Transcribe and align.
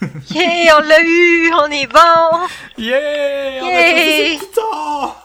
Yeah, 0.30 0.78
on 0.78 0.82
l'a 0.82 1.00
eu, 1.02 1.52
on 1.52 1.66
est 1.70 1.86
bon. 1.86 2.46
Yeah! 2.78 3.60
On 3.62 3.68
a! 3.68 5.16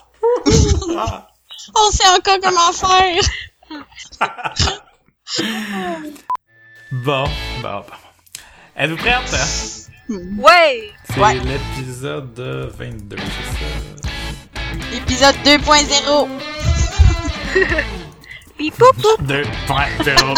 Ah. 0.97 1.29
On 1.77 1.91
sait 1.91 2.07
encore 2.07 2.39
comment 2.41 2.71
faire. 2.71 3.21
Bon, 6.91 7.23
bon, 7.61 7.79
bon. 7.79 7.83
Êtes-vous 8.77 8.95
prête? 8.97 9.35
Ouais. 10.37 10.91
C'est 11.09 11.19
Ouais. 11.19 11.33
l'épisode 11.43 12.39
22, 12.77 13.17
c'est 13.17 13.47
ça? 13.57 14.95
Épisode 14.95 15.35
2.0. 15.43 16.29
Pip 18.57 18.73
poup 18.77 18.93
poup 19.01 19.21
2.0. 19.23 20.35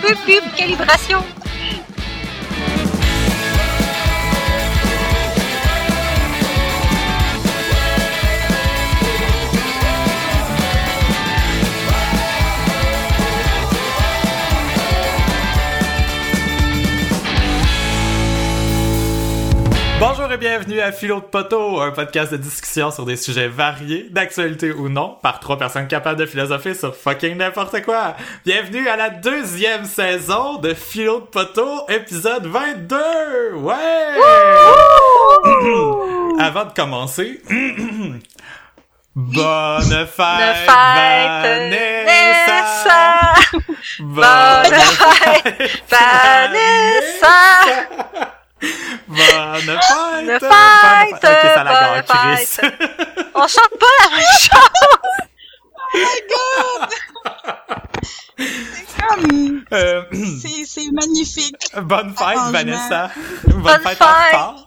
poup 0.00 0.18
poup, 0.24 0.56
calibration. 0.56 1.22
Bonjour 20.32 20.46
et 20.46 20.48
bienvenue 20.48 20.80
à 20.80 20.92
Philo 20.92 21.16
de 21.16 21.26
Poteau, 21.26 21.80
un 21.80 21.90
podcast 21.90 22.32
de 22.32 22.38
discussion 22.38 22.90
sur 22.90 23.04
des 23.04 23.16
sujets 23.16 23.48
variés, 23.48 24.06
d'actualité 24.08 24.72
ou 24.72 24.88
non, 24.88 25.18
par 25.20 25.40
trois 25.40 25.58
personnes 25.58 25.88
capables 25.88 26.18
de 26.18 26.24
philosopher 26.24 26.72
sur 26.72 26.96
fucking 26.96 27.36
n'importe 27.36 27.82
quoi. 27.82 28.16
Bienvenue 28.46 28.88
à 28.88 28.96
la 28.96 29.10
deuxième 29.10 29.84
saison 29.84 30.56
de 30.56 30.72
Philo 30.72 31.20
de 31.20 31.26
Poteau, 31.26 31.86
épisode 31.90 32.46
22! 32.46 32.96
Ouais! 33.56 33.74
Avant 36.38 36.64
de 36.64 36.72
commencer, 36.72 37.42
bonne 39.14 40.06
fête! 40.06 40.66
Vanessa. 41.76 43.34
Bonne 44.00 44.64
fête, 44.64 45.82
Vanessa. 45.90 47.28
Bonne 49.08 49.60
fête! 49.60 50.40
Bonne 50.40 50.40
fête, 50.40 51.14
Ok, 51.14 51.50
ça 51.54 51.64
la 51.64 52.02
Chris. 52.02 52.56
On 53.34 53.46
chante 53.48 53.74
pas 53.78 53.86
la 54.00 54.16
même 54.16 54.38
chose. 54.38 54.70
Comme, 59.08 59.64
Euh, 59.72 60.02
c'est, 60.40 60.64
c'est 60.66 60.90
magnifique. 60.92 61.56
bonne 61.82 62.14
fête. 62.16 62.38
Vanessa. 62.50 63.10
Bonne, 63.46 63.62
Bonne 63.62 63.80
fête 63.80 64.02
en 64.02 64.06
fête. 64.06 64.26
retard. 64.32 64.66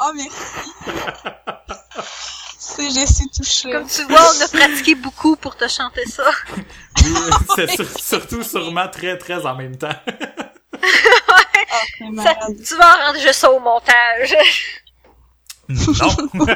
Oh, 0.00 0.12
merci. 0.14 0.34
C'est, 2.58 2.90
je 2.90 3.06
suis 3.12 3.28
touchée. 3.30 3.72
Comme 3.72 3.86
tu 3.88 4.02
vois, 4.04 4.20
on 4.20 4.40
a 4.44 4.48
pratiqué 4.48 4.94
beaucoup 4.94 5.36
pour 5.36 5.56
te 5.56 5.66
chanter 5.68 6.04
ça. 6.06 6.30
Oui, 6.56 7.14
C'est 7.56 7.70
sur- 7.76 7.98
surtout 8.00 8.42
sûrement 8.42 8.88
très, 8.88 9.16
très 9.18 9.44
en 9.46 9.56
même 9.56 9.76
temps. 9.76 9.88
Oh, 12.00 12.04
Ça- 12.04 12.10
malade. 12.10 12.56
tu 12.66 12.76
vas 12.76 12.94
rendre 13.06 13.18
juste 13.20 13.34
ça 13.34 13.50
au 13.50 13.60
montage. 13.60 14.34
Non. 15.68 16.46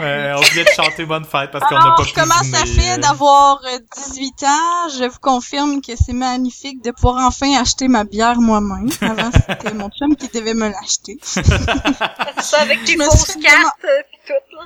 Euh, 0.00 0.34
on 0.36 0.40
venait 0.42 0.62
de 0.62 0.68
chanter 0.70 1.04
bonne 1.04 1.24
fête 1.24 1.50
parce 1.50 1.64
qu'on 1.68 1.74
n'a 1.74 1.94
pas 1.96 2.04
pu 2.04 2.12
comment 2.14 2.32
ça 2.44 2.62
dîner, 2.62 2.80
fait 2.80 2.92
euh, 2.92 2.96
d'avoir 2.98 3.60
euh, 3.64 3.78
18 4.10 4.42
ans? 4.44 4.88
Je 4.96 5.04
vous 5.08 5.18
confirme 5.20 5.80
que 5.82 5.92
c'est 5.96 6.12
magnifique 6.12 6.84
de 6.84 6.92
pouvoir 6.92 7.26
enfin 7.26 7.52
acheter 7.60 7.88
ma 7.88 8.04
bière 8.04 8.36
moi-même. 8.40 8.88
Avant, 9.00 9.30
c'était 9.32 9.74
mon 9.74 9.88
chum 9.90 10.14
qui 10.14 10.28
devait 10.28 10.54
me 10.54 10.68
l'acheter. 10.68 11.18
Ça 12.40 12.60
avec 12.60 12.84
tes 12.84 12.92
Je 12.92 12.98
me 12.98 13.04
fausses 13.06 13.36
cartes 13.42 13.84
euh, 13.84 14.02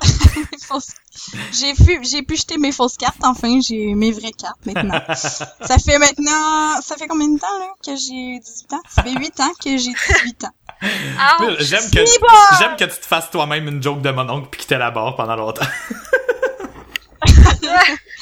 J'ai 1.51 1.73
pu, 1.73 1.99
j'ai 2.03 2.23
pu 2.23 2.35
jeter 2.35 2.57
mes 2.57 2.71
fausses 2.71 2.97
cartes. 2.97 3.23
Enfin, 3.23 3.59
j'ai 3.61 3.93
mes 3.93 4.11
vraies 4.11 4.31
cartes 4.31 4.65
maintenant. 4.65 4.99
ça 5.15 5.77
fait 5.77 5.99
maintenant, 5.99 6.81
ça 6.81 6.95
fait 6.97 7.07
combien 7.07 7.29
de 7.29 7.39
temps, 7.39 7.59
là, 7.59 7.67
que 7.85 7.95
j'ai 7.95 8.39
18 8.39 8.73
ans? 8.73 8.81
Ça 8.89 9.03
fait 9.03 9.13
8 9.13 9.39
ans 9.39 9.51
que 9.63 9.77
j'ai 9.77 9.93
18 9.93 10.45
ans. 10.45 10.53
J'aime 11.59 11.89
que, 11.91 12.05
j'aime 12.59 12.75
que 12.75 12.85
tu 12.85 12.99
te 12.99 13.05
fasses 13.05 13.29
toi-même 13.29 13.67
une 13.67 13.81
joke 13.81 14.01
de 14.01 14.09
mon 14.09 14.27
oncle 14.29 14.49
pis 14.49 14.63
que 14.63 14.67
t'es 14.67 14.77
la 14.77 14.91
barre 14.91 15.15
pendant 15.15 15.35
longtemps. 15.35 15.65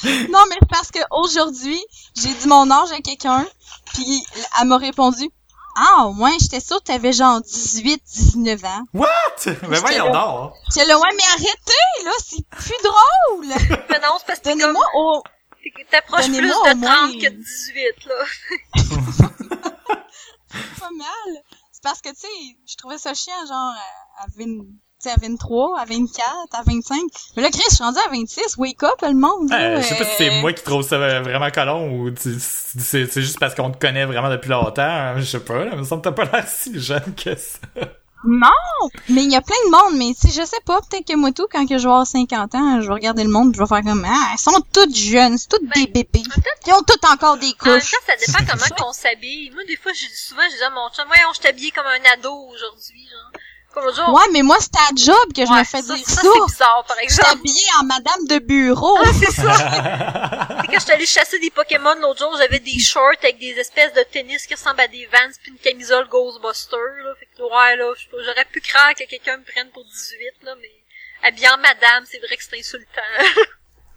Non, 0.04 0.40
mais 0.48 0.56
parce 0.68 0.90
que 0.90 0.98
aujourd'hui, 1.10 1.80
j'ai 2.16 2.32
dit 2.34 2.48
mon 2.48 2.70
âge 2.70 2.90
à 2.92 3.00
quelqu'un, 3.00 3.46
puis 3.92 4.24
elle 4.60 4.66
m'a 4.66 4.76
répondu, 4.76 5.30
ah, 5.76 6.08
ouais, 6.18 6.36
j'étais 6.40 6.60
sûre 6.60 6.78
que 6.78 6.84
t'avais 6.84 7.12
genre 7.12 7.40
18, 7.40 8.02
19 8.04 8.64
ans. 8.64 8.82
What? 8.94 9.08
Mais 9.68 9.78
voyons 9.78 10.12
donc. 10.12 10.52
J'étais 10.70 10.86
là, 10.86 10.98
ouais, 10.98 11.08
mais 11.16 11.22
arrêtez, 11.32 12.04
là, 12.04 12.10
c'est 12.24 12.46
plus 12.48 12.76
drôle! 12.82 13.46
Mais 13.90 13.98
non, 14.02 14.16
c'est 14.18 14.26
parce 14.26 14.38
que 14.38 14.44
t'es 14.44 14.50
comme... 14.50 14.60
Donnez-moi 14.60 14.86
au... 14.94 15.22
T'approches 15.90 16.26
plus 16.26 16.40
de 16.40 16.74
moins 16.74 17.08
30 17.08 17.12
que 17.20 17.28
de 17.28 17.36
18, 17.36 18.06
là. 18.06 18.14
pas 20.80 20.90
mal. 20.90 21.42
C'est 21.70 21.82
parce 21.82 22.00
que, 22.00 22.08
tu 22.08 22.20
sais, 22.20 22.56
je 22.66 22.76
trouvais 22.76 22.98
ça 22.98 23.14
chiant, 23.14 23.46
genre, 23.46 23.72
à, 24.18 24.22
à 24.22 24.26
20, 24.36 24.44
tu 24.44 24.44
sais, 24.44 24.91
à 25.10 25.16
23, 25.20 25.78
à 25.80 25.84
24, 25.84 26.26
à 26.52 26.62
25. 26.66 26.98
Mais 27.36 27.42
là, 27.42 27.50
Chris, 27.50 27.62
je 27.70 27.74
suis 27.74 27.84
rendue 27.84 27.98
à 28.06 28.10
26. 28.10 28.56
Wake 28.58 28.82
up, 28.82 29.00
le 29.02 29.14
monde. 29.14 29.50
Euh, 29.52 29.80
je 29.80 29.86
sais 29.86 29.96
pas 29.96 30.04
si 30.04 30.16
c'est 30.18 30.30
euh, 30.30 30.40
moi 30.40 30.52
qui 30.52 30.62
trouve 30.62 30.82
ça 30.82 30.98
vraiment 31.20 31.50
colon 31.50 31.90
ou 31.92 32.10
c'est 32.16 33.20
juste 33.20 33.38
parce 33.38 33.54
qu'on 33.54 33.70
te 33.70 33.78
connaît 33.78 34.04
vraiment 34.04 34.30
depuis 34.30 34.50
longtemps. 34.50 34.82
hein, 34.82 35.14
Je 35.18 35.24
sais 35.24 35.40
pas, 35.40 35.64
là, 35.64 35.70
il 35.72 35.78
me 35.78 35.84
semble 35.84 36.02
que 36.02 36.08
t'as 36.08 36.14
pas 36.14 36.24
l'air 36.24 36.46
si 36.48 36.78
jeune 36.80 37.14
que 37.14 37.34
ça. 37.36 37.58
Non! 38.24 38.88
Mais 39.08 39.24
il 39.24 39.32
y 39.32 39.34
a 39.34 39.40
plein 39.40 39.56
de 39.66 39.70
monde, 39.72 39.98
mais 39.98 40.14
sais, 40.14 40.28
je 40.28 40.46
sais 40.46 40.60
pas, 40.64 40.80
peut-être 40.82 41.08
que 41.08 41.16
moi 41.16 41.32
tout, 41.32 41.48
quand 41.50 41.66
que 41.66 41.76
je 41.76 41.82
vais 41.82 41.88
avoir 41.88 42.06
50 42.06 42.54
ans, 42.54 42.80
je 42.80 42.86
vais 42.86 42.92
regarder 42.94 43.24
le 43.24 43.30
monde 43.30 43.52
je 43.52 43.58
vais 43.60 43.66
faire 43.66 43.82
comme, 43.82 44.06
ah, 44.08 44.28
elles 44.32 44.38
sont 44.38 44.60
toutes 44.72 44.94
jeunes, 44.94 45.36
c'est 45.38 45.48
toutes 45.48 45.68
des 45.74 45.88
bébés. 45.88 46.22
Ils 46.68 46.72
ont 46.72 46.82
toutes 46.86 47.04
encore 47.04 47.36
des 47.38 47.48
En 47.48 47.52
couches. 47.58 47.90
temps, 47.90 47.98
ça 48.06 48.14
dépend 48.24 48.44
comment 48.52 48.76
qu'on 48.86 48.92
s'habille. 48.92 49.50
Moi, 49.50 49.64
des 49.66 49.76
fois, 49.76 49.90
je 49.92 50.06
dis 50.06 50.16
souvent, 50.16 50.42
je 50.52 50.56
dis 50.56 50.62
à 50.62 50.70
mon 50.70 50.88
chum, 50.90 51.04
voyons, 51.08 51.32
je 51.34 51.40
t'habille 51.40 51.72
comme 51.72 51.86
un 51.86 52.12
ado 52.14 52.32
aujourd'hui, 52.32 53.04
genre. 53.10 53.41
Ouais, 53.76 54.22
mais 54.32 54.42
moi, 54.42 54.56
c'est 54.60 54.74
à 54.76 54.88
job 54.94 55.32
que 55.34 55.44
je 55.46 55.50
Ouais, 55.50 55.60
me 55.60 55.64
fais 55.64 55.82
ça, 55.82 55.94
dire 55.94 56.06
ça, 56.06 56.14
ça. 56.16 56.22
c'est 56.22 56.46
bizarre, 56.46 56.84
par 56.86 56.98
exemple. 56.98 57.28
habillée 57.30 57.66
en 57.80 57.84
madame 57.84 58.26
de 58.28 58.38
bureau. 58.38 58.98
Ah, 59.04 59.10
c'est 59.18 59.30
ça. 59.32 59.52
C'est 60.62 60.68
quand 60.68 60.78
j'étais 60.78 60.92
allée 60.92 61.06
chasser 61.06 61.38
des 61.38 61.50
Pokémon 61.50 61.94
l'autre 62.00 62.20
jour, 62.20 62.34
j'avais 62.38 62.58
des 62.60 62.78
shorts 62.78 63.16
avec 63.22 63.38
des 63.38 63.52
espèces 63.58 63.92
de 63.94 64.02
tennis 64.02 64.46
qui 64.46 64.54
ressemblent 64.54 64.80
à 64.80 64.88
des 64.88 65.06
Vans 65.06 65.18
puis 65.42 65.50
une 65.52 65.58
camisole 65.58 66.08
Ghostbuster, 66.08 66.76
là. 67.04 67.14
Fait 67.18 67.26
que, 67.36 67.42
ouais, 67.42 67.76
là, 67.76 67.92
j'aurais 68.24 68.44
pu 68.46 68.60
craindre 68.60 68.94
que 68.96 69.04
quelqu'un 69.04 69.38
me 69.38 69.44
prenne 69.44 69.68
pour 69.70 69.84
18, 69.84 70.44
là, 70.44 70.54
mais 70.60 70.70
habillé 71.28 71.48
en 71.50 71.58
madame, 71.58 72.04
c'est 72.10 72.18
vrai 72.18 72.36
que 72.36 72.42
c'est 72.44 72.58
insultant. 72.58 73.02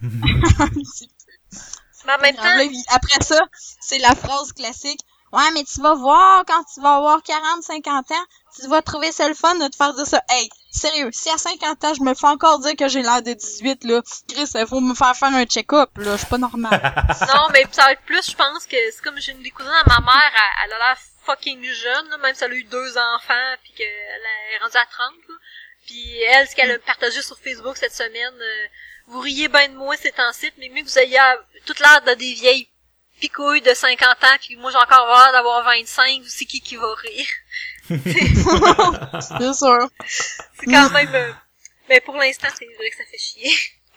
mais 2.06 2.12
en 2.12 2.18
même 2.20 2.36
temps, 2.36 2.42
Après 2.90 3.24
ça, 3.24 3.40
c'est 3.80 3.98
la 3.98 4.14
phrase 4.14 4.52
classique. 4.52 5.00
Ouais, 5.32 5.50
mais 5.54 5.64
tu 5.64 5.80
vas 5.80 5.94
voir, 5.94 6.44
quand 6.46 6.62
tu 6.72 6.80
vas 6.80 6.96
avoir 6.96 7.22
40, 7.22 7.62
50 7.62 8.10
ans, 8.12 8.14
tu 8.60 8.68
vas 8.68 8.82
trouver 8.82 9.12
ça 9.12 9.28
le 9.28 9.34
fun 9.34 9.54
de 9.56 9.68
te 9.68 9.76
faire 9.76 9.92
dire 9.94 10.06
ça. 10.06 10.22
Hey, 10.28 10.48
sérieux, 10.70 11.10
si 11.12 11.30
à 11.30 11.38
50 11.38 11.84
ans, 11.84 11.94
je 11.94 12.02
me 12.02 12.14
fais 12.14 12.26
encore 12.26 12.58
dire 12.60 12.76
que 12.76 12.88
j'ai 12.88 13.02
l'air 13.02 13.22
de 13.22 13.32
18, 13.32 13.84
là, 13.84 14.02
Chris, 14.28 14.50
il 14.54 14.66
faut 14.66 14.80
me 14.80 14.94
faire 14.94 15.14
faire 15.14 15.34
un 15.34 15.44
check-up, 15.44 15.90
là, 15.96 16.12
je 16.12 16.18
suis 16.18 16.26
pas 16.26 16.38
normal. 16.38 16.70
non, 17.34 17.48
mais 17.52 17.66
ça 17.70 17.84
va 17.84 17.92
être 17.92 18.02
plus, 18.02 18.30
je 18.30 18.36
pense 18.36 18.66
que 18.66 18.76
c'est 18.92 19.02
comme 19.02 19.18
j'ai 19.20 19.32
une 19.32 19.42
des 19.42 19.50
cousines 19.50 19.70
à 19.70 19.88
ma 19.88 20.00
mère, 20.00 20.32
elle, 20.34 20.64
elle 20.64 20.72
a 20.74 20.78
l'air 20.78 20.98
fucking 21.24 21.62
jeune, 21.62 22.08
là, 22.10 22.18
même 22.18 22.34
si 22.34 22.44
elle 22.44 22.52
a 22.52 22.54
eu 22.54 22.64
deux 22.64 22.98
enfants 22.98 23.54
puis 23.62 23.72
qu'elle 23.72 23.86
est 23.86 24.62
rendue 24.62 24.76
à 24.76 24.86
30, 24.86 25.12
là. 25.28 25.34
Puis 25.86 26.20
elle, 26.22 26.48
ce 26.48 26.56
qu'elle 26.56 26.72
a 26.72 26.78
partagé 26.80 27.22
sur 27.22 27.38
Facebook 27.38 27.76
cette 27.76 27.94
semaine, 27.94 28.34
euh, 28.40 28.66
vous 29.06 29.20
riez 29.20 29.48
bien 29.48 29.68
de 29.68 29.74
moi 29.74 29.96
ces 29.96 30.10
temps-ci, 30.10 30.50
mais 30.58 30.68
mieux 30.68 30.82
que 30.82 30.88
vous 30.88 30.98
ayez 30.98 31.18
euh, 31.18 31.36
toute 31.64 31.78
l'air 31.78 32.02
de 32.02 32.14
des 32.14 32.34
vieilles 32.34 32.68
picouilles 33.20 33.62
de 33.62 33.72
50 33.72 34.08
ans, 34.24 34.36
puis 34.40 34.56
moi 34.56 34.70
j'ai 34.70 34.78
encore 34.78 35.06
l'air 35.06 35.32
d'avoir 35.32 35.64
25, 35.64 36.22
c'est 36.26 36.44
qui 36.44 36.60
qui 36.60 36.76
va 36.76 36.92
rire? 36.94 37.26
C'est 37.88 39.54
sûr. 39.54 39.88
C'est 40.58 40.66
quand 40.66 40.90
même... 40.90 41.14
euh, 41.14 41.32
mais 41.88 42.00
pour 42.00 42.16
l'instant, 42.16 42.48
c'est 42.58 42.64
vrai 42.64 42.90
que 42.90 42.96
ça 42.96 43.04
fait 43.10 43.18
chier. 43.18 43.50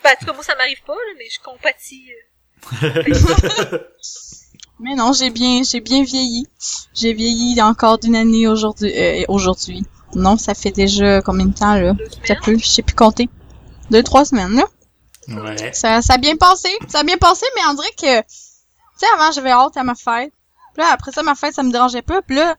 Ben, 0.03 0.11
en 0.11 0.15
tout 0.19 0.25
cas, 0.27 0.33
moi 0.33 0.43
ça 0.43 0.55
m'arrive 0.55 0.81
pas, 0.85 0.93
là, 0.93 1.13
mais 1.17 1.25
je 1.29 1.39
compatis. 1.41 2.09
euh. 2.83 3.77
Mais 4.81 4.95
non, 4.95 5.11
j'ai 5.11 5.29
bien, 5.29 5.61
j'ai 5.63 5.81
bien 5.81 6.03
vieilli. 6.03 6.47
J'ai 6.93 7.13
vieilli 7.13 7.61
encore 7.61 7.97
d'une 7.97 8.15
année 8.15 8.47
aujourd'hui, 8.47 8.93
euh, 8.97 9.25
aujourd'hui. 9.27 9.83
Non, 10.15 10.37
ça 10.37 10.53
fait 10.53 10.71
déjà 10.71 11.21
combien 11.21 11.47
de 11.47 11.53
temps, 11.53 11.75
là? 11.75 11.93
Ça 12.25 12.35
peut, 12.35 12.57
je 12.57 12.65
sais 12.65 12.81
plus 12.81 12.95
compter. 12.95 13.29
Deux, 13.91 14.03
trois 14.03 14.23
semaines, 14.23 14.55
là. 14.55 14.63
Ouais. 15.27 15.73
Ça, 15.73 16.01
ça 16.01 16.13
a 16.13 16.17
bien 16.17 16.37
passé. 16.37 16.69
Ça 16.87 16.99
a 16.99 17.03
bien 17.03 17.17
passé, 17.17 17.45
mais 17.55 17.61
on 17.69 17.73
dirait 17.73 17.91
que, 17.91 18.21
tu 18.21 18.27
sais, 18.95 19.05
avant, 19.15 19.31
j'avais 19.33 19.51
hâte 19.51 19.75
à 19.75 19.83
ma 19.83 19.95
fête. 19.95 20.31
Puis 20.73 20.81
là, 20.83 20.91
après 20.93 21.11
ça, 21.11 21.23
ma 21.23 21.35
fête, 21.35 21.53
ça 21.53 21.63
me 21.63 21.71
dérangeait 21.71 22.01
pas. 22.01 22.21
Puis 22.21 22.37
là, 22.37 22.55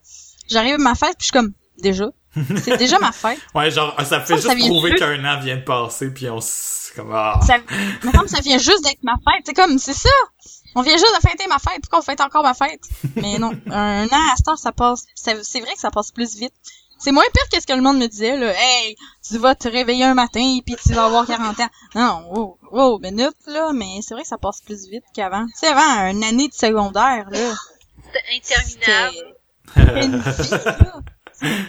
j'arrive 0.50 0.74
à 0.74 0.78
ma 0.78 0.94
fête, 0.94 1.16
puis 1.18 1.20
je 1.20 1.24
suis 1.26 1.32
comme, 1.32 1.52
déjà? 1.78 2.06
C'est 2.62 2.76
déjà 2.76 2.98
ma 2.98 3.10
fête. 3.12 3.38
Ouais, 3.54 3.70
genre, 3.70 3.94
ça 4.04 4.20
fait 4.20 4.36
Ça, 4.36 4.42
ça 4.42 4.48
juste 4.50 4.54
vient 4.54 4.68
prouver 4.68 4.90
juste- 4.92 5.02
qu'un 5.02 5.24
an 5.24 5.40
vient 5.40 5.56
de 5.56 5.62
passer, 5.64 6.10
puis 6.10 6.28
on 6.30 6.38
s... 6.38 6.92
comme, 6.94 7.12
ah. 7.12 7.40
Ça, 7.46 7.58
me 7.58 8.28
ça 8.28 8.40
vient 8.40 8.58
juste 8.58 8.84
d'être 8.84 9.02
ma 9.02 9.14
fête. 9.16 9.42
C'est 9.44 9.54
comme, 9.54 9.78
c'est 9.78 9.94
ça. 9.94 10.08
On 10.76 10.82
vient 10.82 10.92
juste 10.96 11.12
de 11.20 11.28
fêter 11.28 11.46
ma 11.48 11.58
fête, 11.58 11.80
pourquoi 11.82 11.98
on 11.98 12.02
fête 12.02 12.20
encore 12.20 12.44
ma 12.44 12.54
fête? 12.54 12.80
Mais 13.16 13.38
non, 13.38 13.52
un 13.70 14.06
an 14.06 14.30
à 14.32 14.36
cette 14.36 14.46
heure, 14.46 14.58
ça 14.58 14.70
passe, 14.70 15.04
c'est 15.16 15.42
c'est 15.44 15.60
vrai 15.60 15.72
que 15.74 15.80
ça 15.80 15.90
passe 15.90 16.12
plus 16.12 16.36
vite. 16.36 16.52
C'est 17.02 17.12
moins 17.12 17.24
pire 17.32 17.48
que 17.50 17.58
ce 17.60 17.66
que 17.66 17.72
le 17.72 17.80
monde 17.80 17.98
me 17.98 18.06
disait, 18.06 18.36
là. 18.36 18.52
Hey, 18.54 18.94
tu 19.26 19.38
vas 19.38 19.54
te 19.54 19.66
réveiller 19.68 20.04
un 20.04 20.12
matin 20.14 20.58
puis 20.64 20.76
tu 20.76 20.92
vas 20.92 21.06
avoir 21.06 21.26
40 21.26 21.58
ans. 21.58 21.68
Non, 21.94 22.22
oh, 22.34 22.58
oh, 22.70 22.98
minute, 23.02 23.34
là, 23.46 23.72
mais 23.72 24.00
c'est 24.02 24.12
vrai 24.14 24.22
que 24.22 24.28
ça 24.28 24.36
passe 24.38 24.60
plus 24.60 24.86
vite 24.86 25.02
qu'avant. 25.14 25.46
Tu 25.46 25.52
sais, 25.56 25.68
avant, 25.68 26.10
une 26.10 26.22
année 26.22 26.46
de 26.48 26.54
secondaire, 26.54 27.26
là, 27.30 27.54
C'était 28.04 28.54
interminable. 28.54 29.34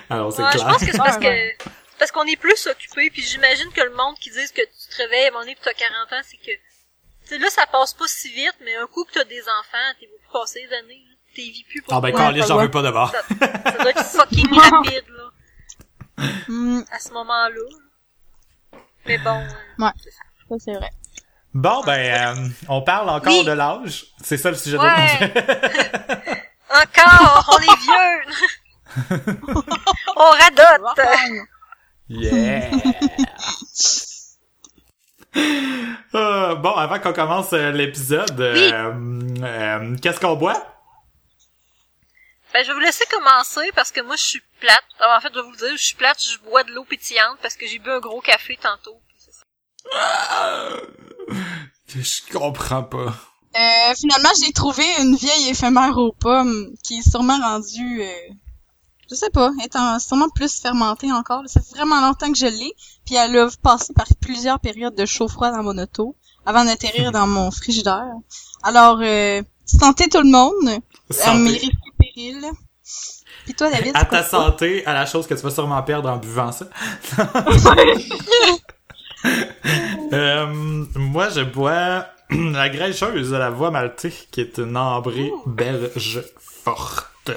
Alors, 0.10 0.34
c'est 0.34 0.44
Ouais, 0.44 0.50
je 0.52 0.58
clair. 0.58 0.68
pense 0.68 0.80
que 0.86 0.92
c'est 0.92 0.98
parce 0.98 1.18
que 1.18 1.64
parce 2.00 2.12
qu'on 2.12 2.24
est 2.26 2.36
plus 2.38 2.66
occupé 2.68 3.10
puis 3.12 3.22
j'imagine 3.22 3.70
que 3.72 3.82
le 3.82 3.92
monde 3.96 4.16
qui 4.20 4.32
dit 4.32 4.38
que 4.56 4.62
tu 4.62 4.90
te 4.90 4.98
réveilles 4.98 5.26
à 5.26 5.28
un 5.28 5.32
moment 5.32 5.42
donné 5.44 5.56
pis 5.56 5.62
t'as 5.64 5.74
40 5.74 5.94
ans, 6.14 6.22
c'est 6.24 6.38
que 6.38 6.52
tu 7.28 7.38
là 7.38 7.48
ça 7.50 7.66
passe 7.68 7.94
pas 7.94 8.08
si 8.08 8.30
vite, 8.30 8.56
mais 8.66 8.76
un 8.76 8.88
coup 8.88 9.04
que 9.06 9.14
t'as 9.14 9.24
des 9.26 9.42
enfants, 9.44 9.78
t'es 10.00 10.08
beaucoup 10.08 10.40
passé 10.40 10.66
les 10.68 10.76
années, 10.78 11.02
t'es 11.36 11.44
vis 11.44 11.64
plus 11.70 11.82
pour 11.84 11.94
Ah 11.94 12.02
ben. 12.02 12.12
Carlis, 12.12 12.42
j'en 12.48 12.58
veux 12.58 12.72
pas 12.72 12.82
de 12.82 12.90
bord. 12.92 13.12
ça, 13.12 13.22
ça 13.30 13.72
doit 13.78 13.90
être 13.92 14.04
fucking 14.04 14.52
rapide 14.60 15.04
là 15.10 16.26
Hmm, 16.48 16.82
à 16.92 17.00
ce 17.00 17.12
moment-là. 17.14 17.62
Mais 19.08 19.18
bon, 19.20 19.40
Ouais. 19.80 19.90
c'est 20.04 20.12
ça. 20.12 20.22
ça, 20.50 20.56
c'est 20.60 20.74
vrai. 20.74 20.90
Bon, 21.54 21.82
ben, 21.84 22.38
euh, 22.38 22.48
on 22.70 22.82
parle 22.84 23.10
encore 23.10 23.40
Oui. 23.40 23.46
de 23.46 23.52
l'âge. 23.52 24.06
C'est 24.24 24.38
ça 24.38 24.52
le 24.52 24.56
sujet 24.58 24.78
de 24.78 24.84
Ouais. 24.84 26.44
Encore, 26.74 27.50
on 27.54 27.60
est 27.60 27.80
vieux. 27.82 28.22
on 30.16 30.30
radote. 30.32 31.00
Yeah! 32.10 32.70
Euh, 36.14 36.56
bon, 36.56 36.72
avant 36.76 37.00
qu'on 37.00 37.14
commence 37.14 37.54
euh, 37.54 37.72
l'épisode, 37.72 38.32
Oui. 38.38 38.72
euh, 38.74 38.92
euh, 39.44 39.96
qu'est-ce 40.02 40.20
qu'on 40.20 40.36
boit? 40.36 40.62
Ben, 42.54 42.64
je 42.64 42.68
vais 42.68 42.74
vous 42.74 42.80
laisser 42.82 43.06
commencer 43.06 43.72
parce 43.74 43.92
que 43.94 44.02
moi, 44.02 44.18
je 44.18 44.24
suis 44.24 44.42
plate. 44.60 44.84
Alors, 45.00 45.16
en 45.18 45.22
fait, 45.22 45.30
je 45.34 45.40
vais 45.40 45.46
vous 45.46 45.52
le 45.52 45.58
dire, 45.58 45.72
je 45.72 45.84
suis 45.86 45.96
plate, 45.96 46.22
je 46.22 46.38
bois 46.40 46.64
de 46.64 46.72
l'eau 46.74 46.84
pétillante 46.84 47.38
parce 47.42 47.56
que 47.56 47.66
j'ai 47.66 47.80
bu 47.80 47.90
un 47.90 48.00
gros 48.00 48.20
café 48.20 48.58
tantôt. 48.62 49.00
Ça. 49.18 49.32
Je 51.96 52.34
comprends 52.34 52.84
pas. 52.84 53.14
Euh, 53.56 53.94
finalement, 53.98 54.30
j'ai 54.44 54.52
trouvé 54.54 54.84
une 55.00 55.16
vieille 55.16 55.50
éphémère 55.50 55.98
aux 55.98 56.14
pommes 56.14 56.70
qui 56.84 57.00
est 57.00 57.10
sûrement 57.10 57.38
rendue, 57.38 58.02
euh, 58.02 58.34
je 59.10 59.16
sais 59.16 59.30
pas, 59.30 59.52
étant 59.64 60.00
sûrement 60.00 60.30
plus 60.30 60.62
fermentée 60.62 61.12
encore. 61.12 61.42
Ça 61.48 61.60
fait 61.60 61.76
vraiment 61.76 62.00
longtemps 62.02 62.32
que 62.32 62.38
je 62.38 62.46
l'ai, 62.46 62.74
puis 63.06 63.16
elle 63.16 63.38
a 63.38 63.50
passé 63.62 63.94
par 63.94 64.06
plusieurs 64.22 64.60
périodes 64.60 64.96
de 64.96 65.06
chaud-froid 65.06 65.52
dans 65.52 65.64
mon 65.64 65.78
auto 65.78 66.16
avant 66.46 66.64
d'atterrir 66.64 67.12
dans 67.12 67.28
mon 67.28 67.52
frigidaire. 67.52 68.14
Alors, 68.64 69.00
euh, 69.02 69.42
santé 69.66 70.08
tout 70.08 70.22
le 70.22 70.30
monde, 70.32 70.82
à 71.24 71.34
mes 71.34 71.50
Santé. 71.50 71.58
risques 71.58 71.74
et 71.88 72.04
périls. 72.14 72.52
Puis 73.44 73.54
toi, 73.56 73.70
David, 73.70 73.92
À 73.96 74.06
ta 74.06 74.24
santé, 74.24 74.86
à 74.86 74.94
la 74.94 75.06
chose 75.06 75.28
que 75.28 75.34
tu 75.34 75.42
vas 75.42 75.50
sûrement 75.52 75.82
perdre 75.84 76.10
en 76.10 76.18
buvant 76.18 76.52
ça. 76.52 76.68
Euh, 80.14 80.48
moi, 80.96 81.30
je 81.30 81.42
bois 81.42 82.08
la 82.54 82.70
grécheuse 82.70 83.32
de 83.32 83.38
la 83.38 83.50
voie 83.50 83.72
maltée, 83.72 84.14
qui 84.32 84.42
est 84.42 84.58
une 84.58 84.78
ambrée 84.78 85.32
belge 85.46 86.24
forte. 86.40 87.32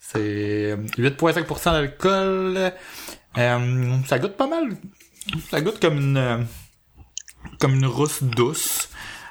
C'est 0.00 0.76
8,5% 0.98 1.72
d'alcool. 1.72 2.72
Euh, 3.38 3.96
ça 4.06 4.18
goûte 4.18 4.36
pas 4.36 4.46
mal. 4.46 4.76
Ça 5.50 5.60
goûte 5.60 5.78
comme 5.78 5.98
une 5.98 6.16
euh, 6.16 6.38
comme 7.60 7.74
une 7.74 7.86
rousse 7.86 8.22
douce. 8.22 8.88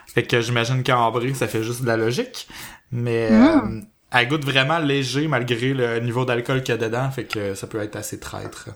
Fait 0.08 0.24
que 0.24 0.42
j'imagine 0.42 0.84
qu'en 0.84 1.08
ambrée, 1.08 1.34
ça 1.34 1.48
fait 1.48 1.64
juste 1.64 1.82
de 1.82 1.88
la 1.88 1.98
logique. 1.98 2.48
Mais 2.92 3.30
euh, 3.32 3.82
elle 4.12 4.28
goûte 4.28 4.46
vraiment 4.46 4.80
léger 4.80 5.28
malgré 5.28 5.74
le 5.74 6.00
niveau 6.00 6.24
d'alcool 6.24 6.62
qu'il 6.62 6.76
y 6.76 6.78
a 6.78 6.82
dedans. 6.82 7.10
Fait 7.12 7.26
que 7.26 7.56
ça 7.56 7.68
peut 7.68 7.82
être 7.82 7.96
assez 7.96 8.20
traître. 8.20 8.70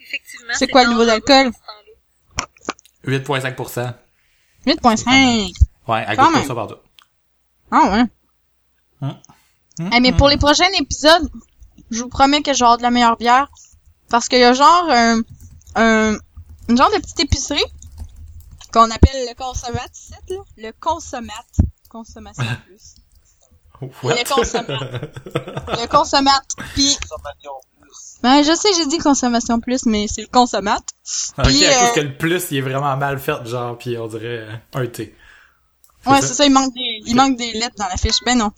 Effectivement. 0.00 0.54
C'est 0.54 0.68
quoi 0.68 0.84
le 0.84 0.90
niveau 0.90 1.04
d'alcool? 1.04 1.46
dans 1.46 1.52
ce 1.52 1.58
temps-là. 3.12 3.18
8,5%. 3.18 3.94
8.5. 4.66 5.54
Ouais, 5.88 6.04
elle 6.06 6.16
Quand 6.16 6.26
goûte 6.26 6.40
pas 6.42 6.46
ça 6.46 6.54
partout. 6.54 6.74
Ah 7.70 7.90
ouais. 7.92 8.04
Hum. 9.08 9.90
Eh, 9.92 10.00
mais 10.00 10.12
pour 10.12 10.28
les 10.28 10.36
prochains 10.36 10.70
épisodes, 10.78 11.30
je 11.90 12.02
vous 12.02 12.08
promets 12.08 12.42
que 12.42 12.52
je 12.52 12.58
vais 12.58 12.64
avoir 12.64 12.78
de 12.78 12.82
la 12.82 12.90
meilleure 12.90 13.16
bière. 13.16 13.48
Parce 14.10 14.28
qu'il 14.28 14.40
y 14.40 14.44
a 14.44 14.52
genre 14.52 14.86
un, 14.90 15.20
un, 15.76 16.18
une 16.68 16.76
genre 16.76 16.90
de 16.90 16.98
petite 17.00 17.20
épicerie 17.20 17.64
qu'on 18.72 18.90
appelle 18.90 19.26
le 19.28 19.34
consommate, 19.34 19.90
ici, 19.96 20.12
là? 20.28 20.36
Le 20.56 20.72
consommate. 20.78 21.56
Consommation 21.88 22.44
plus. 22.66 22.94
What? 24.02 24.14
Le 24.14 24.34
consommate. 24.34 25.16
Le 25.80 25.86
consommate. 25.86 26.46
Puis, 26.74 26.96
ben, 28.22 28.42
je 28.42 28.54
sais, 28.54 28.68
j'ai 28.76 28.86
dit 28.86 28.98
consommation 28.98 29.60
plus, 29.60 29.86
mais 29.86 30.06
c'est 30.08 30.22
le 30.22 30.28
consommate. 30.28 30.84
ok, 31.38 31.46
Puis, 31.46 31.64
à 31.64 31.80
cause 31.80 31.88
euh, 31.88 31.94
que 31.94 32.00
le 32.00 32.16
plus, 32.16 32.50
il 32.50 32.58
est 32.58 32.62
vraiment 32.62 32.96
mal 32.96 33.18
fait, 33.18 33.46
genre, 33.46 33.78
puis 33.78 33.96
on 33.96 34.08
dirait 34.08 34.46
euh, 34.46 34.56
un 34.74 34.86
T. 34.86 35.14
Ouais, 36.06 36.20
c'est 36.22 36.34
ça, 36.34 36.46
il 36.46 36.52
manque 36.52 36.72
des, 36.74 37.02
il 37.06 37.14
manque 37.14 37.36
des 37.36 37.52
lettres 37.52 37.76
dans 37.78 37.88
la 37.88 37.96
fiche. 37.96 38.20
Ben 38.24 38.38
non. 38.38 38.52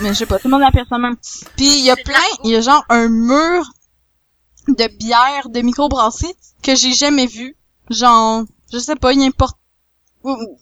Mais 0.00 0.08
je 0.08 0.14
sais 0.14 0.26
pas, 0.26 0.38
tout 0.38 0.48
le 0.48 0.52
monde 0.52 0.62
l'appelle 0.62 0.86
ça 0.88 0.98
même. 0.98 1.16
Puis 1.56 1.66
il 1.78 1.84
y 1.84 1.90
a 1.90 1.96
plein, 1.96 2.18
il 2.42 2.50
y 2.50 2.56
a 2.56 2.60
genre 2.60 2.84
un 2.88 3.08
mur 3.08 3.64
de 4.66 4.88
bières, 4.98 5.48
de 5.48 5.60
microbrasseries 5.60 6.34
que 6.62 6.74
j'ai 6.74 6.92
jamais 6.92 7.26
vu. 7.26 7.56
Genre, 7.90 8.44
je 8.72 8.78
sais 8.78 8.96
pas, 8.96 9.12
il 9.12 9.22
importe 9.22 9.56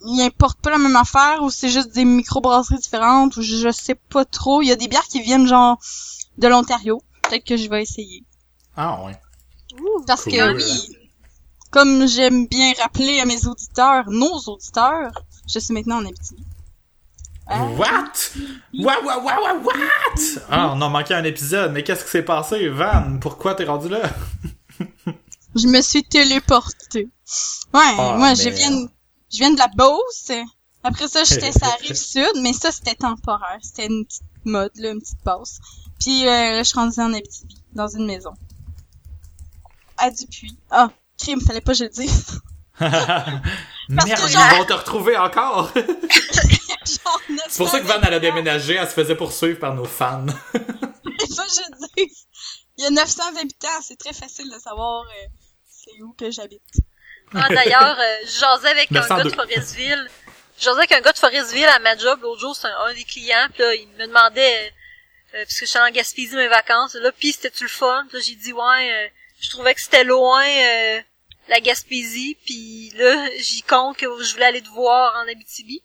il 0.06 0.20
importe 0.20 0.60
pas 0.60 0.70
la 0.70 0.76
même 0.76 0.96
affaire 0.96 1.42
ou 1.42 1.48
c'est 1.48 1.70
juste 1.70 1.94
des 1.94 2.04
microbrasseries 2.04 2.80
différentes 2.80 3.34
ou 3.38 3.42
je, 3.42 3.56
je 3.56 3.70
sais 3.70 3.94
pas 3.94 4.26
trop. 4.26 4.60
Il 4.60 4.68
y 4.68 4.72
a 4.72 4.76
des 4.76 4.88
bières 4.88 5.06
qui 5.08 5.22
viennent 5.22 5.46
genre 5.46 5.78
de 6.36 6.48
l'Ontario. 6.48 7.00
Peut-être 7.28 7.44
que 7.44 7.56
je 7.56 7.68
vais 7.68 7.82
essayer. 7.82 8.22
Ah 8.76 9.02
ouais. 9.04 9.16
Parce 10.06 10.24
Cool. 10.24 10.32
que 10.32 10.54
oui, 10.56 10.96
comme 11.70 12.06
j'aime 12.06 12.46
bien 12.46 12.72
rappeler 12.80 13.20
à 13.20 13.24
mes 13.24 13.46
auditeurs, 13.46 14.04
nos 14.08 14.38
auditeurs, 14.46 15.12
je 15.52 15.58
suis 15.58 15.74
maintenant 15.74 15.96
en 15.98 16.06
Abitibi. 16.06 16.44
Ah. 17.46 17.64
What? 17.64 18.12
What, 18.78 19.02
what, 19.04 19.22
what, 19.22 19.40
what, 19.42 19.54
what? 19.64 20.40
Ah, 20.50 20.72
on 20.74 20.80
a 20.80 20.88
manqué 20.88 21.12
un 21.14 21.24
épisode, 21.24 21.72
mais 21.72 21.82
qu'est-ce 21.84 22.04
qui 22.04 22.10
s'est 22.10 22.22
passé, 22.22 22.68
Van? 22.68 23.18
Pourquoi 23.20 23.54
t'es 23.54 23.64
rendu 23.64 23.88
là? 23.88 24.00
Je 25.54 25.66
me 25.66 25.80
suis 25.82 26.02
téléportée. 26.04 27.08
Ouais, 27.74 27.80
Ah, 27.98 28.14
moi 28.16 28.30
mais- 28.30 28.36
je 28.36 28.48
viens 28.48 28.70
de, 28.70 28.88
je 29.32 29.38
viens 29.38 29.52
de 29.52 29.58
la 29.58 29.68
Beauce. 29.68 30.30
Après 30.84 31.08
ça, 31.08 31.24
j'étais 31.24 31.50
sur 31.58 31.62
la 31.62 31.74
rive 31.80 31.94
sud, 31.94 32.40
mais 32.42 32.52
ça 32.52 32.70
c'était 32.70 32.94
temporaire, 32.94 33.58
c'était 33.62 33.86
une 33.86 34.04
petite 34.04 34.22
mode 34.44 34.72
là, 34.76 34.90
une 34.90 35.00
petite 35.00 35.22
pause. 35.24 35.58
Puis 35.98 36.26
euh, 36.26 36.30
là, 36.30 36.58
je 36.58 36.68
suis 36.68 36.78
rendue 36.78 37.00
en 37.00 37.12
Abitibi, 37.12 37.62
dans 37.72 37.88
une 37.88 38.06
maison. 38.06 38.34
À 39.96 40.10
Dupuis. 40.10 40.58
Ah, 40.70 40.90
crime, 41.18 41.40
fallait 41.40 41.60
pas 41.60 41.72
que 41.72 41.78
je 41.78 41.84
le 41.84 41.90
dise. 41.90 42.40
Merde, 43.88 44.20
ils 44.28 44.58
vont 44.58 44.64
te 44.64 44.72
retrouver 44.72 45.16
encore! 45.16 45.72
C'est 46.84 47.58
pour 47.58 47.68
ça 47.68 47.80
que 47.80 47.86
Van, 47.86 48.00
elle 48.02 48.14
a 48.14 48.20
déménagé, 48.20 48.74
elle 48.74 48.88
se 48.88 48.94
faisait 48.94 49.14
poursuivre 49.14 49.58
par 49.58 49.74
nos 49.74 49.84
fans. 49.84 50.26
Fallait 50.52 50.64
pas 50.66 51.44
que 51.46 51.52
je 51.52 51.60
le 51.70 52.04
dise. 52.04 52.26
Il 52.76 52.84
y 52.84 52.86
a 52.86 52.90
900 52.90 53.22
habitants, 53.40 53.68
c'est 53.82 53.96
très 53.96 54.12
facile 54.12 54.50
de 54.50 54.58
savoir 54.58 55.04
euh, 55.04 55.28
c'est 55.66 56.02
où 56.02 56.12
que 56.12 56.30
j'habite. 56.30 56.62
Ah, 57.32 57.48
d'ailleurs, 57.48 57.96
euh, 57.98 58.26
je 58.26 58.40
jasais 58.40 58.68
avec 58.68 58.90
un 58.92 59.00
902. 59.00 59.16
gars 59.16 59.24
de 59.24 59.34
Forestville. 59.34 60.10
Je 60.58 60.64
jasais 60.64 60.78
avec 60.78 60.92
un 60.92 61.00
gars 61.00 61.12
de 61.12 61.18
Forestville 61.18 61.64
à 61.64 61.78
ma 61.80 61.96
job 61.96 62.20
l'autre 62.22 62.40
jour, 62.40 62.56
c'est 62.56 62.68
un, 62.68 62.76
un 62.86 62.94
des 62.94 63.04
clients, 63.04 63.48
puis 63.52 63.62
là, 63.62 63.74
il 63.74 63.88
me 63.88 64.06
demandait, 64.06 64.66
euh, 64.66 64.70
euh, 65.34 65.44
parce 65.44 65.54
que 65.54 65.66
je 65.66 65.70
suis 65.70 65.78
en 65.78 65.90
Gaspésie 65.90 66.36
mes 66.36 66.48
vacances, 66.48 66.94
là, 66.94 67.10
pis 67.12 67.32
c'était-tu 67.32 67.64
le 67.64 67.70
fun? 67.70 68.06
Puis 68.08 68.18
là, 68.18 68.24
j'ai 68.24 68.36
dit, 68.36 68.52
ouais, 68.52 68.92
euh, 68.92 69.08
je 69.40 69.50
trouvais 69.50 69.74
que 69.74 69.80
c'était 69.80 70.04
loin, 70.04 70.46
euh, 70.46 71.00
la 71.48 71.60
Gaspésie, 71.60 72.36
puis 72.46 72.92
là, 72.96 73.28
j'y 73.38 73.62
compte 73.62 73.96
que 73.96 74.06
je 74.22 74.32
voulais 74.32 74.46
aller 74.46 74.62
te 74.62 74.68
voir 74.68 75.14
en 75.16 75.28
Abitibi. 75.28 75.82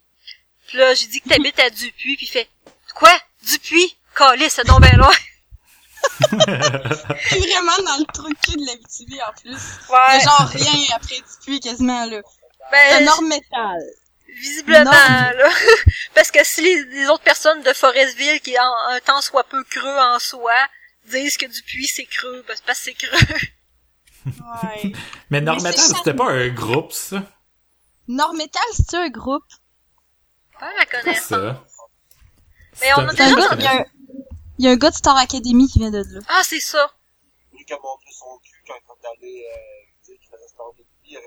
Puis 0.67 0.77
là, 0.77 0.93
j'ai 0.93 1.07
dit 1.07 1.19
que 1.19 1.29
t'habites 1.29 1.59
à 1.59 1.69
Dupuis, 1.71 2.15
puis 2.15 2.27
il 2.27 2.29
fait, 2.29 2.47
quoi? 2.93 3.17
Dupuis? 3.43 3.97
Calais, 4.15 4.49
c'est 4.49 4.65
donc 4.65 4.81
ben 4.81 4.95
loin. 4.97 5.15
C'est 6.11 6.29
vraiment 7.39 7.77
dans 7.85 7.97
le 7.97 8.13
trou 8.13 8.29
de 8.29 8.65
l'Abitibi 8.65 9.19
en 9.21 9.33
plus. 9.41 9.57
Ouais. 9.89 10.19
genre 10.21 10.47
rien 10.47 10.95
après 10.95 11.15
Dupuis 11.15 11.59
quasiment 11.59 12.05
là. 12.05 12.21
Ben, 12.71 12.99
Le 12.99 13.05
Nord 13.05 13.21
Métal. 13.23 13.81
Visiblement, 14.35 14.83
Non. 14.85 14.91
là. 14.91 15.49
Parce 16.15 16.31
que 16.31 16.43
si 16.43 16.61
les, 16.61 16.83
les 16.85 17.07
autres 17.07 17.23
personnes 17.23 17.61
de 17.63 17.73
Forestville, 17.73 18.39
qui 18.41 18.57
en 18.59 18.73
un 18.89 18.99
temps 18.99 19.21
soit 19.21 19.43
peu 19.43 19.63
creux 19.65 19.97
en 19.97 20.19
soi, 20.19 20.53
disent 21.05 21.37
que 21.37 21.45
Dupuis 21.45 21.87
c'est 21.87 22.05
creux, 22.05 22.43
ben 22.47 22.55
c'est 22.55 22.65
parce 22.65 22.79
que 22.79 22.85
c'est 22.85 22.93
creux. 22.93 23.37
Ouais. 24.25 24.83
Mais 24.83 24.91
Mais 25.31 25.41
Normetal, 25.41 25.73
c'était 25.79 26.13
pas 26.13 26.29
un 26.29 26.49
groupe, 26.49 26.91
ça? 26.91 27.23
Nord 28.07 28.33
Métal, 28.33 28.61
c'est 28.73 28.95
un 28.95 29.09
groupe. 29.09 29.43
Pas 30.59 30.71
ma 30.75 30.81
C'est 30.81 31.01
connaissance. 31.01 31.27
ça. 31.29 31.63
Mais 32.81 32.93
on 32.97 33.07
a 33.07 33.11
déjà 33.13 33.35
gars, 33.35 33.55
il 33.57 33.63
y, 33.63 33.67
a 33.67 33.71
un- 33.73 33.85
il 34.59 34.65
y 34.65 34.67
a 34.67 34.71
un 34.71 34.75
gars 34.75 34.89
de 34.89 34.95
Star 34.95 35.15
Academy 35.17 35.67
qui 35.67 35.79
vient 35.79 35.91
de 35.91 36.03
là. 36.03 36.19
Ah, 36.27 36.41
c'est 36.43 36.59
ça. 36.59 36.91
Lui 37.53 37.63
qui 37.65 37.73
a 37.73 37.77
montré 37.77 38.09
son 38.11 38.37
cul 38.43 38.51
quand 38.67 38.73
il 38.73 38.77
est 38.77 38.91
en 38.91 38.95
train 38.95 39.01
d'aller 39.15 39.45
euh, 39.47 40.05
dire 40.05 40.15
qu'il 40.19 40.29
faisait 40.29 40.47
sport 40.49 40.73
de 40.77 40.83
lui, 41.03 41.17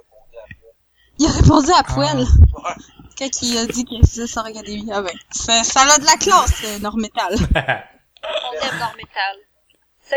il 1.23 1.29
a 1.29 1.31
répondu 1.31 1.71
à 1.73 1.83
poil. 1.85 2.26
Ah. 2.64 2.75
Quand 3.19 3.43
il 3.43 3.59
a 3.59 3.67
dit 3.67 3.85
qu'il 3.85 4.05
faisait 4.07 4.26
Star 4.26 4.47
Academy. 4.47 4.88
Ah 4.93 5.02
ben, 5.02 5.12
ça, 5.31 5.62
ça 5.62 5.83
a 5.83 5.99
de 5.99 6.05
la 6.05 6.17
classe, 6.17 6.64
euh, 6.64 6.79
Nord-Metal. 6.81 7.35
On 7.35 8.67
aime 8.67 8.79
Nord 8.79 8.95
Metal. 8.97 9.37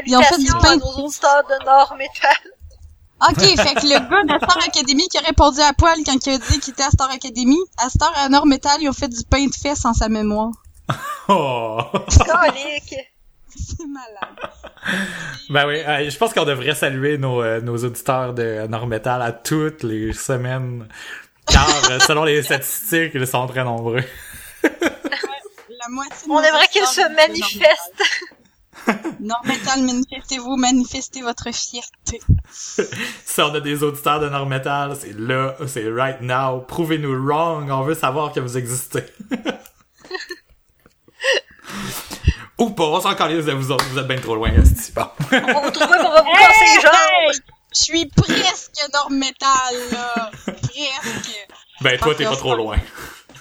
Ils 0.07 0.15
ont 0.17 0.21
fait 0.23 0.37
du 0.37 0.45
Salutations 0.47 0.59
pain 0.59 0.71
à 0.71 0.75
de 0.75 0.79
nos 0.79 0.87
fesse. 0.87 1.03
auditeurs 1.03 1.43
de 1.47 1.65
Nord 1.65 1.95
Metal. 1.97 2.37
Ok, 3.29 3.39
fait 3.39 3.75
que 3.75 3.85
le 3.85 3.99
gars 3.99 4.37
de 4.37 4.45
Star 4.45 4.57
Academy 4.57 5.07
qui 5.07 5.17
a 5.17 5.21
répondu 5.21 5.61
à 5.61 5.73
poil 5.73 5.97
quand 6.05 6.25
il 6.25 6.33
a 6.33 6.37
dit 6.37 6.59
qu'il 6.59 6.73
était 6.73 6.83
à 6.83 6.89
Star 6.89 7.09
Academy, 7.11 7.57
à 7.77 7.89
Star 7.89 8.11
à 8.17 8.27
Nord-Metal, 8.29 8.77
ils 8.81 8.89
ont 8.89 8.93
fait 8.93 9.07
du 9.07 9.23
pain 9.29 9.45
de 9.45 9.53
fesses 9.53 9.85
en 9.85 9.93
sa 9.93 10.09
mémoire. 10.09 10.51
Oh. 11.27 11.79
C'est 13.77 13.87
malade. 13.87 14.35
Ben 15.49 15.67
oui, 15.67 15.79
euh, 15.79 16.09
je 16.09 16.17
pense 16.17 16.33
qu'on 16.33 16.45
devrait 16.45 16.75
saluer 16.75 17.17
nos, 17.17 17.41
euh, 17.41 17.61
nos 17.61 17.77
auditeurs 17.77 18.33
de 18.33 18.67
Nord-Metal 18.67 19.21
à 19.21 19.31
toutes 19.31 19.83
les 19.83 20.13
semaines. 20.13 20.87
Car, 21.47 21.67
euh, 21.91 21.99
selon 21.99 22.23
les 22.23 22.41
statistiques, 22.43 23.11
ils 23.13 23.27
sont 23.27 23.47
très 23.47 23.63
nombreux. 23.63 24.03
La 24.63 25.89
moitié 25.89 26.27
de 26.27 26.31
On 26.31 26.41
aimerait 26.41 26.67
qu'ils 26.67 26.85
se 26.85 27.01
manifestent. 27.15 28.03
Nord-Metal, 29.19 29.81
manifestez-vous, 29.83 30.55
manifestez 30.55 31.21
votre 31.21 31.53
fierté. 31.53 32.19
Si 32.51 33.41
on 33.41 33.53
a 33.53 33.59
des 33.59 33.83
auditeurs 33.83 34.19
de 34.19 34.29
Nord-Metal, 34.29 34.95
c'est 34.99 35.17
là, 35.17 35.55
c'est 35.67 35.89
right 35.89 36.21
now. 36.21 36.61
Prouvez-nous 36.61 37.25
wrong, 37.25 37.69
on 37.71 37.81
veut 37.81 37.95
savoir 37.95 38.33
que 38.33 38.39
vous 38.39 38.57
existez. 38.57 39.03
Ou 42.57 42.69
pas, 42.69 42.83
on 42.83 43.01
s'en 43.01 43.15
calisse 43.15 43.45
de 43.45 43.51
vous 43.51 43.71
autres, 43.71 43.85
vous 43.89 43.99
êtes 43.99 44.07
bien 44.07 44.19
trop 44.19 44.35
loin, 44.35 44.49
esti. 44.51 44.91
Bon. 44.93 45.07
On 45.31 45.53
va 45.53 45.61
vous 45.61 45.71
trouver 45.71 45.97
pour 45.99 46.11
va 46.11 46.21
vous 46.21 46.31
casser 46.31 46.75
les 46.75 46.81
jambes. 46.81 47.43
Je 47.73 47.81
suis 47.81 48.05
presque 48.05 48.71
Nord-Metal, 48.93 49.75
là. 49.91 50.31
Presque. 50.45 51.47
Ben, 51.81 51.99
toi, 51.99 52.15
t'es 52.15 52.23
pas 52.23 52.37
trop 52.37 52.55
loin. 52.55 52.77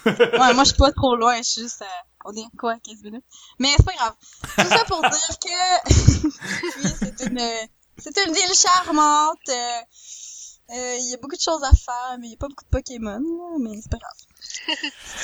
Ouais, 0.06 0.52
moi, 0.52 0.64
je 0.64 0.68
suis 0.68 0.76
pas 0.76 0.92
trop 0.92 1.16
loin, 1.16 1.38
je 1.38 1.42
suis 1.44 1.62
juste, 1.62 1.80
euh, 1.80 2.26
on 2.26 2.32
est 2.36 2.44
quoi, 2.58 2.74
15 2.84 3.04
minutes? 3.04 3.24
Mais 3.58 3.68
c'est 3.74 3.86
pas 3.86 3.94
grave. 3.94 4.12
Tout 4.58 4.68
ça 4.68 4.84
pour 4.84 5.00
dire 5.00 5.38
que, 5.42 5.88
oui, 6.84 6.90
c'est 6.98 7.26
une, 7.26 7.40
c'est 7.96 8.26
une 8.26 8.34
ville 8.34 8.54
charmante, 8.54 9.48
euh, 9.48 9.80
euh, 10.72 10.96
il 10.98 11.10
y 11.10 11.14
a 11.14 11.16
beaucoup 11.22 11.36
de 11.36 11.40
choses 11.40 11.64
à 11.64 11.70
faire, 11.70 12.18
mais 12.20 12.26
il 12.26 12.30
y 12.32 12.34
a 12.34 12.36
pas 12.36 12.48
beaucoup 12.48 12.64
de 12.64 12.70
Pokémon, 12.70 13.18
là, 13.18 13.56
mais 13.60 13.80
c'est 13.80 13.90
pas 13.90 13.98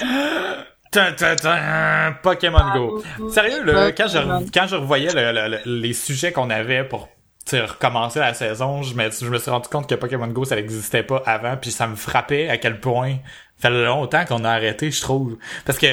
grave. 0.01 0.65
Tin, 0.91 1.13
tin, 1.17 1.37
tin, 1.37 2.15
Pokémon 2.23 2.73
Go. 2.75 3.03
Sérieux, 3.31 3.63
là, 3.65 3.93
quand 3.93 4.09
je, 4.09 4.19
quand 4.53 4.67
je 4.67 4.77
revoyais 4.77 5.13
le- 5.15 5.33
le- 5.33 5.49
le- 5.65 5.81
les 5.81 5.93
sujets 5.93 6.33
qu'on 6.33 6.51
avait 6.51 6.83
pour 6.85 7.09
recommencer 7.53 8.19
la 8.21 8.35
saison, 8.35 8.83
je 8.83 8.95
me, 8.95 9.11
je 9.11 9.27
me 9.27 9.39
suis 9.39 9.51
rendu 9.51 9.69
compte 9.69 9.89
que 9.89 9.95
Pokémon 9.95 10.27
Go, 10.29 10.45
ça 10.45 10.57
n'existait 10.57 11.03
pas 11.03 11.23
avant, 11.27 11.57
puis 11.57 11.71
ça 11.71 11.87
me 11.87 11.97
frappait 11.97 12.49
à 12.49 12.57
quel 12.59 12.81
point 12.81 13.17
ça 13.59 13.69
fait 13.71 13.85
longtemps 13.85 14.25
qu'on 14.25 14.45
a 14.45 14.51
arrêté, 14.51 14.91
je 14.91 15.01
trouve. 15.01 15.37
Parce 15.65 15.79
que 15.79 15.87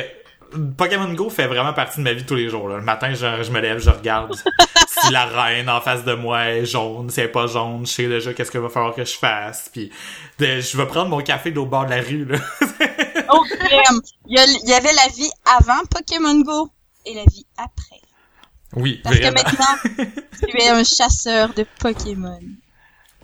Pokémon 0.77 1.11
Go 1.13 1.29
fait 1.29 1.45
vraiment 1.47 1.73
partie 1.73 1.97
de 1.99 2.03
ma 2.03 2.13
vie 2.13 2.25
tous 2.25 2.35
les 2.35 2.49
jours. 2.49 2.69
Là. 2.69 2.77
Le 2.77 2.83
matin, 2.83 3.09
je, 3.13 3.43
je 3.43 3.51
me 3.51 3.59
lève, 3.59 3.79
je 3.79 3.89
regarde 3.89 4.33
si 5.01 5.11
la 5.11 5.25
reine 5.25 5.69
en 5.69 5.81
face 5.81 6.03
de 6.03 6.13
moi 6.13 6.45
est 6.49 6.65
jaune, 6.65 7.09
si 7.09 7.19
elle 7.19 7.27
est 7.27 7.31
pas 7.31 7.47
jaune, 7.47 7.85
je 7.85 7.91
sais 7.91 8.07
déjà 8.07 8.33
qu'est-ce 8.33 8.51
qu'il 8.51 8.59
va 8.59 8.69
falloir 8.69 8.93
que 8.95 9.03
je 9.05 9.13
fasse. 9.17 9.69
Puis 9.71 9.91
de- 10.39 10.59
je 10.61 10.77
vais 10.77 10.85
prendre 10.85 11.09
mon 11.09 11.21
café 11.21 11.51
de 11.51 11.55
l'autre 11.55 11.69
bord 11.69 11.85
de 11.85 11.91
la 11.91 12.01
rue. 12.01 12.25
Là. 12.25 12.37
Oh, 13.29 13.43
crème! 13.49 13.99
Il 14.27 14.37
y, 14.37 14.39
a- 14.39 14.45
il 14.45 14.69
y 14.69 14.73
avait 14.73 14.93
la 14.93 15.07
vie 15.09 15.29
avant 15.59 15.83
Pokémon 15.91 16.39
Go 16.41 16.69
et 17.05 17.13
la 17.13 17.23
vie 17.25 17.45
après. 17.57 17.99
Oui, 18.73 19.01
Parce 19.03 19.17
que 19.19 19.25
maintenant, 19.25 20.05
tu 20.49 20.57
es 20.61 20.69
un 20.69 20.83
chasseur 20.85 21.53
de 21.53 21.65
Pokémon. 21.79 22.39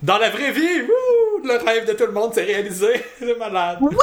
Dans 0.01 0.17
la 0.17 0.29
vraie 0.29 0.51
vie, 0.51 0.81
wouh, 0.81 1.45
le 1.47 1.57
rêve 1.65 1.87
de 1.87 1.93
tout 1.93 2.05
le 2.05 2.11
monde 2.11 2.33
s'est 2.33 2.43
réalisé. 2.43 3.01
C'est 3.19 3.37
malade. 3.39 3.77
Oui, 3.81 3.95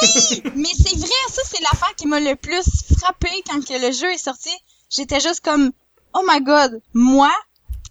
mais 0.57 0.69
c'est 0.75 0.97
vrai, 0.97 1.09
ça 1.29 1.43
c'est 1.45 1.61
l'affaire 1.61 1.95
qui 1.97 2.07
m'a 2.07 2.21
le 2.21 2.35
plus 2.37 2.63
frappé 2.99 3.29
quand 3.47 3.63
que 3.63 3.75
le 3.87 3.93
jeu 3.93 4.11
est 4.11 4.17
sorti. 4.25 4.51
J'étais 4.89 5.21
juste 5.21 5.45
comme, 5.45 5.71
oh 6.15 6.23
my 6.27 6.41
god, 6.41 6.81
moi, 6.95 7.31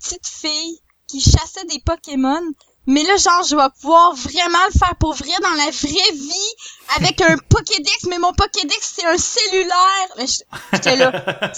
petite 0.01 0.27
fille 0.27 0.79
qui 1.08 1.22
chassait 1.22 1.65
des 1.70 1.79
Pokémon, 1.79 2.41
mais 2.88 3.03
là 3.03 3.18
genre 3.18 3.44
je 3.44 3.56
vais 3.56 3.70
pouvoir 3.82 4.15
vraiment 4.15 4.60
le 4.72 4.77
faire 4.79 4.96
pour 5.00 5.13
vrai 5.13 5.32
dans 5.41 5.50
la 5.56 5.70
vraie 5.72 6.12
vie 6.13 6.56
avec 6.98 7.22
un 7.22 7.38
Pokédex, 7.50 8.03
mais 8.10 8.20
mon 8.20 8.34
Pokédex 8.34 8.94
c'est 8.96 9.06
un 9.06 9.18
cellulaire. 9.18 10.10
Mais 10.18 10.25
J'étais 10.74 10.96
là, 10.96 11.12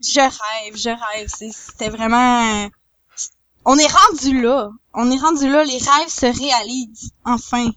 je 0.00 0.20
rêve, 0.20 0.76
je 0.76 0.90
rêve, 0.90 1.28
C'est- 1.36 1.52
c'était 1.52 1.90
vraiment, 1.90 2.68
on 3.64 3.78
est 3.78 3.86
rendu 3.92 4.40
là, 4.42 4.70
on 4.94 5.10
est 5.10 5.18
rendu 5.18 5.48
là, 5.48 5.64
les 5.64 5.78
rêves 5.78 6.08
se 6.08 6.26
réalisent 6.26 7.10
enfin. 7.24 7.68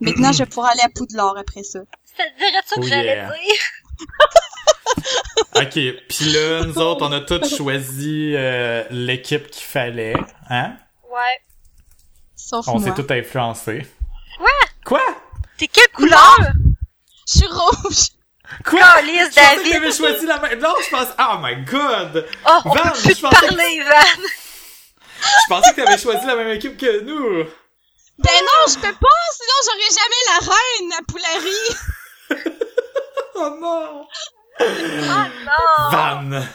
Maintenant, 0.00 0.32
je 0.32 0.38
vais 0.38 0.46
pouvoir 0.46 0.70
aller 0.72 0.82
à 0.82 0.88
Poudlard 0.88 1.36
après 1.36 1.62
ça. 1.62 1.80
C'est 2.16 2.36
direct 2.38 2.68
ça 2.68 2.76
que 2.76 2.80
Oh 2.80 2.88
j'allais 2.88 3.16
yeah. 3.16 3.26
dire? 3.28 3.62
Ok, 5.56 5.72
pis 6.08 6.24
là, 6.32 6.64
nous 6.64 6.78
autres, 6.78 7.04
on 7.06 7.12
a 7.12 7.20
tous 7.20 7.56
choisi 7.56 8.32
euh, 8.36 8.84
l'équipe 8.90 9.50
qu'il 9.50 9.64
fallait, 9.64 10.14
hein? 10.48 10.76
Ouais. 11.10 11.40
Sauf 12.36 12.66
On 12.68 12.78
moi. 12.78 12.88
s'est 12.94 13.02
tous 13.02 13.12
influencés. 13.12 13.86
Quoi? 14.38 14.50
Quoi? 14.86 15.02
T'es 15.58 15.66
quelle 15.66 15.88
couleur? 15.88 16.36
Je 17.26 17.38
suis 17.38 17.46
rouge. 17.46 18.08
Quoi? 18.64 18.80
Calice, 18.80 19.12
Je 19.12 19.40
pensais 19.40 19.56
que 19.56 19.56
David. 19.58 19.72
t'avais 19.72 19.92
choisi 19.92 20.26
la 20.26 20.38
même... 20.38 20.58
Non, 20.60 20.74
je 20.84 20.90
pense... 20.90 21.08
Oh 21.18 21.36
my 21.40 21.56
god! 21.64 22.26
Oh, 22.48 22.58
on 22.64 22.68
Van, 22.70 22.82
peut 22.82 22.90
plus 23.02 23.10
je 23.10 23.14
te 23.16 23.20
pensais- 23.20 23.46
parler, 23.48 23.80
Van. 23.82 24.22
Je 24.22 25.48
pensais 25.48 25.70
que 25.74 25.80
t'avais 25.82 25.98
choisi 25.98 26.26
la 26.26 26.36
même 26.36 26.48
équipe 26.50 26.76
que 26.76 27.00
nous! 27.00 27.44
Ben 28.18 28.40
non, 28.42 28.66
je 28.68 28.74
peux 28.74 28.92
pas, 28.94 29.20
sinon 29.34 29.56
j'aurais 29.66 29.92
jamais 29.98 30.22
la 30.28 30.38
reine 30.52 30.92
à 30.98 31.02
Poulari. 31.08 32.56
Oh 33.36 33.56
non! 33.60 34.06
Ah 34.60 35.28
non. 35.44 35.90
Van! 35.90 36.22
Ben 36.30 36.46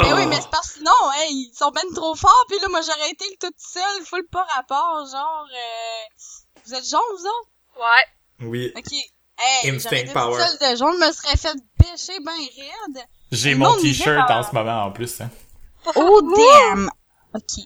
Oh. 0.00 0.14
oui, 0.16 0.26
mais 0.26 0.40
c'est 0.40 0.50
parce 0.50 0.68
que 0.68 0.74
sinon, 0.78 0.92
hey, 1.16 1.32
ils 1.32 1.52
sont 1.56 1.72
ben 1.72 1.82
trop 1.92 2.14
forts, 2.14 2.44
puis 2.48 2.58
là, 2.60 2.68
moi, 2.68 2.80
j'aurais 2.82 3.10
été 3.10 3.24
toute 3.40 3.58
seule, 3.58 4.04
full 4.06 4.24
pas 4.30 4.46
rapport, 4.54 5.04
genre, 5.10 5.44
euh... 5.52 6.14
Vous 6.64 6.74
êtes 6.74 6.88
jaune, 6.88 7.00
vous 7.16 7.24
autres? 7.26 7.50
Ouais. 7.80 8.46
Oui, 8.46 8.72
Ok. 8.76 8.92
Hey, 9.40 9.70
Instinct 9.70 9.96
été 9.96 10.12
power. 10.12 10.36
toute 10.36 10.58
seule 10.60 10.72
de 10.72 10.76
jaune, 10.76 10.98
me 10.98 11.12
serais 11.12 11.36
fait 11.36 11.56
pêcher 11.78 12.18
ben 12.20 12.32
raide. 12.32 13.04
j'ai 13.32 13.54
mon 13.56 13.76
t-shirt 13.76 14.30
en 14.30 14.42
ce 14.42 14.52
moment 14.52 14.84
en 14.84 14.90
plus. 14.92 15.20
Hein. 15.20 15.30
Oh, 15.96 16.20
damn! 16.36 16.90
Ok. 17.34 17.64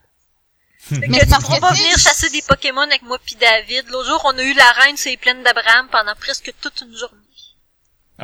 Fait 0.78 1.06
Mais 1.08 1.20
que 1.20 1.24
tu 1.26 1.40
pourras 1.42 1.60
pas 1.60 1.72
venir 1.72 1.96
chasser 1.98 2.28
des 2.30 2.42
Pokémon 2.42 2.80
avec 2.82 3.02
moi 3.02 3.18
pis 3.24 3.36
David. 3.36 3.88
L'autre 3.88 4.08
jour, 4.08 4.20
on 4.24 4.36
a 4.38 4.42
eu 4.42 4.52
la 4.54 4.70
reine 4.72 4.96
sur 4.96 5.10
les 5.10 5.16
plaines 5.16 5.42
d'Abraham 5.42 5.88
pendant 5.90 6.14
presque 6.14 6.52
toute 6.60 6.80
une 6.82 6.94
journée. 6.96 7.16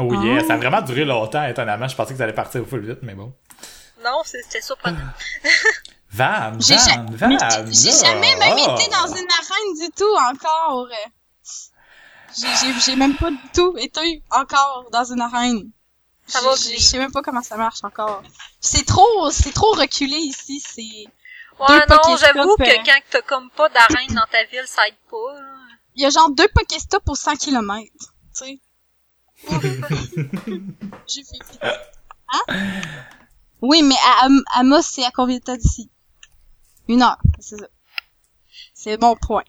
Oh 0.00 0.12
yeah, 0.24 0.40
Ah. 0.42 0.46
ça 0.46 0.54
a 0.54 0.56
vraiment 0.56 0.82
duré 0.82 1.04
longtemps, 1.04 1.44
étonnamment. 1.44 1.88
Je 1.88 1.96
pensais 1.96 2.12
que 2.12 2.18
ça 2.18 2.24
allait 2.24 2.32
partir 2.32 2.64
full 2.66 2.84
vite, 2.86 3.00
mais 3.02 3.14
bon. 3.14 3.32
Non, 4.04 4.20
c'est- 4.24 4.42
c'était 4.42 4.60
surprenant. 4.62 4.98
Van, 6.10 6.52
Van, 6.52 6.58
ja- 6.60 7.04
Van, 7.10 7.38
j'ai- 7.66 7.90
jamais 8.06 8.34
même 8.36 8.56
Ah. 8.66 8.74
été 8.78 8.90
dans 8.90 9.06
une 9.08 9.28
arène 9.28 9.74
du 9.80 9.90
tout 9.96 10.14
encore. 10.30 10.88
J'ai- 12.38 12.46
J'ai 12.60 12.80
j'ai 12.80 12.96
même 12.96 13.16
pas 13.16 13.30
du 13.30 13.38
tout 13.54 13.74
été 13.78 14.22
encore 14.30 14.86
dans 14.92 15.04
une 15.04 15.20
arène. 15.20 15.70
Ça 16.26 16.40
va 16.42 16.54
Je- 16.56 16.68
bien. 16.68 16.76
Je 16.78 16.82
sais 16.82 16.98
même 16.98 17.10
pas 17.12 17.22
comment 17.22 17.42
ça 17.42 17.56
marche 17.56 17.82
encore. 17.82 18.22
C'est 18.60 18.84
trop, 18.86 19.30
c'est 19.30 19.52
trop 19.52 19.72
reculé 19.72 20.16
ici. 20.16 20.62
C'est, 20.66 20.82
Ouais, 21.60 21.66
Deux 21.88 21.94
non, 21.94 22.16
j'avoue 22.16 22.54
que 22.56 22.62
euh, 22.62 22.82
quand 22.86 23.00
t'as 23.10 23.22
comme 23.22 23.50
pas 23.50 23.68
d'arène 23.70 24.14
dans 24.14 24.26
ta 24.30 24.44
ville, 24.44 24.62
ça 24.66 24.86
aide 24.86 24.94
pas. 25.10 25.34
là. 25.40 25.46
il 25.96 26.02
y 26.02 26.06
a 26.06 26.10
genre 26.10 26.30
deux 26.30 26.46
Pokéstops 26.54 27.02
aux 27.08 27.16
100 27.16 27.34
km. 27.34 27.82
Tu 27.90 28.08
sais. 28.32 28.58
J'ai 31.06 31.22
fait. 31.24 31.60
Hein? 32.32 32.56
Oui, 33.62 33.82
mais 33.82 33.94
à, 34.04 34.24
Am- 34.26 34.44
Amos, 34.56 34.82
c'est 34.82 35.04
à 35.04 35.10
combien 35.10 35.38
de 35.38 35.42
temps 35.42 35.56
d'ici? 35.56 35.90
Une 36.88 37.02
heure, 37.02 37.18
c'est 37.40 37.56
ça. 37.58 37.66
C'est 38.74 39.00
mon 39.00 39.16
point. 39.16 39.44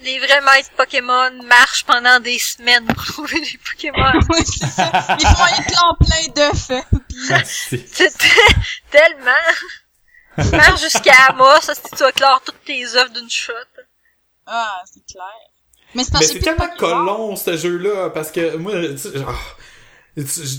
Les 0.00 0.18
vrais 0.18 0.40
maîtres 0.42 0.70
Pokémon 0.76 1.30
marchent 1.44 1.84
pendant 1.84 2.20
des 2.20 2.38
semaines 2.38 2.86
pour 2.86 3.04
trouver 3.06 3.40
des 3.40 3.58
Pokémon. 3.58 4.12
Oui, 4.28 4.44
c'est 4.44 4.66
ça. 4.66 5.16
Ils 5.18 5.26
font 5.26 5.62
éclore 5.62 5.96
plein 5.98 6.28
d'œufs. 6.34 6.84
Puis, 7.08 7.28
Merci. 7.28 7.84
C'était 7.90 8.10
tellement. 8.90 10.42
Tu 10.42 10.56
marches 10.56 10.80
jusqu'à 10.82 11.14
Amos, 11.28 11.60
ça, 11.62 11.74
si 11.74 11.82
tu 11.82 11.96
vas 11.98 12.12
clore 12.12 12.42
toutes 12.44 12.64
tes 12.64 12.84
œufs 12.96 13.12
d'une 13.12 13.30
shot. 13.30 13.52
ah, 14.46 14.82
c'est 14.92 15.04
clair. 15.06 15.24
Mais 16.20 16.26
c'est 16.26 16.38
tellement 16.40 16.64
colon, 16.78 17.36
ce 17.36 17.56
jeu-là, 17.56 18.10
parce 18.10 18.30
que 18.30 18.56
moi, 18.56 18.72
tu 18.72 18.98
sais, 18.98 19.18
genre, 19.18 19.56
tu- 20.16 20.24
je, 20.26 20.56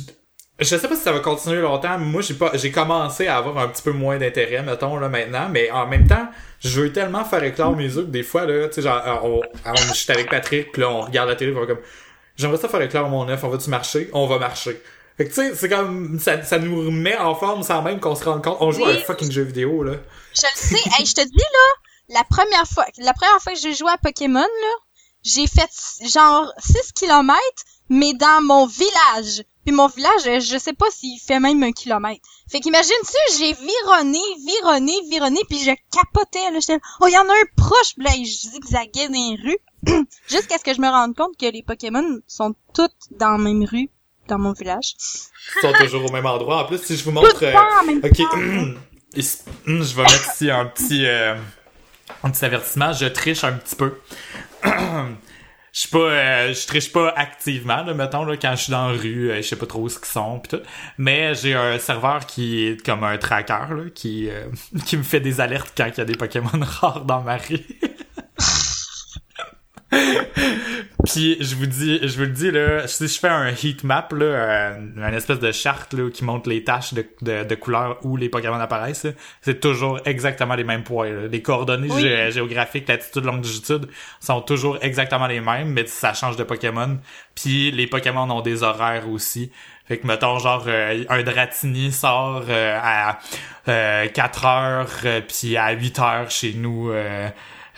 je 0.59 0.77
sais 0.77 0.87
pas 0.87 0.95
si 0.95 1.01
ça 1.01 1.11
va 1.11 1.19
continuer 1.19 1.61
longtemps, 1.61 1.97
mais 1.97 2.05
moi, 2.05 2.21
j'ai 2.21 2.33
pas, 2.33 2.51
j'ai 2.53 2.71
commencé 2.71 3.27
à 3.27 3.37
avoir 3.37 3.57
un 3.57 3.67
petit 3.67 3.81
peu 3.81 3.91
moins 3.91 4.17
d'intérêt, 4.17 4.61
mettons, 4.63 4.97
là, 4.97 5.09
maintenant, 5.09 5.49
mais 5.49 5.69
en 5.71 5.85
même 5.87 6.07
temps, 6.07 6.27
je 6.59 6.81
veux 6.81 6.93
tellement 6.93 7.25
faire 7.25 7.43
éclore 7.43 7.75
mes 7.75 7.97
œufs 7.97 8.05
que 8.05 8.11
des 8.11 8.23
fois, 8.23 8.45
là, 8.45 8.67
tu 8.69 8.75
sais, 8.75 8.81
genre, 8.83 9.01
on, 9.23 9.41
on, 9.65 9.75
je 9.75 9.93
suis 9.93 10.11
avec 10.11 10.29
Patrick, 10.29 10.71
puis 10.71 10.81
là, 10.81 10.89
on 10.89 11.01
regarde 11.01 11.29
la 11.29 11.35
télé, 11.35 11.53
on 11.55 11.59
va 11.59 11.65
comme, 11.67 11.81
j'aimerais 12.37 12.57
ça 12.57 12.69
faire 12.69 12.81
éclore 12.81 13.09
mon 13.09 13.27
œuf, 13.29 13.43
on 13.43 13.49
va-tu 13.49 13.69
marcher? 13.69 14.09
On 14.13 14.27
va 14.27 14.39
marcher. 14.39 14.81
Fait 15.17 15.23
que, 15.25 15.29
tu 15.29 15.35
sais, 15.35 15.55
c'est 15.55 15.69
comme, 15.69 16.19
ça, 16.19 16.41
ça 16.43 16.57
nous 16.59 16.77
remet 16.87 17.15
en 17.17 17.35
forme 17.35 17.63
sans 17.63 17.81
même 17.81 17.99
qu'on 18.01 18.15
se 18.15 18.25
rende 18.25 18.43
compte. 18.43 18.57
On 18.59 18.71
joue 18.71 18.83
à 18.85 18.89
un 18.89 18.97
fucking 19.05 19.31
jeu 19.31 19.43
vidéo, 19.43 19.81
là. 19.83 19.93
Je 20.35 20.41
le 20.41 20.47
sais. 20.55 20.89
Hey, 20.99 21.05
je 21.05 21.13
te 21.13 21.21
dis, 21.21 21.37
là, 21.37 22.15
la 22.19 22.23
première 22.29 22.65
fois, 22.67 22.85
la 22.97 23.13
première 23.13 23.39
fois 23.41 23.53
que 23.53 23.59
j'ai 23.59 23.73
joué 23.73 23.89
à 23.91 23.97
Pokémon, 23.97 24.41
là, 24.41 24.73
j'ai 25.25 25.47
fait 25.47 25.69
genre 26.07 26.53
6 26.59 26.93
kilomètres, 26.93 27.63
mais 27.89 28.13
dans 28.13 28.43
mon 28.43 28.67
village. 28.67 29.43
Puis 29.65 29.73
mon 29.73 29.87
village, 29.87 30.27
euh, 30.27 30.39
je 30.39 30.57
sais 30.59 30.73
pas 30.73 30.85
s'il 30.91 31.19
fait 31.19 31.39
même 31.39 31.63
un 31.63 31.71
kilomètre. 31.71 32.21
Fait 32.49 32.59
qu'imagine-tu, 32.59 33.37
j'ai 33.39 33.53
vironné, 33.53 34.19
vironné, 34.45 34.93
vironné, 35.09 35.39
puis 35.49 35.59
je 35.59 35.71
capotais, 35.91 36.51
là. 36.51 36.59
J'étais, 36.59 36.79
oh, 37.01 37.07
il 37.07 37.13
y 37.13 37.17
en 37.17 37.27
a 37.27 37.33
un 37.33 37.45
proche, 37.57 37.95
là, 37.97 38.11
je 38.15 38.49
zigzaguais 38.49 39.07
dans 39.07 39.13
les 39.13 39.37
rues. 39.41 40.05
Jusqu'à 40.29 40.59
ce 40.59 40.63
que 40.63 40.73
je 40.73 40.81
me 40.81 40.87
rende 40.87 41.15
compte 41.15 41.35
que 41.37 41.47
les 41.47 41.63
Pokémon 41.63 42.19
sont 42.27 42.53
toutes 42.75 42.91
dans 43.11 43.31
la 43.31 43.37
même 43.39 43.63
rue, 43.63 43.89
dans 44.27 44.37
mon 44.37 44.53
village. 44.53 44.95
Ils 45.57 45.61
sont 45.61 45.73
toujours 45.73 46.05
au 46.05 46.11
même 46.11 46.27
endroit. 46.27 46.63
En 46.63 46.65
plus, 46.65 46.83
si 46.83 46.95
je 46.95 47.03
vous 47.03 47.11
montre... 47.11 47.43
Euh, 47.43 47.53
en 47.81 47.85
même 47.85 48.01
Ok, 48.03 48.17
temps. 48.17 48.79
Je 49.15 49.95
vais 49.95 50.03
mettre 50.03 50.33
ici 50.33 50.51
un 50.51 50.65
petit, 50.65 51.05
euh, 51.05 51.35
un 52.23 52.29
petit 52.29 52.45
avertissement. 52.45 52.93
Je 52.93 53.05
triche 53.07 53.43
un 53.43 53.53
petit 53.53 53.75
peu. 53.75 53.93
Je 55.75 55.81
suis 55.81 55.89
pas, 55.89 55.97
euh, 55.97 56.53
je 56.53 56.67
triche 56.67 56.89
pas 56.93 57.09
activement, 57.17 57.83
là, 57.83 57.93
mettons, 57.93 58.23
là, 58.23 58.37
quand 58.37 58.51
je 58.55 58.63
suis 58.63 58.71
dans 58.71 58.91
la 58.91 58.97
rue, 58.97 59.29
euh, 59.29 59.35
je 59.35 59.41
sais 59.41 59.57
pas 59.57 59.65
trop 59.65 59.89
ce 59.89 59.99
qu'ils 59.99 60.07
sont, 60.07 60.39
pis 60.39 60.47
tout. 60.51 60.61
Mais 60.97 61.35
j'ai 61.35 61.53
un 61.53 61.77
serveur 61.79 62.25
qui 62.25 62.65
est 62.65 62.85
comme 62.85 63.03
un 63.03 63.17
tracker, 63.17 63.91
qui, 63.93 64.29
euh, 64.29 64.47
qui 64.85 64.95
me 64.95 65.03
fait 65.03 65.19
des 65.19 65.41
alertes 65.41 65.73
quand 65.75 65.87
il 65.87 65.97
y 65.97 65.99
a 65.99 66.05
des 66.05 66.15
Pokémon 66.15 66.47
rares 66.61 67.03
dans 67.03 67.21
ma 67.23 67.35
rue. 67.35 67.59
Puis 71.05 71.37
je 71.39 71.55
vous 71.55 71.65
dis, 71.67 71.99
je 72.01 72.15
vous 72.17 72.23
le 72.23 72.29
dis 72.29 72.49
là, 72.51 72.87
si 72.87 73.07
je 73.07 73.19
fais 73.19 73.27
un 73.27 73.49
heat 73.49 73.83
map 73.83 74.07
là, 74.11 74.25
euh, 74.25 74.77
une 74.97 75.13
espèce 75.13 75.39
de 75.39 75.51
charte 75.51 75.93
là 75.93 76.09
qui 76.09 76.23
montre 76.23 76.49
les 76.49 76.63
taches 76.63 76.93
de, 76.93 77.05
de, 77.21 77.43
de 77.43 77.55
couleurs 77.55 77.99
où 78.03 78.17
les 78.17 78.27
Pokémon 78.29 78.55
apparaissent, 78.59 79.05
c'est 79.41 79.59
toujours 79.59 79.99
exactement 80.05 80.55
les 80.55 80.63
mêmes 80.63 80.83
points. 80.83 81.09
là. 81.11 81.27
Les 81.27 81.41
coordonnées 81.41 81.89
Oui. 81.91 82.03
gé- 82.03 82.31
géographiques, 82.31 82.87
latitude, 82.87 83.23
longitude 83.25 83.87
sont 84.19 84.41
toujours 84.41 84.77
exactement 84.81 85.27
les 85.27 85.41
mêmes, 85.41 85.69
mais 85.69 85.85
ça 85.85 86.13
change 86.13 86.37
de 86.37 86.43
Pokémon. 86.43 86.97
Puis 87.35 87.71
les 87.71 87.85
Pokémon 87.87 88.29
ont 88.31 88.41
des 88.41 88.63
horaires 88.63 89.07
aussi. 89.09 89.51
Fait 89.87 89.97
que 89.99 90.07
mettons 90.07 90.39
genre 90.39 90.63
euh, 90.67 91.03
un 91.09 91.21
Dratini 91.21 91.91
sort 91.91 92.45
euh, 92.49 92.79
à 92.81 93.19
euh, 93.67 94.07
4 94.07 94.45
heures 94.45 94.87
puis 95.27 95.55
à 95.57 95.71
8 95.73 95.99
heures 95.99 96.31
chez 96.31 96.53
nous 96.53 96.91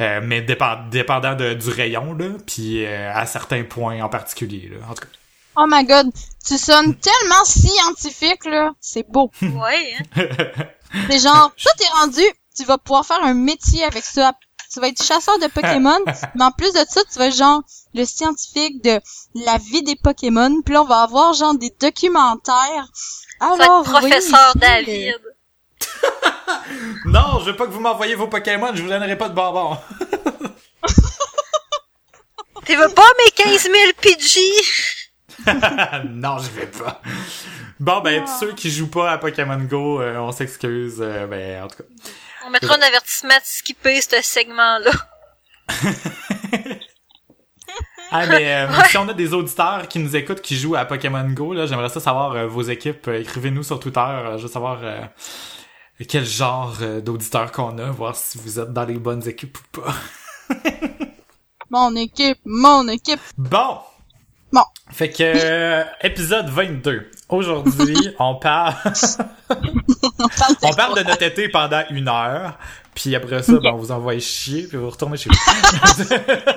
euh, 0.01 0.19
mais 0.23 0.41
dépend- 0.41 0.87
dépendant 0.89 1.35
de, 1.35 1.53
du 1.53 1.69
rayon 1.69 2.13
là 2.13 2.29
puis 2.45 2.85
euh, 2.85 3.11
à 3.13 3.25
certains 3.25 3.63
points 3.63 4.01
en 4.01 4.09
particulier 4.09 4.69
là 4.71 4.77
en 4.89 4.93
tout 4.93 5.01
cas 5.01 5.07
Oh 5.59 5.65
my 5.67 5.83
god, 5.85 6.11
tu 6.47 6.55
sonnes 6.55 6.95
tellement 6.97 7.43
scientifique, 7.43 8.45
là. 8.45 8.73
C'est 8.79 9.09
beau. 9.09 9.31
Ouais, 9.41 9.95
hein. 10.15 10.27
C'est 11.09 11.17
genre, 11.17 11.51
toi 11.59 11.71
t'es 11.79 11.87
rendu, 11.99 12.21
tu 12.55 12.63
vas 12.63 12.77
pouvoir 12.77 13.03
faire 13.03 13.23
un 13.23 13.33
métier 13.33 13.83
avec 13.83 14.03
ça. 14.03 14.33
Tu 14.71 14.79
vas 14.79 14.89
être 14.89 15.01
chasseur 15.01 15.39
de 15.39 15.47
Pokémon, 15.47 15.97
mais 16.35 16.43
en 16.43 16.51
plus 16.51 16.71
de 16.73 16.81
ça, 16.87 17.01
tu 17.11 17.17
vas 17.17 17.27
être 17.29 17.35
genre 17.35 17.63
le 17.95 18.05
scientifique 18.05 18.83
de 18.83 18.99
la 19.33 19.57
vie 19.57 19.81
des 19.81 19.95
Pokémon. 19.95 20.61
Puis 20.63 20.75
là, 20.75 20.83
on 20.83 20.85
va 20.85 21.01
avoir 21.01 21.33
genre 21.33 21.55
des 21.57 21.73
documentaires. 21.81 22.87
Ça 23.39 23.47
va 23.57 23.63
Alors, 23.63 23.81
être 23.81 23.89
professeur 23.99 24.51
oui, 24.53 24.61
David. 24.61 25.15
non 27.05 27.39
je 27.39 27.45
veux 27.51 27.55
pas 27.55 27.65
que 27.65 27.71
vous 27.71 27.79
m'envoyez 27.79 28.15
vos 28.15 28.27
Pokémon 28.27 28.71
je 28.73 28.81
vous 28.81 28.89
donnerai 28.89 29.17
pas 29.17 29.29
de 29.29 29.35
bonbons 29.35 29.77
Tu 32.65 32.75
veux 32.75 32.89
pas 32.89 33.07
mes 33.23 33.31
15 33.31 33.61
000 33.61 33.73
PG? 34.01 34.39
non 36.09 36.37
je 36.39 36.49
vais 36.49 36.67
pas 36.67 37.01
bon 37.79 38.01
ben 38.01 38.25
tous 38.25 38.39
ceux 38.39 38.53
qui 38.53 38.69
jouent 38.69 38.89
pas 38.89 39.11
à 39.11 39.17
Pokémon 39.17 39.57
Go 39.59 40.01
euh, 40.01 40.17
on 40.17 40.33
s'excuse 40.33 40.97
euh, 40.99 41.27
ben 41.27 41.63
en 41.63 41.67
tout 41.69 41.77
cas 41.77 41.83
On 42.45 42.49
mettra 42.49 42.75
un 42.75 42.81
avertissement 42.81 43.35
de 43.35 43.41
skipper 43.45 44.01
ce 44.01 44.21
segment-là. 44.21 44.91
Ah, 48.09 48.25
mais 48.25 48.53
euh, 48.53 48.67
si 48.89 48.97
on 48.97 49.09
a 49.09 49.13
des 49.13 49.33
auditeurs 49.33 49.85
qui 49.89 49.99
nous 49.99 50.15
écoutent 50.15 50.39
qui 50.39 50.55
jouent 50.55 50.77
à 50.77 50.85
Pokémon 50.85 51.27
Go, 51.29 51.53
là, 51.53 51.65
j'aimerais 51.65 51.89
ça 51.89 51.99
savoir 51.99 52.47
vos 52.47 52.61
équipes. 52.61 53.09
Écrivez-nous 53.09 53.63
sur 53.63 53.81
Twitter. 53.81 53.99
je 54.37 54.43
veux 54.43 54.47
savoir 54.47 54.79
quel 56.05 56.25
genre 56.25 56.75
euh, 56.81 57.01
d'auditeurs 57.01 57.51
qu'on 57.51 57.77
a, 57.77 57.89
voir 57.89 58.15
si 58.15 58.37
vous 58.37 58.59
êtes 58.59 58.71
dans 58.71 58.85
les 58.85 58.99
bonnes 58.99 59.27
équipes 59.27 59.57
ou 59.57 59.81
pas. 59.81 59.93
Mon 61.69 61.95
équipe, 61.97 62.39
mon 62.45 62.87
équipe. 62.87 63.19
Bon! 63.37 63.79
Bon. 64.53 64.63
Fait 64.89 65.11
que, 65.11 65.21
euh, 65.21 65.83
épisode 66.01 66.47
22. 66.47 67.11
Aujourd'hui, 67.27 67.97
on 68.19 68.35
parle, 68.35 68.73
On 69.49 70.73
parle 70.73 70.95
de 70.95 70.99
de 71.03 71.07
notre 71.09 71.23
été 71.23 71.49
pendant 71.49 71.83
une 71.89 72.07
heure. 72.07 72.57
Puis 72.95 73.13
après 73.15 73.43
ça, 73.43 73.59
ben, 73.59 73.71
on 73.73 73.77
vous 73.77 73.91
envoie 73.91 74.17
chier, 74.19 74.63
puis 74.63 74.77
vous 74.77 74.89
retournez 74.89 75.17
chez 75.17 75.29
vous. 75.29 75.35
C'est 75.97 76.03
vrai 76.05 76.47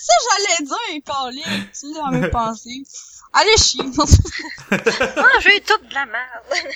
ça, 0.00 0.12
j'allais 0.24 0.66
dire, 0.66 1.02
Colin. 1.06 1.64
Tu 1.78 1.92
l'as 1.92 2.10
même 2.10 2.30
pensé. 2.30 2.70
Allez, 3.34 3.56
chier. 3.58 3.84
Ah, 4.70 5.38
j'ai 5.40 5.60
tout 5.60 5.78
de 5.86 5.94
la 5.94 6.06
merde. 6.06 6.72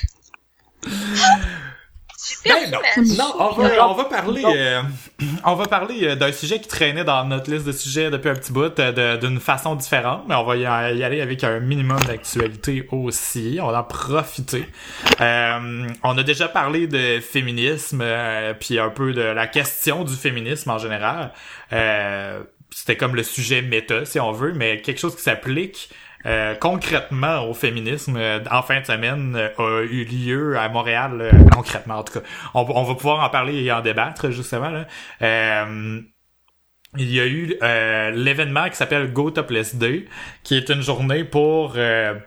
Ben 2.45 2.71
non. 2.71 2.79
on 3.39 3.51
va, 3.51 3.89
on 3.89 3.95
va 3.95 4.05
parler, 4.05 4.43
euh, 4.47 4.83
on 5.45 5.55
va 5.55 5.67
parler 5.67 6.05
euh, 6.05 6.15
d'un 6.15 6.31
sujet 6.31 6.61
qui 6.61 6.69
traînait 6.69 7.03
dans 7.03 7.25
notre 7.25 7.51
liste 7.51 7.67
de 7.67 7.73
sujets 7.73 8.11
depuis 8.11 8.29
un 8.31 8.35
petit 8.35 8.53
bout 8.53 8.79
euh, 8.79 9.17
de- 9.17 9.27
d'une 9.27 9.41
façon 9.41 9.75
différente, 9.75 10.23
mais 10.29 10.37
on 10.37 10.45
va 10.45 10.57
y, 10.57 10.61
y 10.61 10.67
aller 10.67 11.21
avec 11.21 11.43
un 11.43 11.59
minimum 11.59 11.99
d'actualité 12.07 12.87
aussi. 12.93 13.59
On 13.61 13.71
va 13.73 13.81
en 13.81 13.85
profiter. 13.85 14.67
Euh, 15.21 15.89
on 16.05 16.17
a 16.17 16.23
déjà 16.23 16.47
parlé 16.49 16.87
de 16.87 17.19
féminisme, 17.21 18.01
euh, 18.03 18.55
puis 18.55 18.79
un 18.79 18.91
peu 18.91 19.13
de 19.13 19.23
la 19.23 19.49
question 19.49 20.05
du 20.05 20.15
féminisme 20.15 20.71
en 20.71 20.79
général. 20.79 21.33
Euh, 21.73 22.41
C'était 22.71 22.97
comme 22.97 23.17
le 23.17 23.25
sujet 23.25 23.63
méta, 23.63 24.05
si 24.05 24.21
on 24.21 24.31
veut, 24.33 24.53
mais 24.55 24.81
quelque 24.81 25.01
chose 25.01 25.17
qui 25.17 25.23
s'applique 25.23 25.91
euh, 26.27 26.55
concrètement 26.55 27.49
au 27.49 27.55
féminisme 27.55 28.17
euh, 28.17 28.41
en 28.51 28.63
fin 28.63 28.81
de 28.81 28.87
semaine 28.87 29.35
euh, 29.37 29.81
a 29.81 29.83
eu 29.83 30.05
lieu 30.05 30.59
à 30.59 30.69
Montréal 30.69 31.19
euh, 31.21 31.31
concrètement 31.53 31.97
en 31.97 32.03
tout 32.05 32.21
cas 32.21 32.27
on, 32.55 32.61
on 32.61 32.83
va 32.85 32.95
pouvoir 32.95 33.25
en 33.25 33.29
parler 33.29 33.63
et 33.63 33.73
en 33.73 33.81
débattre 33.81 34.31
justement 34.31 34.71
là. 34.71 34.87
Il 36.99 37.11
y 37.11 37.21
a 37.21 37.27
eu 37.27 37.55
l'événement 38.15 38.69
qui 38.69 38.77
s'appelle 38.77 39.15
Go 39.15 39.31
Topless 39.31 39.77
Day, 39.77 40.05
qui 40.43 40.59
est 40.59 40.69
une 40.69 40.83
journée 40.83 41.25
pour 41.25 41.75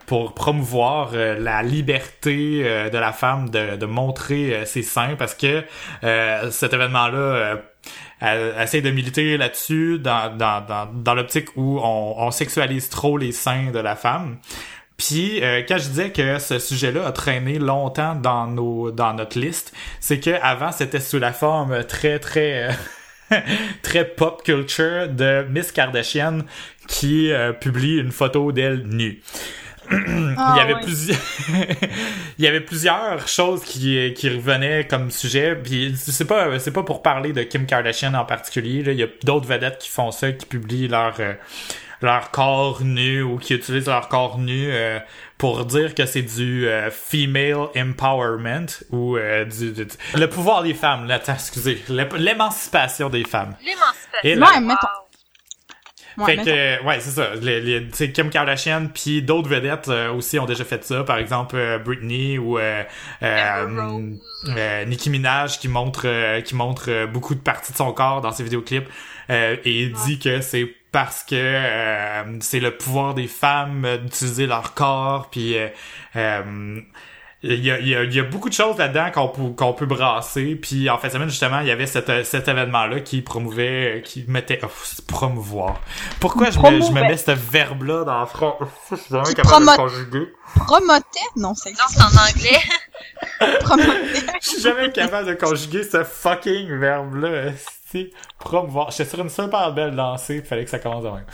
pour 0.07 0.33
promouvoir 0.33 1.11
la 1.13 1.61
liberté 1.61 2.63
de 2.91 2.97
la 2.97 3.11
femme 3.11 3.51
de, 3.51 3.75
de 3.75 3.85
montrer 3.85 4.65
ses 4.65 4.81
seins, 4.81 5.15
parce 5.19 5.35
que 5.35 5.63
cet 6.49 6.73
événement-là 6.73 7.57
elle- 8.21 8.53
essaie 8.61 8.81
de 8.81 8.91
militer 8.91 9.37
là-dessus 9.37 9.99
dans 9.99 10.35
dans 10.35 10.61
dans, 10.65 10.87
dans 10.93 11.13
l'optique 11.13 11.49
où 11.55 11.79
on, 11.81 12.15
on 12.17 12.31
sexualise 12.31 12.89
trop 12.89 13.17
les 13.17 13.31
seins 13.31 13.71
de 13.71 13.79
la 13.79 13.95
femme. 13.95 14.37
Puis 14.97 15.43
euh, 15.43 15.61
quand 15.67 15.77
je 15.77 15.89
disais 15.89 16.11
que 16.11 16.39
ce 16.39 16.57
sujet-là 16.57 17.05
a 17.07 17.11
traîné 17.11 17.59
longtemps 17.59 18.15
dans 18.15 18.47
nos 18.47 18.91
dans 18.91 19.13
notre 19.13 19.37
liste, 19.37 19.73
c'est 19.99 20.19
que 20.19 20.31
avant 20.41 20.71
c'était 20.71 21.01
sous 21.01 21.19
la 21.19 21.33
forme 21.33 21.83
très 21.83 22.17
très 22.19 22.69
euh, 23.31 23.37
très 23.81 24.05
pop 24.05 24.41
culture 24.43 25.09
de 25.09 25.45
Miss 25.49 25.71
Kardashian 25.71 26.39
qui 26.87 27.31
euh, 27.31 27.51
publie 27.51 27.97
une 27.97 28.11
photo 28.11 28.51
d'elle 28.51 28.87
nue. 28.87 29.21
Ah, 30.37 30.53
il 30.55 30.57
y 30.57 30.61
avait 30.61 30.73
ouais. 30.73 30.81
plusieurs 30.81 31.17
il 32.37 32.43
y 32.45 32.47
avait 32.47 32.61
plusieurs 32.61 33.27
choses 33.27 33.63
qui 33.63 34.13
qui 34.13 34.29
revenaient 34.29 34.85
comme 34.87 35.11
sujet 35.11 35.55
puis 35.55 35.95
c'est 35.97 36.25
pas 36.27 36.57
c'est 36.59 36.71
pas 36.71 36.83
pour 36.83 37.01
parler 37.01 37.33
de 37.33 37.43
Kim 37.43 37.65
Kardashian 37.65 38.13
en 38.13 38.25
particulier 38.25 38.83
là, 38.83 38.91
il 38.91 38.99
y 38.99 39.03
a 39.03 39.07
d'autres 39.23 39.47
vedettes 39.47 39.77
qui 39.79 39.89
font 39.89 40.11
ça 40.11 40.31
qui 40.31 40.45
publient 40.45 40.87
leur 40.87 41.13
euh, 41.19 41.33
leur 42.01 42.29
corps 42.31 42.81
nu 42.83 43.21
ou 43.21 43.37
qui 43.37 43.53
utilisent 43.53 43.87
leur 43.87 44.09
corps 44.09 44.37
nu 44.37 44.67
euh, 44.69 44.99
pour 45.37 45.65
dire 45.65 45.95
que 45.95 46.05
c'est 46.05 46.21
du 46.21 46.67
euh, 46.67 46.89
female 46.91 47.67
empowerment 47.77 48.67
ou 48.91 49.17
euh, 49.17 49.45
du, 49.45 49.71
du- 49.71 49.85
du- 49.85 49.93
le 50.19 50.27
pouvoir 50.27 50.63
des 50.63 50.73
femmes 50.73 51.07
là 51.07 51.19
excusez 51.27 51.83
l'émancipation 51.89 53.09
des 53.09 53.23
femmes 53.23 53.55
L'émancipation. 53.63 53.95
Et 54.23 54.35
là- 54.35 54.47
Ouais, 54.47 54.55
Wow. 54.55 54.61
mettons. 54.61 54.87
Ouais, 56.17 56.37
fait 56.37 56.43
que, 56.43 56.85
ouais, 56.85 56.99
c'est 56.99 57.11
ça. 57.11 57.35
Les, 57.41 57.59
les, 57.59 58.11
Kim 58.11 58.29
Kardashian 58.29 58.87
puis 58.93 59.21
d'autres 59.21 59.49
vedettes 59.49 59.89
euh, 59.89 60.11
aussi 60.13 60.39
ont 60.39 60.45
déjà 60.45 60.63
fait 60.63 60.83
ça. 60.83 61.03
Par 61.03 61.17
exemple, 61.17 61.55
euh, 61.57 61.77
Britney 61.77 62.37
ou 62.37 62.57
euh, 62.57 62.83
euh, 63.21 64.11
euh, 64.47 64.85
Nicki 64.85 65.09
Minaj 65.09 65.59
qui 65.59 65.67
montre 65.67 66.03
euh, 66.05 66.41
qui 66.41 66.55
montre 66.55 66.85
euh, 66.89 67.07
beaucoup 67.07 67.35
de 67.35 67.41
parties 67.41 67.71
de 67.73 67.77
son 67.77 67.91
corps 67.91 68.21
dans 68.21 68.31
ses 68.31 68.43
vidéoclips 68.43 68.87
euh, 69.29 69.57
et 69.65 69.87
dit 69.87 70.19
que 70.19 70.41
c'est 70.41 70.73
parce 70.91 71.23
que 71.23 71.35
euh, 71.35 72.39
c'est 72.39 72.61
le 72.61 72.71
pouvoir 72.71 73.13
des 73.13 73.27
femmes 73.27 73.83
euh, 73.83 73.97
d'utiliser 73.97 74.47
leur 74.47 74.73
corps 74.73 75.29
puis 75.29 75.57
euh, 75.57 75.67
euh, 76.15 76.79
il 77.53 77.63
y 77.63 77.71
a, 77.71 77.79
il 77.79 77.87
y, 77.87 77.95
a, 77.95 78.03
il 78.03 78.13
y 78.13 78.19
a 78.19 78.23
beaucoup 78.23 78.49
de 78.49 78.53
choses 78.53 78.77
là-dedans 78.77 79.11
qu'on 79.13 79.27
peut, 79.27 79.53
qu'on 79.55 79.73
peut 79.73 79.85
brasser. 79.85 80.55
Puis 80.55 80.89
en 80.89 80.97
fait, 80.97 81.09
semaine, 81.09 81.29
justement, 81.29 81.59
il 81.59 81.67
y 81.67 81.71
avait 81.71 81.85
cet, 81.85 82.25
cet 82.25 82.47
événement-là 82.47 83.01
qui 83.01 83.21
promouvait, 83.21 84.01
qui 84.03 84.25
mettait... 84.27 84.59
Oh, 84.63 84.67
c'est 84.83 85.05
promouvoir. 85.05 85.79
Pourquoi 86.19 86.49
je 86.49 86.59
me, 86.59 86.81
je 86.81 86.91
me 86.91 87.01
mets 87.01 87.17
ce 87.17 87.31
verbe-là 87.31 88.03
dans 88.03 88.19
la 88.19 88.25
phrase? 88.25 88.53
Je 88.89 88.95
suis 88.95 89.05
jamais 89.11 89.27
Qui 89.27 89.35
capable 89.35 89.65
de 89.65 89.71
le 89.71 89.77
conjuguer. 89.77 90.33
promotait? 90.55 91.19
Non, 91.35 91.53
c'est 91.53 91.73
en 91.79 92.07
anglais. 92.07 92.59
promotait. 93.59 94.25
Je 94.41 94.47
suis 94.47 94.61
jamais 94.61 94.91
capable 94.91 95.27
de 95.27 95.33
conjuguer 95.35 95.83
ce 95.83 96.03
fucking 96.03 96.77
verbe-là. 96.79 97.51
promouvoir. 98.39 98.91
J'étais 98.91 99.05
sur 99.05 99.19
une 99.19 99.29
super 99.29 99.71
belle 99.73 99.95
lancée, 99.95 100.37
il 100.37 100.43
fallait 100.43 100.63
que 100.65 100.71
ça 100.71 100.79
commence 100.79 101.03
de 101.03 101.09
même. 101.09 101.25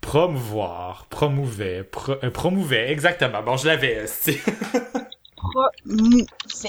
Promouvoir, 0.00 1.06
promouvait, 1.10 1.84
pro, 1.84 2.14
euh, 2.22 2.30
promouvait, 2.30 2.90
exactement. 2.90 3.42
Bon, 3.42 3.56
je 3.56 3.66
l'avais, 3.66 4.06
si. 6.48 6.68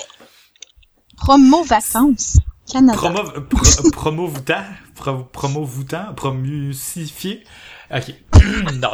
Promo... 1.17 1.57
Promo 1.57 1.63
vacances. 1.63 2.37
Canada. 2.71 2.97
Promo, 2.97 3.23
pro, 3.49 3.91
promovoutant, 3.91 4.63
pro, 4.95 5.23
promovoutant, 5.25 6.13
promusifié. 6.15 7.43
Ok. 7.91 8.13
non. 8.75 8.91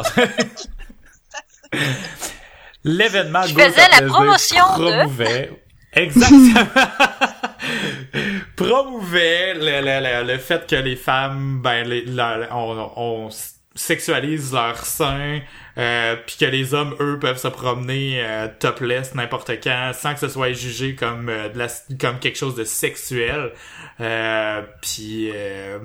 L'événement 2.84 3.42
Je 3.42 3.54
faisais 3.54 3.88
la 4.00 4.06
promotion 4.08 4.64
de- 4.78 4.90
promouvait, 4.90 5.62
exactement, 5.92 6.66
promouvait 8.56 9.54
le, 9.54 9.80
le, 9.80 10.22
le, 10.26 10.32
le 10.32 10.38
fait 10.38 10.66
que 10.66 10.76
les 10.76 10.96
femmes, 10.96 11.60
ben, 11.62 11.86
les, 11.86 12.04
on, 12.50 12.90
on 12.96 13.28
sexualise 13.74 14.52
leurs 14.52 14.84
seins, 14.84 15.40
euh, 15.78 16.16
puis 16.26 16.36
que 16.40 16.44
les 16.44 16.74
hommes, 16.74 16.96
eux, 17.00 17.18
peuvent 17.20 17.38
se 17.38 17.48
promener 17.48 18.20
euh, 18.22 18.48
topless 18.58 19.14
n'importe 19.14 19.50
quand, 19.62 19.92
sans 19.94 20.14
que 20.14 20.20
ce 20.20 20.28
soit 20.28 20.52
jugé 20.52 20.94
comme 20.94 21.28
euh, 21.28 21.48
de 21.48 21.58
la, 21.58 21.68
comme 22.00 22.18
quelque 22.18 22.36
chose 22.36 22.56
de 22.56 22.64
sexuel. 22.64 23.52
Euh, 24.00 24.62
puis 24.82 25.30
euh, 25.34 25.78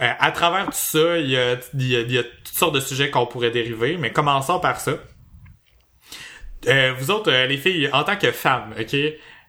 euh, 0.00 0.12
à 0.18 0.30
travers 0.32 0.66
tout 0.66 0.72
ça, 0.72 1.18
il 1.18 1.30
y 1.30 1.36
a, 1.36 1.54
y 1.74 1.96
a, 1.96 2.00
y 2.00 2.18
a 2.18 2.22
toutes 2.22 2.56
sortes 2.56 2.74
de 2.74 2.80
sujets 2.80 3.10
qu'on 3.10 3.26
pourrait 3.26 3.50
dériver, 3.50 3.96
mais 3.96 4.10
commençons 4.10 4.60
par 4.60 4.80
ça. 4.80 4.92
Vous 6.98 7.10
autres, 7.12 7.30
les 7.30 7.58
filles, 7.58 7.88
en 7.92 8.02
tant 8.02 8.16
que 8.16 8.32
femmes, 8.32 8.74
ok, 8.78 8.94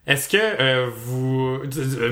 est-ce 0.05 0.29
que 0.29 0.87
vous... 0.89 1.63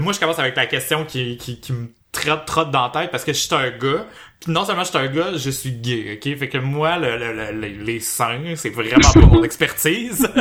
Moi, 0.01 0.13
je 0.13 0.19
commence 0.19 0.39
avec 0.39 0.55
la 0.55 0.65
question 0.65 1.05
qui, 1.05 1.37
qui, 1.37 1.61
qui 1.61 1.73
me 1.73 1.89
trotte, 2.11 2.45
trotte 2.45 2.71
dans 2.71 2.85
la 2.85 2.89
tête 2.89 3.11
parce 3.11 3.23
que 3.23 3.31
je 3.31 3.37
suis 3.37 3.53
un 3.53 3.69
gars. 3.69 4.07
Non 4.47 4.63
seulement 4.65 4.83
je 4.83 4.89
suis 4.89 4.97
un 4.97 5.07
gars, 5.07 5.31
je 5.37 5.49
suis 5.49 5.71
gay, 5.71 6.17
ok? 6.21 6.37
Fait 6.37 6.49
que 6.49 6.57
moi, 6.59 6.97
le, 6.97 7.17
le- 7.17 7.33
le- 7.33 7.51
le- 7.51 7.83
les 7.83 7.99
seins, 7.99 8.55
c'est 8.55 8.69
vraiment 8.69 9.11
pas 9.13 9.19
mon 9.21 9.43
expertise. 9.43 10.27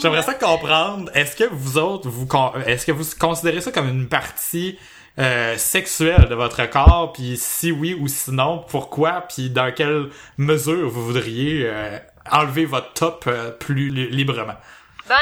J'aimerais 0.00 0.22
ça 0.22 0.34
comprendre. 0.34 1.10
Est-ce 1.14 1.36
que 1.36 1.44
vous 1.50 1.78
autres, 1.78 2.08
vous, 2.08 2.26
est-ce 2.66 2.86
que 2.86 2.92
vous 2.92 3.04
considérez 3.18 3.60
ça 3.60 3.72
comme 3.72 3.88
une 3.88 4.08
partie 4.08 4.78
euh, 5.18 5.56
sexuelle 5.58 6.28
de 6.30 6.34
votre 6.34 6.64
corps, 6.70 7.12
puis 7.12 7.36
si 7.36 7.72
oui 7.72 7.94
ou 7.98 8.06
sinon, 8.08 8.64
pourquoi, 8.68 9.22
puis 9.22 9.50
dans 9.50 9.72
quelle 9.74 10.10
mesure 10.36 10.88
vous 10.88 11.04
voudriez 11.04 11.62
euh, 11.66 11.98
enlever 12.30 12.64
votre 12.66 12.92
top 12.94 13.24
euh, 13.26 13.50
plus 13.50 13.90
li- 13.90 14.10
librement? 14.10 14.54
Ben, 15.08 15.16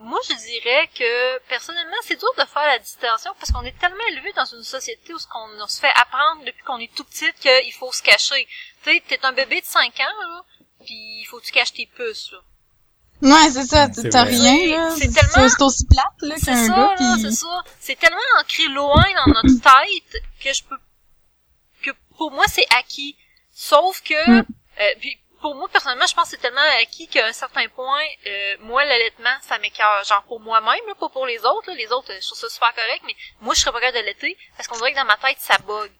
moi 0.00 0.18
je 0.28 0.34
dirais 0.34 0.88
que 0.96 1.38
personnellement 1.48 1.96
c'est 2.02 2.18
dur 2.18 2.28
de 2.38 2.44
faire 2.44 2.66
la 2.66 2.78
distinction 2.78 3.32
parce 3.38 3.50
qu'on 3.52 3.62
est 3.64 3.78
tellement 3.78 4.04
élevé 4.10 4.32
dans 4.34 4.44
une 4.44 4.62
société 4.62 5.12
où 5.14 5.18
ce 5.18 5.26
qu'on 5.26 5.48
on 5.62 5.66
se 5.66 5.80
fait 5.80 5.92
apprendre 5.96 6.44
depuis 6.46 6.62
qu'on 6.64 6.78
est 6.78 6.94
tout 6.94 7.04
petit 7.04 7.30
qu'il 7.40 7.72
faut 7.72 7.92
se 7.92 8.02
cacher. 8.02 8.46
Tu 8.84 8.90
sais, 8.92 9.02
t'es 9.08 9.18
un 9.24 9.32
bébé 9.32 9.60
de 9.60 9.66
5 9.66 9.86
ans 10.00 10.20
là, 10.22 10.42
puis 10.84 10.94
il 11.20 11.24
faut 11.24 11.38
que 11.40 11.44
tu 11.46 11.52
caches 11.52 11.72
tes 11.72 11.86
puces 11.86 12.30
là. 12.32 12.38
Ouais, 13.20 13.50
c'est 13.50 13.64
ça. 13.66 13.88
T'as 13.88 14.24
vrai. 14.24 14.30
rien, 14.36 14.76
là. 14.78 14.94
C'est 14.96 15.12
tellement- 15.12 15.48
C'est 15.48 15.62
aussi 15.62 15.86
plate, 15.86 16.04
là, 16.22 16.36
qu'un 16.36 16.66
ça, 16.68 16.68
gars, 16.68 16.94
là, 17.00 17.14
pis... 17.16 17.22
c'est 17.22 17.32
ça. 17.32 17.62
C'est 17.80 17.98
tellement 17.98 18.20
ancré 18.40 18.68
loin 18.68 19.02
dans 19.26 19.32
notre 19.32 19.60
tête 19.60 20.22
que 20.40 20.52
je 20.52 20.62
peux 20.62 20.76
que 21.82 21.90
pour 22.16 22.30
moi 22.30 22.44
c'est 22.48 22.66
acquis. 22.78 23.16
Sauf 23.52 24.00
que 24.02 24.30
Mm. 24.30 24.44
euh, 24.80 24.94
puis 25.00 25.18
pour 25.40 25.54
moi 25.54 25.68
personnellement, 25.68 26.06
je 26.06 26.14
pense 26.14 26.24
que 26.24 26.30
c'est 26.30 26.42
tellement 26.42 26.60
acquis 26.80 27.08
qu'à 27.08 27.26
un 27.26 27.32
certain 27.32 27.68
point, 27.68 28.04
euh, 28.26 28.56
moi 28.60 28.84
l'allaitement, 28.84 29.34
ça 29.42 29.58
m'écœure. 29.58 30.04
Genre 30.04 30.22
pour 30.24 30.40
moi-même, 30.40 30.86
là, 30.86 30.94
pas 30.94 31.08
pour 31.08 31.26
les 31.26 31.38
autres. 31.44 31.68
Là. 31.70 31.74
Les 31.74 31.90
autres, 31.92 32.12
je 32.20 32.26
trouve 32.26 32.38
ça 32.38 32.48
super 32.48 32.74
correct, 32.74 33.02
mais 33.06 33.14
moi 33.40 33.54
je 33.54 33.60
serais 33.60 33.72
pas 33.72 33.80
capable 33.80 33.98
d'allaiter 33.98 34.36
parce 34.56 34.68
qu'on 34.68 34.76
dirait 34.76 34.92
que 34.92 34.96
dans 34.98 35.04
ma 35.04 35.16
tête 35.16 35.38
ça 35.40 35.58
bug. 35.58 35.90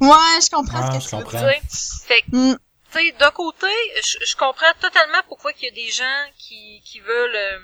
Ouais, 0.00 0.40
je 0.42 0.50
comprends 0.50 0.80
Ah, 0.80 1.00
ce 1.00 1.00
je 1.00 1.04
que 1.04 1.10
tu 1.10 1.16
veux 1.16 1.22
comprends. 1.24 1.38
Tu 1.40 1.44
dire. 1.46 1.62
Fait 2.06 2.22
que 2.22 2.26
Mm. 2.32 2.58
tu 2.92 2.98
sais, 2.98 3.12
d'un 3.12 3.30
côté, 3.32 3.66
je, 4.02 4.18
je 4.24 4.36
comprends 4.36 4.72
totalement 4.80 5.20
pourquoi 5.26 5.52
qu'il 5.52 5.64
y 5.64 5.68
a 5.70 5.74
des 5.74 5.90
gens 5.90 6.26
qui, 6.38 6.80
qui 6.84 7.00
veulent, 7.00 7.34
euh, 7.36 7.58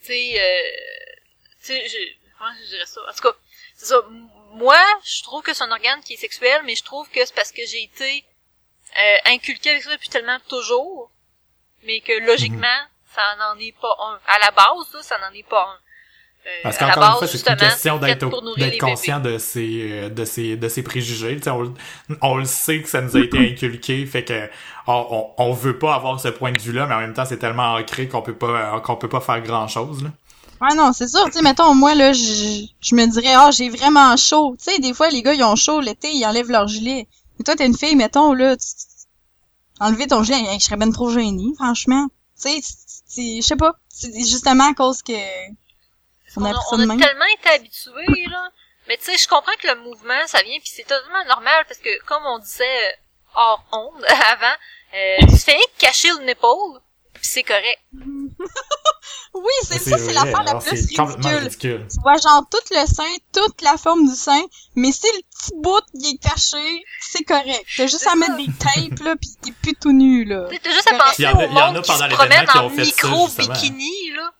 tu 0.00 0.06
sais, 0.06 0.34
euh, 0.40 0.70
tu 1.60 1.66
sais, 1.66 1.88
je- 1.88 2.36
comment 2.38 2.50
je 2.60 2.66
dirais 2.68 2.86
ça? 2.86 3.00
En 3.08 3.12
tout 3.12 3.22
cas, 3.22 3.36
c'est 3.76 3.86
ça. 3.86 4.00
Moi, 4.54 4.78
je 5.04 5.22
trouve 5.22 5.42
que 5.42 5.54
c'est 5.54 5.64
un 5.64 5.70
organe 5.72 6.00
qui 6.02 6.14
est 6.14 6.16
sexuel, 6.18 6.62
mais 6.64 6.76
je 6.76 6.82
trouve 6.84 7.08
que 7.10 7.24
c'est 7.24 7.34
parce 7.34 7.52
que 7.52 7.64
j'ai 7.66 7.82
été 7.82 8.24
euh, 8.98 9.32
inculqué 9.32 9.70
avec 9.70 9.82
ça 9.82 9.90
depuis 9.92 10.08
tellement 10.08 10.38
toujours, 10.48 11.10
mais 11.86 12.00
que 12.00 12.12
logiquement, 12.26 12.66
ça 13.14 13.22
n'en 13.38 13.58
est 13.60 13.74
pas 13.80 13.94
un. 14.00 14.18
À 14.34 14.38
la 14.40 14.50
base, 14.50 14.92
là, 14.94 15.00
ça 15.02 15.16
n'en 15.18 15.32
est 15.34 15.48
pas 15.48 15.62
un. 15.62 15.78
Euh, 16.44 16.50
Parce 16.64 16.76
à 16.82 16.86
la 16.88 16.92
qu'encore 16.94 17.04
une 17.04 17.10
base, 17.10 17.18
fois, 17.18 17.28
c'est 17.28 17.38
une 17.50 17.56
question 17.56 17.98
d'être 17.98 18.78
conscient 18.78 19.20
de 19.20 19.38
ses, 19.38 19.88
euh, 19.92 20.08
de 20.08 20.24
ses, 20.24 20.56
de 20.56 20.68
ses 20.68 20.82
préjugés. 20.82 21.36
Tu 21.36 21.42
sais, 21.44 21.50
on, 21.50 21.60
le- 21.62 21.72
on 22.20 22.36
le 22.36 22.44
sait 22.46 22.82
que 22.82 22.88
ça 22.88 23.00
nous 23.00 23.16
a 23.16 23.20
été 23.20 23.38
inculqué, 23.52 24.04
fait 24.06 24.24
que 24.24 24.48
on, 24.88 25.06
on, 25.38 25.44
on 25.44 25.52
veut 25.52 25.78
pas 25.78 25.94
avoir 25.94 26.18
ce 26.18 26.28
point 26.28 26.50
de 26.52 26.60
vue-là, 26.60 26.86
mais 26.86 26.94
en 26.94 27.00
même 27.00 27.14
temps, 27.14 27.24
c'est 27.24 27.38
tellement 27.38 27.74
ancré 27.74 28.08
qu'on 28.08 28.22
peut 28.22 28.34
pas, 28.34 28.80
qu'on 28.80 28.96
peut 28.96 29.08
pas 29.08 29.20
faire 29.20 29.40
grand-chose. 29.40 30.02
là. 30.02 30.10
Ouais, 30.60 30.74
non, 30.76 30.92
c'est 30.92 31.08
sûr. 31.08 31.24
Tu 31.26 31.32
sais, 31.32 31.42
mettons, 31.42 31.74
moi, 31.74 31.94
là, 31.94 32.12
je 32.12 32.64
je 32.80 32.94
me 32.94 33.06
dirais, 33.06 33.34
ah, 33.36 33.50
j'ai 33.52 33.68
vraiment 33.68 34.16
chaud. 34.16 34.56
Tu 34.58 34.72
sais, 34.72 34.78
des 34.80 34.94
fois, 34.94 35.10
les 35.10 35.22
gars, 35.22 35.34
ils 35.34 35.42
ont 35.44 35.56
chaud 35.56 35.80
l'été, 35.80 36.10
ils 36.12 36.24
enlèvent 36.26 36.50
leur 36.50 36.66
gilet. 36.66 37.06
Mais 37.38 37.44
toi, 37.44 37.56
t'es 37.56 37.66
une 37.66 37.76
fille, 37.76 37.96
mettons, 37.96 38.32
là, 38.32 38.56
tu- 38.56 38.66
enlever 39.80 40.06
ton 40.06 40.22
gilet, 40.22 40.38
hey, 40.52 40.60
je 40.60 40.64
serais 40.64 40.76
ben 40.76 40.92
trop 40.92 41.10
gênée, 41.10 41.52
franchement. 41.56 42.06
Tu 42.40 42.62
sais, 42.62 43.36
je 43.38 43.40
sais 43.42 43.56
pas. 43.56 43.74
C'est 43.88 44.12
justement 44.12 44.70
à 44.70 44.74
cause 44.74 45.02
que, 45.02 45.12
on 46.36 46.42
on 46.42 46.44
a 46.44 46.52
on 46.72 46.90
a 46.90 46.96
tellement 46.96 47.24
été 47.38 47.48
habitués, 47.54 48.26
là. 48.30 48.50
Mais 48.88 48.96
tu 48.96 49.04
sais, 49.04 49.16
je 49.16 49.28
comprends 49.28 49.52
que 49.60 49.68
le 49.68 49.76
mouvement, 49.82 50.26
ça 50.26 50.42
vient, 50.42 50.58
puis 50.58 50.70
c'est 50.74 50.82
totalement 50.82 51.24
normal, 51.26 51.64
parce 51.68 51.78
que 51.80 51.90
comme 52.04 52.22
on 52.26 52.38
disait 52.38 52.64
euh, 52.64 52.92
hors 53.34 53.64
onde, 53.72 54.04
avant, 54.08 54.56
euh, 54.94 55.26
tu 55.28 55.38
fais 55.38 55.52
rien 55.52 55.64
que 55.76 55.80
cacher 55.80 56.08
le 56.08 56.24
nipple, 56.24 56.80
puis 56.80 56.91
c'est 57.22 57.42
correct. 57.42 57.80
Oui, 59.34 59.50
c'est 59.62 59.78
ça, 59.78 59.96
c'est 59.96 60.12
l'affaire 60.12 60.44
la 60.44 60.56
plus 60.56 60.76
c'est 60.88 60.94
complètement 60.94 61.30
ridicule. 61.30 61.42
ridicule. 61.48 61.86
Tu 61.90 62.00
vois, 62.02 62.12
genre, 62.22 62.44
tout 62.50 62.58
le 62.70 62.86
sein, 62.86 63.02
toute 63.32 63.62
la 63.62 63.78
forme 63.78 64.06
du 64.06 64.14
sein, 64.14 64.42
mais 64.76 64.92
si 64.92 65.06
le 65.06 65.22
petit 65.22 65.52
bout, 65.56 65.80
il 65.94 66.14
est 66.14 66.18
caché, 66.18 66.84
c'est 67.00 67.24
correct. 67.24 67.64
T'as 67.76 67.86
juste 67.86 68.06
à 68.06 68.10
ça. 68.10 68.16
mettre 68.16 68.36
des 68.36 68.46
tapes, 68.58 69.00
là, 69.00 69.16
pis 69.16 69.30
t'es 69.42 69.52
plus 69.52 69.74
tout 69.74 69.92
nu, 69.92 70.24
là. 70.26 70.48
T'as 70.62 70.70
juste 70.70 70.92
à 70.92 70.98
penser 70.98 71.14
Il 71.20 71.24
y 71.24 71.28
en 71.28 71.30
a- 71.30 71.44
au 71.44 71.48
il 71.48 71.52
y 71.52 71.56
en 71.56 71.56
a 71.56 71.72
monde 71.72 71.82
qui 71.82 71.90
pendant 71.90 72.04
se 72.04 72.10
l'événement 72.10 72.16
promène 72.28 72.46
qui 72.46 72.58
en 72.58 72.64
ont 72.66 72.70
fait 72.70 72.84
ça, 72.84 73.08
micro-bikini, 73.08 74.10
là. 74.16 74.32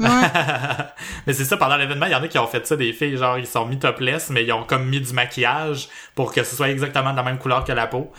Ouais. 0.00 0.86
mais 1.26 1.32
c'est 1.32 1.44
ça, 1.44 1.56
pendant 1.56 1.76
l'événement, 1.76 2.06
il 2.06 2.12
y 2.12 2.14
en 2.14 2.22
a 2.22 2.28
qui 2.28 2.38
ont 2.38 2.46
fait 2.46 2.64
ça, 2.68 2.76
des 2.76 2.92
filles, 2.92 3.16
genre, 3.16 3.36
ils 3.36 3.48
sont 3.48 3.66
mis 3.66 3.80
topless, 3.80 4.30
mais 4.30 4.44
ils 4.44 4.52
ont 4.52 4.62
comme 4.64 4.86
mis 4.88 5.00
du 5.00 5.12
maquillage 5.12 5.88
pour 6.14 6.32
que 6.32 6.44
ce 6.44 6.54
soit 6.54 6.68
exactement 6.70 7.10
de 7.10 7.16
la 7.16 7.24
même 7.24 7.38
couleur 7.40 7.64
que 7.64 7.72
la 7.72 7.88
peau. 7.88 8.12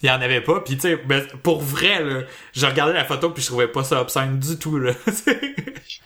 Il 0.00 0.08
y 0.08 0.10
en 0.12 0.20
avait 0.20 0.40
pas, 0.40 0.60
puis 0.60 0.76
tu 0.76 0.82
sais, 0.82 0.96
ben, 0.96 1.26
pour 1.42 1.60
vrai, 1.60 2.04
là, 2.04 2.20
je 2.52 2.66
regardais 2.66 2.92
la 2.92 3.04
photo 3.04 3.30
puis 3.30 3.42
je 3.42 3.48
trouvais 3.48 3.66
pas 3.66 3.82
ça 3.82 4.00
obscène 4.00 4.38
du 4.38 4.56
tout, 4.56 4.78
là. 4.78 4.92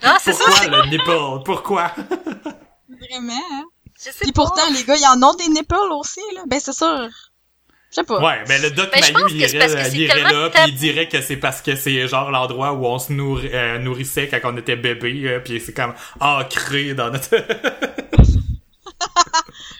Non, 0.02 0.14
c'est 0.20 0.32
ça. 0.32 0.44
Pourquoi 0.46 0.66
le 0.68 0.88
nipple? 0.88 1.42
Pourquoi? 1.44 1.92
Vraiment, 2.88 3.32
hein? 3.34 3.64
Je 3.98 4.04
sais 4.10 4.24
Pis 4.24 4.32
pas. 4.32 4.42
pourtant, 4.44 4.62
les 4.74 4.82
gars, 4.84 4.96
ils 4.96 5.06
en 5.06 5.22
ont 5.28 5.34
des 5.34 5.48
nipples 5.48 5.74
aussi, 5.98 6.20
là. 6.34 6.42
Ben, 6.48 6.58
c'est 6.58 6.72
sûr. 6.72 7.08
Je 7.90 7.96
sais 7.96 8.04
pas. 8.04 8.18
Ouais, 8.22 8.42
mais 8.48 8.58
le 8.60 8.70
Doc 8.70 8.88
Ben, 8.90 9.02
il 9.28 9.36
irait, 9.36 9.88
il 9.92 10.00
irait 10.00 10.22
là, 10.22 10.48
puis 10.48 10.62
il 10.68 10.74
dirait 10.74 11.08
que 11.08 11.20
c'est 11.20 11.36
parce 11.36 11.60
que 11.60 11.76
c'est 11.76 12.08
genre 12.08 12.30
l'endroit 12.30 12.72
où 12.72 12.86
on 12.86 12.98
se 12.98 13.12
nourri- 13.12 13.50
euh, 13.52 13.78
nourrissait 13.78 14.28
quand 14.28 14.38
on 14.44 14.56
était 14.56 14.76
bébé, 14.76 15.20
euh, 15.26 15.40
puis 15.40 15.60
c'est 15.60 15.74
comme 15.74 15.92
ancré 16.18 16.94
dans 16.94 17.10
notre... 17.10 17.28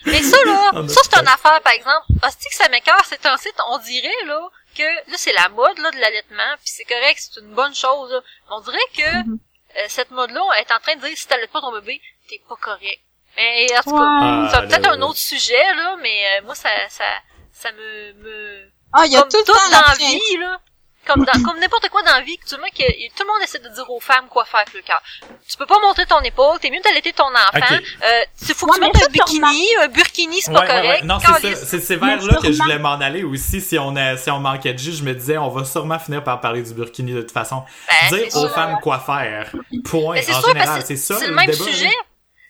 Mais 0.05 0.21
ça, 0.21 0.37
là, 0.45 0.71
On 0.73 0.85
a 0.85 0.87
ça, 0.89 1.01
c'est 1.03 1.19
une 1.19 1.27
affaire, 1.27 1.61
par 1.61 1.73
exemple. 1.73 2.05
Hostie 2.23 2.49
que 2.49 2.55
ça 2.55 2.67
m'écœure, 2.69 3.03
c'est 3.07 3.25
un 3.25 3.37
site, 3.37 3.55
on 3.69 3.77
dirait, 3.79 4.23
là, 4.25 4.49
que, 4.77 4.83
là, 4.83 5.15
c'est 5.17 5.33
la 5.33 5.49
mode, 5.49 5.77
là, 5.79 5.91
de 5.91 5.97
l'allaitement, 5.97 6.53
puis 6.57 6.67
c'est 6.75 6.83
correct, 6.85 7.19
c'est 7.19 7.39
une 7.41 7.53
bonne 7.53 7.73
chose, 7.75 8.11
là. 8.11 8.21
On 8.49 8.59
dirait 8.61 8.77
que, 8.97 9.27
Mhm. 9.27 9.39
euh, 9.77 9.85
cette 9.87 10.11
mode-là 10.11 10.41
est 10.59 10.71
en 10.71 10.79
train 10.79 10.95
de 10.95 11.01
dire, 11.07 11.17
si 11.17 11.27
t'allaites 11.27 11.51
pas 11.51 11.61
ton 11.61 11.71
bébé, 11.71 12.01
t'es 12.29 12.41
pas 12.49 12.55
correct. 12.59 12.99
Mais, 13.37 13.67
en 13.77 13.81
tout 13.83 13.91
cas, 13.91 13.97
Ouais. 13.97 14.49
c'est 14.51 14.57
Ah, 14.57 14.61
peut-être 14.67 14.85
là, 14.85 14.91
un 14.93 15.01
autre 15.01 15.17
sujet, 15.17 15.73
là, 15.75 15.95
mais, 16.01 16.37
euh, 16.39 16.45
moi, 16.45 16.55
ça, 16.55 16.69
ça, 16.89 17.05
ça 17.51 17.71
me, 17.71 18.13
me, 18.13 18.69
Ah, 18.93 19.05
il 19.05 19.13
y 19.13 19.15
a 19.15 19.21
comme 19.21 19.29
tout 19.29 19.37
le 19.37 19.43
temps 19.43 19.69
la 19.71 19.93
vie, 19.95 20.37
là. 20.37 20.59
Comme 21.05 21.25
dans, 21.25 21.43
comme 21.43 21.59
n'importe 21.59 21.89
quoi 21.89 22.01
dans 22.03 22.13
la 22.13 22.21
vie, 22.21 22.37
que 22.37 22.45
tu 22.47 22.55
vois 22.55 22.69
que 22.69 22.83
tout 22.83 23.23
le 23.23 23.27
monde 23.27 23.41
essaie 23.43 23.59
de 23.59 23.67
dire 23.67 23.89
aux 23.89 23.99
femmes 23.99 24.27
quoi 24.29 24.45
faire 24.45 24.61
avec 24.61 24.73
le 24.73 24.81
cœur. 24.81 25.01
Tu 25.49 25.57
peux 25.57 25.65
pas 25.65 25.77
montrer 25.81 26.05
ton 26.05 26.19
épaule, 26.21 26.59
t'es 26.59 26.69
mieux 26.69 26.79
d'allaiter 26.81 27.11
ton 27.11 27.25
enfant. 27.25 27.75
Euh, 27.75 28.21
il 28.47 28.53
faut 28.55 28.65
que 28.67 28.71
Ouais, 28.71 28.77
tu 28.77 28.81
mettes 28.85 28.95
un 28.95 29.05
tu 29.07 29.11
bikini, 29.11 29.67
un 29.81 29.87
burkini, 29.89 30.41
c'est 30.41 30.53
pas 30.53 30.61
Ouais, 30.61 30.65
ouais, 30.67 30.81
correct. 30.81 31.01
ouais. 31.01 31.07
Non, 31.07 31.17
c'est 31.19 31.55
ça. 31.55 31.79
C'est, 31.79 31.95
vers 31.97 32.21
là 32.21 32.35
tu 32.39 32.47
que 32.47 32.51
je 32.53 32.61
voulais 32.61 32.79
m'en 32.79 32.93
aller 32.93 33.23
aussi. 33.23 33.59
Si 33.59 33.77
on 33.77 33.95
a, 33.97 34.15
si 34.15 34.31
on 34.31 34.39
manquait 34.39 34.73
de 34.73 34.79
jus, 34.79 34.93
je 34.93 35.03
me 35.03 35.13
disais, 35.13 35.37
on 35.37 35.49
va 35.49 35.65
sûrement 35.65 35.99
finir 35.99 36.23
par 36.23 36.39
parler 36.39 36.61
du 36.63 36.73
burkini 36.73 37.11
de 37.13 37.21
toute 37.21 37.31
façon. 37.31 37.63
Ben, 38.09 38.17
Dire 38.17 38.27
aux 38.37 38.39
sûr. 38.47 38.53
femmes 38.53 38.77
quoi 38.81 38.99
faire. 38.99 39.51
Point. 39.83 40.21
C'est 40.21 40.33
en 40.33 40.39
sûr, 40.39 40.47
général, 40.49 40.81
c'est 40.85 40.95
ça. 40.95 41.15
c'est 41.19 41.27
le 41.27 41.33
même 41.35 41.47
débat, 41.51 41.63
sujet. 41.65 41.91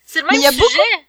C'est 0.06 0.20
le 0.20 0.26
Mais 0.30 0.38
même 0.38 0.40
il 0.40 0.44
y 0.44 0.46
a 0.46 0.52
sujet. 0.52 1.06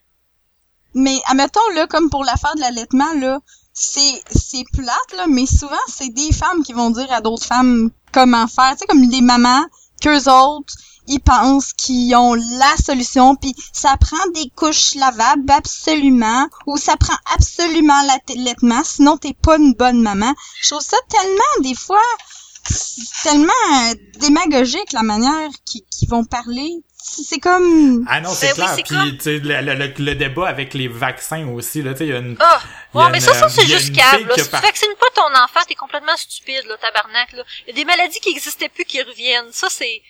Mais, 0.95 1.19
admettons, 1.27 1.60
là, 1.75 1.86
comme 1.88 2.10
pour 2.10 2.23
l'affaire 2.23 2.55
de 2.55 2.62
l'allaitement, 2.62 3.13
là, 3.19 3.39
c'est, 3.75 4.23
c'est 4.33 4.63
plate, 4.73 5.13
là, 5.17 5.27
mais 5.27 5.45
souvent, 5.45 5.75
c'est 5.88 6.09
des 6.09 6.31
femmes 6.31 6.63
qui 6.63 6.73
vont 6.73 6.89
dire 6.89 7.11
à 7.11 7.21
d'autres 7.21 7.45
femmes 7.45 7.91
comment 8.13 8.47
faire. 8.47 8.71
Tu 8.71 8.79
sais, 8.79 8.85
comme 8.88 9.03
les 9.03 9.21
mamans, 9.21 9.65
qu'eux 10.01 10.31
autres, 10.31 10.73
ils 11.07 11.19
pensent 11.19 11.73
qu'ils 11.73 12.15
ont 12.15 12.33
la 12.33 12.77
solution, 12.83 13.35
puis 13.35 13.53
ça 13.73 13.95
prend 13.97 14.25
des 14.33 14.49
couches 14.55 14.95
lavables 14.95 15.51
absolument, 15.51 16.47
ou 16.65 16.77
ça 16.77 16.95
prend 16.97 17.17
absolument 17.35 18.01
l'allaitement, 18.03 18.81
sinon 18.83 19.17
t'es 19.17 19.33
pas 19.33 19.57
une 19.57 19.73
bonne 19.73 20.01
maman. 20.01 20.33
Je 20.61 20.69
trouve 20.69 20.81
ça 20.81 20.97
tellement, 21.09 21.69
des 21.69 21.75
fois, 21.75 22.01
tellement 23.23 23.51
euh, 23.73 23.93
démagogique 24.19 24.93
la 24.93 25.03
manière 25.03 25.49
qu'ils 25.65 26.09
vont 26.09 26.23
parler. 26.23 26.81
C'est 27.07 27.39
comme... 27.39 28.03
Ah 28.09 28.19
non, 28.19 28.29
c'est 28.33 28.47
Ben 28.47 28.51
oui, 28.53 28.55
clair. 28.57 28.69
c'est 28.75 28.83
Puis, 28.83 28.95
comme- 28.95 29.17
tu 29.17 29.23
sais, 29.23 29.37
le, 29.39 29.61
le, 29.61 29.73
le- 29.75 29.93
le 29.97 30.15
débat 30.15 30.47
avec 30.47 30.73
les 30.73 30.87
vaccins 30.87 31.47
aussi, 31.49 31.81
là, 31.83 31.91
tu 31.93 31.99
sais, 31.99 32.05
il 32.07 32.09
y 32.11 32.13
a 32.13 32.17
une... 32.17 32.35
Ah! 32.39 32.59
Il 32.93 32.97
y 32.97 33.01
a 33.01 33.05
Ouais, 33.05 33.11
mais 33.11 33.19
ça, 33.19 33.31
une- 33.33 33.39
ça, 33.39 33.47
c'est 33.49 33.61
il 33.63 33.69
y 33.69 33.75
a 33.75 33.77
juste 33.77 33.95
câble, 33.95 34.31
Si 34.35 34.43
tu 34.43 34.49
par- 34.49 34.61
vaccines 34.61 34.89
pas 34.99 35.05
ton 35.13 35.33
enfant, 35.35 35.59
t'es 35.67 35.75
complètement 35.75 36.17
stupide, 36.17 36.63
là, 36.67 36.75
tabarnak, 36.77 37.31
là. 37.33 37.43
Il 37.67 37.69
y 37.69 37.71
a 37.79 37.83
des 37.83 37.85
maladies 37.85 38.19
qui 38.19 38.29
existaient 38.31 38.69
plus 38.69 38.85
qui 38.85 39.01
reviennent. 39.01 39.51
Ça, 39.51 39.67
c'est... 39.69 40.01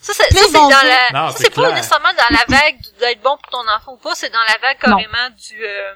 Ça, 0.00 0.12
ça, 0.12 0.24
ils 0.30 0.36
c'est 0.36 0.52
dans 0.52 0.68
la... 0.68 1.10
Non, 1.12 1.30
ça, 1.30 1.36
c'est 1.38 1.44
c'est 1.44 1.50
pas 1.54 1.72
nécessairement 1.72 2.12
dans 2.12 2.36
la 2.36 2.44
vague 2.48 2.76
d'être 3.00 3.22
bon 3.22 3.36
pour 3.38 3.50
ton 3.50 3.68
enfant 3.74 3.94
ou 3.94 3.96
pas, 3.96 4.14
c'est 4.14 4.30
dans 4.30 4.42
la 4.46 4.58
vague 4.58 4.76
Non. 4.86 4.96
carrément 4.98 5.30
du... 5.30 5.64
euh, 5.64 5.94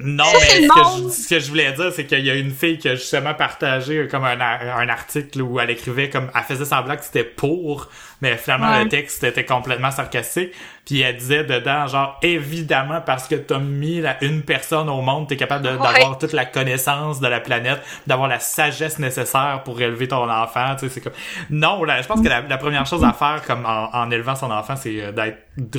Non, 0.00 0.24
Ça, 0.24 0.38
mais 0.40 0.46
ce 0.46 0.68
que, 0.68 1.08
je, 1.08 1.08
ce 1.22 1.28
que 1.28 1.38
je 1.40 1.48
voulais 1.48 1.72
dire, 1.72 1.92
c'est 1.94 2.04
qu'il 2.04 2.24
y 2.24 2.30
a 2.30 2.34
une 2.34 2.50
fille 2.50 2.78
qui 2.78 2.88
a 2.88 2.96
justement 2.96 3.32
partagé 3.34 4.08
comme 4.10 4.24
un, 4.24 4.40
un 4.40 4.88
article 4.88 5.40
où 5.42 5.60
elle 5.60 5.70
écrivait 5.70 6.10
comme 6.10 6.30
elle 6.34 6.42
faisait 6.42 6.64
semblant 6.64 6.96
que 6.96 7.04
c'était 7.04 7.22
pour, 7.24 7.88
mais 8.20 8.36
finalement 8.36 8.72
Ouais. 8.72 8.84
le 8.84 8.88
texte 8.88 9.22
était 9.22 9.44
complètement 9.44 9.90
sarcastique. 9.92 10.50
Puis 10.84 11.00
elle 11.00 11.16
disait 11.16 11.44
dedans 11.44 11.86
genre 11.86 12.18
évidemment 12.22 13.00
parce 13.00 13.28
que 13.28 13.36
t'as 13.36 13.58
mis 13.58 14.00
la, 14.00 14.22
une 14.24 14.42
personne 14.42 14.88
au 14.90 15.00
monde, 15.00 15.28
t'es 15.28 15.36
capable 15.36 15.66
Ouais. 15.66 15.72
d'avoir 15.78 16.18
toute 16.18 16.32
la 16.32 16.44
connaissance 16.44 17.20
de 17.20 17.28
la 17.28 17.40
planète, 17.40 17.80
d'avoir 18.06 18.28
la 18.28 18.40
sagesse 18.40 18.98
nécessaire 18.98 19.62
pour 19.64 19.80
élever 19.80 20.08
ton 20.08 20.28
enfant. 20.28 20.74
Tu 20.74 20.88
sais, 20.88 20.94
c'est 20.94 21.00
comme 21.02 21.12
non 21.50 21.84
là, 21.84 22.02
je 22.02 22.06
pense 22.08 22.20
que 22.20 22.28
la, 22.28 22.40
la 22.40 22.58
première 22.58 22.84
chose 22.86 23.04
à 23.04 23.12
faire 23.12 23.42
comme 23.46 23.64
en, 23.64 23.94
en 23.94 24.10
élevant 24.10 24.34
son 24.34 24.50
enfant, 24.50 24.74
c'est 24.76 25.00
euh, 25.02 25.12
d'être 25.12 25.38
de, 25.56 25.78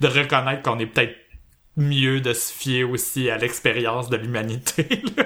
de 0.00 0.08
reconnaître 0.08 0.62
qu'on 0.62 0.78
est 0.78 0.86
peut-être 0.86 1.14
mieux 1.76 2.20
de 2.20 2.32
se 2.32 2.52
fier 2.52 2.84
aussi 2.84 3.30
à 3.30 3.38
l'expérience 3.38 4.08
de 4.10 4.16
l'humanité. 4.16 5.02
là. 5.16 5.24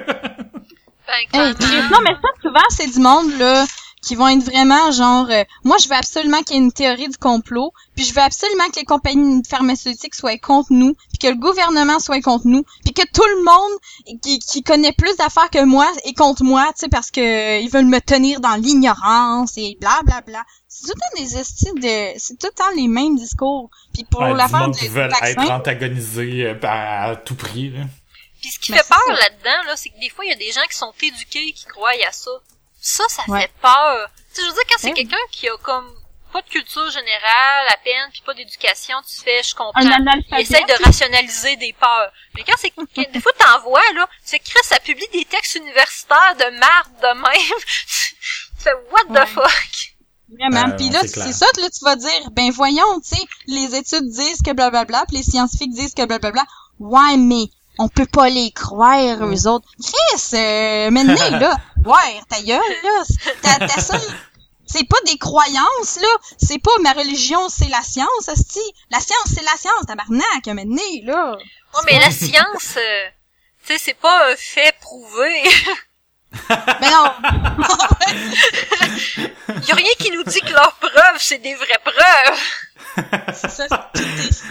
ben, 1.07 1.25
Hey, 1.33 1.53
non, 1.91 1.99
mais 2.03 2.15
ça, 2.21 2.29
souvent, 2.41 2.69
c'est 2.69 2.87
du 2.87 2.99
monde, 2.99 3.37
là, 3.37 3.65
qui 4.01 4.15
vont 4.15 4.27
être 4.27 4.43
vraiment 4.43 4.91
genre, 4.91 5.27
euh, 5.29 5.43
moi, 5.63 5.77
je 5.81 5.89
veux 5.89 5.95
absolument 5.95 6.41
qu'il 6.43 6.55
y 6.55 6.59
ait 6.59 6.63
une 6.63 6.71
théorie 6.71 7.09
du 7.09 7.17
complot, 7.17 7.73
puis 7.95 8.05
je 8.05 8.13
veux 8.13 8.21
absolument 8.21 8.67
que 8.69 8.79
les 8.79 8.85
compagnies 8.85 9.41
pharmaceutiques 9.47 10.15
soient 10.15 10.37
contre 10.37 10.71
nous, 10.71 10.93
puis 10.93 11.17
que 11.19 11.27
le 11.27 11.35
gouvernement 11.35 11.99
soit 11.99 12.21
contre 12.21 12.47
nous, 12.47 12.63
puis 12.83 12.93
que 12.93 13.03
tout 13.13 13.25
le 13.25 13.43
monde 13.43 14.19
qui, 14.21 14.39
qui 14.39 14.63
connaît 14.63 14.93
plus 14.93 15.15
d'affaires 15.17 15.49
que 15.49 15.63
moi 15.63 15.87
est 16.05 16.13
contre 16.13 16.43
moi, 16.43 16.67
tu 16.73 16.81
sais, 16.81 16.89
parce 16.89 17.11
que 17.11 17.19
euh, 17.19 17.59
ils 17.59 17.69
veulent 17.69 17.85
me 17.85 17.99
tenir 17.99 18.39
dans 18.39 18.55
l'ignorance 18.55 19.57
et 19.57 19.77
bla 19.79 19.99
bla 20.03 20.21
bla. 20.21 20.43
C'est 20.67 20.87
tout 20.87 20.93
le 20.95 21.01
temps 21.01 21.23
des 21.23 21.37
estis 21.37 21.73
de, 21.73 22.19
c'est 22.19 22.39
tout 22.39 22.47
le 22.47 22.55
temps 22.55 22.71
les 22.75 22.87
mêmes 22.87 23.17
discours. 23.17 23.69
Puis 23.93 24.05
pour 24.05 24.21
Ouais, 24.21 24.33
l'affaire 24.33 24.69
du 24.69 24.79
qui 24.79 24.87
veulent 24.87 25.09
vaccin, 25.09 25.41
être 25.41 25.51
antagonisés 25.51 26.45
euh, 26.45 26.55
à, 26.63 27.15
tout 27.15 27.35
prix. 27.35 27.69
Là. 27.69 27.85
Puis 28.41 28.51
ce 28.51 28.59
qui 28.59 28.71
Mais 28.71 28.77
fait 28.77 28.87
peur 28.89 29.07
là-dedans, 29.07 29.63
là, 29.67 29.75
c'est 29.75 29.89
que 29.89 29.99
des 29.99 30.09
fois, 30.09 30.25
il 30.25 30.29
y 30.29 30.33
a 30.33 30.37
des 30.37 30.51
gens 30.51 30.65
qui 30.69 30.77
sont 30.77 30.93
éduqués 31.01 31.51
qui 31.51 31.65
croient 31.65 31.91
à 32.07 32.11
ça. 32.11 32.31
Ça, 32.89 33.03
ça 33.09 33.23
Ouais. 33.27 33.41
fait 33.41 33.51
peur. 33.61 34.09
Tu 34.33 34.35
sais, 34.35 34.41
je 34.43 34.47
veux 34.47 34.53
dire, 34.53 34.63
quand 34.69 34.75
c'est 34.79 34.93
quelqu'un 34.93 35.17
qui 35.31 35.47
a 35.49 35.57
comme 35.57 35.95
pas 36.31 36.41
de 36.43 36.47
culture 36.49 36.89
générale 36.91 37.67
à 37.69 37.77
peine, 37.83 38.07
puis 38.11 38.21
pas 38.25 38.33
d'éducation, 38.35 38.95
tu 39.07 39.15
fais, 39.23 39.41
je 39.43 39.55
comprends. 39.55 39.79
un 39.81 40.21
Il 40.31 40.39
essaye 40.39 40.63
de 40.65 40.83
rationaliser 40.83 41.55
des 41.57 41.73
peurs. 41.73 42.11
Mais 42.35 42.43
quand 42.43 42.53
c'est 42.57 42.71
des 43.11 43.19
fois 43.21 43.31
t'envoies 43.37 43.93
là, 43.95 44.07
c'est 44.23 44.39
Chris 44.39 44.59
ça 44.63 44.79
publie 44.79 45.07
des 45.11 45.25
textes 45.25 45.55
universitaires 45.55 46.35
de 46.37 46.59
marde 46.59 46.93
de 47.01 47.19
même. 47.19 47.59
tu 48.57 48.63
fais 48.63 48.73
what 48.91 49.05
the 49.05 49.19
Ouais. 49.19 49.25
fuck? 49.27 49.95
Vraiment. 50.31 50.71
Euh, 50.71 50.77
puis 50.77 50.89
là, 50.89 51.01
c'est 51.01 51.33
ça 51.33 51.47
là, 51.57 51.69
tu 51.71 51.83
vas 51.83 51.95
dire, 51.95 52.29
ben 52.31 52.51
voyons, 52.51 52.99
tu 53.01 53.15
sais, 53.15 53.23
les 53.47 53.75
études 53.75 54.07
disent 54.09 54.41
que 54.45 54.51
blablabla, 54.53 55.05
puis 55.07 55.17
les 55.17 55.23
scientifiques 55.23 55.71
disent 55.73 55.95
que 55.95 56.05
blablabla. 56.05 56.43
Ouais, 56.79 57.17
mais 57.17 57.45
on 57.79 57.87
peut 57.87 58.05
pas 58.05 58.29
les 58.29 58.51
croire, 58.51 59.25
eux 59.25 59.47
autres. 59.47 59.67
Chris, 59.81 60.21
euh, 60.33 60.91
maintenant, 60.91 61.29
là, 61.39 61.57
ouais, 61.85 62.21
ta 62.27 62.41
gueule, 62.41 62.59
là, 62.83 63.03
t'as, 63.41 63.67
t'as 63.67 63.81
ça, 63.81 63.97
c'est 64.65 64.85
pas 64.87 64.97
des 65.05 65.17
croyances, 65.17 65.97
là, 65.99 66.09
c'est 66.37 66.59
pas 66.59 66.71
ma 66.81 66.91
religion, 66.91 67.47
c'est 67.47 67.69
la 67.69 67.81
science, 67.81 68.27
asti. 68.27 68.59
La 68.91 68.99
science, 68.99 69.33
c'est 69.33 69.43
la 69.43 69.55
science, 69.57 69.85
tabarnak, 69.87 70.45
maintenant, 70.47 70.81
là. 71.03 71.37
Ouais, 71.37 71.81
mais 71.85 71.99
la 71.99 72.11
science, 72.11 72.75
euh, 72.75 73.07
tu 73.65 73.73
sais, 73.73 73.79
c'est 73.79 73.93
pas 73.93 74.29
un 74.29 74.35
fait 74.35 74.75
prouvé. 74.81 75.41
Mais 76.81 76.89
non, 76.91 77.05
y 79.67 79.71
a 79.71 79.75
rien 79.75 79.93
qui 79.97 80.11
nous 80.11 80.23
dit 80.23 80.41
que 80.41 80.51
leurs 80.51 80.75
preuves, 80.75 81.17
c'est 81.17 81.39
des 81.39 81.55
vraies 81.55 81.81
preuves. 81.83 82.39
c'est 83.33 83.51
ça, 83.51 83.89
tout 83.93 84.03
est, 84.03 84.43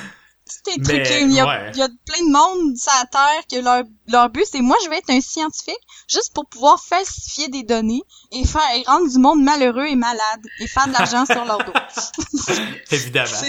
tout 0.64 0.70
est 0.70 0.78
Mais, 0.78 1.02
truqué. 1.02 1.20
Il 1.22 1.32
y, 1.32 1.40
a, 1.40 1.46
ouais. 1.46 1.70
il 1.74 1.78
y 1.78 1.82
a 1.82 1.88
plein 1.88 2.24
de 2.24 2.30
monde 2.30 2.76
sur 2.76 2.92
la 2.98 3.06
Terre 3.06 3.42
que 3.50 3.62
leur, 3.62 3.84
leur 4.08 4.28
but, 4.30 4.44
c'est 4.50 4.60
moi, 4.60 4.76
je 4.84 4.90
vais 4.90 4.98
être 4.98 5.10
un 5.10 5.20
scientifique 5.20 5.80
juste 6.08 6.32
pour 6.34 6.48
pouvoir 6.48 6.82
falsifier 6.82 7.48
des 7.48 7.62
données 7.62 8.02
et 8.32 8.44
faire 8.46 8.62
et 8.74 8.82
rendre 8.86 9.10
du 9.10 9.18
monde 9.18 9.42
malheureux 9.42 9.86
et 9.86 9.96
malade 9.96 10.40
et 10.60 10.66
faire 10.66 10.86
de 10.86 10.92
l'argent 10.92 11.24
sur 11.26 11.44
leur 11.44 11.58
dos. 11.58 11.72
Évidemment. 12.90 13.40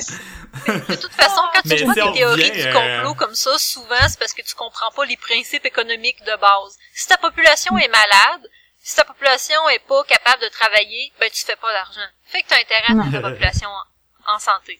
De 0.67 0.95
toute 0.95 1.13
façon, 1.13 1.41
quand 1.53 1.61
tu 1.61 1.69
Mais 1.69 1.83
vois 1.83 1.93
des 1.93 2.01
théories 2.01 2.25
revient, 2.25 2.51
du 2.51 2.67
euh, 2.67 2.73
complot 2.73 3.13
comme 3.15 3.35
ça, 3.35 3.57
souvent, 3.57 4.07
c'est 4.07 4.19
parce 4.19 4.33
que 4.33 4.41
tu 4.41 4.55
comprends 4.55 4.91
pas 4.95 5.05
les 5.05 5.17
principes 5.17 5.65
économiques 5.65 6.23
de 6.23 6.39
base. 6.39 6.77
Si 6.93 7.07
ta 7.07 7.17
population 7.17 7.77
est 7.77 7.87
malade, 7.89 8.49
si 8.81 8.95
ta 8.95 9.03
population 9.03 9.69
est 9.69 9.85
pas 9.87 10.03
capable 10.05 10.41
de 10.41 10.49
travailler, 10.49 11.11
ben 11.19 11.29
tu 11.31 11.45
fais 11.45 11.55
pas 11.55 11.71
d'argent. 11.71 12.07
Fait 12.25 12.41
que 12.41 12.47
t'as 12.47 12.59
intérêt 12.59 12.89
à 12.89 12.93
mettre 12.93 13.11
ta 13.11 13.29
population 13.29 13.69
en, 13.69 14.35
en 14.35 14.39
santé. 14.39 14.79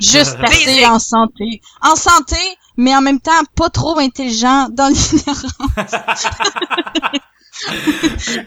Juste 0.00 0.36
assez 0.42 0.86
en 0.86 0.98
santé. 0.98 1.60
En 1.82 1.96
santé, 1.96 2.36
mais 2.76 2.94
en 2.94 3.00
même 3.00 3.20
temps 3.20 3.42
pas 3.54 3.70
trop 3.70 3.98
intelligent 3.98 4.68
dans 4.70 4.88
l'ignorance. 4.88 5.46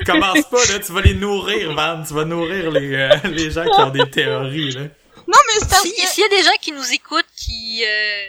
Commence 0.06 0.42
pas, 0.52 0.66
là, 0.72 0.80
tu 0.86 0.92
vas 0.92 1.02
les 1.02 1.16
nourrir, 1.16 1.74
Van. 1.74 2.04
Tu 2.08 2.14
vas 2.14 2.26
nourrir 2.26 2.72
les, 2.72 2.94
euh, 2.94 3.10
les 3.32 3.50
gens 3.52 3.66
qui 3.66 3.82
ont 3.82 3.90
des 3.90 4.10
théories, 4.10 4.72
là. 4.72 4.82
Non, 4.82 5.38
mais 5.48 5.54
c'est 5.60 5.70
parce 5.70 5.82
Si- 5.84 5.96
que... 5.96 6.08
S'il 6.08 6.24
y 6.24 6.26
a 6.26 6.30
des 6.30 6.44
gens 6.44 6.58
qui 6.62 6.72
nous 6.72 6.94
écoutent 6.94 7.26
qui 7.36 7.84
euh, 7.86 8.26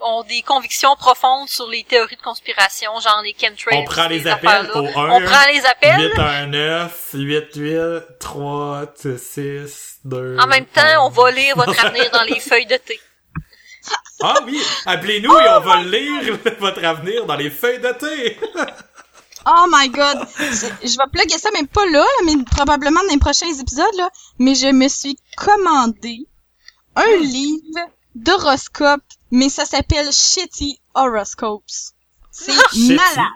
ont 0.00 0.22
des 0.22 0.42
convictions 0.42 0.94
profondes 0.96 1.48
sur 1.48 1.68
les 1.68 1.84
théories 1.84 2.16
de 2.16 2.22
conspiration, 2.22 2.90
genre 3.00 3.22
les 3.22 3.34
chemtrails, 3.38 3.78
On 3.78 3.84
prend 3.84 4.08
les 4.08 4.26
appels 4.26 4.70
au 4.74 4.86
1, 4.86 5.10
on 5.10 5.20
prend 5.20 5.46
les 5.52 5.64
appels. 5.66 6.00
819, 6.00 7.10
88, 7.12 8.18
3, 8.18 8.86
6, 9.16 9.98
2... 10.04 10.36
En 10.40 10.46
même 10.46 10.66
temps, 10.66 11.06
on 11.06 11.10
va 11.10 11.30
lire 11.30 11.56
votre 11.56 11.84
avenir 11.84 12.10
dans 12.10 12.24
les 12.24 12.40
feuilles 12.40 12.66
de 12.66 12.76
thé. 12.76 13.00
Ah 14.20 14.40
oui, 14.44 14.60
appelez-nous 14.86 15.32
et 15.32 15.48
on 15.48 15.60
va 15.60 15.82
lire 15.82 16.38
votre 16.58 16.84
avenir 16.84 17.24
dans 17.26 17.36
les 17.36 17.50
feuilles 17.50 17.80
de 17.80 17.92
thé. 17.92 18.38
Oh 19.50 19.66
my 19.70 19.88
god. 19.88 20.26
Je 20.38 20.98
vais 20.98 21.10
plugger 21.10 21.38
ça, 21.38 21.50
même 21.52 21.68
pas 21.68 21.86
là, 21.86 22.00
là, 22.00 22.04
mais 22.26 22.32
probablement 22.44 23.00
dans 23.00 23.12
les 23.12 23.18
prochains 23.18 23.50
épisodes, 23.58 23.86
là. 23.96 24.10
Mais 24.38 24.54
je 24.54 24.66
me 24.66 24.88
suis 24.88 25.16
commandé 25.38 26.26
un 26.96 27.16
livre 27.16 27.78
d'horoscope, 28.22 29.02
mais 29.30 29.48
ça 29.48 29.64
s'appelle 29.64 30.12
Shitty 30.12 30.78
Horoscopes. 30.94 31.64
C'est 32.30 32.52
Shitty. 32.52 32.94
malade. 32.94 33.32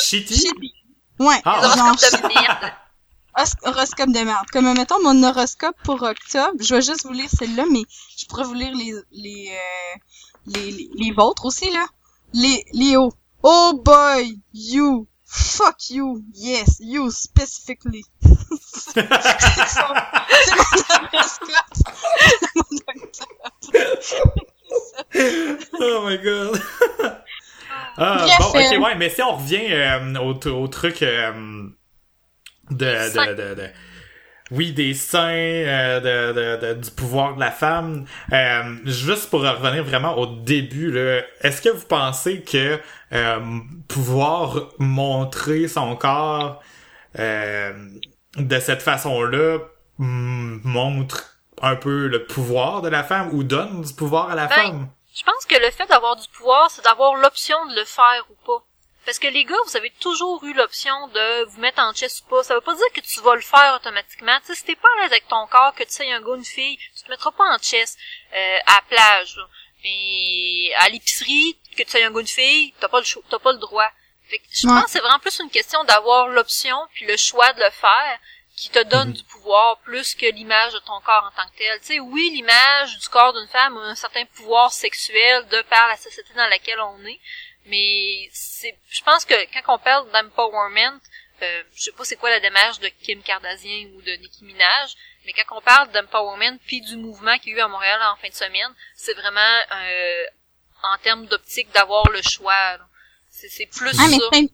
Shitty? 0.00 0.34
Shitty. 0.34 0.72
Ouais, 1.18 1.40
Ah. 1.44 1.60
Horoscopes 1.64 2.22
de 2.22 2.28
merde. 2.28 2.72
horoscope 3.64 4.10
de 4.12 4.20
merde. 4.20 4.46
Comme, 4.52 4.72
mettons, 4.74 5.02
mon 5.02 5.22
horoscope 5.22 5.76
pour 5.84 6.02
octobre, 6.02 6.56
je 6.60 6.74
vais 6.74 6.82
juste 6.82 7.04
vous 7.04 7.12
lire 7.12 7.28
celle-là, 7.30 7.64
mais 7.70 7.82
je 8.16 8.26
pourrais 8.26 8.44
vous 8.44 8.54
lire 8.54 8.74
les, 8.74 8.92
les, 9.12 9.50
euh, 9.50 9.98
les, 10.46 10.70
les, 10.70 10.90
les 10.94 11.12
vôtres 11.12 11.44
aussi, 11.44 11.70
là. 11.72 11.86
Les, 12.32 12.64
Léo. 12.72 13.12
Oh 13.42 13.80
boy, 13.84 14.38
you. 14.52 15.06
Fuck 15.30 15.90
you. 15.90 16.22
Yes, 16.32 16.78
you 16.80 17.10
specifically. 17.10 18.02
c'est 18.22 19.02
mon. 19.04 19.94
Oh 25.80 26.02
my 26.04 26.16
god. 26.16 26.60
ah, 27.98 28.26
bon, 28.38 28.44
ok, 28.48 28.54
ouais, 28.82 28.94
mais 28.96 29.10
si 29.10 29.22
on 29.22 29.36
revient 29.36 29.66
euh, 29.70 30.14
au, 30.18 30.34
au 30.48 30.68
truc 30.68 31.02
euh, 31.02 31.32
de, 32.70 32.76
de, 32.76 33.34
de, 33.34 33.54
de- 33.54 33.70
oui, 34.50 34.72
des 34.72 34.94
saints, 34.94 35.28
euh, 35.32 36.00
de, 36.00 36.32
de, 36.32 36.74
de- 36.74 36.80
du 36.80 36.90
pouvoir 36.90 37.34
de 37.34 37.40
la 37.40 37.50
femme. 37.50 38.06
Euh, 38.32 38.76
juste 38.84 39.30
pour 39.30 39.42
revenir 39.42 39.84
vraiment 39.84 40.16
au 40.18 40.26
début, 40.26 40.96
est-ce 41.42 41.60
que 41.62 41.68
vous 41.68 41.86
pensez 41.86 42.42
que 42.42 42.78
euh, 43.12 43.40
pouvoir 43.88 44.68
montrer 44.78 45.68
son 45.68 45.96
corps 45.96 46.62
euh, 47.18 47.72
de 48.36 48.58
cette 48.60 48.82
façon-là 48.82 49.58
mm, 49.98 50.58
montre 50.64 51.38
un 51.60 51.76
peu 51.76 52.06
le 52.06 52.24
pouvoir 52.24 52.82
de 52.82 52.88
la 52.88 53.02
femme 53.02 53.30
ou 53.32 53.42
donne 53.42 53.82
du 53.82 53.92
pouvoir 53.94 54.30
à 54.30 54.34
la 54.34 54.46
Ben, 54.46 54.54
femme? 54.54 54.88
Je 55.14 55.24
pense 55.24 55.44
que 55.46 55.56
le 55.56 55.70
fait 55.70 55.86
d'avoir 55.88 56.16
du 56.16 56.28
pouvoir, 56.28 56.70
c'est 56.70 56.84
d'avoir 56.84 57.16
l'option 57.16 57.56
de 57.66 57.74
le 57.74 57.84
faire 57.84 58.24
ou 58.30 58.34
pas. 58.46 58.64
Parce 59.08 59.18
que 59.18 59.26
les 59.28 59.46
gars, 59.46 59.56
vous 59.64 59.74
avez 59.74 59.88
toujours 60.00 60.44
eu 60.44 60.52
l'option 60.52 61.08
de 61.08 61.44
vous 61.44 61.60
mettre 61.62 61.80
en 61.80 61.94
chest 61.94 62.20
ou 62.26 62.28
pas. 62.28 62.42
Ça 62.42 62.54
veut 62.54 62.60
pas 62.60 62.74
dire 62.74 62.92
que 62.94 63.00
tu 63.00 63.20
vas 63.22 63.36
le 63.36 63.40
faire 63.40 63.72
automatiquement. 63.80 64.38
Tu 64.40 64.48
sais, 64.48 64.54
si 64.56 64.64
t'es 64.64 64.76
pas 64.76 64.88
à 64.98 65.00
l'aise 65.00 65.12
avec 65.12 65.26
ton 65.28 65.46
corps, 65.46 65.74
que 65.74 65.82
tu 65.84 65.92
sais 65.92 66.12
un 66.12 66.20
gars, 66.20 66.34
une 66.36 66.44
fille, 66.44 66.76
tu 66.94 67.04
te 67.04 67.08
mettras 67.10 67.30
pas 67.30 67.54
en 67.54 67.56
chest 67.58 67.98
euh, 68.34 68.58
à 68.66 68.74
la 68.74 68.82
plage. 68.82 69.34
là. 69.36 69.44
Mais 69.82 70.74
à 70.76 70.90
l'épicerie, 70.90 71.58
que 71.74 71.84
tu 71.84 71.90
sais 71.90 72.02
un 72.04 72.10
gars, 72.10 72.20
une 72.20 72.26
fille, 72.26 72.74
t'as 72.80 72.88
pas 72.88 72.98
le 72.98 73.06
choix, 73.06 73.22
t'as 73.30 73.38
pas 73.38 73.52
le 73.52 73.58
droit. 73.58 73.90
Fait 74.28 74.40
que 74.40 74.44
je 74.52 74.66
Ouais. 74.66 74.74
pense 74.74 74.84
que 74.84 74.90
c'est 74.90 74.98
vraiment 75.00 75.18
plus 75.20 75.40
une 75.40 75.48
question 75.50 75.82
d'avoir 75.84 76.28
l'option 76.28 76.76
puis 76.92 77.06
le 77.06 77.16
choix 77.16 77.50
de 77.54 77.60
le 77.64 77.70
faire 77.70 78.18
qui 78.56 78.68
te 78.68 78.82
donne 78.82 79.12
du 79.14 79.24
pouvoir 79.24 79.78
plus 79.78 80.14
que 80.16 80.26
l'image 80.26 80.74
de 80.74 80.80
ton 80.80 81.00
corps 81.00 81.24
en 81.32 81.42
tant 81.42 81.48
que 81.48 81.56
tel. 81.56 81.80
Tu 81.80 81.86
sais, 81.86 82.00
oui, 82.00 82.28
l'image 82.34 82.98
du 82.98 83.08
corps 83.08 83.32
d'une 83.32 83.48
femme 83.48 83.78
a 83.78 83.82
un 83.86 83.94
certain 83.94 84.26
pouvoir 84.26 84.70
sexuel 84.70 85.48
de 85.48 85.62
par 85.62 85.88
la 85.88 85.96
société 85.96 86.34
dans 86.34 86.48
laquelle 86.48 86.80
on 86.80 87.06
est, 87.06 87.20
mais 87.68 88.28
c'est, 88.32 88.76
je 88.88 89.02
pense 89.04 89.24
que 89.24 89.34
quand 89.52 89.74
on 89.74 89.78
parle 89.78 90.10
d'empowerment, 90.12 90.98
euh, 91.42 91.62
je 91.74 91.82
sais 91.84 91.92
pas 91.92 92.04
c'est 92.04 92.16
quoi 92.16 92.30
la 92.30 92.40
démarche 92.40 92.80
de 92.80 92.88
Kim 93.02 93.22
Kardashian 93.22 93.88
ou 93.96 94.02
de 94.02 94.12
Nicki 94.22 94.44
Minaj, 94.44 94.94
mais 95.24 95.32
quand 95.32 95.56
on 95.56 95.60
parle 95.60 95.90
d'empowerment 95.92 96.58
puis 96.66 96.80
du 96.80 96.96
mouvement 96.96 97.36
qu'il 97.38 97.52
y 97.52 97.54
a 97.54 97.58
eu 97.58 97.60
à 97.60 97.68
Montréal 97.68 98.00
en 98.12 98.16
fin 98.20 98.28
de 98.28 98.34
semaine, 98.34 98.72
c'est 98.96 99.14
vraiment 99.14 99.40
euh, 99.72 100.24
en 100.82 100.98
termes 101.02 101.26
d'optique 101.26 101.70
d'avoir 101.72 102.08
le 102.10 102.20
choix. 102.22 102.78
C'est, 103.30 103.48
c'est 103.48 103.66
plus 103.66 103.96
Ah, 103.98 104.06
mais 104.10 104.16
ça. 104.18 104.24
c'est 104.32 104.38
in- 104.40 104.46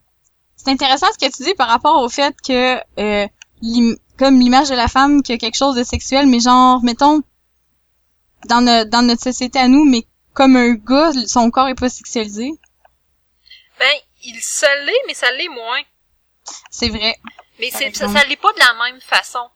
c'est 0.57 0.69
intéressant 0.71 1.07
ce 1.13 1.25
que 1.25 1.31
tu 1.35 1.43
dis 1.43 1.53
par 1.55 1.67
rapport 1.67 2.01
au 2.01 2.09
fait 2.09 2.35
que, 2.45 2.77
euh, 2.99 3.27
l'im- 3.61 3.97
comme 4.17 4.39
l'image 4.39 4.69
de 4.69 4.75
la 4.75 4.87
femme 4.87 5.21
qui 5.23 5.33
a 5.33 5.37
quelque 5.37 5.57
chose 5.57 5.75
de 5.75 5.83
sexuel, 5.83 6.27
mais 6.27 6.39
genre, 6.39 6.83
mettons, 6.83 7.21
dans, 8.47 8.61
no- 8.61 8.85
dans 8.85 9.01
notre 9.01 9.23
société 9.23 9.59
à 9.59 9.67
nous, 9.67 9.85
mais 9.85 10.05
comme 10.33 10.55
un 10.55 10.73
gars, 10.73 11.11
son 11.27 11.49
corps 11.51 11.67
est 11.67 11.75
pas 11.79 11.89
sexualisé. 11.89 12.51
Ben, 13.79 13.97
il 14.23 14.41
se 14.41 14.85
l'est, 14.85 15.03
mais 15.07 15.13
ça 15.13 15.31
l'est 15.31 15.49
moins. 15.49 15.81
C'est 16.69 16.89
vrai. 16.89 17.15
Mais 17.59 17.71
c'est, 17.71 17.95
ça, 17.95 18.07
ça 18.07 18.23
l'est 18.25 18.35
pas 18.35 18.53
de 18.53 18.59
la 18.59 18.73
même 18.85 19.01
façon. 19.01 19.49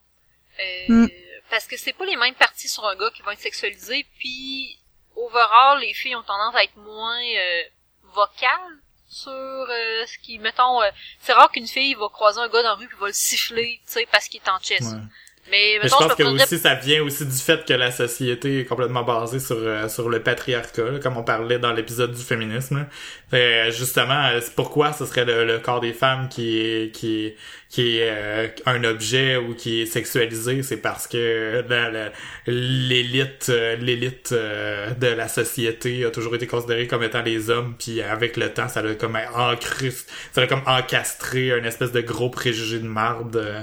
Euh, 0.60 0.86
Mm. 0.90 1.08
Parce 1.50 1.66
que 1.66 1.78
c'est 1.78 1.94
pas 1.94 2.06
les 2.06 2.16
mêmes 2.16 2.36
parties 2.36 2.70
sur 2.70 2.86
un 2.86 2.96
gars 2.96 3.10
qui 3.12 3.24
vont 3.24 3.32
être 3.32 3.40
sexualisées, 3.40 4.06
puis 4.20 4.80
overall, 5.16 5.80
les 5.80 5.94
filles 5.94 6.16
ont 6.16 6.24
tendance 6.24 6.56
à 6.56 6.64
être 6.64 6.78
moins 6.78 7.22
euh, 7.22 7.64
vocales 8.04 8.80
sur 9.08 9.32
euh, 9.32 10.06
ce 10.06 10.18
qui, 10.20 10.38
mettons, 10.38 10.82
euh, 10.84 10.90
c'est 11.22 11.34
rare 11.34 11.52
qu'une 11.52 11.68
fille 11.68 11.96
va 11.96 12.08
croiser 12.10 12.40
un 12.40 12.48
gars 12.48 12.62
dans 12.62 12.70
la 12.70 12.76
rue 12.76 12.88
puis 12.88 12.98
va 13.00 13.08
le 13.08 13.14
siffler, 13.14 13.82
tu 13.86 13.94
sais, 13.94 14.08
parce 14.12 14.28
qu'il 14.28 14.40
est 14.40 14.50
en 14.50 14.60
chest. 14.60 14.94
Ouais. 14.94 15.00
Mais, 15.52 15.80
je 15.84 15.90
pense 15.90 16.04
je 16.04 16.08
que 16.10 16.24
prendrais 16.24 16.44
aussi 16.44 16.58
ça 16.58 16.76
vient 16.76 17.02
aussi 17.04 17.26
du 17.26 17.38
fait 17.38 17.66
que 17.66 17.74
la 17.74 17.92
société 17.92 18.62
est 18.62 18.66
complètement 18.66 19.04
basée 19.04 19.40
sur 19.40 19.58
euh, 19.58 19.88
sur 19.88 20.10
le 20.10 20.22
patriarcat, 20.22 20.84
là, 20.92 21.00
comme 21.00 21.18
on 21.18 21.24
parlait 21.24 21.60
dans 21.60 21.74
l'épisode 21.74 22.12
du 22.12 22.22
féminisme. 22.22 22.86
Fait, 23.30 23.68
euh, 23.68 23.72
justement, 23.72 24.28
euh, 24.28 24.40
c'est 24.42 24.56
pourquoi 24.56 24.94
ce 24.94 25.06
serait 25.06 25.26
le, 25.26 25.46
le 25.46 25.60
corps 25.60 25.80
des 25.80 25.94
femmes 25.94 26.30
qui 26.30 26.60
est 26.60 26.92
qui 26.94 27.26
est 27.26 27.36
qui 27.70 27.98
est 27.98 28.10
euh, 28.10 28.48
un 28.66 28.84
objet 28.84 29.38
ou 29.38 29.54
qui 29.54 29.82
est 29.82 29.86
sexualisé, 29.86 30.64
c'est 30.64 30.78
parce 30.78 31.08
que 31.08 31.64
l'élite 32.48 33.52
l'élite 33.80 34.32
euh, 34.32 34.90
de 34.96 35.08
la 35.08 35.28
société 35.28 36.04
a 36.04 36.10
toujours 36.10 36.34
été 36.34 36.48
considérée 36.48 36.88
comme 36.88 37.04
étant 37.04 37.22
les 37.22 37.52
hommes, 37.52 37.76
puis 37.78 38.02
avec 38.02 38.38
le 38.38 38.52
temps, 38.52 38.68
ça 38.68 38.80
a 38.80 38.96
comme 38.96 39.18
encrusté, 39.36 40.12
ça 40.32 40.42
a 40.42 40.48
comme 40.48 40.64
encastré 40.66 41.52
un 41.52 41.64
espèce 41.64 41.92
de 41.92 42.02
gros 42.02 42.32
préjugé 42.32 42.80
de 42.80 42.88
marde 42.88 43.36
euh, 43.36 43.62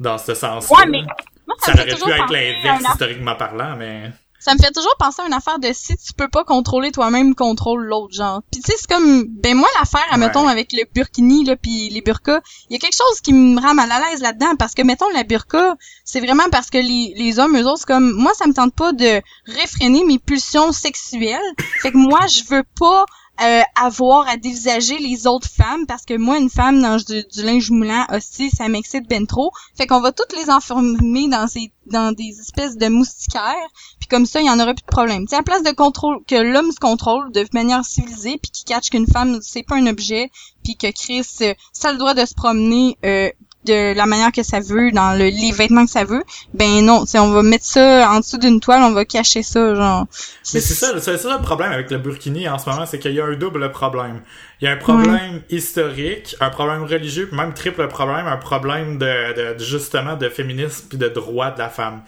dans 0.00 0.18
ce 0.18 0.34
sens-là. 0.34 0.76
Ouais, 0.78 0.86
mais 0.86 1.02
moi, 1.46 1.56
Ça 1.60 1.72
me 1.72 1.76
fait 1.76 1.82
aurait 1.82 1.94
pu 1.94 2.10
être 2.10 2.26
penser 2.26 2.34
à 2.36 2.42
l'inverse 2.62 2.84
historiquement 2.92 3.34
parlant, 3.36 3.76
mais... 3.76 4.10
Ça 4.42 4.54
me 4.54 4.58
fait 4.58 4.70
toujours 4.72 4.94
penser 4.98 5.20
à 5.20 5.26
une 5.26 5.34
affaire 5.34 5.58
de 5.58 5.68
si 5.74 5.94
tu 5.98 6.14
peux 6.16 6.28
pas 6.28 6.44
contrôler 6.44 6.92
toi-même, 6.92 7.34
contrôle 7.34 7.84
l'autre, 7.84 8.14
genre. 8.14 8.40
Puis 8.50 8.62
tu 8.62 8.70
sais, 8.72 8.78
c'est 8.80 8.88
comme, 8.90 9.24
ben 9.28 9.54
moi 9.54 9.68
l'affaire, 9.78 10.00
Ouais. 10.12 10.16
mettons 10.16 10.48
avec 10.48 10.72
le 10.72 10.84
burkini 10.94 11.44
là, 11.44 11.56
puis 11.56 11.90
les 11.90 12.00
burkas, 12.00 12.40
il 12.70 12.72
y 12.72 12.76
a 12.76 12.78
quelque 12.78 12.96
chose 12.96 13.20
qui 13.20 13.34
me 13.34 13.60
rend 13.60 13.74
mal 13.74 13.92
à 13.92 14.00
l'aise 14.00 14.22
là-dedans 14.22 14.56
parce 14.58 14.72
que 14.72 14.80
mettons 14.80 15.10
la 15.12 15.24
burqa, 15.24 15.76
c'est 16.06 16.20
vraiment 16.20 16.48
parce 16.50 16.70
que 16.70 16.78
les, 16.78 17.12
les 17.18 17.38
hommes 17.38 17.54
eux 17.54 17.66
autres, 17.66 17.80
c'est 17.80 17.86
comme, 17.92 18.12
moi 18.12 18.32
ça 18.32 18.46
me 18.46 18.54
tente 18.54 18.74
pas 18.74 18.92
de 18.94 19.20
réfréner 19.44 20.04
mes 20.04 20.18
pulsions 20.18 20.72
sexuelles. 20.72 21.38
Fait 21.82 21.92
que 21.92 21.98
moi 21.98 22.20
je 22.26 22.40
veux 22.48 22.64
pas 22.78 23.04
euh, 23.42 23.62
avoir 23.74 24.28
à 24.28 24.36
dévisager 24.36 24.98
les 24.98 25.26
autres 25.26 25.48
femmes 25.48 25.86
parce 25.86 26.04
que 26.04 26.16
moi 26.16 26.38
une 26.38 26.50
femme 26.50 26.80
dans 26.82 26.96
du, 26.96 27.24
linge 27.42 27.70
moulant 27.70 28.06
aussi 28.14 28.50
ça 28.50 28.68
m'excite 28.68 29.08
ben 29.08 29.26
trop. 29.26 29.50
Fait 29.76 29.86
qu'on 29.86 30.00
va 30.00 30.12
toutes 30.12 30.34
les 30.36 30.50
enfermer 30.50 31.28
dans 31.28 31.46
ces 31.46 31.72
dans 31.86 32.12
des 32.12 32.38
espèces 32.40 32.76
de 32.76 32.88
moustiquaires 32.88 33.54
puis 33.98 34.08
comme 34.08 34.26
ça 34.26 34.40
il 34.40 34.46
y 34.46 34.50
en 34.50 34.60
aura 34.60 34.74
plus 34.74 34.82
de 34.82 34.92
problème. 34.92 35.26
Tu 35.26 35.34
à 35.34 35.42
place 35.42 35.62
de 35.62 35.72
contrôle 35.72 36.22
que 36.26 36.36
l'homme 36.36 36.70
se 36.70 36.80
contrôle 36.80 37.32
de 37.32 37.46
manière 37.52 37.84
civilisée 37.84 38.38
puis 38.38 38.50
qu'il 38.50 38.64
catch 38.66 38.90
qu'une 38.90 39.06
femme 39.06 39.38
c'est 39.42 39.62
pas 39.62 39.76
un 39.76 39.86
objet 39.86 40.30
puis 40.62 40.76
que 40.76 40.90
Chris 40.90 41.26
euh, 41.40 41.54
ça 41.72 41.88
a 41.88 41.92
le 41.92 41.98
droit 41.98 42.14
de 42.14 42.24
se 42.26 42.34
promener 42.34 42.98
euh, 43.04 43.30
de 43.66 43.94
la 43.94 44.06
manière 44.06 44.32
que 44.32 44.42
ça 44.42 44.60
veut 44.60 44.90
dans 44.92 45.12
le, 45.18 45.24
les 45.24 45.52
vêtements 45.52 45.84
que 45.84 45.90
ça 45.90 46.04
veut 46.04 46.24
ben 46.54 46.84
non 46.84 47.04
sais 47.04 47.18
on 47.18 47.30
va 47.30 47.42
mettre 47.42 47.64
ça 47.66 48.10
en 48.10 48.20
dessous 48.20 48.38
d'une 48.38 48.58
toile 48.60 48.82
on 48.82 48.92
va 48.92 49.04
cacher 49.04 49.42
ça 49.42 49.74
genre 49.74 50.06
Mais 50.54 50.60
c'est 50.60 50.74
ça, 50.74 50.98
c'est 51.00 51.18
ça 51.18 51.36
le 51.36 51.42
problème 51.42 51.70
avec 51.72 51.90
le 51.90 51.98
burkini 51.98 52.48
en 52.48 52.58
ce 52.58 52.68
moment, 52.70 52.86
c'est 52.86 52.98
qu'il 52.98 53.12
y 53.12 53.20
a 53.20 53.24
un 53.26 53.34
double 53.36 53.70
problème. 53.70 54.22
Il 54.60 54.64
y 54.64 54.68
a 54.68 54.72
un 54.72 54.76
problème 54.76 55.42
historique, 55.50 56.36
un 56.40 56.50
problème 56.50 56.82
religieux, 56.84 57.28
même 57.32 57.54
triple 57.54 57.86
problème, 57.88 58.26
un 58.26 58.36
problème 58.36 58.98
de, 58.98 59.34
de- 59.34 59.54
de- 59.58 59.64
justement 59.64 60.16
de 60.16 60.28
féminisme 60.28 60.86
puis 60.88 60.98
de 60.98 61.08
droit 61.08 61.50
de 61.50 61.58
la 61.58 61.68
femme. 61.68 62.02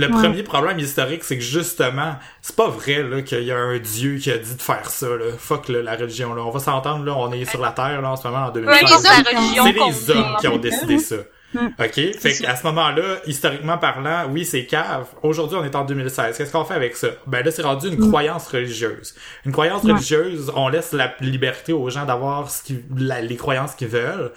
Le 0.00 0.06
Ouais. 0.06 0.22
premier 0.22 0.42
problème 0.42 0.78
historique, 0.78 1.24
c'est 1.24 1.36
que 1.36 1.44
justement, 1.44 2.16
c'est 2.42 2.56
pas 2.56 2.68
vrai 2.68 3.02
là 3.02 3.22
qu'il 3.22 3.42
y 3.44 3.52
a 3.52 3.58
un 3.58 3.78
dieu 3.78 4.16
qui 4.18 4.30
a 4.30 4.38
dit 4.38 4.54
de 4.56 4.62
faire 4.62 4.88
ça 4.88 5.06
là. 5.08 5.26
Fuck 5.38 5.68
là, 5.68 5.82
la 5.82 5.94
religion 5.96 6.32
là. 6.34 6.42
On 6.42 6.50
va 6.50 6.58
s'entendre 6.60 7.04
là, 7.04 7.14
on 7.16 7.30
est 7.32 7.44
sur 7.44 7.60
la 7.60 7.70
terre 7.72 8.00
là 8.00 8.10
en 8.12 8.16
ce 8.16 8.26
moment 8.26 8.46
en 8.46 8.50
Peu 8.50 8.60
2005. 8.60 8.82
importe 8.86 9.04
la 9.04 9.10
hommes 9.10 9.24
qui 9.24 9.30
ont- 9.60 9.64
religion 9.64 9.92
C'est 9.92 10.12
les 10.14 10.18
hommes 10.18 10.36
qui 10.40 10.48
ont 10.48 10.56
décidé 10.58 10.98
ça. 10.98 11.16
Mm. 11.52 11.58
OK? 11.80 11.94
Fait 12.20 12.32
qu'à 12.40 12.54
ce 12.54 12.62
moment-là, 12.68 13.02
historiquement 13.26 13.76
parlant, 13.76 14.28
oui, 14.30 14.44
c'est 14.44 14.66
cave. 14.66 15.06
Aujourd'hui, 15.24 15.58
on 15.60 15.64
est 15.64 15.74
en 15.74 15.84
2016. 15.84 16.38
Qu'est-ce 16.38 16.52
qu'on 16.52 16.64
fait 16.64 16.74
avec 16.74 16.96
ça? 16.96 17.08
Ben 17.26 17.44
là, 17.44 17.50
c'est 17.50 17.62
rendu 17.62 17.88
une 17.88 17.98
croyance 17.98 18.46
religieuse. 18.46 19.14
Une 19.44 19.50
croyance 19.52 19.82
Ouais. 19.82 19.92
religieuse, 19.92 20.52
on 20.54 20.68
laisse 20.68 20.92
la 20.92 21.12
liberté 21.20 21.72
aux 21.72 21.90
gens 21.90 22.04
d'avoir 22.06 22.48
ce 22.50 22.72
la- 22.96 23.20
les 23.20 23.36
croyances 23.36 23.74
qu'ils 23.74 23.88
veulent. 23.88 24.30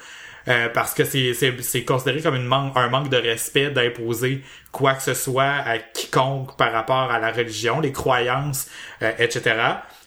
Euh, 0.47 0.69
parce 0.69 0.93
que 0.93 1.03
c'est, 1.05 1.85
considéré 1.85 2.21
comme 2.21 2.35
une 2.35 2.45
man- 2.45 2.71
un 2.75 2.89
manque 2.89 3.09
de 3.09 3.17
respect 3.17 3.69
d'imposer 3.71 4.41
quoi 4.71 4.93
que 4.95 5.03
ce 5.03 5.13
soit 5.13 5.43
à 5.43 5.77
quiconque 5.79 6.57
par 6.57 6.71
rapport 6.71 7.11
à 7.11 7.19
la 7.19 7.31
religion, 7.31 7.79
les 7.79 7.91
croyances, 7.91 8.67
euh, 9.01 9.11
etc. 9.19 9.55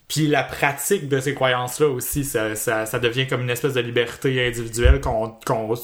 Puis 0.09 0.29
la 0.29 0.45
pratique 0.45 1.09
de 1.09 1.19
ces 1.19 1.35
croyances-là 1.35 1.89
aussi, 1.89 2.25
ça, 2.25 2.55
ça, 2.55 2.87
ça 2.87 2.99
devient 3.01 3.27
comme 3.27 3.41
une 3.43 3.51
espèce 3.51 3.75
de 3.75 3.81
liberté 3.81 4.47
individuelle 4.47 5.01
qu'on 5.01 5.31
qu'on 5.45 5.75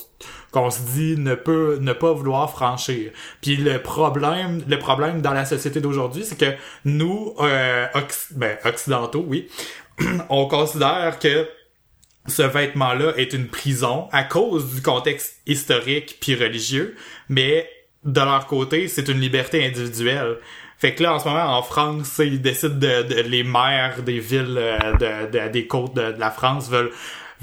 qu'on 0.52 0.70
se 0.70 0.80
dit 0.82 1.16
ne 1.18 1.34
peut 1.34 1.78
ne 1.80 1.92
pas 1.92 2.12
vouloir 2.12 2.48
franchir. 2.50 3.10
Puis 3.40 3.56
le 3.56 3.80
problème 3.82 4.62
le 4.68 4.78
problème 4.78 5.22
dans 5.22 5.32
la 5.32 5.44
société 5.44 5.80
d'aujourd'hui, 5.80 6.24
c'est 6.24 6.38
que 6.38 6.54
nous 6.84 7.34
euh, 7.40 7.86
occ- 7.94 8.28
ben, 8.36 8.56
occidentaux, 8.64 9.24
oui, 9.26 9.48
on 10.28 10.46
considère 10.46 11.18
que 11.18 11.48
ce 12.26 12.42
vêtement-là 12.42 13.12
est 13.16 13.32
une 13.32 13.48
prison 13.48 14.08
à 14.12 14.22
cause 14.24 14.74
du 14.74 14.82
contexte 14.82 15.40
historique 15.46 16.18
puis 16.20 16.34
religieux, 16.34 16.96
mais 17.28 17.68
de 18.04 18.20
leur 18.20 18.46
côté, 18.46 18.88
c'est 18.88 19.08
une 19.08 19.20
liberté 19.20 19.64
individuelle. 19.66 20.36
Fait 20.78 20.94
que 20.94 21.02
là, 21.04 21.14
en 21.14 21.18
ce 21.20 21.28
moment, 21.28 21.56
en 21.56 21.62
France, 21.62 22.18
ils 22.18 22.40
décident 22.42 22.74
de, 22.74 23.02
de- 23.02 23.20
les 23.22 23.44
maires 23.44 24.02
des 24.04 24.18
villes 24.18 24.56
euh, 24.58 24.78
de, 24.94 25.30
de- 25.30 25.48
des 25.52 25.66
côtes 25.68 25.94
de, 25.94 26.12
de 26.12 26.18
la 26.20 26.30
France 26.30 26.68
veulent 26.68 26.90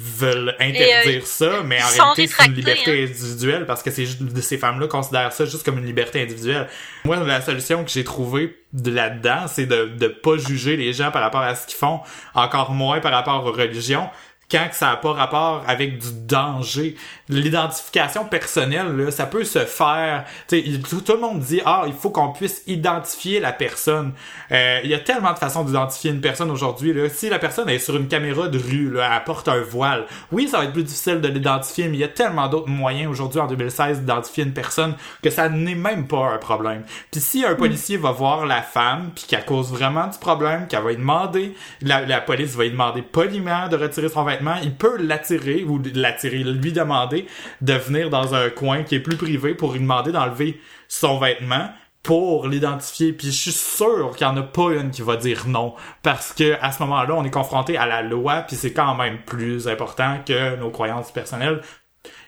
veulent 0.01 0.55
interdire 0.61 1.27
ça, 1.27 1.61
mais 1.65 1.81
en 1.81 1.85
réalité, 2.15 2.27
c'est 2.27 2.45
une 2.45 2.53
liberté 2.55 3.03
individuelle 3.03 3.65
parce 3.65 3.83
que 3.83 3.91
juste- 3.91 4.39
ces 4.41 4.57
femmes-là 4.57 4.87
considèrent 4.87 5.33
ça 5.33 5.43
juste 5.45 5.63
comme 5.63 5.77
une 5.77 5.85
liberté 5.85 6.21
individuelle. 6.21 6.67
Moi, 7.03 7.17
la 7.17 7.41
solution 7.41 7.83
que 7.83 7.91
j'ai 7.91 8.05
trouvée 8.05 8.57
de 8.71 8.91
là-dedans, 8.91 9.47
c'est 9.47 9.65
de 9.65 9.85
de 9.97 10.07
pas 10.07 10.37
juger 10.37 10.77
les 10.77 10.93
gens 10.93 11.11
par 11.11 11.21
rapport 11.21 11.41
à 11.41 11.53
ce 11.55 11.67
qu'ils 11.67 11.77
font, 11.77 11.99
encore 12.33 12.71
moins 12.71 12.99
par 13.01 13.11
rapport 13.11 13.45
aux 13.45 13.51
religions 13.51 14.09
quand 14.49 14.67
que 14.69 14.75
ça 14.75 14.88
n'a 14.88 14.95
pas 14.97 15.13
rapport 15.13 15.63
avec 15.67 15.99
du 15.99 16.07
danger. 16.25 16.95
L'identification 17.29 18.25
personnelle, 18.25 18.95
là, 18.95 19.12
ça 19.12 19.25
peut 19.25 19.43
se 19.43 19.59
faire. 19.59 20.25
Il- 20.51 20.81
tout, 20.81 21.01
tout 21.01 21.13
le 21.13 21.19
monde 21.19 21.39
dit 21.39 21.62
ah, 21.65 21.83
il 21.88 21.93
faut 21.93 22.09
qu'on 22.09 22.29
puisse 22.31 22.63
identifier 22.67 23.39
la 23.39 23.51
personne. 23.53 24.13
Euh, 24.51 24.79
Il 24.83 24.89
y 24.89 24.93
a 24.93 24.99
tellement 24.99 25.33
de 25.33 25.38
façons 25.38 25.63
d'identifier 25.63 26.12
une 26.12 26.21
personne 26.21 26.51
aujourd'hui. 26.51 26.93
Là. 26.93 27.09
Si 27.09 27.30
la 27.30 27.39
personne 27.39 27.69
est 27.69 27.80
sur 27.80 27.95
une 27.95 28.07
caméra 28.07 28.47
de 28.47 28.57
rue, 28.57 28.91
là, 28.91 29.09
elle 29.15 29.24
porte 29.24 29.47
un 29.47 29.61
voile. 29.61 30.05
Oui, 30.32 30.47
ça 30.47 30.57
va 30.59 30.65
être 30.65 30.74
plus 30.74 30.84
difficile 30.84 31.21
de 31.21 31.28
l'identifier, 31.28 31.88
mais 31.88 31.97
il 31.97 31.99
y 31.99 32.03
a 32.03 32.07
tellement 32.09 32.47
d'autres 32.47 32.69
moyens 32.69 33.11
aujourd'hui 33.11 33.39
en 33.39 33.47
2016 33.47 33.99
d'identifier 33.99 34.43
une 34.43 34.53
personne 34.53 34.95
que 35.24 35.30
ça 35.30 35.49
n'est 35.49 35.76
même 35.76 36.07
pas 36.07 36.28
un 36.34 36.38
problème. 36.38 36.84
Puis 37.11 37.21
si 37.21 37.45
un 37.45 37.55
policier 37.55 37.97
va 37.97 38.11
voir 38.11 38.45
la 38.45 38.61
femme, 38.61 39.11
puis 39.15 39.26
qu'elle 39.28 39.45
cause 39.45 39.71
vraiment 39.71 40.07
du 40.07 40.17
problème, 40.17 40.67
qu'elle 40.67 40.82
va 40.84 40.89
lui 40.89 40.97
demander, 40.97 41.55
la, 41.82 42.01
la 42.05 42.21
police 42.21 42.55
va 42.55 42.63
lui 42.63 42.71
demander 42.71 43.01
poliment 43.01 43.67
de 43.67 43.76
retirer 43.78 44.09
son 44.09 44.24
vêtement, 44.24 44.38
il 44.63 44.75
peut 44.75 44.97
l'attirer 44.97 45.63
ou 45.63 45.81
l'attirer, 45.93 46.43
lui 46.43 46.71
demander 46.71 47.25
de 47.61 47.73
venir 47.73 48.09
dans 48.09 48.35
un 48.35 48.49
coin 48.49 48.83
qui 48.83 48.95
est 48.95 48.99
plus 48.99 49.17
privé 49.17 49.53
pour 49.53 49.73
lui 49.73 49.79
demander 49.79 50.11
d'enlever 50.11 50.59
son 50.87 51.19
vêtement. 51.19 51.69
pour 52.01 52.47
l'identifier 52.47 53.11
puis 53.11 53.27
je 53.27 53.39
suis 53.39 53.51
sûr 53.51 54.15
qu'il 54.15 54.25
y 54.25 54.29
en 54.29 54.37
a 54.37 54.41
pas 54.41 54.71
une 54.71 54.89
qui 54.89 55.01
va 55.01 55.17
dire 55.17 55.47
non 55.47 55.75
parce 56.01 56.31
que 56.31 56.57
à 56.61 56.71
ce 56.71 56.81
moment-là 56.83 57.13
on 57.13 57.25
est 57.25 57.29
confronté 57.29 57.75
à 57.77 57.85
la 57.85 58.01
loi 58.01 58.41
puis 58.47 58.55
c'est 58.55 58.71
quand 58.71 58.95
même 58.95 59.19
plus 59.25 59.67
important 59.67 60.17
que 60.25 60.55
nos 60.55 60.69
croyances 60.69 61.11
personnelles 61.11 61.61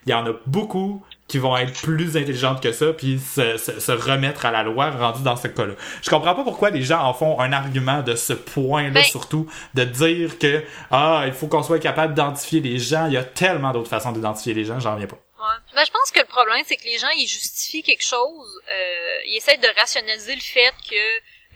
il 0.05 0.11
y 0.11 0.13
en 0.13 0.25
a 0.25 0.33
beaucoup 0.45 1.03
qui 1.31 1.37
vont 1.37 1.55
être 1.55 1.71
plus 1.81 2.17
intelligentes 2.17 2.61
que 2.61 2.73
ça 2.73 2.91
puis 2.91 3.19
se, 3.19 3.55
se, 3.55 3.79
se 3.79 3.91
remettre 3.93 4.45
à 4.45 4.51
la 4.51 4.63
loi 4.63 4.91
rendu 4.91 5.23
dans 5.23 5.37
ce 5.37 5.47
cas-là. 5.47 5.73
Je 6.01 6.09
comprends 6.09 6.35
pas 6.35 6.43
pourquoi 6.43 6.71
les 6.71 6.83
gens 6.83 7.01
en 7.01 7.13
font 7.13 7.39
un 7.39 7.53
argument 7.53 8.01
de 8.01 8.15
ce 8.15 8.33
point-là 8.33 8.89
Ben- 8.89 9.03
surtout 9.03 9.49
de 9.73 9.85
dire 9.85 10.37
que 10.37 10.61
ah 10.91 11.23
il 11.25 11.31
faut 11.31 11.47
qu'on 11.47 11.63
soit 11.63 11.79
capable 11.79 12.13
d'identifier 12.13 12.59
les 12.59 12.77
gens, 12.77 13.07
il 13.07 13.13
y 13.13 13.17
a 13.17 13.23
tellement 13.23 13.71
d'autres 13.71 13.89
façons 13.89 14.11
d'identifier 14.11 14.53
les 14.53 14.65
gens, 14.65 14.79
j'en 14.81 14.93
reviens 14.93 15.07
pas. 15.07 15.15
Ouais. 15.39 15.57
Ben, 15.73 15.85
je 15.85 15.91
pense 15.91 16.11
que 16.11 16.19
le 16.19 16.25
problème, 16.25 16.61
c'est 16.67 16.75
que 16.75 16.83
les 16.83 16.99
gens, 16.99 17.09
ils 17.17 17.27
justifient 17.27 17.81
quelque 17.81 18.03
chose, 18.03 18.61
euh, 18.69 19.17
ils 19.25 19.37
essaient 19.37 19.57
de 19.57 19.79
rationaliser 19.79 20.35
le 20.35 20.41
fait 20.41 20.73
que 20.87 20.95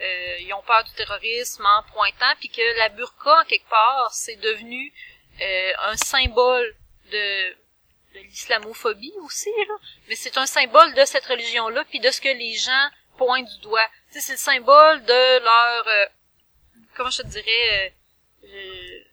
euh, 0.02 0.40
ils 0.40 0.54
ont 0.54 0.64
peur 0.66 0.84
du 0.86 0.92
terrorisme 0.94 1.66
en 1.66 1.84
pointant, 1.94 2.34
puis 2.40 2.50
que 2.50 2.78
la 2.80 2.90
burqa, 2.90 3.42
en 3.42 3.46
quelque 3.46 3.70
part, 3.70 4.10
c'est 4.12 4.38
devenu 4.38 4.92
euh, 5.42 5.72
un 5.92 5.98
symbole 5.98 6.76
de, 7.12 7.56
de 8.16 8.20
l'islamophobie 8.20 9.14
aussi, 9.22 9.52
là. 9.68 9.76
Mais 10.08 10.16
c'est 10.16 10.38
un 10.38 10.46
symbole 10.46 10.94
de 10.94 11.06
cette 11.06 11.26
religion-là, 11.26 11.84
puis 11.90 12.00
de 12.00 12.10
ce 12.12 12.22
que 12.22 12.30
les 12.30 12.54
gens 12.54 12.90
pointent 13.18 13.48
du 13.48 13.60
doigt. 13.60 13.88
Tu 14.12 14.16
sais, 14.16 14.22
c'est 14.22 14.34
le 14.34 14.40
symbole 14.40 15.04
de 15.04 15.40
leur... 15.44 15.88
euh, 15.88 16.06
comment 16.96 17.10
je 17.10 17.22
te 17.22 17.28
dirais... 17.28 17.94
euh, 18.44 18.48
euh, 18.48 19.06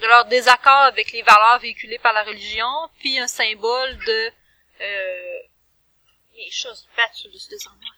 de 0.00 0.06
leur 0.06 0.24
désaccord 0.26 0.84
avec 0.92 1.12
les 1.12 1.22
valeurs 1.22 1.58
véhiculées 1.58 1.98
par 1.98 2.12
la 2.12 2.22
religion, 2.22 2.70
puis 3.00 3.18
un 3.18 3.26
symbole 3.26 3.96
de 4.06 4.30
euh, 4.80 5.38
les 6.36 6.50
choses 6.50 6.88
battent 6.96 7.14
sur 7.14 7.30
le 7.30 7.38
armoires. 7.66 7.96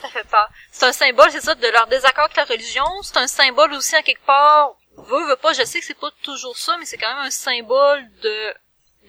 ça 0.00 0.08
fait 0.08 0.24
peur. 0.24 0.48
C'est 0.70 0.86
un 0.86 0.92
symbole, 0.92 1.30
c'est 1.30 1.40
ça, 1.42 1.54
de 1.54 1.68
leur 1.68 1.86
désaccord 1.86 2.24
avec 2.24 2.36
la 2.36 2.44
religion. 2.44 3.02
C'est 3.02 3.18
un 3.18 3.26
symbole 3.26 3.72
aussi, 3.74 3.96
en 3.96 4.02
quelque 4.02 4.24
part, 4.24 4.74
veut, 5.02 5.26
veut 5.28 5.36
pas, 5.36 5.52
je 5.52 5.64
sais 5.64 5.80
que 5.80 5.86
c'est 5.86 5.98
pas 5.98 6.10
toujours 6.22 6.56
ça, 6.56 6.76
mais 6.78 6.86
c'est 6.86 6.98
quand 6.98 7.08
même 7.14 7.26
un 7.26 7.30
symbole 7.30 8.04
de 8.22 8.54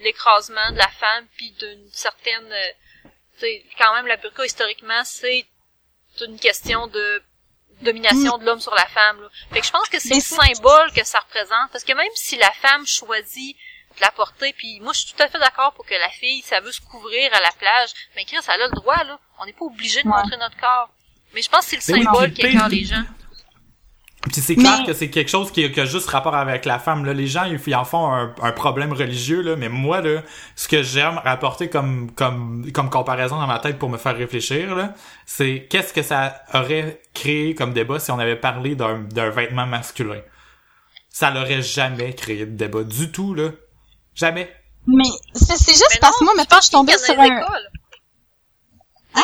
l'écrasement 0.03 0.71
de 0.71 0.77
la 0.77 0.87
femme, 0.87 1.27
puis 1.37 1.51
d'une 1.51 1.89
certaine... 1.91 2.51
euh, 2.51 3.09
sais, 3.39 3.65
quand 3.77 3.93
même, 3.95 4.07
la 4.07 4.17
burqa, 4.17 4.45
historiquement, 4.45 5.03
c'est 5.03 5.45
une 6.21 6.39
question 6.39 6.87
de 6.87 7.23
domination 7.81 8.37
de 8.37 8.45
l'homme 8.45 8.59
sur 8.59 8.75
la 8.75 8.85
femme. 8.85 9.21
Là. 9.21 9.27
Fait 9.51 9.59
que 9.61 9.65
je 9.65 9.71
pense 9.71 9.89
que 9.89 9.97
c'est 9.99 10.15
le 10.15 10.21
symbole 10.21 10.91
que 10.93 11.03
ça 11.03 11.19
représente. 11.19 11.71
Parce 11.71 11.83
que 11.83 11.93
même 11.93 12.11
si 12.15 12.37
la 12.37 12.51
femme 12.51 12.85
choisit 12.85 13.57
de 13.97 14.01
la 14.01 14.11
porter, 14.11 14.53
puis 14.53 14.79
moi 14.81 14.93
je 14.93 14.99
suis 14.99 15.13
tout 15.13 15.23
à 15.23 15.27
fait 15.27 15.39
d'accord 15.39 15.73
pour 15.73 15.85
que 15.85 15.95
la 15.95 16.09
fille, 16.09 16.41
ça 16.43 16.59
veut 16.59 16.71
se 16.71 16.81
couvrir 16.81 17.33
à 17.33 17.39
la 17.41 17.51
plage, 17.53 17.89
mais 18.15 18.25
Chris, 18.25 18.37
elle 18.47 18.61
a 18.61 18.67
le 18.67 18.73
droit, 18.75 19.03
là. 19.03 19.19
On 19.39 19.45
n'est 19.45 19.53
pas 19.53 19.65
obligé 19.65 20.03
de 20.03 20.07
Ouais. 20.07 20.15
montrer 20.15 20.37
notre 20.37 20.57
corps. 20.57 20.89
Mais 21.33 21.41
je 21.41 21.49
pense 21.49 21.65
que 21.65 21.79
c'est 21.79 21.91
le 21.93 21.97
Mais 21.99 22.03
symbole 22.03 22.33
qui 22.33 22.41
pire- 22.43 22.67
les 22.67 22.85
gens. 22.85 23.03
Puis 24.23 24.39
c'est 24.39 24.55
clair 24.55 24.79
Mais- 24.81 24.85
que 24.85 24.93
c'est 24.93 25.09
quelque 25.09 25.29
chose 25.29 25.51
qui, 25.51 25.71
qui 25.71 25.79
a 25.79 25.85
juste 25.85 26.07
rapport 26.09 26.35
avec 26.35 26.65
la 26.65 26.77
femme. 26.77 27.05
Là. 27.05 27.13
Les 27.13 27.25
gens, 27.25 27.45
ils, 27.45 27.59
ils 27.65 27.75
en 27.75 27.83
font 27.85 28.13
un, 28.13 28.35
un 28.41 28.51
problème 28.51 28.93
religieux, 28.93 29.41
là. 29.41 29.55
mais 29.55 29.67
moi, 29.67 30.01
là, 30.01 30.21
ce 30.55 30.67
que 30.67 30.83
j'aime 30.83 31.17
rapporter 31.17 31.69
comme, 31.69 32.11
comme, 32.11 32.71
comme 32.71 32.91
comparaison 32.91 33.37
dans 33.39 33.47
ma 33.47 33.57
tête 33.57 33.79
pour 33.79 33.89
me 33.89 33.97
faire 33.97 34.15
réfléchir, 34.15 34.75
là, 34.75 34.93
c'est 35.25 35.65
qu'est-ce 35.69 35.91
que 35.91 36.03
ça 36.03 36.43
aurait 36.53 37.01
créé 37.15 37.55
comme 37.55 37.73
débat 37.73 37.97
si 37.99 38.11
on 38.11 38.19
avait 38.19 38.35
parlé 38.35 38.75
d'un, 38.75 38.99
d'un 38.99 39.31
vêtement 39.31 39.65
masculin? 39.65 40.21
Ça 41.09 41.31
l'aurait 41.31 41.63
jamais 41.63 42.13
créé 42.13 42.45
de 42.45 42.55
débat 42.55 42.83
du 42.83 43.11
tout, 43.11 43.33
là. 43.33 43.49
Jamais. 44.13 44.55
Mais 44.85 45.03
c'est 45.33 45.55
juste 45.71 45.87
Mais 45.93 45.99
parce 45.99 46.17
que 46.19 46.23
moi, 46.25 46.33
maintenant, 46.35 46.57
je 46.57 46.63
suis 46.65 46.71
tombée 46.71 46.97
sur 46.97 47.19
un... 47.19 47.25
écoles. 47.25 47.69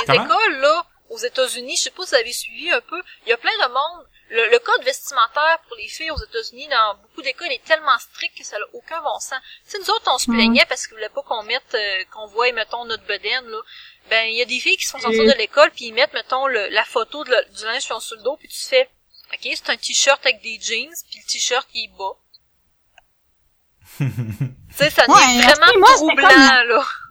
Comment? 0.08 0.24
écoles, 0.26 0.60
là, 0.60 0.86
aux 1.10 1.18
États-Unis, 1.18 1.76
je 1.78 1.84
sais 1.84 1.91
pas 1.91 2.04
si 2.04 2.10
vous 2.10 2.16
avez 2.16 2.34
suivi 2.34 2.72
un 2.72 2.82
peu, 2.82 3.00
il 3.26 3.30
y 3.30 3.34
a 3.34 3.38
plein 3.38 3.52
de 3.52 3.68
monde. 3.72 4.06
Le, 4.30 4.49
le 4.51 4.59
code 4.59 4.84
vestimentaire 4.84 5.59
pour 5.67 5.78
les 5.78 5.88
filles 5.88 6.11
aux 6.11 6.21
États-Unis, 6.21 6.67
dans 6.67 6.95
beaucoup 6.95 7.21
d'écoles, 7.21 7.51
est 7.51 7.63
tellement 7.63 7.97
strict 7.97 8.38
que 8.38 8.43
ça 8.43 8.59
n'a 8.59 8.65
aucun 8.73 9.01
bon 9.01 9.17
sens. 9.19 9.39
Tu 9.65 9.71
sais, 9.71 9.80
nous 9.80 9.89
autres, 9.89 10.11
on 10.13 10.17
se 10.17 10.30
plaignait 10.30 10.65
parce 10.67 10.86
qu'ils 10.86 10.95
voulaient 10.95 11.07
pas 11.09 11.21
qu'on 11.23 11.43
mette, 11.43 11.73
euh, 11.75 12.03
qu'on 12.11 12.28
voie, 12.28 12.51
mettons, 12.51 12.84
notre 12.86 13.05
bedaine, 13.05 13.45
là. 13.47 13.57
Ben, 14.09 14.25
il 14.28 14.36
y 14.36 14.41
a 14.41 14.45
des 14.45 14.59
filles 14.59 14.75
qui 14.78 14.86
se 14.86 14.91
font 14.91 14.99
sortir 14.99 15.23
Mm. 15.23 15.28
de 15.32 15.38
l'école, 15.38 15.71
puis 15.71 15.86
ils 15.86 15.93
mettent, 15.93 16.13
mettons, 16.13 16.45
le- 16.47 16.67
la 16.69 16.84
photo 16.84 17.23
de 17.23 17.30
le- 17.32 17.55
du 17.57 17.63
linge 17.65 17.84
qu'ils 17.86 17.93
ont 17.93 17.99
sur 18.01 18.17
le 18.17 18.23
dos, 18.23 18.36
puis 18.38 18.47
tu 18.49 18.59
fais, 18.65 18.89
OK, 19.34 19.39
c'est 19.43 19.69
un 19.69 19.78
t-shirt 19.78 20.25
avec 20.25 20.41
des 20.41 20.59
jeans, 20.61 20.93
puis 21.09 21.19
le 21.19 21.32
t-shirt, 21.32 21.67
il 21.73 21.86
est 21.86 21.97
bas. 21.97 22.17
tu 24.78 24.84
sais, 24.84 24.89
ça 24.89 25.03
Ouais, 25.07 25.15
devient 25.28 25.41
vraiment 25.41 25.80
moi, 25.80 25.89
troublant, 25.95 26.28
comme- 26.28 26.38
là. 26.38 26.63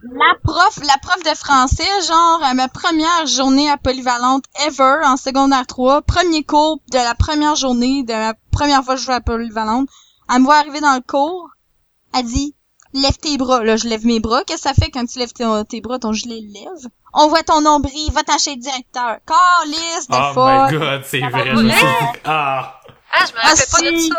La 0.03 0.35
prof, 0.43 0.79
la 0.85 0.97
prof 1.01 1.23
de 1.23 1.35
français, 1.37 1.87
genre, 2.07 2.39
à 2.43 2.53
ma 2.53 2.67
première 2.67 3.25
journée 3.27 3.69
à 3.69 3.77
polyvalente 3.77 4.43
ever, 4.65 4.99
en 5.05 5.17
secondaire 5.17 5.65
3, 5.67 6.01
premier 6.01 6.43
cours 6.43 6.79
de 6.91 6.97
la 6.97 7.15
première 7.15 7.55
journée, 7.55 8.03
de 8.03 8.13
la 8.13 8.33
première 8.51 8.83
fois 8.83 8.93
que 8.95 8.99
je 9.01 9.05
jouais 9.05 9.15
à 9.15 9.21
polyvalente, 9.21 9.89
elle 10.33 10.39
me 10.39 10.45
voit 10.45 10.57
arriver 10.57 10.79
dans 10.81 10.93
le 10.93 11.01
cours, 11.01 11.49
elle 12.15 12.25
dit, 12.25 12.55
lève 12.93 13.17
tes 13.17 13.37
bras. 13.37 13.63
Là, 13.63 13.75
je 13.75 13.87
lève 13.87 14.05
mes 14.05 14.19
bras. 14.19 14.43
Qu'est-ce 14.45 14.63
que 14.63 14.69
ça 14.69 14.73
fait 14.73 14.89
quand 14.91 15.05
tu 15.05 15.19
lèves 15.19 15.33
tes, 15.33 15.45
tes 15.69 15.81
bras, 15.81 15.99
ton 15.99 16.13
gilet 16.13 16.39
le 16.41 16.53
lève? 16.53 16.89
On 17.13 17.27
voit 17.27 17.43
ton 17.43 17.61
nombril, 17.61 18.11
va 18.13 18.23
t'en 18.23 18.37
chez 18.37 18.55
le 18.55 18.61
directeur. 18.61 19.17
Calice 19.25 20.07
de 20.07 20.15
Oh 20.15 20.33
my 20.71 20.77
god, 20.77 21.03
c'est 21.05 21.19
vrai. 21.19 21.43
je 21.47 21.55
me 21.55 21.63
bien. 21.63 21.75
suis 21.75 21.85
dit, 21.85 22.19
ah. 22.25 22.79
Ah, 23.11 23.25
je 23.25 23.33
me 23.33 23.37
Ah, 23.41 23.47
rappelle 23.49 23.65
pas 23.71 23.91
de 23.91 23.97
si. 23.97 24.07
ça. 24.09 24.15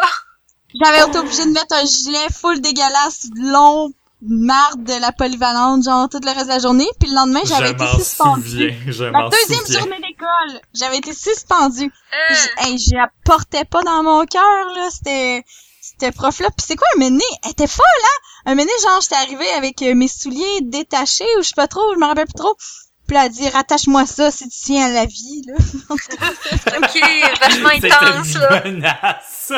J'avais 0.82 1.08
été 1.08 1.18
obligée 1.18 1.44
de 1.44 1.50
mettre 1.50 1.74
un 1.74 1.84
gilet 1.84 2.26
full 2.32 2.60
dégueulasse, 2.60 3.26
long, 3.36 3.90
marde 4.22 4.82
de 4.84 5.00
la 5.00 5.12
polyvalente, 5.12 5.84
genre, 5.84 6.08
tout 6.08 6.20
le 6.24 6.30
reste 6.30 6.44
de 6.46 6.48
la 6.50 6.58
journée. 6.58 6.88
Puis 7.00 7.08
le 7.08 7.14
lendemain, 7.14 7.40
j'avais 7.44 7.68
Je 7.68 7.72
été 7.72 7.86
suspendue. 7.98 8.74
Je 8.86 9.04
m'en 9.04 9.28
deuxième 9.28 9.58
souviens. 9.60 9.80
journée 9.80 9.96
d'école, 10.00 10.60
j'avais 10.74 10.98
été 10.98 11.12
suspendue. 11.14 11.92
Hein. 12.12 12.34
J- 12.34 12.48
Hey, 12.68 12.78
je 12.78 12.94
la 12.94 13.08
portais 13.24 13.64
pas 13.64 13.82
dans 13.82 14.02
mon 14.02 14.24
cœur, 14.26 14.42
là. 14.74 14.88
C'était, 14.90 15.44
c'était 15.80 16.10
prof-là. 16.12 16.48
Puis 16.56 16.66
c'est 16.66 16.76
quoi, 16.76 16.88
un 16.96 16.98
mené? 17.00 17.24
Elle 17.44 17.52
était 17.52 17.66
folle, 17.66 17.84
hein? 18.04 18.50
Un 18.52 18.54
mené, 18.54 18.70
genre, 18.82 19.00
j'étais 19.00 19.14
arrivée 19.16 19.50
avec 19.52 19.82
euh, 19.82 19.94
mes 19.94 20.08
souliers 20.08 20.60
détachés, 20.62 21.26
ou 21.38 21.42
je 21.42 21.48
sais 21.48 21.54
pas 21.54 21.68
trop, 21.68 21.94
je 21.94 21.98
me 22.00 22.06
rappelle 22.06 22.26
plus 22.26 22.34
trop. 22.34 22.56
Puis 23.08 23.16
elle 23.16 23.22
a 23.24 23.28
dit, 23.30 23.48
rattache-moi 23.48 24.04
ça 24.06 24.30
si 24.30 24.48
tu 24.50 24.56
tiens 24.64 24.86
à 24.86 24.90
la 24.90 25.06
vie, 25.06 25.42
là. 25.46 25.54
Ok, 26.78 27.40
vachement 27.40 27.70
C'était 27.74 27.92
intense, 27.92 28.34
là. 28.34 28.66
une 28.66 28.74
menace. 28.76 29.52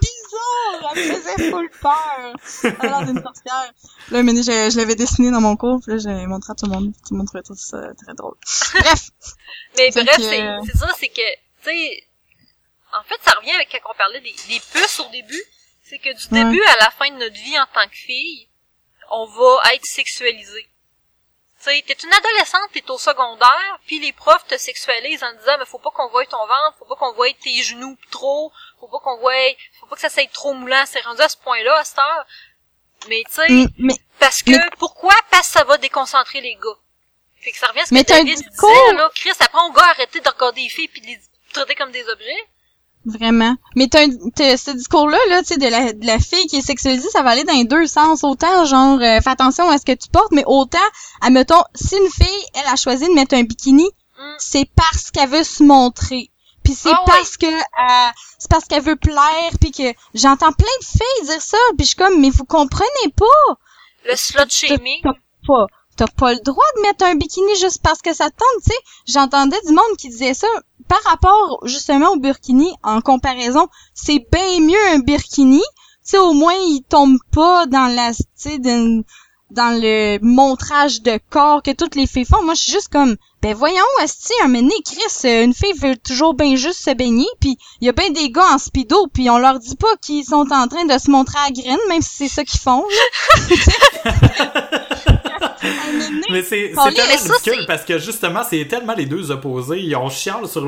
bizarre! 0.00 0.92
Elle 0.96 1.08
me 1.08 1.14
faisait 1.14 1.50
full 1.50 1.70
peur! 1.80 2.34
Elle 2.64 2.76
a 2.80 2.86
l'air 2.86 3.02
d'une 3.06 3.22
sorcière. 3.22 3.72
Là, 4.10 4.22
mais 4.22 4.32
je, 4.36 4.70
je 4.70 4.76
l'avais 4.76 4.94
dessiné 4.94 5.30
dans 5.30 5.40
mon 5.40 5.56
cours, 5.56 5.80
puis 5.82 5.92
là, 5.92 5.98
j'ai 5.98 6.26
montré 6.26 6.50
à 6.52 6.54
tout 6.54 6.66
le 6.66 6.72
monde. 6.72 6.92
Tout 7.06 7.12
le 7.14 7.18
monde 7.18 7.26
trouvait 7.26 7.42
tout 7.42 7.54
ça 7.56 7.78
très 8.02 8.14
drôle. 8.14 8.34
Bref! 8.74 9.10
Mais 9.78 9.90
bref, 9.90 10.16
que- 10.16 10.22
c'est 10.22 10.78
ça, 10.78 10.88
c'est 10.98 11.08
que, 11.08 11.14
tu 11.62 11.70
sais, 11.70 12.02
en 12.98 13.02
fait, 13.04 13.16
ça 13.24 13.32
revient 13.38 13.52
avec 13.52 13.68
quand 13.70 13.90
on 13.92 13.96
parlait 13.96 14.20
des, 14.20 14.34
des 14.48 14.60
puces 14.72 15.00
au 15.00 15.10
début. 15.10 15.42
C'est 15.88 15.98
que 15.98 16.10
du 16.10 16.34
Ouais. 16.34 16.44
début 16.44 16.62
à 16.62 16.76
la 16.84 16.90
fin 16.90 17.08
de 17.10 17.16
notre 17.18 17.34
vie 17.36 17.58
en 17.58 17.66
tant 17.72 17.86
que 17.88 17.94
fille, 17.94 18.48
on 19.12 19.26
va 19.26 19.72
être 19.74 19.86
sexualisé. 19.86 20.66
Sais, 21.66 21.82
t'es 21.84 21.94
une 21.94 22.12
adolescente, 22.12 22.70
t'es 22.72 22.88
au 22.90 22.96
secondaire, 22.98 23.78
puis 23.86 23.98
les 23.98 24.12
profs 24.12 24.46
te 24.46 24.56
sexualisent 24.56 25.24
en 25.24 25.32
disant, 25.32 25.56
mais 25.58 25.64
faut 25.66 25.80
pas 25.80 25.90
qu'on 25.90 26.08
voie 26.08 26.24
ton 26.26 26.38
ventre, 26.46 26.74
faut 26.78 26.84
pas 26.84 26.94
qu'on 26.94 27.12
voie 27.12 27.26
tes 27.42 27.60
genoux 27.62 27.96
trop, 28.12 28.52
faut 28.78 28.86
pas 28.86 29.00
qu'on 29.00 29.16
voie, 29.18 29.32
faut 29.80 29.86
pas 29.86 29.96
que 29.96 30.00
ça 30.02 30.08
soit 30.08 30.30
trop 30.32 30.52
moulant. 30.54 30.84
C'est 30.86 31.00
rendu 31.00 31.20
à 31.22 31.28
ce 31.28 31.36
point-là, 31.38 31.76
à 31.78 31.84
cette 31.84 31.98
heure. 31.98 32.26
Mais 33.08 33.22
tu 33.26 33.32
sais, 33.34 33.48
Mm, 33.50 33.66
Mais, 33.78 33.94
parce 34.20 34.42
que, 34.44 34.52
Mais- 34.52 34.70
pourquoi? 34.78 35.14
Parce 35.30 35.48
que 35.48 35.54
ça 35.54 35.64
va 35.64 35.76
déconcentrer 35.78 36.40
les 36.40 36.54
gars. 36.54 36.78
Fait 37.40 37.50
que 37.50 37.58
ça 37.58 37.66
revient 37.66 37.80
à 37.80 37.86
ce 37.86 37.90
que 37.90 37.94
David 38.04 38.38
disait, 38.38 38.92
là. 38.94 39.10
Chris, 39.14 39.32
apprends 39.40 39.68
aux 39.68 39.72
gars 39.72 39.88
arrêter 39.90 40.20
de 40.20 40.28
regarder 40.28 40.62
les 40.62 40.68
filles 40.68 40.88
pis 40.88 41.00
de 41.00 41.06
les 41.06 41.20
traiter 41.52 41.74
comme 41.74 41.90
des 41.90 42.08
objets. 42.08 42.44
Vraiment. 43.06 43.54
Mais 43.76 43.86
t'as, 43.88 44.06
ce 44.56 44.72
discours-là, 44.72 45.16
là, 45.30 45.40
tu 45.42 45.54
sais, 45.54 45.56
de 45.58 45.68
la, 45.68 45.92
de 45.92 46.04
la 46.06 46.18
fille 46.18 46.46
qui 46.48 46.56
est 46.56 46.60
sexualisée, 46.60 47.08
ça 47.10 47.22
va 47.22 47.30
aller 47.30 47.44
dans 47.44 47.52
les 47.54 47.64
deux 47.64 47.86
sens. 47.86 48.24
Autant, 48.24 48.64
genre, 48.64 48.98
euh, 49.00 49.20
fais 49.20 49.30
attention 49.30 49.68
à 49.70 49.78
ce 49.78 49.84
que 49.84 49.92
tu 49.92 50.08
portes, 50.10 50.32
mais 50.32 50.42
autant, 50.46 50.78
admettons, 51.20 51.62
si 51.74 51.96
une 51.96 52.10
fille, 52.10 52.44
elle 52.54 52.66
a 52.72 52.74
choisi 52.76 53.06
de 53.06 53.12
mettre 53.14 53.34
un 53.36 53.42
bikini, 53.44 53.88
Mm. 54.18 54.34
c'est 54.38 54.68
parce 54.74 55.10
qu'elle 55.10 55.28
veut 55.28 55.44
se 55.44 55.62
montrer. 55.62 56.30
Puis 56.64 56.74
c'est 56.74 56.90
Ah 56.90 57.02
oui. 57.06 57.12
parce 57.14 57.36
que 57.36 57.46
euh, 57.46 58.10
c'est 58.38 58.50
parce 58.50 58.64
qu'elle 58.64 58.82
veut 58.82 58.96
plaire, 58.96 59.50
puis 59.60 59.70
que 59.70 59.92
j'entends 60.14 60.52
plein 60.52 60.66
de 60.80 60.84
filles 60.86 61.26
dire 61.26 61.40
ça, 61.42 61.58
puis 61.76 61.84
je 61.84 61.88
suis 61.88 61.96
comme, 61.96 62.18
mais 62.20 62.30
vous 62.30 62.44
comprenez 62.46 63.12
pas. 63.14 63.54
Le 64.08 64.16
slut 64.16 64.48
shaming. 64.50 65.02
T'as 65.96 66.06
pas 66.08 66.34
le 66.34 66.40
droit 66.40 66.64
de 66.76 66.82
mettre 66.82 67.04
un 67.04 67.14
bikini 67.14 67.56
juste 67.56 67.80
parce 67.82 68.02
que 68.02 68.12
ça 68.14 68.30
te 68.30 68.36
tente, 68.36 68.62
tu 68.64 68.70
sais. 68.72 68.78
J'entendais 69.06 69.60
du 69.66 69.72
monde 69.72 69.96
qui 69.98 70.08
disait 70.08 70.34
ça 70.34 70.46
par 70.88 71.02
rapport 71.04 71.60
justement 71.64 72.10
au 72.12 72.16
burkini 72.16 72.72
en 72.82 73.00
comparaison. 73.00 73.68
C'est 73.94 74.26
bien 74.30 74.60
mieux 74.60 74.88
un 74.94 74.98
burkini, 74.98 75.62
tu 76.06 76.18
au 76.18 76.32
moins 76.32 76.54
il 76.54 76.82
tombe 76.88 77.18
pas 77.32 77.66
dans 77.66 77.92
la, 77.92 78.12
dans, 79.50 79.80
le 79.80 80.18
montrage 80.22 81.02
de 81.02 81.18
corps 81.30 81.62
que 81.62 81.72
toutes 81.72 81.94
les 81.96 82.06
filles 82.06 82.24
font. 82.24 82.42
Moi, 82.44 82.54
je 82.54 82.62
suis 82.62 82.72
juste 82.72 82.92
comme, 82.92 83.16
ben 83.42 83.54
voyons, 83.54 83.82
esti, 84.02 84.32
un 84.44 84.48
mené, 84.48 84.74
Chris, 84.84 85.24
une 85.24 85.54
fille 85.54 85.72
veut 85.72 85.96
toujours 85.96 86.34
bien 86.34 86.56
juste 86.56 86.84
se 86.84 86.94
baigner, 86.94 87.28
puis 87.40 87.58
il 87.80 87.86
y 87.86 87.88
a 87.88 87.92
bien 87.92 88.10
des 88.10 88.30
gars 88.30 88.54
en 88.54 88.58
speedo, 88.58 89.08
puis 89.12 89.28
on 89.30 89.38
leur 89.38 89.58
dit 89.58 89.76
pas 89.76 89.96
qu'ils 90.00 90.24
sont 90.24 90.46
en 90.52 90.68
train 90.68 90.84
de 90.84 90.98
se 90.98 91.10
montrer 91.10 91.38
à 91.46 91.50
graine, 91.50 91.78
même 91.88 92.02
si 92.02 92.28
c'est 92.28 92.28
ça 92.28 92.44
qu'ils 92.44 92.60
font. 92.60 92.84
Mais 96.30 96.42
c'est 96.42 96.72
tellement 96.74 97.16
ça, 97.18 97.32
ridicule 97.34 97.64
parce 97.66 97.84
que 97.84 97.98
justement, 97.98 98.42
c'est 98.48 98.64
tellement 98.66 98.94
les 98.94 99.06
deux 99.06 99.30
opposés. 99.30 99.78
Ils- 99.80 99.96
On 99.96 100.08
chiale 100.10 100.46
sur 100.48 100.64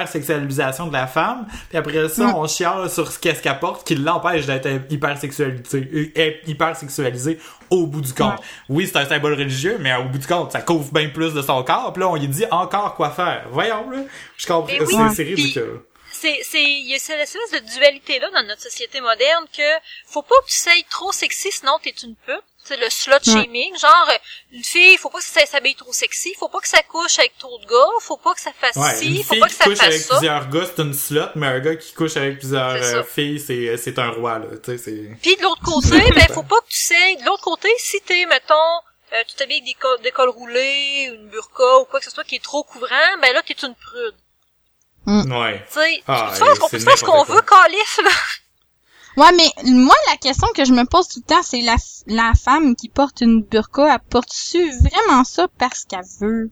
l'hypersexualisation 0.00 0.86
de 0.88 0.92
la 0.92 1.06
femme, 1.06 1.46
puis 1.68 1.78
après 1.78 2.08
ça, 2.08 2.24
Mm. 2.24 2.34
on 2.34 2.46
chiale 2.46 2.90
sur 2.90 3.10
ce 3.10 3.18
qu'est-ce 3.18 3.42
qu'elle 3.42 3.58
porte 3.58 3.86
qui 3.86 3.94
l'empêche 3.94 4.46
d'être 4.46 4.68
hypersexualisé, 4.90 6.12
euh, 6.16 6.30
hypersexualisé 6.46 7.38
au 7.70 7.86
bout 7.86 8.00
du 8.00 8.12
compte. 8.12 8.36
Oui, 8.68 8.86
c'est 8.86 8.98
un 8.98 9.06
symbole 9.06 9.34
religieux, 9.34 9.76
mais 9.80 9.94
au 9.96 10.04
bout 10.04 10.18
du 10.18 10.26
compte, 10.26 10.52
ça 10.52 10.60
couvre 10.60 10.92
bien 10.92 11.08
plus 11.08 11.34
de 11.34 11.42
son 11.42 11.62
corps. 11.62 11.92
Puis 11.92 12.00
là, 12.00 12.08
on 12.08 12.14
lui 12.16 12.28
dit 12.28 12.44
encore 12.50 12.94
quoi 12.94 13.10
faire. 13.10 13.46
Voyons, 13.50 13.90
là. 13.90 13.98
Je 14.36 14.46
comprends. 14.46 14.72
Oui, 14.78 14.94
c'est 15.14 15.22
ridicule. 15.24 15.80
c'est 16.12 16.38
c'est 16.44 16.62
il 16.62 16.88
y 16.90 16.94
a 16.94 16.98
cette 16.98 17.20
espèce 17.20 17.60
de 17.60 17.74
dualité 17.74 18.18
là 18.18 18.28
dans 18.34 18.46
notre 18.46 18.62
société 18.62 19.00
moderne 19.02 19.44
que 19.54 19.62
faut 20.06 20.22
pas 20.22 20.34
que 20.46 20.50
tu 20.50 20.58
sois 20.58 20.72
trop 20.90 21.12
sexy 21.12 21.52
sinon 21.52 21.72
t'es 21.82 21.90
une 22.02 22.14
pute 22.14 22.42
le 22.70 22.90
slut 22.90 23.22
shaming 23.24 23.78
genre 23.78 24.08
euh, 24.10 24.18
une 24.52 24.64
fille 24.64 24.96
faut 24.96 25.10
pas 25.10 25.18
que 25.18 25.24
ça 25.24 25.44
s'habille 25.46 25.74
trop 25.74 25.92
sexy 25.92 26.34
faut 26.38 26.48
pas 26.48 26.60
que 26.60 26.68
ça 26.68 26.82
couche 26.82 27.18
avec 27.18 27.36
trop 27.38 27.58
de 27.58 27.66
gars 27.66 28.00
faut 28.00 28.16
pas 28.16 28.34
que 28.34 28.40
ça 28.40 28.52
fasse 28.52 28.76
Ouais, 28.76 28.94
ci 28.96 29.22
faut 29.22 29.36
pas 29.36 29.46
que 29.46 29.52
qui 29.52 29.56
ça 29.58 29.64
couche 29.64 29.80
avec 29.80 29.92
fasse 30.00 30.06
ça 30.08 30.16
plusieurs 30.16 30.48
gars, 30.48 30.66
c'est 30.74 30.82
une 30.82 30.94
slot, 30.94 31.28
mais 31.36 31.46
un 31.46 31.60
gars 31.60 31.76
qui 31.76 31.92
couche 31.92 32.16
avec 32.16 32.38
plusieurs 32.38 32.82
ça. 32.82 32.96
euh, 32.96 33.04
filles, 33.04 33.38
c'est 33.40 33.76
c'est 33.76 33.98
un 33.98 34.10
roi, 34.10 34.38
là. 34.38 34.46
Tu 34.62 34.72
sais, 34.72 34.78
c'est... 34.78 35.16
puis 35.22 35.36
de 35.36 35.42
l'autre 35.42 35.62
côté 35.62 35.90
ben 36.14 36.26
faut 36.34 36.42
pas 36.42 36.56
que 36.60 36.68
tu 36.70 36.78
sais 36.80 37.16
de 37.16 37.24
l'autre 37.24 37.42
côté 37.44 37.68
si 37.78 38.00
t'es 38.00 38.26
mettons 38.26 38.54
euh, 39.12 39.22
tu 39.28 39.34
t'habilles 39.36 39.58
avec 39.58 39.64
des, 39.66 39.74
co- 39.74 39.96
des 40.02 40.10
cols 40.10 40.30
roulés 40.30 41.10
une 41.14 41.28
burqa 41.28 41.78
ou 41.80 41.84
quoi 41.84 42.00
que 42.00 42.04
ce 42.06 42.10
soit 42.10 42.24
qui 42.24 42.34
est 42.36 42.42
trop 42.42 42.64
couvrant 42.64 43.18
ben 43.22 43.32
là 43.32 43.42
t'es 43.46 43.54
une 43.62 43.74
prude 43.76 44.14
Ouais. 45.06 45.64
tu 45.68 45.74
sais 45.80 46.02
Ah, 46.08 46.32
tu 46.36 46.42
on 46.42 46.68
peut 46.68 46.78
faire 46.80 46.98
ce 46.98 47.04
qu'on 47.04 47.22
veut 47.22 47.40
calife 47.42 48.00
là? 48.02 48.10
Ouais, 49.16 49.32
mais 49.32 49.50
moi, 49.64 49.94
la 50.10 50.16
question 50.18 50.46
que 50.54 50.64
je 50.64 50.72
me 50.72 50.84
pose 50.84 51.08
tout 51.08 51.20
le 51.20 51.34
temps, 51.34 51.42
c'est 51.42 51.62
la, 51.62 51.76
la 52.06 52.32
femme 52.34 52.76
qui 52.76 52.88
porte 52.88 53.22
une 53.22 53.42
burqa, 53.42 53.94
elle 53.94 54.00
porte-tu 54.10 54.70
vraiment 54.80 55.24
ça 55.24 55.48
parce 55.58 55.84
qu'elle 55.84 56.04
veut? 56.20 56.50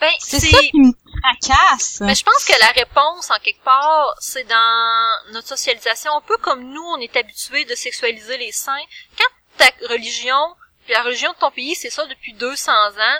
ben 0.00 0.12
C'est 0.20 0.38
ça 0.38 0.58
qui 0.60 0.80
me 0.80 0.92
tracasse. 0.92 2.00
Mais 2.00 2.14
je 2.14 2.22
pense 2.22 2.44
que 2.44 2.58
la 2.60 2.68
réponse, 2.68 3.30
en 3.30 3.38
quelque 3.42 3.64
part, 3.64 4.14
c'est 4.20 4.44
dans 4.44 5.32
notre 5.32 5.48
socialisation. 5.48 6.12
Un 6.16 6.20
peu 6.20 6.36
comme 6.36 6.64
nous, 6.72 6.82
on 6.82 6.98
est 6.98 7.16
habitués 7.16 7.64
de 7.64 7.74
sexualiser 7.74 8.38
les 8.38 8.52
seins. 8.52 8.84
Quand 9.18 9.24
ta 9.56 9.70
religion, 9.88 10.54
puis 10.84 10.92
la 10.92 11.02
religion 11.02 11.32
de 11.32 11.38
ton 11.38 11.50
pays, 11.50 11.74
c'est 11.74 11.90
ça 11.90 12.06
depuis 12.06 12.34
200 12.34 12.72
ans, 12.72 13.18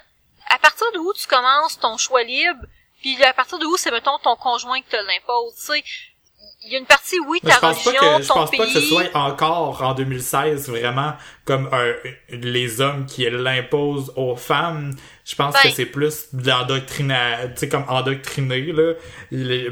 à 0.51 0.59
partir 0.59 0.87
de 0.93 0.99
où 0.99 1.13
tu 1.15 1.27
commences 1.27 1.79
ton 1.79 1.97
choix 1.97 2.23
libre, 2.23 2.61
puis 3.01 3.23
à 3.25 3.33
partir 3.33 3.59
de 3.59 3.67
où 3.67 3.77
c'est, 3.77 3.91
mettons, 3.91 4.19
ton 4.19 4.37
conjoint 4.37 4.81
qui 4.81 4.89
te 4.89 4.97
l'impose, 4.97 5.55
tu 5.57 5.63
sais, 5.63 5.85
il 6.67 6.73
y 6.73 6.77
a 6.77 6.79
une 6.79 6.87
partie, 6.87 7.17
oui, 7.29 7.41
ta 7.43 7.55
je 7.55 7.59
pense 7.59 7.85
pas 7.85 7.91
religion, 7.91 8.17
que 8.19 8.23
je 8.23 8.29
ton 8.29 8.35
pense 8.35 8.51
pays... 8.51 8.59
pas 8.59 8.67
que 8.67 8.73
ce 8.73 8.81
soit 8.81 9.05
encore 9.15 9.83
en 9.83 9.95
2016 9.95 10.69
vraiment 10.69 11.15
comme 11.45 11.69
un, 11.73 11.93
les 12.31 12.81
hommes 12.81 13.07
qui 13.07 13.29
l'imposent 13.31 14.13
aux 14.17 14.37
femmes. 14.37 14.95
Je 15.25 15.35
pense 15.35 15.55
Ben. 15.55 15.61
que 15.63 15.71
c'est 15.71 15.87
plus 15.87 16.29
de 16.35 16.79
tu 16.79 17.53
sais 17.57 17.69
comme 17.69 17.85
endoctriné 17.89 18.73
là. 18.73 18.93
Les- 19.31 19.71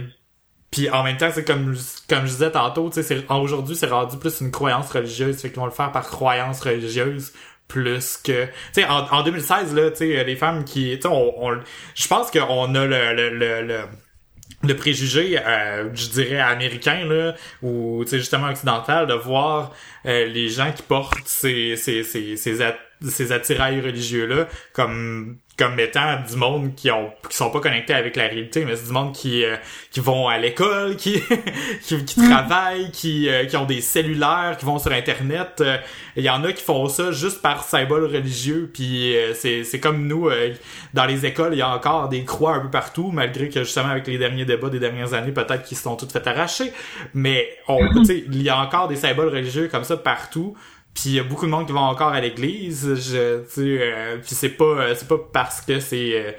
Puis 0.70 0.88
en 0.90 1.02
même 1.02 1.16
temps, 1.18 1.30
c'est 1.32 1.44
comme 1.44 1.76
comme 2.08 2.22
je 2.26 2.30
disais 2.32 2.50
tantôt, 2.50 2.88
tu 2.88 2.94
sais, 2.96 3.02
c'est- 3.02 3.24
aujourd'hui 3.30 3.76
c'est 3.76 3.86
rendu 3.88 4.18
plus 4.18 4.40
une 4.40 4.50
croyance 4.50 4.90
religieuse, 4.90 5.40
fait 5.40 5.48
qu'ils 5.50 5.58
vont 5.60 5.66
le 5.66 5.70
faire 5.72 5.92
par 5.92 6.08
croyance 6.08 6.60
religieuse 6.60 7.32
plus 7.68 8.18
que 8.18 8.44
tu 8.44 8.50
sais 8.72 8.84
en, 8.86 9.06
en 9.10 9.22
2016 9.22 9.74
là 9.74 9.90
tu 9.90 9.96
sais 9.98 10.24
les 10.24 10.36
femmes 10.36 10.62
qui 10.64 10.94
tu 10.96 11.02
sais 11.02 11.08
on, 11.08 11.42
on- 11.46 11.58
je 11.94 12.06
pense 12.08 12.30
qu'on 12.30 12.74
a 12.74 12.84
le 12.84 13.14
le, 13.14 13.30
le, 13.30 13.62
le 13.62 13.80
le 14.66 14.76
préjugé, 14.76 15.38
euh, 15.44 15.90
je 15.94 16.08
dirais 16.08 16.38
américain 16.40 17.04
là, 17.06 17.34
ou 17.62 18.04
justement 18.10 18.48
occidental, 18.48 19.06
de 19.06 19.14
voir 19.14 19.72
euh, 20.06 20.26
les 20.26 20.48
gens 20.48 20.72
qui 20.72 20.82
portent 20.82 21.26
ces 21.26 21.76
ces 21.76 22.02
ces 22.04 22.36
ces, 22.36 22.62
at- 22.62 22.76
ces 23.08 23.32
attirails 23.32 23.80
religieux 23.80 24.26
là 24.26 24.46
comme 24.72 25.38
comme 25.58 25.78
étant 25.78 26.16
du 26.28 26.36
monde 26.36 26.74
qui 26.74 26.90
ont 26.90 27.12
qui 27.28 27.36
sont 27.36 27.50
pas 27.50 27.60
connectés 27.60 27.92
avec 27.92 28.16
la 28.16 28.24
réalité, 28.24 28.64
mais 28.64 28.74
c'est 28.74 28.86
du 28.86 28.92
monde 28.92 29.12
qui 29.12 29.44
euh, 29.44 29.56
qui 29.90 30.00
vont 30.00 30.26
à 30.26 30.38
l'école, 30.38 30.96
qui 30.96 31.22
qui, 31.82 32.04
qui 32.04 32.28
travaillent, 32.28 32.90
qui 32.90 33.28
euh, 33.28 33.44
qui 33.44 33.56
ont 33.56 33.66
des 33.66 33.82
cellulaires, 33.82 34.56
qui 34.58 34.64
vont 34.64 34.78
sur 34.78 34.92
internet. 34.92 35.60
Euh, 35.60 35.76
Il 36.16 36.24
y 36.24 36.30
en 36.30 36.42
a 36.44 36.52
qui 36.52 36.62
font 36.62 36.88
ça 36.88 37.12
juste 37.12 37.42
par 37.42 37.64
symbole 37.64 38.04
religieux, 38.06 38.70
puis 38.72 39.14
euh, 39.14 39.34
c'est 39.34 39.64
c'est 39.64 39.78
comme 39.78 40.06
nous 40.06 40.28
euh, 40.28 40.54
dans 40.94 41.04
les 41.04 41.26
écoles, 41.26 41.52
il 41.52 41.58
y 41.58 41.62
a 41.62 41.68
encore 41.68 42.08
des 42.08 42.24
croix 42.24 42.54
un 42.54 42.60
peu 42.60 42.70
partout, 42.70 43.10
malgré 43.12 43.50
que 43.50 43.64
justement 43.64 43.88
avec 43.88 44.06
les 44.06 44.16
derniers 44.18 44.46
débats 44.46 44.70
des 44.70 44.80
dernières 44.80 45.12
années, 45.12 45.32
peut-être 45.32 45.64
qu'ils 45.64 45.76
se 45.76 45.82
sont 45.82 45.96
toutes 45.96 46.12
fait 46.12 46.26
arracher. 46.26 46.72
Mais 47.12 47.48
on, 47.68 47.78
tu 47.94 48.04
sais, 48.06 48.24
il 48.26 48.42
y 48.42 48.48
a 48.48 48.58
encore 48.58 48.88
des 48.88 48.96
symboles 48.96 49.28
religieux 49.28 49.68
comme 49.68 49.84
ça 49.84 49.98
partout. 49.98 50.56
Puis 50.94 51.04
il 51.06 51.14
y 51.14 51.20
a 51.20 51.24
beaucoup 51.24 51.46
de 51.46 51.50
monde 51.50 51.66
qui 51.66 51.72
vont 51.72 51.80
encore 51.80 52.12
à 52.12 52.20
l'église. 52.20 52.94
Je, 52.94 53.42
tu 53.52 53.78
euh, 53.80 54.18
puis 54.18 54.34
c'est 54.34 54.50
pas, 54.50 54.64
euh, 54.64 54.94
c'est 54.96 55.08
pas 55.08 55.18
parce 55.32 55.60
que 55.60 55.80
c'est, 55.80 56.12
euh, 56.14 56.32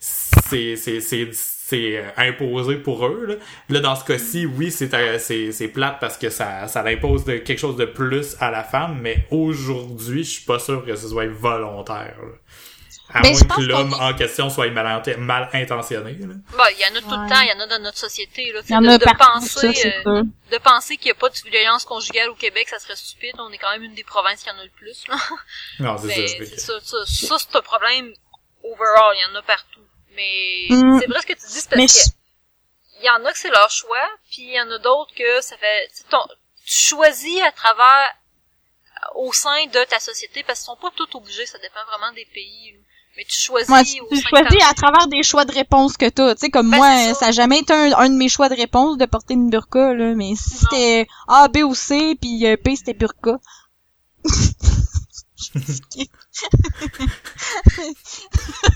c'est, 0.00 0.76
c'est, 0.76 1.00
c'est, 1.00 1.30
euh, 1.72 2.02
imposé 2.16 2.76
pour 2.76 3.06
eux. 3.06 3.26
Là, 3.28 3.34
Là, 3.68 3.80
dans 3.80 3.94
ce 3.94 4.04
cas-ci, 4.04 4.46
oui, 4.46 4.70
c'est, 4.70 4.90
c'est, 5.18 5.52
c'est 5.52 5.68
plate 5.68 5.98
parce 6.00 6.18
que 6.18 6.28
ça, 6.28 6.66
ça 6.66 6.84
impose 6.84 7.24
de, 7.24 7.36
quelque 7.38 7.58
chose 7.58 7.76
de 7.76 7.84
plus 7.84 8.36
à 8.40 8.50
la 8.50 8.64
femme. 8.64 8.98
Mais 9.00 9.26
aujourd'hui, 9.30 10.24
je 10.24 10.30
suis 10.30 10.44
pas 10.44 10.58
sûr 10.58 10.84
que 10.84 10.96
ce 10.96 11.08
soit 11.08 11.28
volontaire. 11.28 12.16
là. 12.20 12.28
À 13.12 13.20
Mais 13.22 13.32
moins 13.32 13.56
que 13.56 13.60
l'homme 13.62 13.94
en 13.94 14.14
question 14.14 14.50
soit 14.50 14.68
mal, 14.70 15.02
mal 15.18 15.48
intentionné. 15.52 16.12
Là. 16.14 16.26
Bah, 16.56 16.70
il 16.72 16.78
y 16.78 16.84
en 16.84 16.94
a 16.96 17.00
tout 17.00 17.08
Ouais. 17.08 17.16
le 17.24 17.28
temps, 17.28 17.40
il 17.40 17.48
y 17.48 17.52
en 17.52 17.60
a 17.60 17.66
dans 17.66 17.82
notre 17.82 17.98
société, 17.98 18.52
là. 18.52 18.60
y 18.68 18.74
en 18.76 18.80
de, 18.82 18.88
a 18.88 18.98
de 18.98 19.16
penser, 19.18 19.74
ça, 19.74 19.88
euh, 20.06 20.22
de 20.50 20.58
penser 20.58 20.96
qu'il 20.96 21.06
n'y 21.06 21.10
a 21.12 21.14
pas 21.14 21.28
de 21.28 21.34
violence 21.50 21.84
conjugale 21.84 22.28
au 22.30 22.34
Québec, 22.34 22.68
ça 22.68 22.78
serait 22.78 22.94
stupide. 22.96 23.34
On 23.38 23.50
est 23.50 23.58
quand 23.58 23.70
même 23.72 23.82
une 23.82 23.94
des 23.94 24.04
provinces 24.04 24.42
qui 24.42 24.50
en 24.50 24.58
a 24.58 24.64
le 24.64 24.70
plus, 24.70 25.06
là. 25.08 25.16
Non, 25.80 25.96
c'est 25.98 26.06
Mais 26.06 26.26
ça. 26.28 26.38
Ben, 26.38 26.46
c'est 26.48 26.60
ça, 26.60 26.72
ça, 26.82 26.96
ça, 27.06 27.36
c'est 27.38 27.56
un 27.56 27.62
problème 27.62 28.12
overall, 28.62 29.14
il 29.16 29.22
y 29.28 29.32
en 29.32 29.34
a 29.38 29.42
partout. 29.42 29.80
Mais 30.14 30.66
Mm. 30.70 31.00
c'est 31.00 31.06
vrai 31.08 31.20
ce 31.22 31.26
que 31.26 31.32
tu 31.32 31.46
dis, 31.46 31.52
c'est 31.60 31.68
parce 31.70 31.80
Mais 31.80 31.86
que 31.86 33.00
il 33.00 33.06
y 33.06 33.10
en 33.10 33.24
a 33.24 33.32
que 33.32 33.38
c'est 33.38 33.50
leur 33.50 33.70
choix, 33.70 34.08
puis 34.30 34.42
il 34.42 34.52
y 34.54 34.60
en 34.60 34.70
a 34.70 34.78
d'autres 34.78 35.14
que 35.14 35.40
ça 35.40 35.56
fait, 35.56 35.88
tu 35.88 35.96
sais, 35.96 36.04
ton- 36.10 36.26
tu 36.64 36.88
choisis 36.88 37.40
à 37.42 37.50
travers, 37.52 38.12
au 39.14 39.32
sein 39.32 39.66
de 39.66 39.82
ta 39.84 39.98
société, 39.98 40.42
parce 40.42 40.58
qu'ils 40.60 40.66
sont 40.66 40.76
pas 40.76 40.90
tous 40.94 41.08
obligés, 41.16 41.46
ça 41.46 41.58
dépend 41.58 41.82
vraiment 41.86 42.12
des 42.12 42.26
pays. 42.26 42.76
Mais 43.16 43.24
tu 43.28 43.36
choisis 43.36 43.68
Moi, 43.68 43.82
tu, 43.84 43.98
tu 44.10 44.20
choisis 44.28 44.62
à 44.70 44.74
travers 44.74 45.06
des 45.08 45.22
choix 45.22 45.44
de 45.44 45.52
réponse 45.52 45.96
que 45.96 46.08
t'as. 46.08 46.34
Tu 46.34 46.40
sais, 46.42 46.50
comme 46.50 46.70
Ben, 46.70 46.76
moi, 46.78 46.96
c'est 46.96 47.08
ça. 47.14 47.20
ça. 47.20 47.26
a 47.26 47.30
jamais 47.32 47.58
été 47.58 47.72
un, 47.72 47.92
un 47.98 48.08
de 48.08 48.14
mes 48.14 48.28
choix 48.28 48.48
de 48.48 48.54
réponse 48.54 48.96
de 48.98 49.04
porter 49.06 49.34
une 49.34 49.50
burqa, 49.50 49.92
là. 49.94 50.14
Mais 50.14 50.34
si 50.36 50.50
c'était 50.56 51.06
A, 51.28 51.48
B 51.48 51.58
ou 51.58 51.74
C, 51.74 52.16
puis 52.20 52.46
euh, 52.46 52.56
P, 52.56 52.76
c'était 52.76 52.94
burqa. 52.94 53.38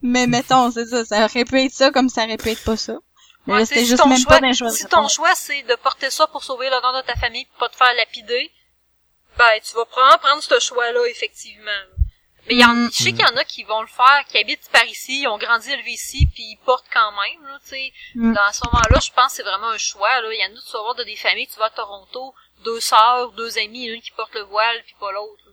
mais 0.01 0.27
mettons, 0.27 0.71
c'est 0.71 0.85
ça. 0.85 1.05
Ça 1.05 1.25
aurait 1.25 1.45
pu 1.45 1.59
être 1.61 1.73
ça 1.73 1.91
comme 1.91 2.09
ça 2.09 2.23
aurait 2.25 2.37
pu 2.37 2.49
être 2.49 2.63
pas 2.63 2.77
ça. 2.77 2.97
Mais 3.45 3.53
Ouais, 3.53 3.65
si 3.65 3.85
juste 3.85 3.97
ton 4.03 4.09
même 4.09 4.17
choix- 4.19 4.39
pas 4.39 4.53
choix 4.53 4.69
de 4.69 4.75
Si 4.75 4.85
ton 4.87 5.07
choix, 5.07 5.33
c'est 5.35 5.63
de 5.63 5.75
porter 5.75 6.09
ça 6.09 6.27
pour 6.27 6.43
sauver 6.43 6.69
l'honneur 6.69 6.93
de 7.01 7.07
ta 7.07 7.15
famille 7.15 7.45
pis 7.45 7.51
pas 7.59 7.69
te 7.69 7.77
faire 7.77 7.93
lapider, 7.95 8.51
ben, 9.37 9.59
tu 9.63 9.75
vas 9.75 9.85
probablement 9.85 10.17
prendre 10.19 10.43
ce 10.43 10.59
choix-là, 10.59 11.05
effectivement. 11.07 11.83
Mais 12.47 12.55
y 12.55 12.63
en, 12.65 12.73
Mm. 12.73 12.89
je 12.93 13.03
sais 13.03 13.11
qu'il 13.11 13.21
y 13.21 13.25
en 13.25 13.35
a 13.35 13.43
qui 13.43 13.63
vont 13.63 13.81
le 13.81 13.87
faire, 13.87 14.23
qui 14.29 14.37
habitent 14.37 14.69
par 14.71 14.85
ici, 14.85 15.21
ils 15.21 15.27
ont 15.27 15.37
grandi 15.37 15.69
élevés 15.71 15.91
ici, 15.91 16.27
puis 16.33 16.43
ils 16.43 16.57
portent 16.65 16.87
quand 16.93 17.11
même, 17.11 17.43
là, 17.43 17.59
tu 17.61 17.69
sais. 17.69 17.93
Mm. 18.15 18.33
Dans 18.33 18.53
ce 18.53 18.61
moment-là, 18.65 18.99
je 19.01 19.11
pense 19.11 19.27
que 19.27 19.37
c'est 19.37 19.43
vraiment 19.43 19.69
un 19.69 19.77
choix, 19.77 20.21
là. 20.21 20.33
Il 20.33 20.39
y 20.39 20.45
en 20.45 20.55
a, 20.57 20.61
tu 20.61 20.71
vas 20.71 20.81
voir 20.81 20.95
de 20.95 21.03
des 21.03 21.15
familles, 21.17 21.47
tu 21.47 21.59
vas 21.59 21.65
à 21.65 21.69
Toronto, 21.71 22.33
deux 22.63 22.79
sœurs, 22.79 23.31
deux 23.33 23.57
amis, 23.57 23.85
une 23.85 24.01
qui 24.01 24.11
porte 24.11 24.33
le 24.33 24.41
voile, 24.43 24.81
puis 24.85 24.95
pas 24.99 25.11
l'autre. 25.11 25.43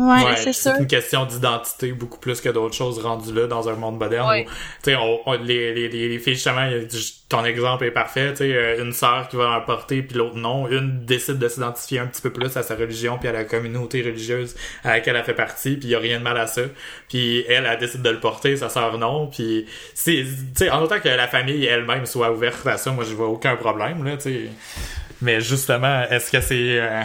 Ouais, 0.00 0.24
Ouais, 0.24 0.36
c'est 0.36 0.52
sûr. 0.54 0.72
une 0.78 0.86
question 0.86 1.26
d'identité 1.26 1.92
beaucoup 1.92 2.18
plus 2.18 2.40
que 2.40 2.48
d'autres 2.48 2.74
choses 2.74 2.98
rendues 3.00 3.34
là 3.34 3.46
dans 3.46 3.68
un 3.68 3.74
monde 3.74 3.98
moderne 3.98 4.28
Ouais. 4.28 4.44
tu 4.46 4.90
sais, 4.90 4.96
on, 4.96 5.18
on- 5.26 5.32
les, 5.34 5.74
les, 5.74 5.88
les, 5.88 6.08
les 6.08 6.18
filles, 6.18 6.34
justement, 6.34 6.60
a 6.60 6.70
ton 7.28 7.44
exemple 7.44 7.84
est 7.84 7.90
parfait, 7.90 8.30
tu 8.30 8.38
sais, 8.38 8.52
euh, 8.54 8.82
une 8.82 8.92
sœur 8.92 9.28
qui 9.28 9.36
va 9.36 9.50
en 9.50 9.60
porter 9.60 10.02
puis 10.02 10.16
l'autre 10.16 10.36
non, 10.36 10.68
une 10.68 11.04
décide 11.04 11.38
de 11.38 11.48
s'identifier 11.48 11.98
un 12.00 12.06
petit 12.06 12.22
peu 12.22 12.30
plus 12.30 12.56
à 12.56 12.62
sa 12.62 12.74
religion 12.74 13.18
puis 13.18 13.28
à 13.28 13.32
la 13.32 13.44
communauté 13.44 14.02
religieuse 14.02 14.56
à 14.84 14.92
laquelle 14.92 15.16
elle 15.16 15.24
fait 15.24 15.34
partie 15.34 15.76
puis 15.76 15.88
il 15.88 15.90
y 15.90 15.94
a 15.94 15.98
rien 16.00 16.18
de 16.18 16.24
mal 16.24 16.38
à 16.38 16.46
ça. 16.46 16.62
Puis 17.08 17.44
elle, 17.48 17.66
elle 17.70 17.78
décide 17.78 18.02
de 18.02 18.10
le 18.10 18.18
porter, 18.20 18.56
sa 18.56 18.68
sœur 18.68 18.96
non, 18.98 19.26
puis 19.28 19.66
c'est, 19.94 20.24
tu 20.24 20.64
sais, 20.64 20.70
en 20.70 20.82
autant 20.82 20.98
que 20.98 21.08
la 21.08 21.28
famille 21.28 21.64
elle-même 21.66 22.06
soit 22.06 22.32
ouverte 22.32 22.66
à 22.66 22.78
ça, 22.78 22.90
moi 22.90 23.04
je 23.04 23.14
vois 23.14 23.28
aucun 23.28 23.54
problème, 23.56 24.02
là, 24.04 24.16
tu 24.16 24.22
sais. 24.22 24.40
Mais 25.22 25.40
justement, 25.40 26.04
est-ce 26.10 26.32
que 26.32 26.40
c'est... 26.40 26.80
euh, 26.80 27.02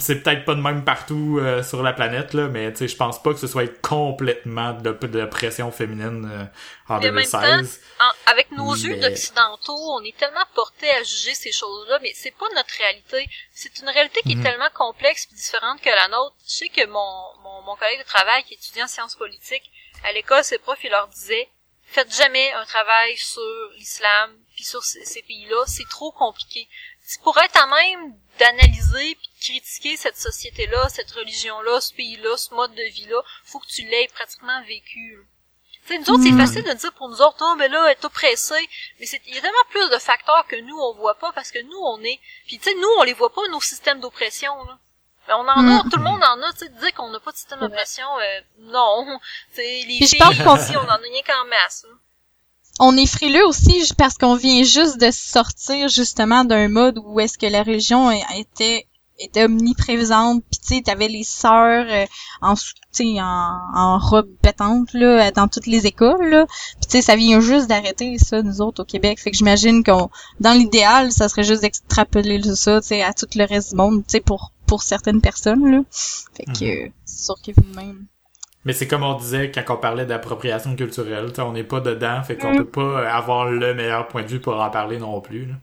c'est 0.00 0.22
peut-être 0.22 0.44
pas 0.44 0.54
de 0.54 0.60
même 0.60 0.84
partout 0.84 1.38
euh, 1.40 1.62
sur 1.62 1.82
la 1.82 1.92
planète 1.92 2.34
là 2.34 2.48
mais 2.48 2.70
tu 2.72 2.78
sais 2.78 2.88
je 2.88 2.96
pense 2.96 3.22
pas 3.22 3.32
que 3.32 3.38
ce 3.40 3.46
soit 3.46 3.66
complètement 3.80 4.72
de, 4.74 4.92
de 4.92 5.24
pression 5.24 5.70
féminine 5.70 6.28
euh, 6.30 6.44
en 6.92 6.98
Mais 7.00 7.08
en 7.10 7.12
même 7.12 7.14
2016 7.14 7.80
En- 8.00 8.30
avec 8.30 8.50
nos 8.52 8.74
yeux 8.74 8.96
d'occidentaux, 9.00 9.76
on 9.98 10.02
est 10.04 10.16
tellement 10.16 10.44
portés 10.54 10.90
à 10.90 11.02
juger 11.02 11.34
ces 11.34 11.52
choses-là, 11.52 11.98
mais 12.02 12.12
c'est 12.14 12.30
pas 12.36 12.46
notre 12.54 12.74
réalité. 12.78 13.28
C'est 13.52 13.78
une 13.80 13.88
réalité 13.88 14.20
qui 14.22 14.34
Mhm. 14.36 14.40
est 14.40 14.50
tellement 14.50 14.70
complexe 14.74 15.26
et 15.30 15.34
différente 15.34 15.80
que 15.80 15.88
la 15.90 16.08
nôtre. 16.08 16.36
Je 16.46 16.52
sais 16.52 16.68
que 16.68 16.86
mon, 16.86 17.22
mon, 17.42 17.62
mon 17.62 17.76
collègue 17.76 17.98
de 17.98 18.04
travail 18.04 18.44
qui 18.44 18.54
étudie 18.54 18.82
en 18.82 18.86
sciences 18.88 19.16
politiques, 19.16 19.70
à 20.04 20.12
l'école, 20.12 20.44
ses 20.44 20.58
profs, 20.58 20.84
il 20.84 20.90
leur 20.90 21.08
disait, 21.08 21.48
faites 21.84 22.14
jamais 22.14 22.52
un 22.52 22.64
travail 22.64 23.16
sur 23.16 23.42
l'islam 23.76 24.30
puis 24.54 24.64
sur 24.64 24.82
ces 24.84 25.22
pays-là, 25.22 25.64
c'est 25.66 25.88
trop 25.88 26.10
compliqué. 26.12 26.68
Tu 27.10 27.18
pourrais 27.20 27.44
être 27.46 27.62
à 27.62 27.66
même 27.66 28.14
d'analyser 28.38 29.16
puis 29.16 29.28
de 29.28 29.60
critiquer 29.60 29.96
cette 29.96 30.16
société-là, 30.16 30.88
cette 30.88 31.10
religion-là, 31.10 31.80
ce 31.80 31.92
pays-là, 31.94 32.36
ce 32.36 32.54
mode 32.54 32.74
de 32.74 32.82
vie-là, 32.92 33.20
faut 33.44 33.58
que 33.58 33.66
tu 33.66 33.82
l'aies 33.82 34.08
pratiquement 34.14 34.62
vécu. 34.64 35.16
là. 35.16 35.22
Tu 35.86 35.94
sais, 35.94 35.98
nous 36.00 36.10
autres, 36.10 36.22
c'est 36.22 36.36
facile 36.36 36.64
de 36.64 36.72
dire 36.74 36.92
pour 36.92 37.08
nous 37.08 37.22
autres, 37.22 37.38
oh, 37.40 37.54
mais 37.56 37.68
là, 37.68 37.86
elle 37.86 37.92
est 37.92 38.04
oppressée. 38.04 38.68
Mais 39.00 39.06
c'est, 39.06 39.22
il 39.26 39.34
y 39.34 39.38
a 39.38 39.40
tellement 39.40 39.56
plus 39.70 39.88
de 39.88 39.96
facteurs 39.96 40.46
que 40.46 40.56
nous, 40.60 40.76
on 40.78 40.92
voit 40.94 41.14
pas, 41.14 41.32
parce 41.32 41.50
que 41.50 41.60
nous, 41.62 41.78
on 41.78 41.98
est, 42.02 42.20
puis 42.46 42.58
tu 42.58 42.64
sais, 42.64 42.74
nous, 42.74 42.88
on 42.98 43.02
les 43.04 43.14
voit 43.14 43.32
pas, 43.32 43.40
nos 43.50 43.60
systèmes 43.60 44.00
d'oppression, 44.00 44.52
là. 44.64 44.78
Mais 45.26 45.34
on 45.34 45.40
en 45.40 45.48
a, 45.48 45.84
Mm. 45.84 45.90
tout 45.90 45.96
le 45.96 46.04
monde 46.04 46.22
en 46.22 46.42
a, 46.42 46.52
tu 46.52 46.58
sais, 46.60 46.68
dire 46.68 46.92
qu'on 46.94 47.08
n'a 47.10 47.20
pas 47.20 47.32
de 47.32 47.36
système 47.36 47.60
d'oppression, 47.60 48.06
euh, 48.20 48.40
non. 48.60 49.18
Tu 49.54 49.56
sais, 49.56 49.82
les 49.86 50.06
filles 50.06 50.44
pense 50.44 50.62
ici, 50.64 50.76
on 50.76 50.80
en 50.80 50.88
a 50.88 50.96
rien 50.96 51.22
qu'en 51.26 51.44
masse, 51.46 51.84
là. 51.88 51.94
On 52.78 52.96
est 52.96 53.06
frileux 53.06 53.46
aussi 53.46 53.82
parce 53.96 54.14
qu'on 54.16 54.36
vient 54.36 54.62
juste 54.62 55.00
de 55.00 55.10
sortir 55.10 55.88
justement 55.88 56.44
d'un 56.44 56.68
mode 56.68 56.98
où 57.04 57.18
est-ce 57.20 57.36
que 57.38 57.46
la 57.46 57.62
religion 57.62 58.10
était 58.36 58.86
était 59.20 59.46
omniprésente 59.46 60.44
puis 60.48 60.60
tu 60.60 60.74
sais 60.76 60.80
t'avais 60.80 61.08
les 61.08 61.24
sœurs 61.24 61.86
euh, 61.90 62.06
en 62.40 62.54
sou- 62.54 62.74
tu 62.94 63.02
sais 63.14 63.20
en, 63.20 63.58
en 63.74 63.98
robe 63.98 64.28
pétante 64.42 64.92
là 64.92 65.32
dans 65.32 65.48
toutes 65.48 65.66
les 65.66 65.86
écoles 65.86 66.28
là. 66.30 66.46
Puis 66.46 66.86
tu 66.86 66.90
sais 66.92 67.02
ça 67.02 67.16
vient 67.16 67.40
juste 67.40 67.66
d'arrêter 67.66 68.16
ça 68.18 68.42
nous 68.42 68.60
autres 68.60 68.82
au 68.82 68.86
Québec. 68.86 69.18
Fait 69.18 69.32
que 69.32 69.36
j'imagine 69.36 69.82
qu'on 69.82 70.08
dans 70.38 70.52
l'idéal 70.52 71.10
ça 71.10 71.28
serait 71.28 71.42
juste 71.42 71.62
d'extrapoler 71.62 72.40
ça 72.54 72.80
tu 72.80 72.86
sais 72.86 73.02
à 73.02 73.12
tout 73.12 73.26
le 73.34 73.44
reste 73.44 73.70
du 73.70 73.76
monde 73.76 74.02
tu 74.04 74.12
sais 74.12 74.20
pour 74.20 74.52
pour 74.66 74.84
certaines 74.84 75.20
personnes 75.20 75.68
là. 75.68 75.80
Fait 76.36 76.44
que 76.44 76.64
euh, 76.86 76.88
c'est 77.04 77.24
sûr 77.24 77.34
que 77.44 77.50
vous-même 77.60 78.06
Mais 78.68 78.74
c'est 78.74 78.86
comme 78.86 79.02
on 79.02 79.14
disait 79.14 79.50
quand 79.50 79.64
on 79.70 79.78
parlait 79.78 80.04
d'appropriation 80.04 80.76
culturelle, 80.76 81.30
tu 81.30 81.36
sais, 81.36 81.40
on 81.40 81.52
n'est 81.52 81.64
pas 81.64 81.80
dedans, 81.80 82.22
fait 82.22 82.36
qu'on 82.36 82.52
Mm. 82.52 82.58
peut 82.58 82.70
pas 82.70 83.10
avoir 83.10 83.46
le 83.46 83.72
meilleur 83.72 84.06
point 84.08 84.22
de 84.22 84.28
vue 84.28 84.40
pour 84.40 84.60
en 84.60 84.68
parler 84.70 84.98
non 84.98 85.22
plus. 85.22 85.46
Là. 85.46 85.54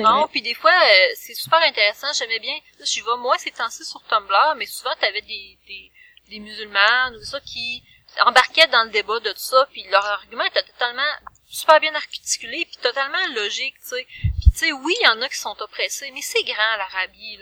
Non, 0.00 0.28
puis 0.30 0.42
des 0.42 0.52
fois, 0.52 0.70
euh, 0.70 1.06
c'est 1.16 1.32
super 1.34 1.58
intéressant. 1.62 2.08
J'aimais 2.18 2.38
bien. 2.38 2.52
là, 2.78 2.84
Je 2.84 3.00
vais 3.02 3.16
moins 3.18 3.38
ces 3.38 3.50
temps-ci 3.50 3.82
sur 3.82 4.02
Tumblr, 4.04 4.54
mais 4.58 4.66
souvent, 4.66 4.90
t'avais 5.00 5.22
des, 5.22 5.58
des, 5.66 5.90
des 6.28 6.38
musulmans 6.38 7.10
ou 7.18 7.24
ça 7.24 7.40
qui 7.40 7.82
embarquaient 8.26 8.68
dans 8.68 8.84
le 8.84 8.90
débat 8.90 9.18
de 9.20 9.30
tout 9.30 9.38
ça, 9.38 9.66
puis 9.72 9.84
leur 9.90 10.04
argument 10.04 10.44
était 10.44 10.62
totalement 10.62 11.10
super 11.48 11.80
bien 11.80 11.94
articulé, 11.94 12.66
puis 12.70 12.76
totalement 12.82 13.26
logique, 13.34 13.74
tu 13.80 13.88
sais. 13.88 14.06
Puis 14.20 14.50
tu 14.52 14.58
sais, 14.58 14.72
oui, 14.72 14.94
il 15.00 15.04
y 15.04 15.08
en 15.08 15.22
a 15.22 15.28
qui 15.30 15.38
sont 15.38 15.56
oppressés, 15.60 16.10
mais 16.12 16.20
c'est 16.20 16.42
grand 16.44 16.76
l'Arabie, 16.76 17.38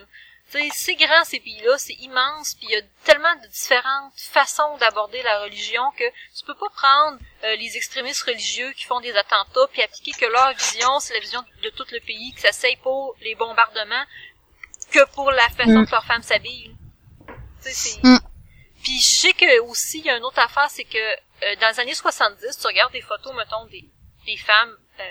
c'est 0.48 0.94
grand 0.94 1.24
ces 1.24 1.40
pays-là, 1.40 1.76
c'est 1.76 1.94
immense, 1.94 2.54
puis 2.54 2.68
il 2.68 2.72
y 2.72 2.76
a 2.76 2.82
tellement 3.04 3.34
de 3.36 3.46
différentes 3.48 4.12
façons 4.16 4.76
d'aborder 4.78 5.22
la 5.22 5.40
religion 5.40 5.82
que 5.98 6.04
tu 6.36 6.44
peux 6.46 6.54
pas 6.54 6.68
prendre 6.70 7.18
euh, 7.44 7.56
les 7.56 7.76
extrémistes 7.76 8.22
religieux 8.22 8.72
qui 8.72 8.84
font 8.84 9.00
des 9.00 9.14
attentats 9.14 9.66
puis 9.72 9.82
appliquer 9.82 10.12
que 10.12 10.26
leur 10.26 10.52
vision, 10.54 11.00
c'est 11.00 11.14
la 11.14 11.20
vision 11.20 11.42
de 11.62 11.70
tout 11.70 11.86
le 11.90 12.00
pays, 12.00 12.32
que 12.34 12.40
ça 12.40 12.52
s'aille 12.52 12.76
pour 12.76 13.16
les 13.20 13.34
bombardements 13.34 14.04
que 14.92 15.04
pour 15.14 15.30
la 15.32 15.48
façon 15.50 15.80
Mm. 15.80 15.86
que 15.86 15.90
leurs 15.90 16.04
femmes 16.04 16.22
s'habillent. 16.22 16.76
Mm. 18.02 18.18
Puis 18.82 19.00
je 19.00 19.14
sais 19.14 19.32
que 19.32 19.60
aussi, 19.60 19.98
il 19.98 20.06
y 20.06 20.10
a 20.10 20.16
une 20.16 20.24
autre 20.24 20.38
affaire, 20.38 20.70
c'est 20.70 20.84
que 20.84 20.98
euh, 20.98 21.56
dans 21.60 21.68
les 21.68 21.80
années 21.80 21.94
70, 21.94 22.58
tu 22.58 22.66
regardes 22.66 22.92
des 22.92 23.00
photos, 23.00 23.34
mettons, 23.34 23.66
des, 23.66 23.84
des 24.26 24.36
femmes, 24.36 24.76
euh, 25.00 25.02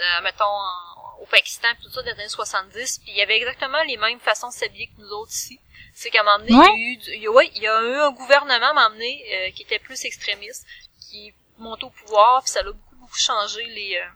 euh, 0.00 0.20
mettons, 0.22 0.44
en- 0.44 1.20
au 1.20 1.26
Pakistan, 1.26 1.68
pis 1.76 1.82
tout 1.84 1.90
ça, 1.90 2.00
dans 2.02 2.06
les 2.06 2.12
années 2.20 2.28
70, 2.28 3.00
puis 3.00 3.10
il 3.12 3.16
y 3.16 3.22
avait 3.22 3.36
exactement 3.36 3.82
les 3.84 3.96
mêmes 3.96 4.20
façons 4.20 4.48
de 4.48 4.54
s'habiller 4.54 4.86
que 4.88 5.00
nous 5.00 5.08
autres 5.10 5.32
ici. 5.32 5.60
C'est 5.94 6.10
qu'à 6.10 6.20
un 6.20 6.24
moment 6.24 6.38
donné, 6.38 6.54
Ouais. 6.54 6.66
il 6.76 6.80
y 6.80 6.84
a 6.84 6.92
eu, 6.92 6.96
du- 6.96 7.14
il 7.16 7.22
y 7.22 7.26
a, 7.26 7.30
ouais, 7.30 7.50
il 7.54 7.62
y 7.62 7.68
a 7.68 7.82
eu 7.82 7.94
un 7.96 8.10
gouvernement, 8.12 8.66
à 8.66 8.70
un 8.70 8.72
moment 8.72 8.90
donné, 8.90 9.22
euh, 9.34 9.50
qui 9.52 9.62
était 9.62 9.78
plus 9.78 10.02
extrémiste, 10.04 10.66
qui 11.00 11.28
est 11.28 11.34
monté 11.58 11.84
au 11.84 11.90
pouvoir, 11.90 12.42
puis 12.42 12.50
ça 12.50 12.60
a 12.60 12.62
beaucoup, 12.62 12.96
beaucoup 12.96 13.18
changé 13.18 13.64
les, 13.66 13.96
euh, 13.96 14.08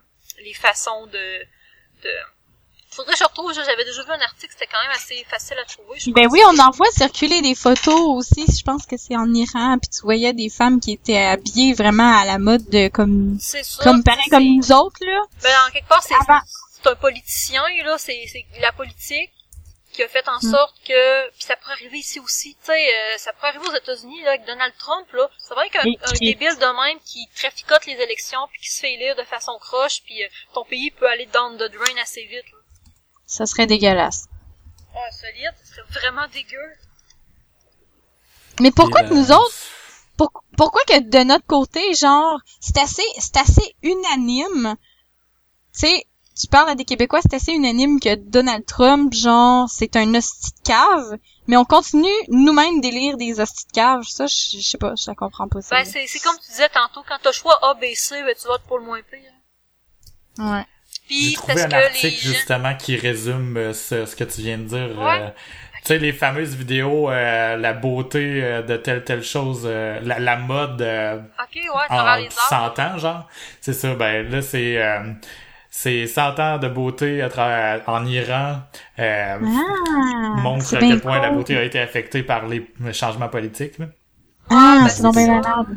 les 0.43 0.55
façons 0.55 1.07
de... 1.07 1.47
de... 2.03 2.17
Faudrait 2.95 3.13
que 3.15 3.19
je 3.19 3.25
retrouve, 3.25 3.53
j'avais 3.53 3.85
déjà 3.85 4.03
vu 4.05 4.11
un 4.13 4.21
article, 4.21 4.53
c'était 4.53 4.71
quand 4.71 4.81
même 4.83 4.95
assez 4.95 5.25
facile 5.29 5.57
à 5.59 5.65
trouver. 5.65 5.99
je 5.99 6.11
Ben 6.13 6.25
pense. 6.25 6.33
oui, 6.33 6.41
on 6.47 6.59
en 6.61 6.71
voit 6.71 6.91
circuler 6.93 7.43
des 7.43 7.55
photos 7.55 8.01
aussi. 8.17 8.45
Je 8.47 8.63
pense 8.63 8.87
que 8.87 8.97
c'est 8.97 9.17
en 9.17 9.33
Iran. 9.35 9.79
Puis 9.81 9.91
tu 9.91 10.01
voyais 10.03 10.33
des 10.33 10.49
femmes 10.49 10.81
qui 10.81 10.93
étaient 10.93 11.19
habillées 11.25 11.73
vraiment 11.75 12.17
à 12.19 12.25
la 12.25 12.39
mode 12.39 12.65
de 12.71 12.89
comme 12.89 13.39
comme 13.83 14.03
pareil 14.05 14.25
comme 14.31 14.45
nous 14.45 14.73
autres 14.73 15.01
là. 15.01 15.21
Ben, 15.43 15.55
en 15.69 15.71
quelque 15.73 15.89
part, 15.89 16.03
c'est, 16.03 16.15
un 16.87 16.95
politicien, 16.97 17.63
là, 17.85 17.97
c'est, 17.99 18.27
c'est 18.31 18.45
la 18.61 18.71
politique 18.73 19.31
qui 19.93 20.03
a 20.03 20.09
fait 20.09 20.29
en 20.29 20.37
Mm. 20.43 20.51
sorte 20.51 20.75
que, 20.87 21.31
puis 21.31 21.45
ça 21.45 21.57
pourrait 21.57 21.73
arriver 21.75 21.99
ici 21.99 22.19
aussi, 22.21 22.55
tu 22.57 22.67
sais, 22.67 22.73
euh, 22.89 23.17
ça 23.19 23.33
pourrait 23.33 23.49
arriver 23.49 23.67
aux 23.69 23.75
États-Unis, 23.77 24.23
là, 24.23 24.31
avec 24.31 24.45
Donald 24.45 24.75
Trump, 24.79 25.07
là. 25.13 25.31
C'est 25.39 25.55
vrai 25.55 25.71
qu'un 25.71 25.85
débile 26.21 26.59
de 26.59 26.85
même 26.87 26.99
qui 27.05 27.27
traficote 27.37 27.87
les 27.87 27.95
élections 27.95 28.41
puis 28.51 28.61
qui 28.61 28.71
se 28.71 28.81
fait 28.81 28.93
élire 28.95 29.15
de 29.17 29.23
façon 29.23 29.57
croche 29.61 30.03
puis 30.05 30.23
euh, 30.23 30.29
ton 30.53 30.65
pays 30.65 30.91
peut 30.91 31.09
aller 31.09 31.27
down 31.27 31.57
the 31.57 31.71
drain 31.73 31.97
assez 32.03 32.25
vite, 32.25 32.45
là. 32.53 32.59
Ça 33.27 33.47
serait 33.47 33.67
dégueulasse. 33.67 34.27
Ouais, 34.95 35.11
solide, 35.11 35.53
ce 35.63 35.69
serait 35.75 35.83
vraiment 35.91 36.27
dégueu. 36.33 36.59
Mais 38.61 38.71
pourquoi 38.71 39.03
que 39.03 39.13
euh, 39.13 39.17
nous 39.17 39.33
autres 39.33 39.55
pour- 40.17 40.45
pourquoi 40.57 40.81
que 40.87 41.01
de 41.01 41.25
notre 41.25 41.47
côté 41.47 41.93
genre 41.95 42.39
c'est 42.61 42.79
assez 42.79 43.03
c'est 43.19 43.37
assez 43.37 43.75
unanime. 43.83 44.77
Tu 45.73 45.81
sais, 45.81 46.07
tu 46.41 46.47
parles 46.47 46.69
à 46.71 46.75
des 46.77 46.85
Québécois, 46.85 47.21
c'est 47.23 47.35
assez 47.35 47.51
unanime 47.53 47.99
que 47.99 48.15
Donald 48.15 48.65
Trump 48.65 49.13
genre 49.13 49.69
c'est 49.69 49.97
un 49.97 50.15
hostie 50.15 50.53
de 50.53 50.61
cave, 50.69 51.19
mais 51.49 51.57
on 51.57 51.65
continue 51.65 52.07
nous-mêmes 52.29 52.81
d'élire 52.81 53.17
des 53.17 53.41
hosties 53.41 53.67
de 53.67 53.73
cave. 53.73 54.03
Ça 54.05 54.29
je 54.29 54.59
je 54.59 54.61
sais 54.69 54.79
pas, 54.79 54.95
je 54.95 55.11
la 55.11 55.17
comprends 55.17 55.49
pas 55.49 55.61
ça. 55.61 55.75
Ben, 55.75 55.85
c'est, 55.85 56.07
c'est 56.07 56.21
comme 56.21 56.39
tu 56.39 56.51
disais 56.51 56.69
tantôt, 56.69 57.03
quand 57.09 57.19
t'as 57.21 57.33
choix 57.33 57.59
A, 57.63 57.75
B, 57.75 57.87
C, 57.97 58.23
ben, 58.23 58.37
tu 58.41 58.47
votes 58.47 58.63
pour 58.69 58.79
le 58.79 58.85
moins 58.85 59.01
pire. 59.03 59.33
ouais. 60.39 60.67
J'ai 61.09 61.31
Puis, 61.31 61.33
trouvé 61.33 61.61
parce 61.61 61.65
un 61.65 61.69
que 61.69 61.75
article 61.75 62.21
gens... 62.21 62.33
justement 62.33 62.75
qui 62.77 62.97
résume 62.97 63.57
euh, 63.57 63.73
ce, 63.73 64.07
ce 64.07 64.17
que 64.17 64.25
tu 64.25 64.41
viens 64.43 64.59
de 64.59 64.65
dire. 64.65 64.99
Ouais. 64.99 65.21
euh, 65.23 65.31
tu 65.85 65.89
sais, 65.89 65.99
les 65.99 66.13
fameuses 66.13 66.55
vidéos, 66.57 67.11
euh, 67.11 67.57
la 67.57 67.73
beauté 67.75 68.43
euh, 68.43 68.63
de 68.63 68.77
telle 68.77 69.05
telle 69.05 69.23
chose, 69.23 69.63
euh, 69.67 70.01
la, 70.03 70.19
la 70.19 70.37
mode 70.37 70.81
euh, 70.83 71.21
Ok, 71.39 71.55
ouais, 71.55 71.69
à 71.85 71.89
travers 71.89 72.15
en 72.15 72.17
les 72.17 72.27
arts. 72.27 72.33
100 72.49 72.79
ans, 72.79 72.99
genre. 72.99 73.29
C'est 73.61 73.73
ça, 73.75 73.95
ben 73.95 74.29
là, 74.31 74.43
c'est... 74.43 74.83
euh, 74.83 75.13
c'est 75.71 76.07
100 76.07 76.39
ans 76.41 76.59
de 76.59 76.69
beauté 76.69 77.21
à 77.23 77.29
travers, 77.29 77.83
en 77.89 78.07
Iran. 78.07 78.61
Euh, 78.99 79.39
Ah, 79.41 80.35
montre 80.35 80.75
à 80.77 80.83
quel 80.85 81.01
point 81.01 81.21
la 81.21 81.31
beauté 81.31 81.57
a 81.57 81.63
été 81.65 81.81
affectée 81.81 82.23
par 82.23 82.47
les 82.49 82.71
changements 82.93 83.29
politiques. 83.29 83.79
Là. 83.79 83.87
Ah, 84.49 84.81
ben, 84.85 84.89
c'est 84.89 85.03
bien 85.11 85.27
ça. 85.27 85.33
malade. 85.43 85.77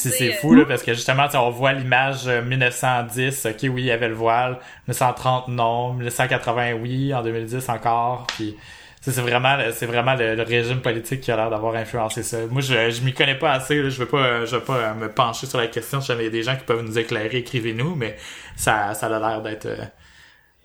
Puis 0.00 0.10
C'est, 0.10 0.30
euh, 0.30 0.36
fou 0.40 0.54
là 0.54 0.64
parce 0.66 0.82
que 0.82 0.94
justement 0.94 1.26
tu 1.26 1.32
sais, 1.32 1.38
on 1.38 1.50
voit 1.50 1.72
l'image 1.72 2.26
euh, 2.26 2.42
1910, 2.42 3.46
ok 3.46 3.56
oui 3.62 3.82
il 3.82 3.84
y 3.84 3.90
avait 3.90 4.08
le 4.08 4.14
voile, 4.14 4.58
1930 4.88 5.48
non, 5.48 5.92
1980 5.94 6.74
oui, 6.74 7.14
en 7.14 7.22
2010 7.22 7.68
encore, 7.68 8.26
puis 8.28 8.56
ça, 9.00 9.12
c'est 9.12 9.22
vraiment 9.22 9.56
c'est 9.72 9.86
vraiment 9.86 10.14
le, 10.14 10.34
le 10.34 10.42
régime 10.42 10.82
politique 10.82 11.22
qui 11.22 11.32
a 11.32 11.36
l'air 11.36 11.48
d'avoir 11.48 11.74
influencé 11.74 12.22
ça. 12.22 12.36
Moi 12.50 12.60
je 12.60 12.90
je 12.90 13.00
m'y 13.00 13.14
connais 13.14 13.34
pas 13.38 13.52
assez, 13.52 13.80
là, 13.80 13.88
je 13.88 13.98
veux 13.98 14.06
pas 14.06 14.18
euh, 14.18 14.46
je 14.46 14.56
veux 14.56 14.62
pas 14.62 14.76
euh, 14.76 14.94
me 14.94 15.10
pencher 15.10 15.46
sur 15.46 15.58
la 15.58 15.68
question, 15.68 16.02
si 16.02 16.08
jamais 16.08 16.24
il 16.24 16.26
y 16.26 16.28
a 16.28 16.32
des 16.32 16.42
gens 16.42 16.54
qui 16.54 16.64
peuvent 16.64 16.82
nous 16.82 16.98
éclairer, 16.98 17.38
écrivez-nous, 17.38 17.94
mais 17.94 18.16
ça 18.56 18.92
ça 18.92 19.06
a 19.06 19.18
l'air 19.18 19.40
d'être 19.40 19.66
euh, 19.66 19.84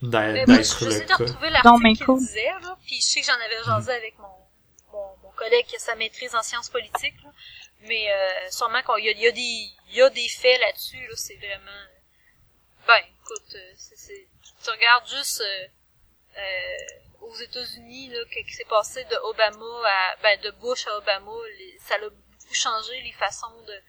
d'être 0.02 0.48
j'essaie 0.48 1.00
le 1.00 1.08
de 1.08 1.14
retrouver 1.14 1.50
Non, 1.64 1.78
mais 1.78 1.94
l'article 1.94 2.06
qu'il 2.06 2.18
disait, 2.18 2.52
là, 2.62 2.78
puis 2.86 2.98
je 2.98 3.06
sais 3.06 3.22
que 3.22 3.26
j'en 3.26 3.34
avais 3.34 3.64
jasé 3.66 3.92
avec 3.94 4.16
mon 4.20 4.35
collègue 5.46 5.66
qui 5.68 5.76
a 5.76 5.80
sa 5.80 5.96
maîtrise 5.96 6.34
en 6.36 6.44
sciences 6.44 6.70
politiques, 6.70 7.16
là, 7.24 7.32
mais 7.82 8.12
euh, 8.12 8.50
sûrement 8.52 8.82
qu'il 8.82 9.06
y 9.06 9.10
a, 9.10 9.12
il 9.12 9.20
y, 9.20 9.28
a 9.28 9.32
des, 9.32 9.70
il 9.90 9.96
y 9.96 10.02
a 10.02 10.10
des 10.10 10.28
faits 10.30 10.60
là-dessus, 10.60 11.06
là, 11.08 11.16
c'est 11.16 11.36
vraiment... 11.38 11.86
Ben, 12.88 12.98
écoute, 13.24 13.56
euh, 13.56 13.74
c'est, 13.78 13.98
c'est, 13.98 14.28
tu 14.64 14.70
regardes 14.70 15.08
juste 15.08 15.42
euh, 16.38 16.78
aux 17.22 17.36
États-Unis, 17.36 18.10
là, 18.10 18.20
ce 18.30 18.44
qui 18.48 18.54
s'est 18.54 18.66
passé 18.66 19.04
de 19.06 19.16
Obama 19.24 19.66
à... 19.88 20.16
Ben, 20.22 20.40
de 20.42 20.52
Bush 20.52 20.86
à 20.88 20.98
Obama, 20.98 21.32
les- 21.58 21.78
ça 21.80 21.96
a 21.96 22.00
beaucoup 22.10 22.54
changé 22.54 23.02
les 23.02 23.14
façons 23.14 23.62
de... 23.68 23.82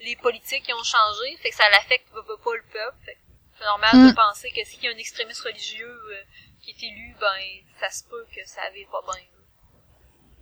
Les 0.00 0.16
politiques 0.16 0.64
qui 0.64 0.72
ont 0.72 0.82
changé, 0.84 1.36
fait 1.42 1.50
que 1.50 1.56
ça 1.56 1.68
l'affecte 1.70 2.08
pas, 2.10 2.22
pas, 2.22 2.36
pas 2.42 2.54
le 2.56 2.62
peuple, 2.72 2.96
fait 3.04 3.14
que 3.14 3.20
c'est 3.58 3.64
normal 3.64 3.90
Mm. 3.96 4.10
de 4.10 4.14
penser 4.14 4.50
que 4.50 4.64
s'il 4.64 4.82
y 4.82 4.88
a 4.88 4.90
un 4.92 4.96
extrémiste 4.96 5.42
religieux 5.42 6.00
euh, 6.12 6.22
qui 6.62 6.70
est 6.70 6.82
élu, 6.86 7.14
ben 7.20 7.40
ça 7.78 7.90
se 7.90 8.04
peut 8.04 8.26
que 8.34 8.42
ça 8.46 8.62
avait 8.62 8.86
pas 8.90 9.02
bien. 9.12 9.22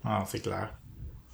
Ah, 0.08 0.24
c'est 0.26 0.40
clair. 0.40 0.72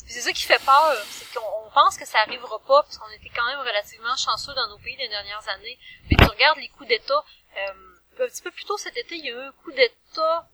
Puis 0.04 0.12
C'est 0.12 0.20
ça 0.20 0.32
qui 0.32 0.42
fait 0.42 0.62
peur, 0.64 0.96
c'est 1.08 1.32
qu'on 1.32 1.66
on 1.66 1.70
pense 1.70 1.96
que 1.96 2.04
ça 2.04 2.18
arrivera 2.18 2.58
pas, 2.58 2.82
parce 2.82 2.98
qu'on 2.98 3.10
était 3.10 3.30
quand 3.34 3.46
même 3.46 3.60
relativement 3.60 4.16
chanceux 4.16 4.52
dans 4.54 4.68
nos 4.68 4.78
pays 4.78 4.96
les 4.96 5.08
dernières 5.08 5.48
années. 5.48 5.78
Mais 6.10 6.16
tu 6.16 6.24
regardes 6.24 6.58
les 6.58 6.68
coups 6.68 6.88
d'État, 6.88 7.24
euh, 7.56 7.72
un 8.20 8.26
petit 8.26 8.42
peu 8.42 8.50
plus 8.50 8.64
tôt 8.64 8.76
cet 8.76 8.96
été, 8.96 9.14
il 9.14 9.24
y 9.24 9.30
a 9.30 9.32
eu 9.32 9.46
un 9.46 9.52
coup 9.52 9.70
d'État, 9.72 10.48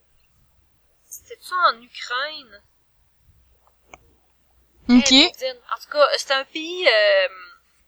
c'était 1.06 1.40
ça 1.40 1.54
en 1.72 1.80
Ukraine? 1.80 2.62
Ok. 4.90 5.12
En 5.12 5.80
tout 5.80 5.90
cas, 5.90 6.06
c'était 6.18 6.34
un 6.34 6.44
pays 6.44 6.86
euh, 6.86 7.28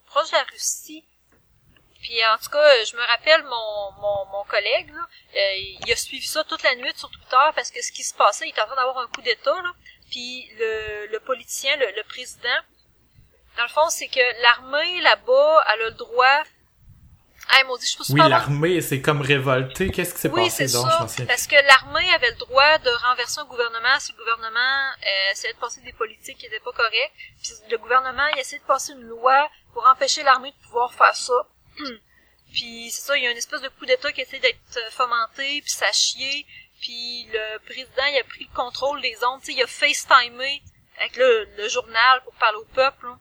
proche 0.06 0.30
de 0.30 0.36
la 0.36 0.44
Russie. 0.44 1.04
Puis 2.00 2.24
en 2.26 2.36
tout 2.38 2.50
cas, 2.50 2.84
je 2.84 2.96
me 2.96 3.06
rappelle 3.06 3.44
mon, 3.44 3.92
mon, 4.00 4.26
mon 4.26 4.44
collègue, 4.44 4.92
là, 4.92 5.06
euh, 5.36 5.54
il 5.56 5.92
a 5.92 5.96
suivi 5.96 6.26
ça 6.26 6.42
toute 6.42 6.62
la 6.64 6.74
nuit 6.74 6.92
sur 6.96 7.10
Twitter 7.10 7.50
parce 7.54 7.70
que 7.70 7.80
ce 7.80 7.92
qui 7.92 8.02
se 8.02 8.14
passait, 8.14 8.46
il 8.46 8.50
était 8.50 8.60
en 8.60 8.66
train 8.66 8.76
d'avoir 8.76 8.98
un 8.98 9.06
coup 9.06 9.22
d'État, 9.22 9.54
là. 9.62 9.72
Puis 10.12 10.46
le, 10.58 11.06
le 11.10 11.20
politicien, 11.20 11.74
le, 11.76 11.86
le 11.96 12.02
président, 12.06 12.60
dans 13.56 13.62
le 13.62 13.68
fond, 13.70 13.88
c'est 13.88 14.08
que 14.08 14.42
l'armée 14.42 15.00
là-bas, 15.00 15.64
elle 15.72 15.80
a 15.82 15.84
le 15.86 15.90
droit 15.92 16.42
Ah, 17.48 17.64
maudit, 17.64 17.86
je 17.86 18.12
Oui, 18.12 18.20
l'armée 18.28 18.80
s'est 18.82 19.00
comme 19.00 19.22
révoltée. 19.22 19.90
Qu'est-ce 19.90 20.12
qui 20.14 20.20
s'est 20.20 20.28
Oui, 20.28 20.44
passé 20.44 20.68
c'est 20.68 20.74
donc? 20.76 20.86
ça. 20.90 21.06
Je 21.18 21.24
Parce 21.24 21.46
que 21.46 21.56
l'armée 21.66 22.08
avait 22.14 22.30
le 22.30 22.36
droit 22.36 22.76
de 22.78 22.90
renverser 23.08 23.40
un 23.40 23.46
gouvernement 23.46 23.98
si 24.00 24.12
le 24.12 24.18
gouvernement 24.18 24.90
euh, 25.02 25.32
essayait 25.32 25.54
de 25.54 25.58
passer 25.58 25.80
des 25.80 25.92
politiques 25.94 26.36
qui 26.38 26.46
étaient 26.46 26.60
pas 26.60 26.72
correctes. 26.72 27.14
Puis 27.42 27.52
le 27.70 27.78
gouvernement, 27.78 28.26
il 28.34 28.38
essayait 28.40 28.60
de 28.60 28.66
passer 28.66 28.92
une 28.92 29.02
loi 29.08 29.50
pour 29.72 29.86
empêcher 29.86 30.22
l'armée 30.22 30.52
de 30.52 30.66
pouvoir 30.66 30.92
faire 30.94 31.16
ça. 31.16 31.34
puis 32.52 32.90
c'est 32.90 33.00
ça, 33.00 33.16
il 33.16 33.24
y 33.24 33.26
a 33.26 33.30
une 33.30 33.38
espèce 33.38 33.62
de 33.62 33.68
coup 33.68 33.86
d'État 33.86 34.12
qui 34.12 34.20
essaie 34.20 34.38
d'être 34.38 34.58
euh, 34.76 34.90
fomenté, 34.90 35.62
puis 35.62 35.70
ça 35.70 35.90
chié. 35.92 36.46
Puis 36.82 37.26
le 37.32 37.58
président, 37.64 38.04
il 38.12 38.18
a 38.20 38.24
pris 38.24 38.46
le 38.50 38.54
contrôle 38.54 39.00
des 39.00 39.14
ondes. 39.26 39.40
Tu 39.40 39.52
sais, 39.52 39.58
il 39.58 39.62
a 39.62 39.66
FaceTimé 39.66 40.60
avec 40.98 41.16
le, 41.16 41.46
le 41.56 41.68
journal 41.70 42.20
pour 42.24 42.34
parler 42.34 42.58
au 42.58 42.66
peuple. 42.74 43.06
là. 43.06 43.16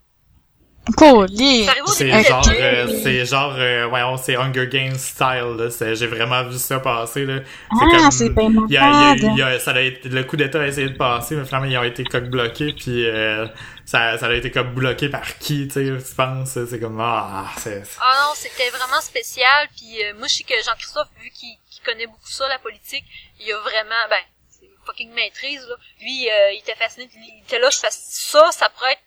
Ça 1.66 1.72
arrive 1.72 1.84
au 1.84 1.88
C'est 1.88 2.24
genre, 2.24 2.44
euh, 2.50 3.02
c'est 3.04 3.26
genre, 3.26 3.54
euh, 3.56 3.86
voyons, 3.88 4.18
c'est 4.18 4.36
Hunger 4.36 4.68
Games 4.68 4.98
style, 4.98 5.56
là. 5.58 5.70
C'est- 5.70 5.96
J'ai 5.96 6.08
vraiment 6.08 6.44
vu 6.44 6.58
ça 6.58 6.80
passer, 6.80 7.24
là. 7.26 7.40
Ah, 7.70 7.76
c'est 7.80 7.86
bien 7.86 8.50
il 8.50 8.56
y 8.56 8.58
a, 8.58 8.68
il 8.68 8.74
y 8.74 8.78
a- 8.78 8.82
malade. 8.82 9.18
il 9.22 9.38
y 9.38 9.42
a- 9.44 9.60
ça 9.60 9.72
a 9.72 9.80
été, 9.80 10.10
le 10.10 10.24
coup 10.24 10.38
d'état 10.38 10.60
a 10.60 10.66
essayé 10.66 10.90
de 10.90 10.98
passer, 10.98 11.36
mais 11.36 11.46
finalement, 11.46 11.68
ils 11.68 11.78
ont 11.78 11.84
été 11.84 12.04
coq 12.04 12.24
bloqués, 12.24 12.74
puis 12.74 13.06
euh, 13.06 13.48
ça, 13.86 14.18
ça 14.18 14.26
a 14.26 14.34
été 14.34 14.50
comme 14.50 14.74
bloqué 14.74 15.08
par 15.08 15.38
qui, 15.38 15.68
tu 15.68 15.74
sais, 15.74 16.04
tu 16.04 16.16
penses? 16.16 16.58
C'est 16.68 16.80
comme, 16.80 17.00
ah, 17.00 17.46
c'est... 17.58 17.86
c'est- 17.86 18.00
Ah 18.02 18.26
non, 18.28 18.34
c'était 18.36 18.70
vraiment 18.72 19.02
spécial. 19.02 19.68
Puis 19.78 20.04
euh, 20.04 20.14
moi, 20.18 20.28
je 20.28 20.34
sais 20.34 20.44
que 20.44 20.56
Jean-Christophe, 20.66 21.10
vu 21.22 21.30
qu'il 21.30 21.56
qu'il 21.70 21.84
connaît 21.94 22.06
beaucoup 22.08 22.28
ça, 22.28 22.48
la 22.50 22.60
politique, 22.60 23.06
il 23.42 23.54
a 23.54 23.60
vraiment, 23.60 24.08
ben, 24.10 24.22
c'est 24.50 24.70
fucking 24.86 25.12
maîtrise, 25.12 25.66
là. 25.68 25.76
Lui, 26.00 26.30
euh, 26.30 26.52
il 26.52 26.60
était 26.60 26.76
fasciné, 26.76 27.10
il 27.14 27.44
était 27.44 27.60
là, 27.60 27.70
je 27.70 27.80
fais 27.80 27.92
ça, 27.92 28.52
ça 28.52 28.70
pourrait 28.70 28.94
être, 28.94 29.02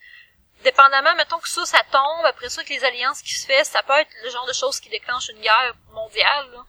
dépendamment, 0.64 1.14
mettons 1.16 1.38
que 1.38 1.48
ça, 1.48 1.64
ça 1.64 1.82
tombe, 1.90 2.24
après 2.26 2.48
ça, 2.48 2.64
que 2.64 2.70
les 2.70 2.84
alliances 2.84 3.22
qui 3.22 3.34
se 3.34 3.46
fait, 3.46 3.64
ça 3.64 3.82
peut 3.82 3.92
être 3.92 4.10
le 4.24 4.30
genre 4.30 4.46
de 4.46 4.52
choses 4.52 4.80
qui 4.80 4.88
déclenche 4.88 5.28
une 5.28 5.40
guerre 5.40 5.74
mondiale, 5.92 6.50
là. 6.52 6.64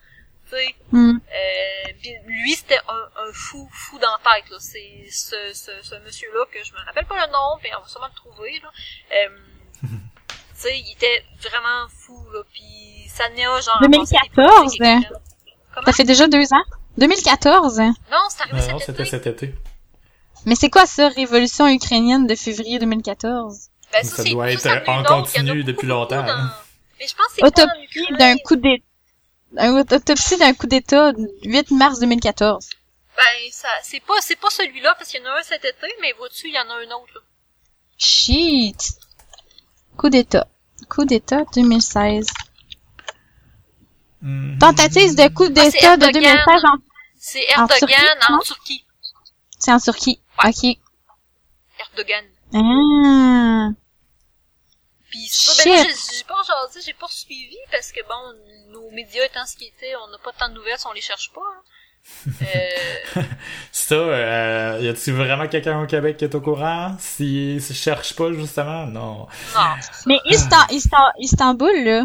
Tu 0.48 0.56
sais, 0.58 0.76
euh, 0.94 1.94
puis 2.02 2.14
lui, 2.28 2.54
c'était 2.54 2.80
un, 2.88 3.28
un 3.28 3.34
fou, 3.34 3.68
fou 3.72 3.98
dans 3.98 4.12
la 4.12 4.32
tête, 4.32 4.50
là. 4.52 4.58
C'est 4.60 5.08
ce, 5.10 5.54
ce, 5.54 5.72
ce 5.82 5.96
monsieur-là, 5.96 6.46
que 6.52 6.64
je 6.64 6.72
me 6.74 6.80
rappelle 6.86 7.06
pas 7.06 7.26
le 7.26 7.32
nom, 7.32 7.58
mais 7.64 7.74
on 7.76 7.82
va 7.82 7.88
sûrement 7.88 8.08
le 8.08 8.16
trouver, 8.16 8.60
là. 8.62 8.70
Euh, 9.14 9.38
tu 9.84 10.36
sais, 10.54 10.78
il 10.78 10.92
était 10.92 11.26
vraiment 11.40 11.88
fou, 11.90 12.30
là, 12.32 12.44
puis 12.54 13.08
ça 13.10 13.30
n'est 13.30 13.44
genre... 13.44 13.82
à 13.82 13.90
passer 13.90 13.90
des 13.90 14.30
2014, 14.36 14.58
politiques 14.62 14.82
avec 14.82 15.04
elle. 15.04 15.20
Comment? 15.74 15.86
Ça 15.88 15.94
fait 15.94 16.04
déjà 16.04 16.28
deux 16.28 16.54
ans? 16.54 16.64
2014? 16.98 17.78
Non, 17.80 17.94
c'est 18.30 18.42
arrivé 18.42 18.60
Non, 18.68 18.74
non, 18.74 18.80
cet 18.80 18.88
c'était 18.88 19.02
été. 19.04 19.10
cet 19.12 19.28
été. 19.28 19.56
Mais 20.46 20.56
c'est 20.56 20.70
quoi 20.70 20.86
ça, 20.86 21.10
révolution 21.10 21.68
ukrainienne 21.68 22.28
de 22.28 22.36
février 22.36 22.80
2014? 22.80 23.70
Ben, 23.92 24.04
Ça 24.04 24.24
c'est- 24.24 24.30
doit 24.30 24.52
être, 24.52 24.60
ça, 24.60 24.82
en 24.88 25.04
continu 25.04 25.64
depuis 25.64 25.88
longtemps, 25.88 26.24
dans- 26.24 26.30
hein. 26.32 26.54
Mais 27.00 27.08
je 27.08 27.16
pense 27.16 27.28
que 27.28 27.34
c'est 27.36 27.42
pas 27.42 27.48
en 27.48 27.66
Autopsie 27.66 28.14
d'un 28.18 28.38
coup 28.38 28.56
d'état. 28.56 28.84
Un 29.58 29.78
autopsie 29.80 30.38
d'un 30.38 30.54
coup 30.54 30.68
d'état 30.68 31.14
8 31.44 31.72
mars 31.72 32.00
2014. 32.00 32.70
Ben, 33.16 33.24
ça, 33.52 33.70
c'est 33.84 34.02
pas, 34.02 34.16
c'est 34.22 34.36
pas 34.36 34.50
celui-là, 34.50 34.94
parce 34.98 35.10
qu'il 35.10 35.22
y 35.22 35.24
en 35.24 35.30
a 35.30 35.40
un 35.40 35.44
cet 35.44 35.64
été, 35.64 35.88
mais 36.02 36.14
vois-tu, 36.18 36.48
il 36.48 36.54
y 36.54 36.60
en 36.60 36.70
a 36.70 36.74
un 36.74 36.96
autre, 37.02 37.14
là. 37.16 37.22
Shit. 37.98 38.92
Coup 39.98 40.10
d'état. 40.10 40.48
Coup 40.90 41.06
d'état 41.06 41.44
2016. 41.56 42.28
Mhm. 44.26 44.58
Tentative 44.60 45.16
de 45.16 45.28
coup 45.34 45.44
Ah, 45.46 45.50
c'est 45.56 45.72
d'état 45.72 45.98
de 45.98 46.04
Erdogan. 46.06 46.24
2016 46.46 46.64
en... 46.66 46.78
C'est 47.18 47.44
Erdogan 47.48 47.78
Turquie, 47.80 48.34
en? 48.34 48.40
Turquie. 48.40 48.86
C'est 49.60 49.72
en 49.72 49.80
Turquie. 49.80 50.20
Ok. 50.44 50.78
Erdogan. 51.80 52.26
Ah. 52.54 53.70
Puis 55.10 55.28
c'est 55.30 55.52
ça, 55.52 55.64
ben 55.64 55.72
là, 55.72 55.84
Shit. 55.84 55.88
j'ai 56.12 56.18
j'ai 56.18 56.24
pas 56.24 56.42
jasé, 56.46 56.80
j'ai 56.86 56.94
pas 56.94 57.08
suivi, 57.10 57.56
parce 57.72 57.92
que 57.92 58.00
bon, 58.08 58.72
nos 58.72 58.90
médias 58.92 59.24
étant 59.26 59.46
ce 59.46 59.56
qu'ils 59.56 59.68
étaient, 59.68 59.94
on 60.06 60.10
n'a 60.12 60.18
pas 60.18 60.32
tant 60.38 60.50
de 60.50 60.56
nouvelles 60.56 60.78
si 60.80 60.88
on 60.88 60.92
les 60.94 61.02
cherche 61.02 61.32
pas, 61.34 61.42
hein. 61.42 61.62
Euh, 62.44 63.22
Ça, 63.72 63.96
euh, 63.96 64.80
y 64.82 64.88
a-t-il 64.88 65.16
vraiment 65.16 65.48
quelqu'un 65.48 65.82
au 65.82 65.88
Québec 65.88 66.18
qui 66.18 66.26
est 66.26 66.36
au 66.36 66.42
courant? 66.42 66.96
Si, 67.00 67.60
si 67.60 67.74
je 67.74 67.80
cherche 67.80 68.16
pas, 68.16 68.32
justement? 68.34 68.86
Non. 68.86 69.28
non. 69.56 69.62
Mais 70.06 70.18
Istan- 70.26 70.68
Istan- 70.70 71.14
Istanbul, 71.20 71.84
là, 71.84 72.04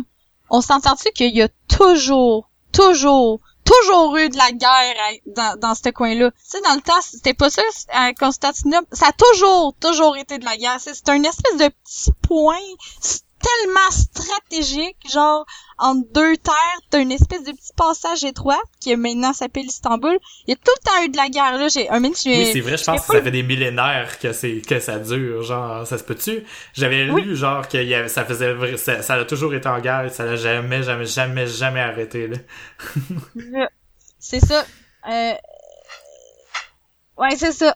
on 0.50 0.60
s'entend-tu 0.60 1.10
qu'il 1.12 1.34
y 1.34 1.42
a 1.42 1.48
toujours, 1.68 2.50
toujours, 2.72 3.40
toujours 3.64 4.16
eu 4.16 4.28
de 4.28 4.36
la 4.36 4.52
guerre 4.52 4.94
dans, 5.26 5.58
dans 5.58 5.74
ce 5.74 5.88
coin-là? 5.90 6.30
Tu 6.30 6.36
sais, 6.42 6.60
dans 6.62 6.74
le 6.74 6.80
temps, 6.80 7.00
c'était 7.02 7.34
pas 7.34 7.50
ça 7.50 7.62
à 7.90 8.12
Constantinople? 8.12 8.86
Ça 8.92 9.06
a 9.08 9.12
toujours, 9.12 9.74
toujours 9.80 10.16
été 10.16 10.38
de 10.38 10.44
la 10.44 10.56
guerre. 10.56 10.78
C'est 10.78 11.08
un 11.08 11.22
espèce 11.22 11.56
de 11.56 11.68
petit 11.68 12.10
point 12.22 12.58
tellement 13.40 13.90
stratégique, 13.90 14.96
genre, 15.12 15.44
entre 15.78 16.06
deux 16.12 16.36
terres, 16.36 16.54
t'as 16.90 17.00
une 17.00 17.12
espèce 17.12 17.42
de 17.44 17.52
petit 17.52 17.72
passage 17.76 18.22
étroit, 18.24 18.60
qui 18.80 18.94
maintenant 18.96 19.32
s'appelle 19.32 19.64
Istanbul. 19.66 20.18
Il 20.46 20.50
y 20.50 20.52
a 20.52 20.56
tout 20.56 20.72
le 20.78 20.84
temps 20.84 21.04
eu 21.04 21.08
de 21.08 21.16
la 21.16 21.28
guerre, 21.28 21.56
là. 21.58 21.68
J'ai, 21.68 21.88
un 21.88 22.00
minute, 22.00 22.18
Oui, 22.26 22.50
c'est 22.52 22.60
vrai, 22.60 22.76
je 22.76 22.84
pense 22.84 23.06
que 23.06 23.14
ça 23.16 23.22
fait 23.22 23.30
des 23.30 23.42
millénaires 23.42 24.18
que 24.18 24.32
c'est 24.32 24.60
que 24.60 24.78
ça 24.80 24.98
dure, 24.98 25.42
genre 25.42 25.86
ça 25.86 25.96
se 25.98 26.04
peut-tu? 26.04 26.44
J'avais 26.74 27.10
Oui. 27.10 27.22
lu 27.22 27.36
genre 27.36 27.66
que 27.66 27.78
y 27.78 27.94
avait- 27.94 28.08
ça 28.08 28.24
faisait 28.24 28.76
ça, 28.76 29.02
ça 29.02 29.14
a 29.14 29.24
toujours 29.24 29.54
été 29.54 29.68
en 29.68 29.80
guerre, 29.80 30.04
et 30.04 30.10
ça 30.10 30.24
l'a 30.24 30.36
jamais 30.36 30.82
jamais 30.82 31.06
jamais 31.06 31.46
jamais 31.46 31.80
arrêté 31.80 32.28
là. 32.28 32.36
C'est 34.18 34.40
ça. 34.40 34.64
Euh... 35.10 35.32
Ouais, 37.16 37.36
c'est 37.36 37.52
ça. 37.52 37.74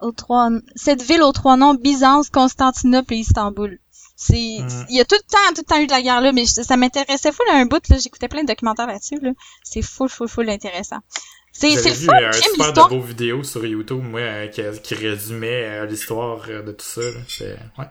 Aux 0.00 0.12
trois... 0.12 0.48
Cette 0.76 1.02
ville 1.02 1.22
aux 1.22 1.32
trois 1.32 1.56
noms, 1.56 1.74
Byzance, 1.74 2.30
Constantinople 2.30 3.14
et 3.14 3.18
Istanbul. 3.18 3.78
C'est, 4.22 4.36
il 4.90 4.96
y 4.96 5.00
a 5.00 5.04
tout 5.06 5.14
le 5.14 5.22
temps, 5.22 5.38
tout 5.54 5.62
le 5.62 5.64
temps 5.64 5.80
eu 5.80 5.86
de 5.86 5.92
la 5.92 6.02
guerre 6.02 6.20
là, 6.20 6.30
mais 6.32 6.44
je- 6.44 6.62
ça 6.62 6.76
m'intéressait 6.76 7.32
full 7.32 7.46
à 7.50 7.56
un 7.56 7.64
bout 7.64 7.80
là. 7.88 7.96
J'écoutais 7.98 8.28
plein 8.28 8.42
de 8.42 8.48
documentaires 8.48 8.86
là-dessus 8.86 9.18
là. 9.22 9.30
C'est 9.64 9.80
full, 9.80 10.10
full, 10.10 10.28
full 10.28 10.50
intéressant. 10.50 10.98
C'est, 11.52 11.70
c'est 11.70 11.94
fun, 11.94 12.12
un 12.14 12.30
j'aime 12.30 12.42
super 12.42 12.52
de 12.58 12.62
l'histoire. 12.64 12.88
beaux 12.90 13.00
vidéos 13.00 13.42
sur 13.44 13.64
YouTube 13.64 14.02
moi 14.04 14.20
euh, 14.20 14.46
qui, 14.48 14.62
qui 14.82 14.94
résumait 14.94 15.64
euh, 15.64 15.86
l'histoire 15.86 16.44
euh, 16.50 16.62
de 16.62 16.72
tout 16.72 16.84
ça 16.84 17.00
là. 17.00 17.20
C'est 17.28 17.56
ouais. 17.78 17.86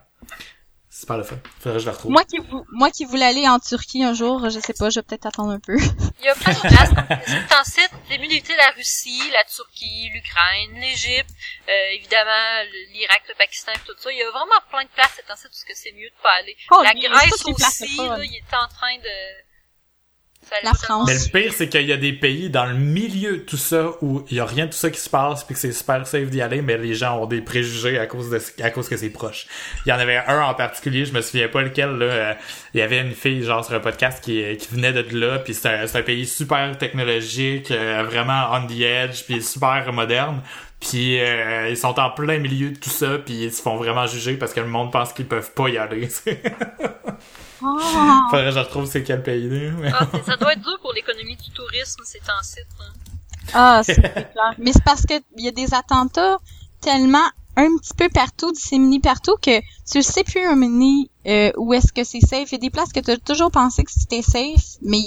Super 1.00 1.18
le 1.18 1.24
fun. 1.24 1.38
Faudrait 1.62 1.78
que 1.78 1.80
je 1.80 1.86
le 1.86 1.92
retrouve. 1.92 2.12
Moi 2.12 2.26
qui, 2.26 2.40
vou- 2.40 2.66
moi 2.74 2.92
qui 2.92 3.06
voulais 3.06 3.24
aller 3.26 3.48
en 3.48 3.58
Turquie 3.60 4.04
un 4.04 4.14
jour, 4.14 4.50
je 4.50 4.60
sais 4.60 4.74
pas, 4.74 4.90
je 4.90 5.00
vais 5.00 5.04
peut-être 5.04 5.28
attendre 5.28 5.52
un 5.52 5.60
peu. 5.60 5.78
Il 6.20 6.26
y 6.26 6.28
a 6.28 6.36
plein 6.36 6.52
de 6.54 6.60
places. 6.60 6.90
C'est 7.26 7.56
en 7.56 7.64
site, 7.64 7.92
des 8.10 8.18
mieux 8.18 8.28
d'éviter 8.28 8.54
la 8.58 8.72
Russie, 8.72 9.22
la 9.32 9.46
Turquie, 9.46 10.10
l'Ukraine, 10.14 10.74
l'Égypte, 10.74 11.30
euh, 11.70 11.92
évidemment 11.94 12.64
l'Irak, 12.92 13.22
le 13.30 13.36
Pakistan 13.36 13.72
et 13.74 13.80
tout 13.88 13.94
ça. 13.98 14.12
Il 14.12 14.18
y 14.18 14.22
a 14.24 14.30
vraiment 14.30 14.60
plein 14.70 14.84
de 14.84 14.90
places 14.90 15.12
c'est 15.16 15.32
en 15.32 15.38
site 15.38 15.52
où 15.52 15.72
c'est 15.74 15.94
mieux 15.94 16.10
de 16.10 16.22
pas 16.22 16.34
aller. 16.40 16.58
Oh, 16.72 16.82
la 16.84 16.92
il 16.94 17.02
y 17.02 17.06
a 17.06 17.10
Grèce 17.12 17.32
aussi, 17.46 17.96
là, 17.98 18.18
il 18.22 18.36
est 18.36 18.56
en 18.56 18.68
train 18.68 18.98
de... 18.98 19.49
La 20.64 20.74
France. 20.74 21.08
Mais 21.08 21.14
le 21.14 21.44
pire, 21.44 21.54
c'est 21.56 21.70
qu'il 21.70 21.86
y 21.86 21.94
a 21.94 21.98
des 21.98 22.12
pays 22.12 22.50
dans 22.50 22.66
le 22.66 22.74
milieu 22.74 23.38
de 23.38 23.42
tout 23.44 23.56
ça 23.58 23.92
où 24.02 24.26
il 24.32 24.38
y 24.38 24.40
a 24.40 24.46
rien 24.46 24.66
de 24.66 24.72
tout 24.72 24.78
ça 24.78 24.90
qui 24.90 25.00
se 25.00 25.10
passe 25.10 25.44
puis 25.44 25.54
que 25.54 25.62
c'est 25.62 25.72
super 25.72 26.06
safe 26.08 26.30
d'y 26.30 26.42
aller, 26.42 26.62
mais 26.62 26.78
les 26.78 26.96
gens 26.96 27.20
ont 27.20 27.28
des 27.28 27.42
préjugés 27.42 28.00
à 28.00 28.08
cause 28.08 28.30
de 28.32 28.40
à 28.64 28.70
cause 28.72 28.90
que 28.90 28.98
c'est 28.98 29.12
proche. 29.12 29.46
Il 29.86 29.90
y 29.90 29.94
en 29.94 30.00
avait 30.00 30.18
un 30.18 30.42
en 30.42 30.54
particulier, 30.56 31.06
je 31.06 31.14
me 31.14 31.22
souviens 31.22 31.48
pas 31.50 31.62
lequel 31.62 31.98
là. 31.98 32.06
euh, 32.06 32.34
il 32.74 32.80
y 32.80 32.84
avait 32.84 33.00
une 33.00 33.14
fille 33.14 33.44
genre 33.44 33.64
sur 33.64 33.76
un 33.76 33.80
podcast 33.80 34.24
qui, 34.24 34.44
qui 34.58 34.68
venait 34.74 34.92
de 34.92 35.06
là, 35.18 35.38
puis 35.40 35.54
c'est 35.54 35.70
un, 35.70 35.88
c'est 35.88 36.00
un 36.00 36.04
pays 36.04 36.26
super 36.26 36.76
technologique, 36.78 37.70
euh, 37.72 38.04
vraiment 38.04 38.50
on 38.52 38.66
the 38.66 38.82
edge, 38.82 39.24
puis 39.26 39.42
super 39.44 39.94
moderne. 39.94 40.42
Puis 40.80 41.20
euh, 41.20 41.70
ils 41.70 41.78
sont 41.78 42.00
en 42.00 42.10
plein 42.10 42.40
milieu 42.40 42.72
de 42.72 42.78
tout 42.78 42.90
ça, 42.90 43.18
puis 43.24 43.44
ils 43.44 43.54
se 43.54 43.62
font 43.62 43.76
vraiment 43.78 44.08
juger 44.08 44.36
parce 44.36 44.54
que 44.54 44.62
le 44.62 44.68
monde 44.68 44.92
pense 44.92 45.14
qu'ils 45.14 45.28
peuvent 45.28 45.52
pas 45.52 45.70
y 45.70 45.78
aller. 45.78 46.08
Ah. 47.64 48.28
Faudrait 48.32 48.46
que 48.46 48.52
je 48.52 48.60
retrouve 48.60 48.86
c'est 48.90 49.04
quel 49.04 49.24
pays 49.24 49.48
mais- 49.48 49.92
Ah, 49.94 50.08
c'est- 50.12 50.32
ça 50.32 50.38
doit 50.38 50.54
être 50.54 50.62
dur 50.62 50.78
pour 50.82 50.94
l'économie 50.94 51.36
du 51.36 51.50
tourisme, 51.52 52.02
c'est 52.06 52.22
en 52.30 52.44
site. 52.44 52.66
hein. 52.80 52.94
Ah, 53.54 53.82
c'est 53.84 53.96
clair. 53.96 54.54
Mais 54.60 54.72
c'est 54.74 54.84
parce 54.84 55.06
que 55.06 55.16
il 55.38 55.44
y 55.46 55.48
a 55.48 55.52
des 55.52 55.74
attentats 55.74 56.38
tellement 56.82 57.26
un 57.58 57.76
petit 57.78 57.94
peu 57.98 58.08
partout, 58.10 58.52
disséminés 58.54 59.00
partout, 59.02 59.36
que 59.42 59.60
tu 59.92 60.02
sais 60.04 60.24
plus 60.24 60.46
un 60.46 60.56
mini 60.56 61.10
euh, 61.28 61.52
où 61.58 61.74
est-ce 61.74 61.92
que 61.92 62.04
c'est 62.04 62.22
safe. 62.22 62.52
Il 62.52 62.54
y 62.54 62.56
a 62.56 62.60
des 62.60 62.70
places 62.70 62.94
que 62.94 63.00
tu 63.02 63.12
as 63.12 63.18
toujours 63.18 63.52
pensé 63.52 63.84
que 63.84 63.92
c'était 63.92 64.22
safe, 64.22 64.78
mais 64.82 65.02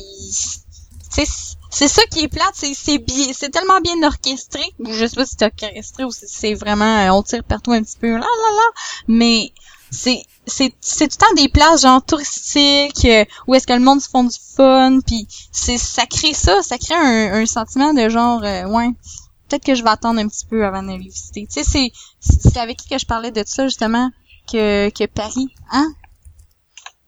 c'est 1.11 1.26
c'est 1.70 1.88
ça 1.88 2.03
qui 2.11 2.20
est 2.24 2.28
plate, 2.28 2.50
c'est 2.53 2.74
c'est 2.74 2.98
bien, 2.98 3.28
c'est 3.32 3.48
tellement 3.48 3.80
bien 3.80 4.03
orchestré. 4.03 4.61
Je 4.86 5.07
sais 5.07 5.16
pas 5.16 5.24
si 5.24 5.36
c'est 5.38 5.44
orchestré 5.64 6.05
ou 6.05 6.11
si 6.11 6.26
c'est 6.28 6.55
vraiment 6.55 6.84
euh, 7.07 7.11
on 7.12 7.22
tire 7.22 7.44
partout 7.44 7.72
un 7.72 7.82
petit 7.82 7.96
peu 7.98 8.09
là 8.12 8.18
là 8.18 8.57
là, 8.57 8.68
mais 9.09 9.53
c'est 9.93 10.22
c'est 10.47 10.74
c'est 10.80 11.07
tout 11.07 11.16
le 11.20 11.26
temps 11.26 11.43
des 11.43 11.49
places 11.49 11.82
genre 11.82 12.05
touristiques 12.05 13.05
euh, 13.05 13.24
où 13.47 13.55
est-ce 13.55 13.66
que 13.66 13.72
le 13.74 13.80
monde 13.80 14.01
se 14.01 14.09
font 14.09 14.24
du 14.24 14.36
fun 14.57 14.99
puis 15.07 15.28
c'est 15.53 15.78
ça 15.78 16.07
crée 16.07 16.34
ça 16.34 16.62
ça 16.62 16.78
crée 16.78 16.95
un, 16.95 17.34
un 17.40 17.47
sentiment 17.47 17.93
de 17.95 18.09
genre 18.09 18.43
euh, 18.43 18.64
ouais 18.64 18.88
peut-être 19.49 19.64
que 19.64 19.74
je 19.74 19.84
vais 19.84 19.90
attendre 19.90 20.18
un 20.18 20.26
petit 20.28 20.47
peu 20.47 20.64
avant 20.64 20.82
d'aller 20.82 20.99
visiter. 20.99 21.47
Tu 21.47 21.62
sais 21.62 21.64
c'est 21.64 21.93
c'est 22.20 22.57
avec 22.57 22.78
qui 22.78 22.88
que 22.88 22.99
je 22.99 23.07
parlais 23.07 23.30
de 23.30 23.43
ça 23.47 23.66
justement 23.66 24.11
que 24.51 24.88
que 24.90 25.05
Paris 25.07 25.55
hein? 25.70 25.93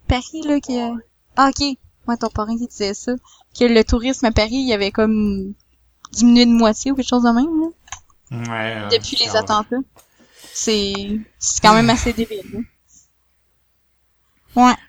Paris 0.06 0.42
là 0.44 0.60
qui 0.60 0.78
a... 0.78 0.92
ah 1.36 1.48
ok 1.48 1.76
ouais 2.06 2.16
ton 2.18 2.28
parrain 2.28 2.56
qui 2.56 2.66
disait 2.68 2.92
ça 2.94 3.12
que 3.58 3.64
le 3.64 3.82
tourisme 3.82 4.26
à 4.26 4.30
Paris 4.32 4.56
il 4.56 4.68
y 4.68 4.74
avait 4.74 4.90
comme 4.92 5.54
diminué 6.12 6.44
de 6.44 6.52
moitié 6.52 6.92
ou 6.92 6.94
quelque 6.94 7.08
chose 7.08 7.22
de 7.24 7.30
même 7.30 7.60
là, 7.60 7.68
Ouais, 8.50 8.88
depuis 8.90 9.16
les 9.16 9.36
attentats. 9.36 9.76
C'est 10.52 11.20
c'est 11.38 11.60
quand 11.62 11.74
même 11.74 11.88
assez 11.90 12.12
débile 12.12 12.42
là. 12.52 12.58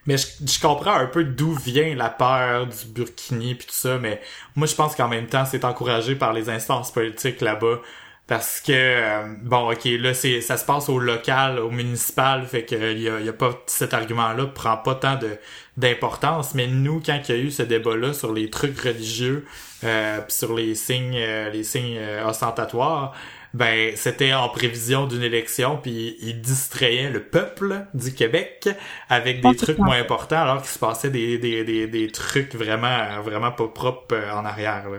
Mais 0.05 0.17
je, 0.17 0.27
je 0.45 0.59
comprends 0.59 0.93
un 0.93 1.07
peu 1.07 1.23
d'où 1.23 1.53
vient 1.53 1.95
la 1.95 2.09
peur 2.09 2.67
du 2.67 2.85
burkini 2.87 3.55
puis 3.55 3.67
tout 3.67 3.73
ça, 3.73 3.97
mais 3.97 4.21
moi 4.55 4.67
je 4.67 4.75
pense 4.75 4.95
qu'en 4.95 5.07
même 5.07 5.27
temps 5.27 5.45
c'est 5.45 5.65
encouragé 5.65 6.15
par 6.15 6.33
les 6.33 6.49
instances 6.49 6.91
politiques 6.91 7.41
là-bas. 7.41 7.79
Parce 8.27 8.59
que 8.59 8.71
euh, 8.73 9.35
bon 9.43 9.71
ok 9.71 9.85
là 9.85 10.15
c'est 10.15 10.41
ça 10.41 10.57
se 10.57 10.65
passe 10.65 10.89
au 10.89 10.97
local, 10.97 11.59
au 11.59 11.69
municipal, 11.69 12.45
fait 12.47 12.65
que 12.65 12.93
il 12.93 13.01
y 13.01 13.09
a, 13.09 13.19
y 13.19 13.29
a 13.29 13.33
pas 13.33 13.51
cet 13.67 13.93
argument-là 13.93 14.47
prend 14.47 14.77
pas 14.77 14.95
tant 14.95 15.15
de 15.15 15.37
d'importance, 15.77 16.55
mais 16.55 16.67
nous 16.67 17.01
quand 17.05 17.19
il 17.29 17.35
y 17.35 17.37
a 17.37 17.41
eu 17.41 17.51
ce 17.51 17.61
débat-là 17.61 18.13
sur 18.13 18.33
les 18.33 18.49
trucs 18.49 18.79
religieux, 18.79 19.45
euh, 19.83 20.21
pis 20.21 20.33
sur 20.33 20.55
les 20.55 20.73
signes 20.73 21.15
euh, 21.17 21.49
les 21.51 21.63
signes 21.63 21.97
euh, 21.99 22.25
ostentatoires 22.25 23.13
ben 23.55 23.95
c'était 23.95 24.33
en 24.33 24.49
prévision 24.49 25.07
d'une 25.07 25.23
élection 25.23 25.77
puis 25.81 26.17
il 26.19 26.41
distrayait 26.41 27.09
le 27.09 27.23
peuple 27.23 27.85
du 27.93 28.13
Québec 28.13 28.67
avec 29.07 29.41
des 29.41 29.55
trucs 29.55 29.77
moins 29.77 29.97
importants 29.97 30.41
alors 30.41 30.61
qu'il 30.61 30.71
se 30.71 30.79
passait 30.79 31.09
des, 31.09 31.37
des, 31.37 31.63
des, 31.63 31.87
des 31.87 32.11
trucs 32.11 32.53
vraiment 32.53 33.21
vraiment 33.21 33.53
pas 33.53 33.67
propres 33.69 34.15
euh, 34.15 34.33
en 34.33 34.43
arrière 34.43 34.89
là. 34.89 34.97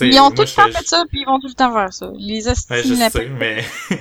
Ils 0.00 0.20
ont 0.20 0.30
tout 0.30 0.42
le 0.42 0.54
temps 0.54 0.70
fait 0.70 0.86
ça, 0.86 1.02
puis 1.08 1.22
ils 1.22 1.26
vont 1.26 1.40
tout 1.40 1.48
le 1.48 1.54
temps 1.54 1.72
faire 1.74 1.92
ça. 1.92 2.08
Les 2.16 2.46
Ouais, 2.46 2.54
je 2.54 2.94
sais, 2.94 3.28
mais 3.36 3.64
tu 3.88 3.96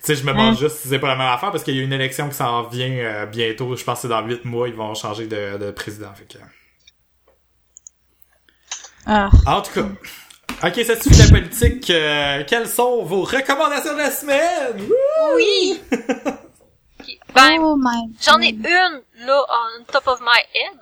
sais, 0.00 0.14
je 0.14 0.24
me 0.24 0.30
demande 0.32 0.54
Hein? 0.54 0.58
juste 0.58 0.76
si 0.76 0.88
c'est 0.88 0.98
pas 0.98 1.08
la 1.08 1.16
même 1.16 1.26
affaire 1.26 1.50
parce 1.50 1.62
qu'il 1.62 1.76
y 1.76 1.80
a 1.80 1.82
une 1.82 1.92
élection 1.92 2.26
qui 2.30 2.36
s'en 2.36 2.62
vient 2.62 2.88
euh, 2.90 3.26
bientôt. 3.26 3.76
Je 3.76 3.84
pense 3.84 3.96
que 3.96 4.02
c'est 4.02 4.08
dans 4.08 4.26
huit 4.26 4.46
mois, 4.46 4.66
ils 4.66 4.74
vont 4.74 4.94
changer 4.94 5.26
de, 5.26 5.58
de 5.58 5.70
président. 5.72 6.14
Fait 6.14 6.24
que... 6.24 6.38
Ah. 9.04 9.28
En 9.44 9.60
tout 9.60 9.72
cas, 9.72 9.86
ok, 10.64 10.84
ça 10.84 11.00
suffit 11.00 11.16
de 11.16 11.22
la 11.22 11.28
politique. 11.40 11.90
euh, 11.90 12.44
quelles 12.46 12.68
sont 12.68 13.02
vos 13.04 13.22
recommandations 13.22 13.92
de 13.92 13.98
la 13.98 14.10
semaine? 14.10 14.88
Oui! 15.34 15.80
Ben, 17.34 17.58
oh 17.60 17.76
j'en 18.22 18.40
ai 18.40 18.48
une, 18.48 19.02
là, 19.26 19.44
on 19.50 19.84
top 19.84 20.06
of 20.06 20.20
my 20.22 20.38
head. 20.54 20.78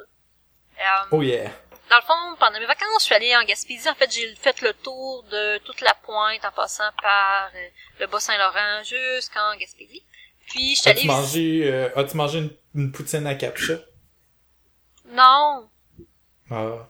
Euh, 0.79 1.07
Oh 1.11 1.20
yeah. 1.20 1.51
Dans 1.91 1.97
le 1.97 2.03
fond, 2.03 2.37
pendant 2.39 2.61
mes 2.61 2.66
vacances, 2.66 3.01
je 3.01 3.05
suis 3.07 3.14
allée 3.14 3.35
en 3.37 3.43
Gaspésie. 3.45 3.89
En 3.89 3.95
fait, 3.95 4.11
j'ai 4.12 4.33
fait 4.37 4.61
le 4.62 4.72
tour 4.72 5.25
de 5.33 5.59
toute 5.64 5.81
la 5.81 5.93
pointe 6.05 6.45
en 6.45 6.53
passant 6.53 6.85
par 7.03 7.51
euh, 7.57 7.59
le 8.01 8.07
Bas-Saint-Laurent 8.07 8.85
jusqu'en 8.85 9.57
Gaspésie. 9.59 10.05
Puis, 10.47 10.77
je 10.77 10.81
suis 10.83 10.91
allée... 10.91 11.01
As-tu 11.01 11.07
mangé, 11.09 11.61
euh, 11.64 11.89
as-tu 11.97 12.16
mangé 12.16 12.39
une, 12.39 12.51
une 12.77 12.93
poutine 12.93 13.27
à 13.27 13.35
capcha? 13.35 13.75
Non, 15.11 15.68
Ah, 16.53 16.89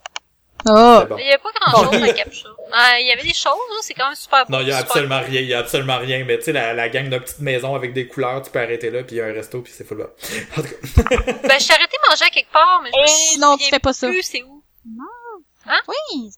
Oh. 0.66 1.02
bon. 1.08 1.16
il 1.18 1.26
y 1.26 1.28
avait 1.28 1.38
pas 1.38 1.50
grand-chose 1.60 2.02
à 2.02 2.12
Capcha. 2.12 2.48
Euh, 2.74 2.98
Il 2.98 3.06
y 3.06 3.12
avait 3.12 3.22
des 3.22 3.34
choses, 3.34 3.52
là, 3.70 3.76
c'est 3.82 3.94
quand 3.94 4.06
même 4.06 4.16
super 4.16 4.46
beau. 4.46 4.52
Non, 4.56 4.60
il 4.60 4.66
y 4.68 4.72
a 4.72 4.78
absolument 4.78 5.20
rien, 5.20 5.40
il 5.42 5.46
y 5.46 5.54
a 5.54 5.60
absolument 5.60 5.98
rien, 5.98 6.24
mais 6.26 6.38
tu 6.38 6.44
sais, 6.46 6.52
la, 6.52 6.74
la 6.74 6.88
gang 6.88 7.08
de 7.08 7.18
petite 7.18 7.38
maison 7.38 7.76
avec 7.76 7.92
des 7.92 8.08
couleurs, 8.08 8.42
tu 8.42 8.50
peux 8.50 8.58
arrêter 8.58 8.90
là, 8.90 9.04
puis 9.04 9.14
il 9.14 9.18
y 9.18 9.22
a 9.22 9.26
un 9.26 9.32
resto, 9.32 9.60
puis 9.60 9.72
c'est 9.76 9.84
full 9.86 9.98
là. 9.98 10.06
En 10.56 10.62
tout 10.62 10.68
cas. 10.68 10.74
Ben, 11.44 11.58
je 11.58 11.62
suis 11.62 11.72
arrêtée 11.72 11.96
de 12.02 12.08
manger 12.10 12.24
à 12.24 12.30
quelque 12.30 12.50
part, 12.50 12.80
mais 12.82 12.90
je 12.92 12.98
me 12.98 13.36
Eh 13.36 13.38
non, 13.38 13.56
tu 13.58 13.68
fais 13.68 13.78
pas 13.78 13.92
ça. 13.92 14.08
plus 14.08 14.22
c'est 14.22 14.42
où. 14.42 14.64
Oui. 15.66 16.30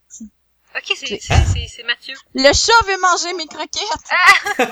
Ok, 0.76 0.82
c'est, 0.94 1.06
c'est, 1.06 1.18
c'est, 1.20 1.66
c'est 1.74 1.82
Mathieu. 1.84 2.14
Le 2.34 2.52
chat 2.52 2.84
veut 2.86 3.00
manger 3.00 3.32
mes 3.32 3.46
croquettes. 3.46 4.58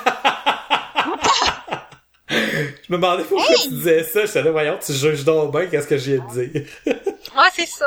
Je 2.28 2.92
me 2.92 2.96
demandais 2.96 3.24
pourquoi 3.24 3.54
tu 3.54 3.68
disais 3.68 4.02
ça, 4.02 4.24
j'étais 4.26 4.42
là, 4.42 4.50
voyons, 4.50 4.78
tu 4.84 4.92
juges 4.92 5.24
donc 5.24 5.52
bien 5.52 5.66
qu'est-ce 5.66 5.86
que 5.86 5.98
j'ai 5.98 6.18
à 6.18 6.20
te 6.20 6.32
dire. 6.32 6.66
Ouais, 6.86 7.48
c'est 7.54 7.66
ça. 7.66 7.86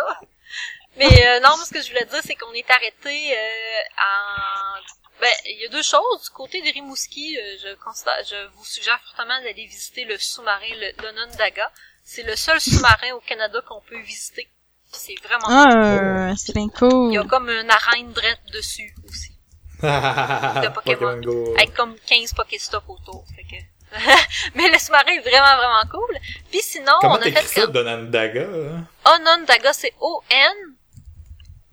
Mais 0.97 1.05
euh, 1.27 1.39
non, 1.41 1.49
moi, 1.55 1.65
ce 1.65 1.73
que 1.73 1.81
je 1.81 1.89
voulais 1.89 2.05
dire, 2.05 2.19
c'est 2.23 2.35
qu'on 2.35 2.53
est 2.53 2.69
arrêté 2.69 3.33
euh, 3.35 4.01
en... 4.01 5.21
Ben, 5.21 5.29
il 5.45 5.61
y 5.61 5.65
a 5.65 5.69
deux 5.69 5.81
choses. 5.83 6.23
Du 6.23 6.29
côté 6.31 6.61
de 6.61 6.71
Rimouski, 6.71 7.37
euh, 7.37 7.55
je, 7.63 7.75
constate, 7.83 8.27
je 8.29 8.47
vous 8.55 8.65
suggère 8.65 8.99
fortement 9.03 9.39
d'aller 9.41 9.65
visiter 9.65 10.05
le 10.05 10.17
sous-marin, 10.17 10.73
le 10.79 10.91
l'Onondaga. 11.03 11.71
C'est 12.03 12.23
le 12.23 12.35
seul 12.35 12.59
sous-marin 12.61 13.13
au 13.13 13.19
Canada 13.21 13.59
qu'on 13.67 13.81
peut 13.81 13.99
visiter. 13.99 14.47
C'est 14.91 15.15
vraiment 15.23 15.47
Ah, 15.49 16.33
c'est 16.37 16.53
bien 16.53 16.69
cool. 16.69 17.11
Il 17.11 17.15
y 17.15 17.17
a 17.17 17.23
comme 17.25 17.49
une 17.49 17.69
arène 17.69 18.11
drette 18.13 18.41
dessus 18.53 18.93
aussi. 19.07 19.31
de 19.81 20.69
Pokémon. 20.73 21.19
Go. 21.21 21.53
Avec 21.57 21.73
comme 21.73 21.95
15 22.07 22.33
Pokéstop 22.33 22.83
autour. 22.87 23.25
Fait 23.35 23.43
que... 23.43 23.61
Mais 24.55 24.69
le 24.69 24.77
sous-marin 24.77 25.11
est 25.13 25.19
vraiment, 25.29 25.57
vraiment 25.57 25.89
cool. 25.91 26.17
Puis 26.51 26.61
sinon, 26.61 26.93
Comment 27.01 27.15
on 27.15 27.17
a 27.17 27.23
t'écris 27.23 27.43
fait... 27.43 27.61
ça, 27.61 27.67
Donandaga? 27.67 28.41
hein? 28.43 28.87
Onondaga, 29.05 29.73
c'est 29.73 29.93
O-N... 29.99 30.76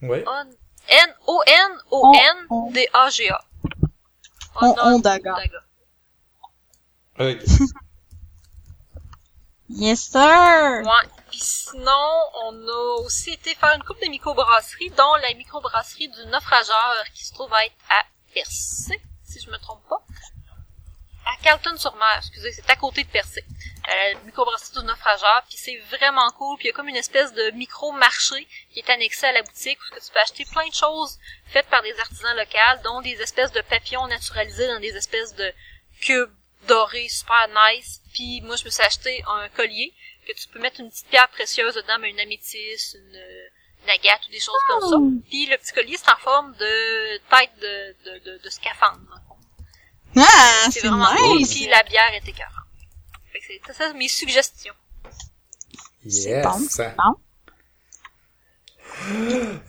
Oui. 0.09 0.25
On... 0.27 0.45
N-O-N-O-N-D-A-G-A. 2.07 3.41
On- 4.61 4.75
Ondaga. 4.95 5.35
Ok. 7.19 7.39
Yes, 9.71 10.01
sir. 10.11 10.21
Ouais. 10.85 11.09
Puis 11.31 11.41
sinon, 11.41 12.07
on 12.45 12.69
a 12.69 13.01
aussi 13.03 13.31
été 13.31 13.55
faire 13.55 13.73
une 13.75 13.83
coupe 13.83 14.01
de 14.01 14.09
microbrasseries, 14.09 14.91
dont 14.91 15.15
la 15.23 15.33
microbrasserie 15.35 16.09
du 16.09 16.27
naufrageur 16.27 17.05
qui 17.15 17.25
se 17.25 17.33
trouve 17.33 17.53
à 17.53 17.65
être 17.65 17.75
à 17.91 18.03
Percé, 18.35 19.01
si 19.25 19.41
je 19.41 19.51
me 19.51 19.57
trompe 19.59 19.83
pas. 19.89 20.03
À 21.27 21.43
Carlton-sur-Mer, 21.43 22.17
excusez, 22.19 22.53
c'est 22.53 22.71
à 22.71 22.77
côté 22.77 23.03
de 23.05 23.09
Percé. 23.09 23.45
Euh, 23.89 24.13
la 24.15 24.21
microbrasserie 24.21 24.81
du 24.81 24.87
naufrageur, 24.87 25.43
puis 25.49 25.59
c'est 25.59 25.77
vraiment 25.97 26.31
cool. 26.33 26.57
Puis 26.59 26.67
il 26.67 26.71
y 26.71 26.73
a 26.73 26.75
comme 26.75 26.89
une 26.89 26.97
espèce 26.97 27.33
de 27.33 27.51
micro-marché 27.51 28.47
qui 28.73 28.81
est 28.81 28.91
annexé 28.91 29.27
à 29.27 29.33
la 29.33 29.43
boutique 29.43 29.79
où 29.81 29.95
tu 29.95 30.13
peux 30.13 30.21
acheter 30.21 30.45
plein 30.53 30.67
de 30.69 30.75
choses 30.75 31.19
faites 31.47 31.67
par 31.67 31.83
des 31.83 31.99
artisans 31.99 32.37
locaux, 32.37 32.83
dont 32.83 33.01
des 33.03 33.21
espèces 33.21 33.53
de 33.53 33.61
papillons 33.63 34.07
naturalisés 34.07 34.69
dans 34.69 34.81
des 34.81 34.97
espèces 34.97 35.35
de 35.35 35.53
cubes 36.01 36.33
dorés 36.67 37.09
super 37.09 37.49
nice. 37.49 38.01
Puis 38.15 38.41
moi, 38.43 38.57
je 38.57 38.65
me 38.65 38.71
suis 38.71 38.83
acheté 38.83 39.23
un 39.27 39.49
collier 39.51 39.93
que 40.27 40.33
tu 40.33 40.49
peux 40.49 40.59
mettre 40.61 40.81
une 40.81 40.91
petite 40.91 41.09
pierre 41.09 41.29
précieuse 41.29 41.75
dedans, 41.75 41.99
mais 42.01 42.11
une 42.11 42.21
améthyste, 42.21 42.95
une, 42.95 43.23
une 43.83 43.91
agate 43.91 44.27
ou 44.29 44.31
des 44.31 44.41
choses 44.41 44.63
comme 44.69 44.81
ça. 44.89 44.97
Puis 45.29 45.47
le 45.47 45.59
petit 45.59 45.73
collier, 45.73 45.97
c'est 45.99 46.11
en 46.11 46.17
forme 46.17 46.55
de 46.55 47.17
tête 47.29 47.53
de, 47.61 47.97
de, 48.05 48.19
de, 48.25 48.39
de 48.39 48.49
scaphandre. 48.51 49.21
Ah, 50.17 50.23
C'est 50.67 50.81
c'est 50.81 50.89
vraiment 50.89 51.07
cool. 51.17 51.39
nice. 51.39 51.51
Puis 51.55 51.67
la 51.69 51.83
bière 51.83 52.13
est 52.15 52.29
écœurante. 52.29 52.53
Fait 53.33 53.39
que 53.41 53.45
c'est 53.49 53.61
c'est 53.67 53.73
ça 53.73 53.93
mes 53.95 54.09
suggestions. 54.09 54.75
C'est 56.09 56.31
Yes. 56.31 56.45
bon, 56.45 56.67
c'est 56.69 56.95
bon. 56.97 57.15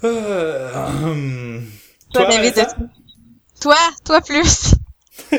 Euh, 0.04 0.74
hum. 1.04 1.66
Toi, 2.14 2.26
David, 2.26 2.54
Vincent? 2.56 2.76
Toi, 3.62 3.78
toi 4.06 4.22
plus. 4.22 4.72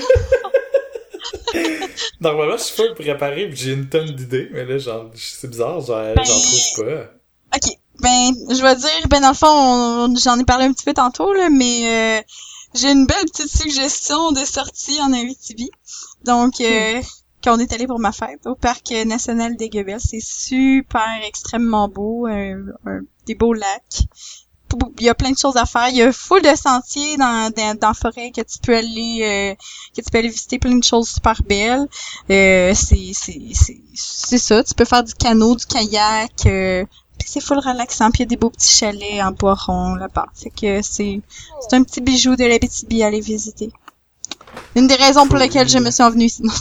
Normalement, 2.20 2.56
je 2.56 2.62
suis 2.62 2.76
full 2.76 2.94
préparé 2.94 3.50
j'ai 3.54 3.72
une 3.72 3.88
tonne 3.88 4.10
d'idées, 4.14 4.48
mais 4.52 4.64
là, 4.64 4.78
genre, 4.78 5.10
c'est 5.14 5.48
bizarre, 5.48 5.80
genre, 5.80 6.14
Ben- 6.14 6.24
j'en 6.24 6.40
trouve 6.40 6.86
pas. 6.86 7.10
Ok, 7.54 7.72
ben, 8.00 8.32
je 8.50 8.62
vais 8.62 8.76
dire, 8.76 9.08
ben, 9.08 9.20
dans 9.20 9.28
le 9.30 9.34
fond, 9.34 9.46
on- 9.48 10.14
j'en 10.16 10.38
ai 10.38 10.44
parlé 10.44 10.64
un 10.66 10.72
petit 10.72 10.84
peu 10.84 10.94
tantôt, 10.94 11.32
là, 11.32 11.48
mais 11.50 12.18
euh, 12.20 12.22
j'ai 12.74 12.90
une 12.92 13.06
belle 13.06 13.24
petite 13.32 13.48
suggestion 13.54 14.32
de 14.32 14.44
sortie 14.44 15.00
en 15.00 15.12
Abitibi. 15.12 15.70
Donc, 16.24 16.60
euh, 16.60 17.00
quand 17.42 17.56
on 17.56 17.58
est 17.58 17.72
allé 17.72 17.86
pour 17.86 17.98
ma 18.00 18.12
fête 18.12 18.46
au 18.46 18.54
parc 18.54 18.90
national 19.06 19.56
des 19.56 19.68
Guebels, 19.68 20.00
c'est 20.00 20.20
super 20.20 21.06
extrêmement 21.24 21.88
beau, 21.88 22.26
euh, 22.26 22.54
un- 22.86 23.00
des 23.26 23.34
beaux 23.34 23.54
lacs. 23.54 24.02
Il 24.98 25.04
y 25.04 25.08
a 25.08 25.14
plein 25.14 25.30
de 25.30 25.38
choses 25.38 25.56
à 25.56 25.64
faire. 25.64 25.88
Il 25.90 25.96
y 25.96 26.02
a 26.02 26.12
full 26.12 26.42
de 26.42 26.54
sentiers 26.56 27.16
dans, 27.16 27.50
dans, 27.56 27.78
dans 27.78 27.88
la 27.88 27.94
forêt 27.94 28.32
que 28.32 28.40
tu 28.42 28.58
peux 28.60 28.76
aller 28.76 29.20
euh, 29.22 29.54
que 29.96 30.02
tu 30.02 30.10
peux 30.10 30.18
aller 30.18 30.28
visiter 30.28 30.58
plein 30.58 30.74
de 30.76 30.82
choses 30.84 31.08
super 31.08 31.40
belles. 31.44 31.86
Euh, 32.30 32.74
c'est 32.74 33.12
c'est 33.14 33.40
c'est 33.54 33.80
c'est 33.94 34.38
ça. 34.38 34.64
Tu 34.64 34.74
peux 34.74 34.84
faire 34.84 35.04
du 35.04 35.14
canot, 35.14 35.54
du 35.54 35.66
kayak. 35.66 36.46
C'est 37.26 37.40
full 37.40 37.58
relaxant. 37.58 38.10
Puis 38.10 38.20
il 38.22 38.22
y 38.22 38.26
a 38.26 38.28
des 38.28 38.36
beaux 38.36 38.50
petits 38.50 38.72
chalets 38.72 39.22
en 39.22 39.32
bois 39.32 39.54
rond 39.54 39.94
là-bas. 39.96 40.26
Fait 40.34 40.50
que 40.50 40.80
c'est 40.82 41.20
c'est 41.60 41.76
un 41.76 41.82
petit 41.82 42.00
bijou 42.00 42.36
de 42.36 42.44
la 42.44 42.58
BTB 42.58 43.02
à 43.02 43.06
aller 43.08 43.20
visiter. 43.20 43.70
Une 44.74 44.86
des 44.86 44.94
raisons 44.94 45.26
pour 45.26 45.36
lesquelles 45.36 45.68
je 45.68 45.78
me 45.78 45.90
suis 45.90 46.02
envenue 46.02 46.24
ici. 46.26 46.42
Non, 46.42 46.52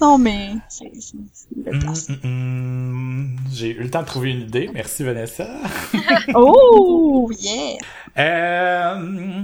non 0.00 0.18
mais 0.18 0.54
c'est 0.68 0.92
c'est- 1.00 1.16
c'est 1.32 1.48
une 1.56 1.62
belle 1.62 1.78
place. 1.80 2.08
hum, 2.10 2.18
hum. 2.24 3.36
J'ai 3.52 3.70
eu 3.70 3.80
le 3.82 3.90
temps 3.90 4.02
de 4.02 4.06
trouver 4.06 4.30
une 4.32 4.42
idée, 4.42 4.68
merci 4.72 5.02
Vanessa. 5.02 5.48
Oh 6.34 7.30
yeah. 7.38 7.78
Euh... 8.18 9.42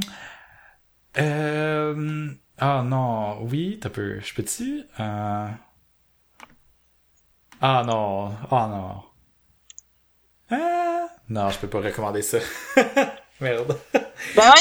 Euh... 1.19 2.31
Ah 2.59 2.83
non, 2.87 3.43
oui, 3.45 3.79
t'as 3.81 3.89
peu. 3.91 4.21
Je 4.21 4.35
peux-tu? 4.35 4.83
Euh... 5.01 5.49
Ah 7.61 7.83
non, 7.87 8.31
ah 8.51 8.69
non. 8.69 9.03
Non, 11.33 11.49
je 11.51 11.59
peux 11.59 11.67
pas 11.69 11.81
recommander 11.81 12.21
ça. 12.23 12.39
Merde. 13.41 13.77
Ben 13.93 14.03
Ben, 14.37 14.55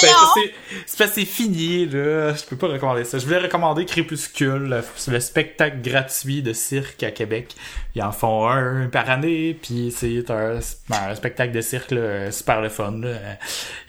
c'est- 0.86 0.98
parce 0.98 1.12
fini, 1.26 1.86
là. 1.86 2.34
Je 2.34 2.44
peux 2.46 2.56
pas 2.56 2.68
recommander 2.68 3.04
ça. 3.04 3.20
Je 3.20 3.26
voulais 3.26 3.38
recommander 3.40 3.86
Crépuscule, 3.86 4.70
le, 4.70 4.82
le 5.12 5.20
spectacle 5.20 5.82
gratuit 5.82 6.42
de 6.42 6.54
cirque 6.54 7.04
à 7.04 7.12
Québec. 7.12 7.54
Ils 7.94 8.02
en 8.02 8.12
font 8.12 8.48
un 8.48 8.88
par 8.88 9.10
année, 9.10 9.56
puis 9.62 9.94
c'est 9.96 10.32
un, 10.32 10.60
ben, 10.90 10.98
un 11.10 11.16
spectacle 11.16 11.52
de 11.52 11.62
cirque 11.62 11.92
là, 11.92 12.32
super 12.32 12.62
le 12.62 12.70
fun. 12.70 12.94
Là. 13.02 13.18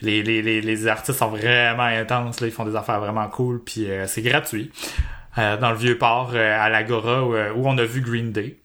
Les, 0.02 0.22
les, 0.22 0.42
les, 0.42 0.60
les 0.60 0.86
artistes 0.88 1.18
sont 1.20 1.28
vraiment 1.30 1.84
intenses, 1.84 2.40
là. 2.40 2.48
ils 2.48 2.52
font 2.52 2.64
des 2.66 2.76
affaires 2.76 3.00
vraiment 3.00 3.28
cool, 3.28 3.62
puis 3.64 3.88
euh, 3.90 4.06
c'est 4.08 4.22
gratuit. 4.22 4.70
euh, 5.38 5.56
dans 5.56 5.70
le 5.70 5.76
vieux 5.76 5.96
port 5.96 6.32
euh, 6.34 6.58
à 6.60 6.68
l'Agora 6.68 7.22
où, 7.24 7.34
où 7.34 7.66
on 7.66 7.78
a 7.78 7.84
vu 7.84 8.02
Green 8.02 8.32
Day. 8.32 8.56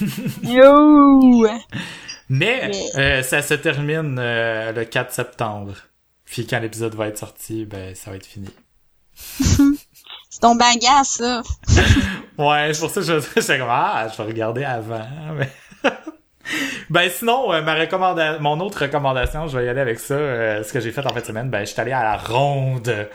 Yo! 0.42 1.46
Mais 2.28 2.70
Yeah. 2.72 2.98
euh, 3.00 3.22
ça 3.22 3.42
se 3.42 3.54
termine 3.54 4.18
euh, 4.18 4.72
le 4.72 4.84
4 4.84 5.12
septembre. 5.12 5.74
Puis 6.24 6.46
quand 6.46 6.58
l'épisode 6.60 6.94
va 6.94 7.08
être 7.08 7.18
sorti, 7.18 7.64
ben 7.64 7.94
ça 7.94 8.10
va 8.10 8.16
être 8.16 8.26
fini. 8.26 8.48
C'est 10.30 10.40
ton 10.40 10.54
bagasse, 10.54 11.18
ça. 11.18 11.42
Ouais, 12.38 12.72
c'est 12.72 12.80
pour 12.80 12.90
ça 12.90 13.00
que 13.00 13.06
je 13.06 13.20
j'étais 13.40 13.58
comme 13.58 13.68
ah, 13.70 14.06
je 14.12 14.16
vais 14.22 14.28
regarder 14.28 14.62
avant. 14.64 15.04
mais- 15.36 15.50
ben 16.88 17.10
sinon, 17.10 17.52
euh, 17.52 17.62
ma 17.62 17.74
recommanda 17.74 18.38
mon 18.38 18.60
autre 18.60 18.82
recommandation, 18.82 19.48
je 19.48 19.58
vais 19.58 19.66
y 19.66 19.68
aller 19.68 19.80
avec 19.80 19.98
ça. 19.98 20.14
euh, 20.14 20.62
ce 20.62 20.72
que 20.72 20.80
j'ai 20.80 20.92
fait 20.92 21.04
en 21.04 21.10
fin 21.12 21.20
de 21.20 21.24
semaine, 21.26 21.50
ben 21.50 21.60
je 21.60 21.72
suis 21.72 21.80
allé 21.80 21.92
à 21.92 22.02
la 22.04 22.16
ronde. 22.16 23.08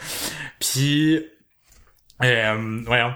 Puis 0.59 1.24
euh, 2.24 2.82
voyons. 2.86 3.14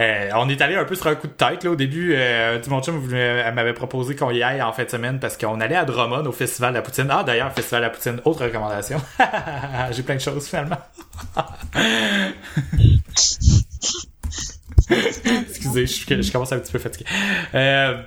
Euh, 0.00 0.30
on 0.34 0.48
est 0.48 0.60
allé 0.62 0.76
un 0.76 0.84
peu 0.84 0.94
sur 0.94 1.08
un 1.08 1.14
coup 1.14 1.26
de 1.26 1.32
tête 1.32 1.62
là 1.64 1.70
au 1.70 1.76
début. 1.76 2.14
Euh, 2.16 2.58
tout 2.62 2.70
mon 2.70 2.80
chum 2.82 2.98
m'avait 3.06 3.74
proposé 3.74 4.16
qu'on 4.16 4.30
y 4.30 4.42
aille 4.42 4.62
en 4.62 4.72
fin 4.72 4.84
de 4.84 4.90
semaine 4.90 5.20
parce 5.20 5.36
qu'on 5.36 5.60
allait 5.60 5.76
à 5.76 5.84
Drummond 5.84 6.24
au 6.24 6.32
festival 6.32 6.70
de 6.72 6.76
la 6.76 6.82
poutine. 6.82 7.08
Ah 7.10 7.22
d'ailleurs 7.22 7.52
festival 7.52 7.82
de 7.82 7.86
la 7.86 7.90
poutine, 7.90 8.20
autre 8.24 8.44
recommandation. 8.44 9.00
J'ai 9.90 10.02
plein 10.02 10.14
de 10.14 10.20
choses 10.20 10.48
finalement. 10.48 10.78
Excusez, 14.90 15.86
je, 15.86 16.22
je 16.22 16.32
commence 16.32 16.52
un 16.52 16.58
petit 16.58 16.72
peu 16.72 16.78
fatigué. 16.78 17.04
Euh, 17.54 18.00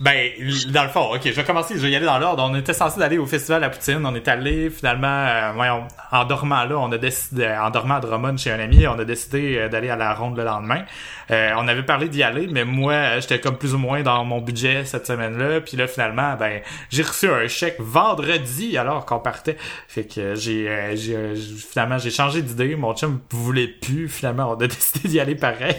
ben, 0.00 0.30
dans 0.68 0.82
le 0.82 0.88
fond, 0.88 1.14
ok, 1.14 1.22
je 1.24 1.30
vais 1.30 1.44
commencer, 1.44 1.74
je 1.76 1.80
vais 1.80 1.90
y 1.90 1.96
aller 1.96 2.06
dans 2.06 2.18
l'ordre. 2.18 2.46
On 2.48 2.54
était 2.54 2.72
censé 2.72 3.00
aller 3.02 3.18
au 3.18 3.26
festival 3.26 3.64
à 3.64 3.70
Poutine. 3.70 4.00
On 4.04 4.14
est 4.14 4.28
allé 4.28 4.70
finalement, 4.70 5.06
euh, 5.06 5.52
voyons, 5.54 5.88
en 6.12 6.24
dormant 6.24 6.64
là, 6.64 6.78
on 6.78 6.90
a 6.92 6.98
décidé, 6.98 7.46
en 7.46 7.70
dormant 7.70 7.96
à 7.96 8.00
Drummond 8.00 8.36
chez 8.36 8.50
un 8.50 8.60
ami, 8.60 8.86
on 8.86 8.98
a 8.98 9.04
décidé 9.04 9.56
euh, 9.56 9.68
d'aller 9.68 9.90
à 9.90 9.96
la 9.96 10.14
ronde 10.14 10.36
le 10.36 10.44
lendemain. 10.44 10.84
Euh, 11.30 11.52
on 11.56 11.66
avait 11.66 11.82
parlé 11.82 12.08
d'y 12.08 12.22
aller, 12.22 12.46
mais 12.46 12.64
moi, 12.64 12.92
euh, 12.92 13.20
j'étais 13.20 13.40
comme 13.40 13.56
plus 13.56 13.74
ou 13.74 13.78
moins 13.78 14.02
dans 14.02 14.24
mon 14.24 14.40
budget 14.40 14.84
cette 14.84 15.06
semaine-là. 15.06 15.60
Puis 15.60 15.76
là, 15.76 15.88
finalement, 15.88 16.36
ben, 16.36 16.60
j'ai 16.90 17.02
reçu 17.02 17.28
un 17.28 17.48
chèque 17.48 17.80
vendredi 17.80 18.78
alors 18.78 19.06
qu'on 19.06 19.18
partait. 19.18 19.56
Fait 19.88 20.04
que 20.04 20.34
j'ai, 20.36 20.68
euh, 20.68 20.94
j'ai, 20.94 21.34
finalement, 21.36 21.98
j'ai 21.98 22.10
changé 22.10 22.42
d'idée. 22.42 22.76
Mon 22.76 22.94
chum 22.94 23.20
voulait 23.30 23.66
plus. 23.66 24.08
Finalement, 24.08 24.50
on 24.52 24.60
a 24.60 24.66
décidé 24.66 25.08
d'y 25.08 25.20
aller 25.20 25.34
pareil. 25.34 25.76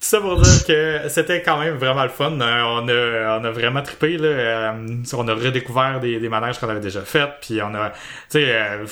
Ça 0.00 0.20
pour 0.20 0.40
dire 0.40 0.64
que 0.64 1.08
c'était 1.08 1.42
quand 1.42 1.58
même 1.58 1.74
vraiment 1.74 2.04
le 2.04 2.08
fun. 2.08 2.40
Euh, 2.40 2.62
on 2.62 2.88
a, 2.88 3.40
on 3.40 3.44
a 3.44 3.50
vraiment 3.50 3.82
trippé 3.82 4.16
là. 4.16 4.28
Euh, 4.28 5.02
on 5.12 5.26
a 5.26 5.34
redécouvert 5.34 5.98
des, 5.98 6.20
des 6.20 6.28
manèges 6.28 6.58
qu'on 6.58 6.68
avait 6.68 6.80
déjà 6.80 7.00
fait. 7.00 7.28
Puis 7.40 7.60
on 7.60 7.74
a, 7.74 7.90
tu 7.90 7.96
sais, 8.30 8.44
euh, 8.52 8.86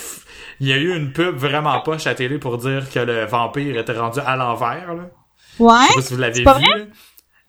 il 0.58 0.66
y 0.68 0.72
a 0.72 0.76
eu 0.76 0.96
une 0.96 1.12
pub 1.12 1.36
vraiment 1.36 1.78
poche 1.80 2.06
à 2.06 2.10
la 2.10 2.16
télé 2.16 2.38
pour 2.38 2.58
dire 2.58 2.90
que 2.92 2.98
le 2.98 3.24
vampire 3.24 3.78
était 3.78 3.92
rendu 3.92 4.18
à 4.24 4.36
l'envers. 4.36 4.94
Là. 4.94 5.02
Ouais? 5.60 5.74
Je 5.82 5.88
sais 5.88 5.94
pas 5.94 6.02
si 6.02 6.14
vous 6.14 6.20
l'avez 6.20 6.40
vu. 6.40 6.44
vrai? 6.44 6.88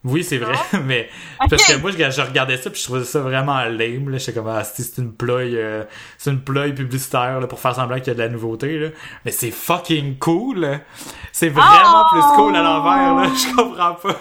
Oui, 0.08 0.24
c'est 0.24 0.38
vrai, 0.38 0.54
mais 0.84 1.08
parce 1.50 1.64
que 1.66 1.76
moi 1.78 1.90
je, 1.90 1.96
je 2.10 2.20
regardais 2.22 2.56
ça 2.56 2.70
puis 2.70 2.80
je 2.80 2.84
trouvais 2.86 3.04
ça 3.04 3.20
vraiment 3.20 3.58
lame 3.64 4.08
là, 4.10 4.18
j'étais 4.18 4.32
comme 4.32 4.48
ah, 4.48 4.64
c'est 4.64 4.98
une 4.98 5.12
ploie 5.12 5.40
euh, 5.40 5.84
c'est 6.16 6.30
une 6.30 6.40
ploie 6.40 6.68
publicitaire 6.70 7.40
là, 7.40 7.46
pour 7.46 7.60
faire 7.60 7.74
semblant 7.74 7.96
qu'il 7.98 8.08
y 8.08 8.10
a 8.10 8.14
de 8.14 8.18
la 8.20 8.28
nouveauté 8.28 8.78
là. 8.78 8.88
Mais 9.24 9.30
c'est 9.30 9.50
fucking 9.50 10.18
cool. 10.18 10.80
C'est 11.32 11.48
vraiment 11.50 12.04
Oh! 12.04 12.12
plus 12.12 12.22
cool 12.36 12.56
à 12.56 12.62
l'envers 12.62 13.14
là, 13.14 13.24
je 13.36 13.54
comprends 13.56 13.94
pas. 13.94 14.16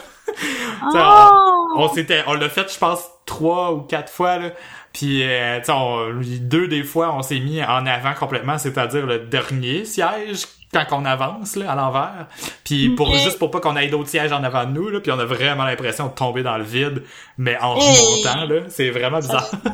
Oh! 0.94 1.68
on 1.78 1.90
s'était 1.94 2.24
on 2.28 2.34
l'a 2.34 2.50
fait 2.50 2.72
je 2.72 2.78
pense 2.78 3.02
trois 3.26 3.74
ou 3.74 3.82
quatre 3.82 4.12
fois 4.12 4.38
là. 4.38 4.50
Puis 4.94 5.22
euh, 5.24 5.60
on- 5.70 6.12
deux 6.42 6.68
des 6.68 6.84
fois 6.84 7.14
on 7.14 7.22
s'est 7.22 7.40
mis 7.40 7.62
en 7.64 7.86
avant 7.86 8.14
complètement, 8.14 8.58
c'est-à-dire 8.58 9.06
le 9.06 9.20
dernier 9.20 9.86
siège 9.86 10.46
quand 10.74 10.86
on 10.91 11.05
avance 11.05 11.55
là 11.55 11.72
à 11.72 11.76
l'envers. 11.76 12.28
Puis 12.63 12.89
pour 12.89 13.13
juste 13.15 13.39
pour 13.39 13.51
pas 13.51 13.59
qu'on 13.59 13.76
ait 13.78 13.88
d'autres 13.88 14.09
sièges 14.09 14.32
en 14.32 14.43
avant 14.43 14.65
de 14.65 14.72
nous 14.72 14.89
là, 14.89 14.99
puis 14.99 15.11
on 15.11 15.20
a 15.20 15.26
vraiment 15.26 15.65
l'impression 15.65 16.07
de 16.07 16.13
tomber 16.13 16.43
dans 16.43 16.57
le 16.57 16.63
vide 16.63 17.03
mais 17.38 17.57
en 17.59 17.78
Hey! 17.78 17.97
remontant 17.97 18.45
là, 18.45 18.61
c'est 18.70 18.89
vraiment 18.89 19.20
bizarre. 19.20 19.49
Ah. 19.65 19.70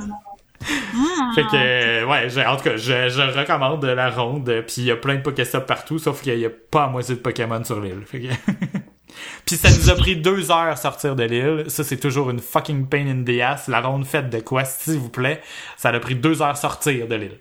Fait 1.36 1.44
que, 1.44 1.56
euh, 1.56 2.06
ouais, 2.06 2.46
en 2.46 2.56
tout 2.56 2.64
cas, 2.64 2.78
je, 2.78 3.10
je 3.10 3.38
recommande 3.38 3.84
la 3.84 4.10
ronde. 4.10 4.64
Puis 4.68 4.76
il 4.78 4.84
y 4.86 4.92
a 4.92 4.96
plein 4.96 5.16
de 5.16 5.22
Pokéstop 5.22 5.66
partout, 5.66 6.00
sauf 6.00 6.22
qu'il 6.22 6.38
y 6.40 6.46
a 6.46 6.50
pas 6.50 6.86
à 6.86 6.88
moitié 6.88 7.16
de 7.16 7.20
Pokémon 7.20 7.64
sur 7.64 7.82
l'île. 7.82 8.04
Fait 8.06 8.22
que... 8.22 8.28
Puis 9.46 9.58
ça 9.58 9.70
nous 9.70 9.90
a 9.90 9.96
pris 9.96 10.16
deux 10.16 10.52
heures 10.52 10.78
sortir 10.78 11.16
de 11.16 11.24
l'île. 11.24 11.66
Ça, 11.68 11.84
c'est 11.84 11.98
toujours 11.98 12.30
une 12.30 12.40
fucking 12.40 12.88
pain 12.88 13.08
in 13.08 13.24
the 13.24 13.42
ass. 13.42 13.68
La 13.68 13.82
ronde 13.82 14.06
faite 14.06 14.30
de 14.30 14.40
quoi, 14.40 14.64
s'il 14.64 14.98
vous 15.00 15.10
plaît? 15.10 15.42
Ça 15.78 15.90
a 15.90 16.00
pris 16.00 16.16
deux 16.16 16.42
heures 16.42 16.58
sortir 16.58 17.08
de 17.08 17.16
l'île. 17.16 17.40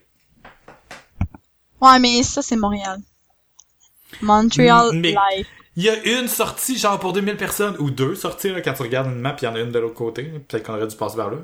Ouais, 1.80 1.98
mais 1.98 2.22
ça, 2.22 2.42
c'est 2.42 2.56
Montréal. 2.56 2.98
Montreal 4.20 4.90
Mais- 4.94 5.14
Life. 5.36 5.46
Il 5.74 5.84
y 5.84 5.88
a 5.88 5.96
une 6.20 6.28
sortie, 6.28 6.76
genre 6.76 6.98
pour 7.00 7.14
2000 7.14 7.38
personnes, 7.38 7.76
ou 7.78 7.90
deux 7.90 8.14
sorties, 8.14 8.50
là, 8.50 8.60
quand 8.60 8.74
tu 8.74 8.82
regardes 8.82 9.06
une 9.08 9.18
map, 9.20 9.34
il 9.40 9.44
y 9.46 9.48
en 9.48 9.54
a 9.54 9.60
une 9.60 9.72
de 9.72 9.78
l'autre 9.78 9.94
côté. 9.94 10.24
Peut-être 10.24 10.66
qu'on 10.66 10.74
aurait 10.74 10.86
dû 10.86 10.94
passer 10.96 11.16
par 11.16 11.30
là. 11.30 11.38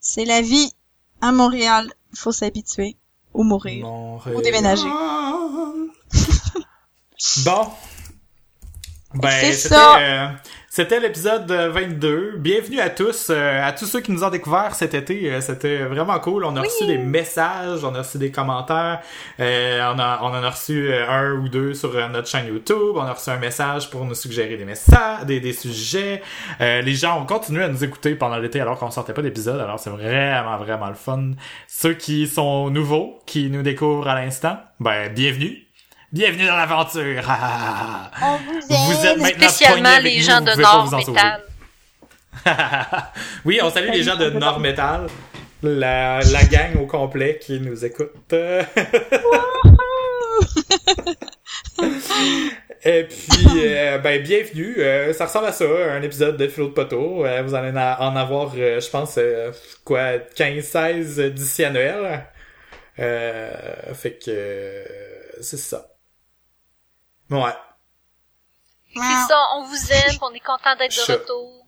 C'est 0.00 0.24
la 0.24 0.40
vie 0.40 0.72
à 1.20 1.32
Montréal. 1.32 1.92
Il 2.12 2.18
faut 2.18 2.32
s'habituer 2.32 2.96
ou 3.34 3.42
mourir. 3.44 3.84
Montréal. 3.84 4.36
Ou 4.36 4.42
déménager. 4.42 4.88
bon. 7.44 7.68
Ben, 9.14 9.30
C'est 9.40 9.52
c'était, 9.52 9.74
ça. 9.74 9.98
euh, 9.98 10.28
c'était 10.80 10.98
l'épisode 10.98 11.50
euh, 11.50 11.68
22. 11.68 12.36
Bienvenue 12.38 12.80
à 12.80 12.88
tous, 12.88 13.28
euh, 13.28 13.62
à 13.62 13.70
tous 13.72 13.84
ceux 13.84 14.00
qui 14.00 14.12
nous 14.12 14.24
ont 14.24 14.30
découvert 14.30 14.74
cet 14.74 14.94
été. 14.94 15.30
Euh, 15.30 15.42
c'était 15.42 15.84
vraiment 15.84 16.18
cool. 16.20 16.42
On 16.42 16.56
a 16.56 16.62
reçu 16.62 16.86
des 16.86 16.96
messages, 16.96 17.84
on 17.84 17.94
a 17.94 17.98
reçu 17.98 18.16
des 18.16 18.30
commentaires. 18.30 19.02
Euh, 19.40 19.92
on, 19.94 19.98
a, 19.98 20.20
on 20.22 20.28
en 20.28 20.42
a 20.42 20.48
reçu 20.48 20.90
euh, 20.90 21.06
un 21.06 21.32
ou 21.34 21.50
deux 21.50 21.74
sur 21.74 21.94
euh, 21.94 22.08
notre 22.08 22.28
chaîne 22.28 22.46
YouTube. 22.46 22.94
On 22.94 23.02
a 23.02 23.12
reçu 23.12 23.28
un 23.28 23.36
message 23.36 23.90
pour 23.90 24.06
nous 24.06 24.14
suggérer 24.14 24.56
des 24.56 24.64
messages, 24.64 25.26
des, 25.26 25.38
des 25.38 25.52
sujets. 25.52 26.22
Euh, 26.62 26.80
les 26.80 26.94
gens 26.94 27.20
ont 27.20 27.26
continué 27.26 27.62
à 27.62 27.68
nous 27.68 27.84
écouter 27.84 28.14
pendant 28.14 28.38
l'été 28.38 28.58
alors 28.58 28.78
qu'on 28.78 28.90
sortait 28.90 29.12
pas 29.12 29.20
d'épisode. 29.20 29.60
Alors 29.60 29.78
c'est 29.78 29.90
vraiment, 29.90 30.56
vraiment 30.56 30.88
le 30.88 30.94
fun. 30.94 31.32
Ceux 31.68 31.92
qui 31.92 32.26
sont 32.26 32.70
nouveaux, 32.70 33.18
qui 33.26 33.50
nous 33.50 33.60
découvrent 33.60 34.08
à 34.08 34.14
l'instant, 34.14 34.56
ben, 34.80 35.12
bienvenue. 35.12 35.69
Bienvenue 36.12 36.46
dans 36.46 36.56
l'aventure! 36.56 37.22
On 38.20 38.36
vous 38.36 38.60
Vous 38.68 39.06
êtes 39.06 39.18
maintenant 39.18 39.48
Spécialement 39.48 39.90
avec 39.90 40.12
les 40.12 40.18
nous, 40.18 40.24
gens 40.24 40.40
de 40.40 40.60
Nord. 40.60 40.90
Metal. 40.96 41.42
oui, 43.44 43.60
on 43.62 43.70
salue 43.70 43.90
les 43.92 44.02
gens 44.02 44.16
de 44.16 44.30
Nord 44.30 44.58
Metal, 44.66 45.06
la, 45.62 46.20
la 46.20 46.44
gang 46.44 46.80
au 46.80 46.86
complet 46.86 47.38
qui 47.40 47.60
nous 47.60 47.84
écoute. 47.84 48.10
Et 52.82 53.04
puis, 53.04 53.46
euh, 53.66 53.98
ben, 53.98 54.20
bienvenue. 54.20 54.76
Euh, 54.78 55.12
ça 55.12 55.26
ressemble 55.26 55.46
à 55.46 55.52
ça, 55.52 55.64
un 55.64 56.02
épisode 56.02 56.36
de 56.36 56.48
Philo 56.48 56.68
de 56.68 56.72
Poteau. 56.72 57.24
Euh, 57.24 57.42
vous 57.42 57.54
allez 57.54 57.70
en 57.70 58.16
avoir, 58.16 58.52
euh, 58.56 58.80
je 58.80 58.90
pense, 58.90 59.14
euh, 59.18 59.52
quoi, 59.84 60.18
15-16 60.34 61.20
d'ici 61.30 61.62
à 61.62 61.70
Noël. 61.70 62.24
Euh, 62.98 63.52
fait 63.94 64.12
que, 64.18 64.30
euh, 64.30 64.84
c'est 65.40 65.56
ça. 65.58 65.89
Ouais. 67.30 67.54
C'est 68.92 69.28
ça, 69.28 69.38
on 69.54 69.62
vous 69.64 69.92
aime, 69.92 70.18
on 70.20 70.32
est 70.34 70.40
content 70.40 70.74
d'être 70.76 70.96
de 70.96 71.12
retour. 71.12 71.66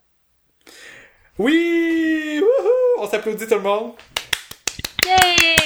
Oui! 1.38 2.40
Wouhou! 2.42 2.98
On 2.98 3.08
s'applaudit 3.08 3.46
tout 3.46 3.54
le 3.54 3.60
monde. 3.60 3.92
Yay! 5.06 5.56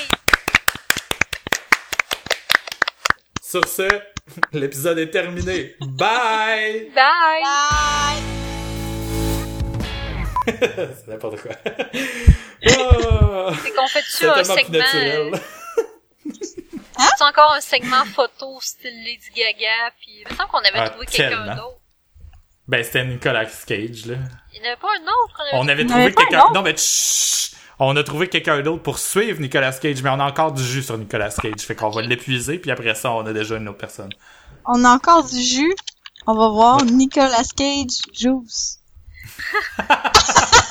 Sur 3.43 3.67
ce, 3.67 3.89
l'épisode 4.53 4.99
est 4.99 5.11
terminé. 5.11 5.77
Bye! 5.81 6.93
Bye! 6.95 7.43
Bye! 7.43 8.23
C'est 10.47 11.09
n'importe 11.09 11.41
quoi. 11.41 11.53
Oh, 12.79 13.51
C'est 13.65 13.75
qu'on 13.75 13.89
fait 13.89 14.03
dessus 14.03 14.19
c'est 14.19 14.29
un 14.29 14.45
segment. 14.45 15.39
Euh, 16.99 17.03
C'est 17.19 17.25
encore 17.25 17.53
un 17.55 17.61
segment 17.61 18.05
photo 18.15 18.59
style 18.61 18.91
Lady 19.05 19.31
Gaga, 19.35 19.91
puis 20.01 20.23
il 20.25 20.31
me 20.31 20.37
semble 20.37 20.51
qu'on 20.51 20.59
avait 20.59 20.71
Ah, 20.79 20.91
trouvé 20.91 21.07
quelqu'un 21.07 21.55
d'autre. 21.57 21.79
Ben, 22.69 22.83
c'était 22.83 23.05
Nicolas 23.05 23.45
Cage, 23.47 24.07
là. 24.07 24.17
Il 24.55 24.61
n'y 24.61 24.67
en 24.67 24.73
avait 24.73 24.81
pas 24.81 24.89
un 24.89 25.03
autre? 25.03 25.41
On 25.41 25.43
avait- 25.43 25.57
On 25.59 25.69
avait 25.69 25.85
trouvé 25.87 26.03
avait 26.05 26.15
quelqu'un... 26.15 26.39
un 26.39 26.43
autre? 26.43 26.53
Non, 26.55 26.63
mais 26.63 26.77
chut! 26.77 27.53
On 27.79 27.95
a 27.95 28.03
trouvé 28.03 28.29
quelqu'un 28.29 28.61
d'autre 28.63 28.83
pour 28.83 28.99
suivre 28.99 29.39
Nicolas 29.41 29.73
Cage, 29.73 30.03
mais 30.03 30.09
on 30.11 30.19
a 30.19 30.25
encore 30.25 30.51
du 30.53 30.65
jus 30.65 30.83
sur 30.83 30.97
Nicolas 30.97 31.29
Cage. 31.31 31.61
Fait 31.61 31.75
qu'on 31.77 31.91
va 31.91 32.01
l'épuiser, 32.03 32.59
puis 32.59 32.71
après 32.71 32.95
ça, 32.95 33.13
on 33.13 33.27
a 33.27 33.33
déjà 33.35 33.57
une 33.57 33.69
autre 33.69 33.79
personne. 33.79 34.09
On 34.65 34.83
a 34.85 34.89
encore 34.91 35.25
du 35.25 35.41
jus. 35.43 35.75
On 36.27 36.35
va 36.35 36.49
voir 36.49 36.83
Nicolas 36.85 37.45
Cage 37.57 38.01
Juice. 38.15 38.81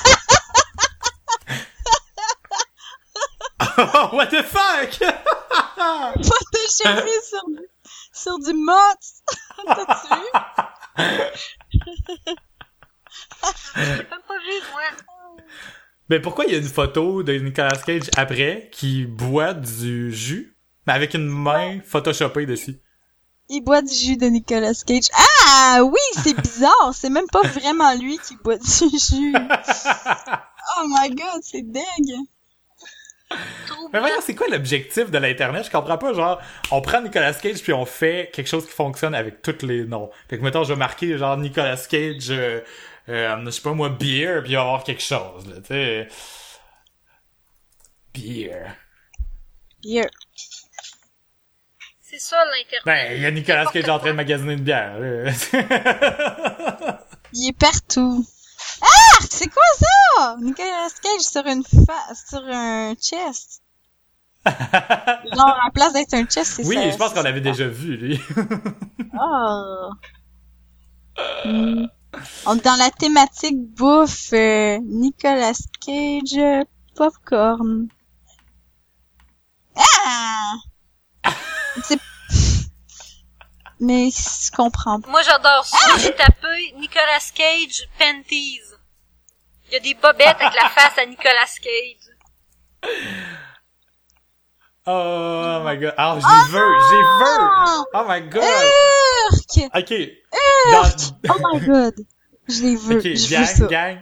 What 3.58 4.26
the 4.26 4.42
fuck? 4.42 4.98
Pas 5.76 6.12
de 6.16 6.58
chemise 6.68 7.24
sur, 7.28 7.42
sur 8.12 8.38
du 8.38 8.52
mott. 8.52 8.98
T'as-tu 9.66 10.08
vu? 10.14 10.30
Pas 13.42 14.38
vu, 14.38 14.56
moi. 14.72 14.82
Mais 16.08 16.20
pourquoi 16.20 16.44
il 16.44 16.52
y 16.52 16.54
a 16.54 16.58
une 16.58 16.68
photo 16.68 17.22
de 17.22 17.32
Nicolas 17.34 17.80
Cage 17.84 18.10
après 18.16 18.68
qui 18.72 19.04
boit 19.06 19.54
du 19.54 20.12
jus? 20.12 20.56
mais 20.86 20.92
avec 20.92 21.14
une 21.14 21.26
main 21.26 21.80
photoshopée 21.84 22.46
dessus? 22.46 22.80
Il 23.48 23.62
boit 23.62 23.82
du 23.82 23.92
jus 23.92 24.16
de 24.16 24.26
Nicolas 24.26 24.74
Cage. 24.86 25.08
Ah 25.48 25.80
oui, 25.82 26.00
c'est 26.22 26.40
bizarre. 26.40 26.92
c'est 26.94 27.10
même 27.10 27.26
pas 27.32 27.42
vraiment 27.42 27.94
lui 27.94 28.18
qui 28.18 28.36
boit 28.36 28.58
du 28.58 28.64
jus. 28.66 29.34
oh 29.34 30.84
my 30.88 31.10
god, 31.10 31.40
c'est 31.42 31.62
dingue. 31.62 32.26
Mais 33.92 34.00
voyons, 34.00 34.20
c'est 34.20 34.34
quoi 34.34 34.46
l'objectif 34.48 35.10
de 35.10 35.18
l'Internet? 35.18 35.64
Je 35.66 35.70
comprends 35.70 35.98
pas, 35.98 36.12
genre, 36.12 36.40
on 36.70 36.80
prend 36.80 37.00
Nicolas 37.00 37.34
Cage 37.34 37.62
puis 37.62 37.72
on 37.72 37.84
fait 37.84 38.30
quelque 38.32 38.46
chose 38.46 38.66
qui 38.66 38.72
fonctionne 38.72 39.14
avec 39.14 39.42
tous 39.42 39.64
les 39.64 39.84
noms. 39.84 40.10
Fait 40.28 40.38
que, 40.38 40.42
mettons, 40.42 40.64
je 40.64 40.72
vais 40.72 40.78
marquer, 40.78 41.18
genre, 41.18 41.36
Nicolas 41.36 41.76
Cage, 41.76 42.30
euh, 42.30 42.60
euh, 43.08 43.44
je 43.44 43.50
sais 43.50 43.62
pas 43.62 43.72
moi, 43.72 43.88
beer, 43.88 44.42
puis 44.42 44.52
il 44.52 44.56
va 44.56 44.62
y 44.62 44.64
avoir 44.64 44.84
quelque 44.84 45.02
chose, 45.02 45.46
là, 45.48 45.56
tu 45.56 45.66
sais. 45.68 46.08
Beer. 48.14 48.66
Beer. 49.82 50.06
C'est 52.00 52.20
ça 52.20 52.36
l'internet. 52.44 52.82
Ben, 52.84 53.16
il 53.16 53.22
y 53.22 53.26
a 53.26 53.30
Nicolas 53.30 53.66
Cage 53.66 53.88
en 53.88 53.98
train 53.98 54.10
de 54.10 54.16
magasiner 54.16 54.54
une 54.54 54.62
bière, 54.62 54.98
là. 54.98 55.30
Il 57.32 57.48
est 57.48 57.58
partout. 57.58 58.24
Ah! 58.82 59.18
C'est 59.30 59.48
quoi 59.48 59.62
ça? 59.78 60.36
Nicolas 60.40 60.88
Cage 61.02 61.22
sur 61.22 61.46
une 61.46 61.64
face, 61.64 62.24
sur 62.28 62.42
un 62.44 62.94
chest. 62.94 63.62
Genre, 64.46 65.58
à 65.66 65.70
place 65.74 65.92
d'être 65.92 66.14
un 66.14 66.24
chest, 66.24 66.52
c'est 66.56 66.62
ça. 66.62 66.68
Oui, 66.68 66.76
je 66.92 66.96
pense 66.96 67.12
qu'on 67.12 67.22
l'avait 67.22 67.40
déjà 67.40 67.66
vu, 67.66 67.96
lui. 67.96 68.20
Oh. 69.20 69.90
On 72.46 72.56
est 72.56 72.64
dans 72.64 72.76
la 72.78 72.90
thématique 72.90 73.56
bouffe. 73.74 74.32
euh, 74.32 74.78
Nicolas 74.84 75.52
Cage, 75.84 76.64
popcorn. 76.94 77.88
Ah! 79.76 80.54
C'est... 81.82 81.98
Mais 83.80 84.08
je 84.10 84.50
comprends 84.56 85.00
pas. 85.00 85.08
Moi, 85.10 85.22
j'adore 85.22 85.64
ça. 85.64 85.98
J'ai 85.98 86.14
tapé 86.14 86.72
Nicolas 86.78 87.20
Cage 87.34 87.88
Panties. 87.98 88.60
Il 89.68 89.72
y 89.72 89.76
a 89.76 89.80
des 89.80 89.94
bobettes 89.94 90.36
avec 90.40 90.54
la 90.54 90.68
face 90.70 90.96
à 90.98 91.04
Nicolas 91.06 91.46
Cage. 91.62 92.90
Oh 94.86 95.60
my 95.64 95.76
god. 95.78 95.94
Ah, 95.96 96.16
j'ai 96.20 96.52
vu, 96.52 96.62
j'ai 96.90 96.96
vu! 96.96 97.84
Oh 97.94 98.04
my 98.08 98.20
god! 98.28 98.44
Urk! 99.32 99.70
Ok. 99.74 99.90
Urk! 99.90 100.12
Dans- 100.72 101.34
Oh 101.34 101.38
my 101.52 101.60
god. 101.66 101.94
Je 102.48 102.62
l'ai 102.62 102.76
vu. 102.76 102.96
Ok, 102.96 103.02
je 103.02 103.26
veux 103.28 103.36
gang, 103.36 103.46
ça. 103.46 103.66
gang. 103.66 103.98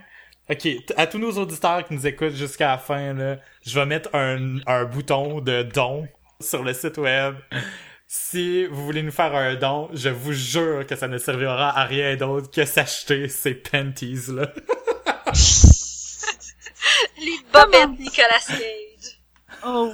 Ok, 0.50 0.68
à 0.98 1.06
tous 1.06 1.18
nos 1.18 1.32
auditeurs 1.38 1.86
qui 1.88 1.94
nous 1.94 2.06
écoutent 2.06 2.34
jusqu'à 2.34 2.68
la 2.72 2.78
fin, 2.78 3.14
là, 3.14 3.36
je 3.64 3.80
vais 3.80 3.86
mettre 3.86 4.10
un, 4.14 4.58
un 4.66 4.84
bouton 4.84 5.40
de 5.40 5.62
don 5.62 6.06
sur 6.38 6.62
le 6.62 6.74
site 6.74 6.98
web. 6.98 7.36
Si 8.06 8.66
vous 8.66 8.84
voulez 8.84 9.02
nous 9.02 9.12
faire 9.12 9.34
un 9.34 9.54
don, 9.54 9.88
je 9.92 10.10
vous 10.10 10.32
jure 10.32 10.86
que 10.86 10.96
ça 10.96 11.08
ne 11.08 11.18
servira 11.18 11.78
à 11.78 11.84
rien 11.84 12.16
d'autre 12.16 12.50
que 12.50 12.64
s'acheter 12.64 13.28
ces 13.28 13.52
panties, 13.54 14.22
là. 14.28 14.46
Les 17.18 17.38
bobettes 17.52 17.98
Nicolas 17.98 18.38
Cage. 18.46 19.18
Oh 19.64 19.86
oui. 19.86 19.92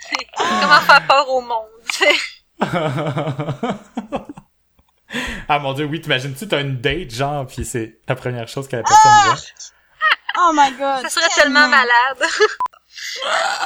C'est 0.00 0.26
comment 0.36 0.80
faire 0.80 1.06
peur 1.06 1.28
au 1.28 1.40
monde, 1.42 1.68
tu 1.90 1.98
sais? 1.98 2.16
ah 5.48 5.58
mon 5.58 5.72
dieu, 5.74 5.84
oui, 5.84 6.00
t'imagines-tu, 6.00 6.48
t'as 6.48 6.62
une 6.62 6.80
date, 6.80 7.10
genre, 7.10 7.46
pis 7.46 7.64
c'est 7.64 8.00
la 8.08 8.14
première 8.14 8.48
chose 8.48 8.66
que 8.66 8.76
la 8.76 8.82
personne 8.82 9.12
voit? 9.26 9.36
Oh 10.38 10.52
my 10.54 10.70
god. 10.72 11.02
Ça 11.02 11.10
serait 11.10 11.28
tellement 11.36 11.68
malade. 11.68 12.24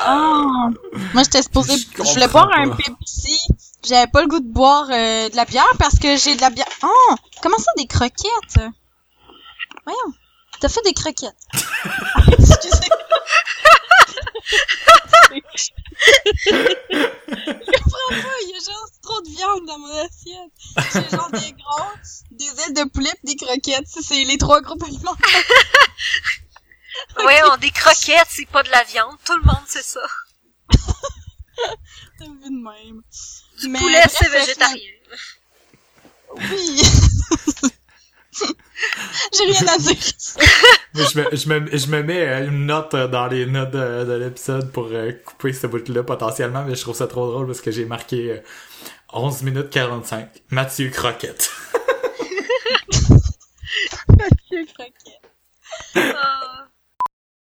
Oh. 0.08 0.70
Moi, 1.14 1.22
j'étais 1.22 1.42
supposée, 1.42 1.76
Je 1.76 2.04
je 2.04 2.12
voulais 2.12 2.28
boire 2.28 2.50
un. 2.56 2.70
Pepsi. 2.70 3.40
J'avais 3.86 4.06
pas 4.08 4.22
le 4.22 4.28
goût 4.28 4.40
de 4.40 4.52
boire 4.52 4.88
euh, 4.90 5.28
de 5.28 5.36
la 5.36 5.44
bière 5.44 5.70
parce 5.78 5.98
que 5.98 6.16
j'ai 6.16 6.34
de 6.34 6.40
la 6.40 6.50
bière. 6.50 6.66
Oh! 6.82 7.14
Comment 7.42 7.58
ça, 7.58 7.70
des 7.76 7.86
croquettes? 7.86 8.60
Voyons. 9.84 10.14
T'as 10.60 10.68
fait 10.68 10.82
des 10.84 10.92
croquettes. 10.92 11.36
Excusez. 12.32 12.88
Je 16.46 16.52
comprends 17.82 18.22
pas, 18.22 18.36
il 18.42 18.50
y 18.50 18.54
a 18.54 18.60
genre 18.64 18.88
trop 19.02 19.20
de 19.22 19.28
viande 19.28 19.66
dans 19.66 19.78
mon 19.78 19.94
assiette. 19.98 20.52
J'ai 20.92 21.16
genre 21.16 21.30
des 21.30 21.52
gros, 21.52 21.92
des 22.32 22.46
ailes 22.46 22.74
de 22.74 22.88
poulet 22.90 23.12
des 23.24 23.36
croquettes. 23.36 23.86
C'est 23.86 24.24
les 24.24 24.38
trois 24.38 24.60
groupes 24.60 24.82
alimentaires. 24.82 25.42
Ouais, 27.24 27.40
on 27.50 27.56
des 27.56 27.70
croquettes, 27.70 28.28
c'est 28.28 28.48
pas 28.48 28.62
de 28.62 28.70
la 28.70 28.84
viande. 28.84 29.16
Tout 29.24 29.36
le 29.36 29.42
monde 29.44 29.66
sait 29.66 29.82
ça. 29.82 30.00
T'as 32.18 32.24
vu 32.24 32.30
de 32.30 32.62
même. 32.62 33.02
Du 33.60 33.68
Mais 33.68 33.78
poulet, 33.78 34.02
c'est 34.08 34.28
végétarien. 34.28 34.90
Oui. 36.36 36.82
J'ai 39.32 39.44
rien 39.44 39.68
à 39.74 39.78
dire. 39.78 39.96
Je, 40.94 41.18
me, 41.18 41.36
je, 41.36 41.48
me, 41.48 41.76
je 41.76 41.86
me 41.88 42.02
mets 42.02 42.26
euh, 42.28 42.46
une 42.46 42.66
note 42.66 42.94
euh, 42.94 43.08
dans 43.08 43.26
les 43.26 43.46
notes 43.46 43.72
de, 43.72 44.04
de 44.04 44.12
l'épisode 44.12 44.70
pour 44.70 44.86
euh, 44.92 45.12
couper 45.24 45.52
ce 45.52 45.66
bout-là 45.66 46.04
potentiellement, 46.04 46.64
mais 46.64 46.74
je 46.76 46.80
trouve 46.82 46.94
ça 46.94 47.08
trop 47.08 47.28
drôle 47.30 47.46
parce 47.46 47.60
que 47.60 47.70
j'ai 47.72 47.84
marqué 47.84 48.32
euh, 48.32 48.40
11 49.12 49.42
minutes 49.42 49.70
45. 49.70 50.28
Mathieu 50.50 50.90
Croquette. 50.90 51.50
Mathieu 54.08 54.66
Croquette. 54.74 55.22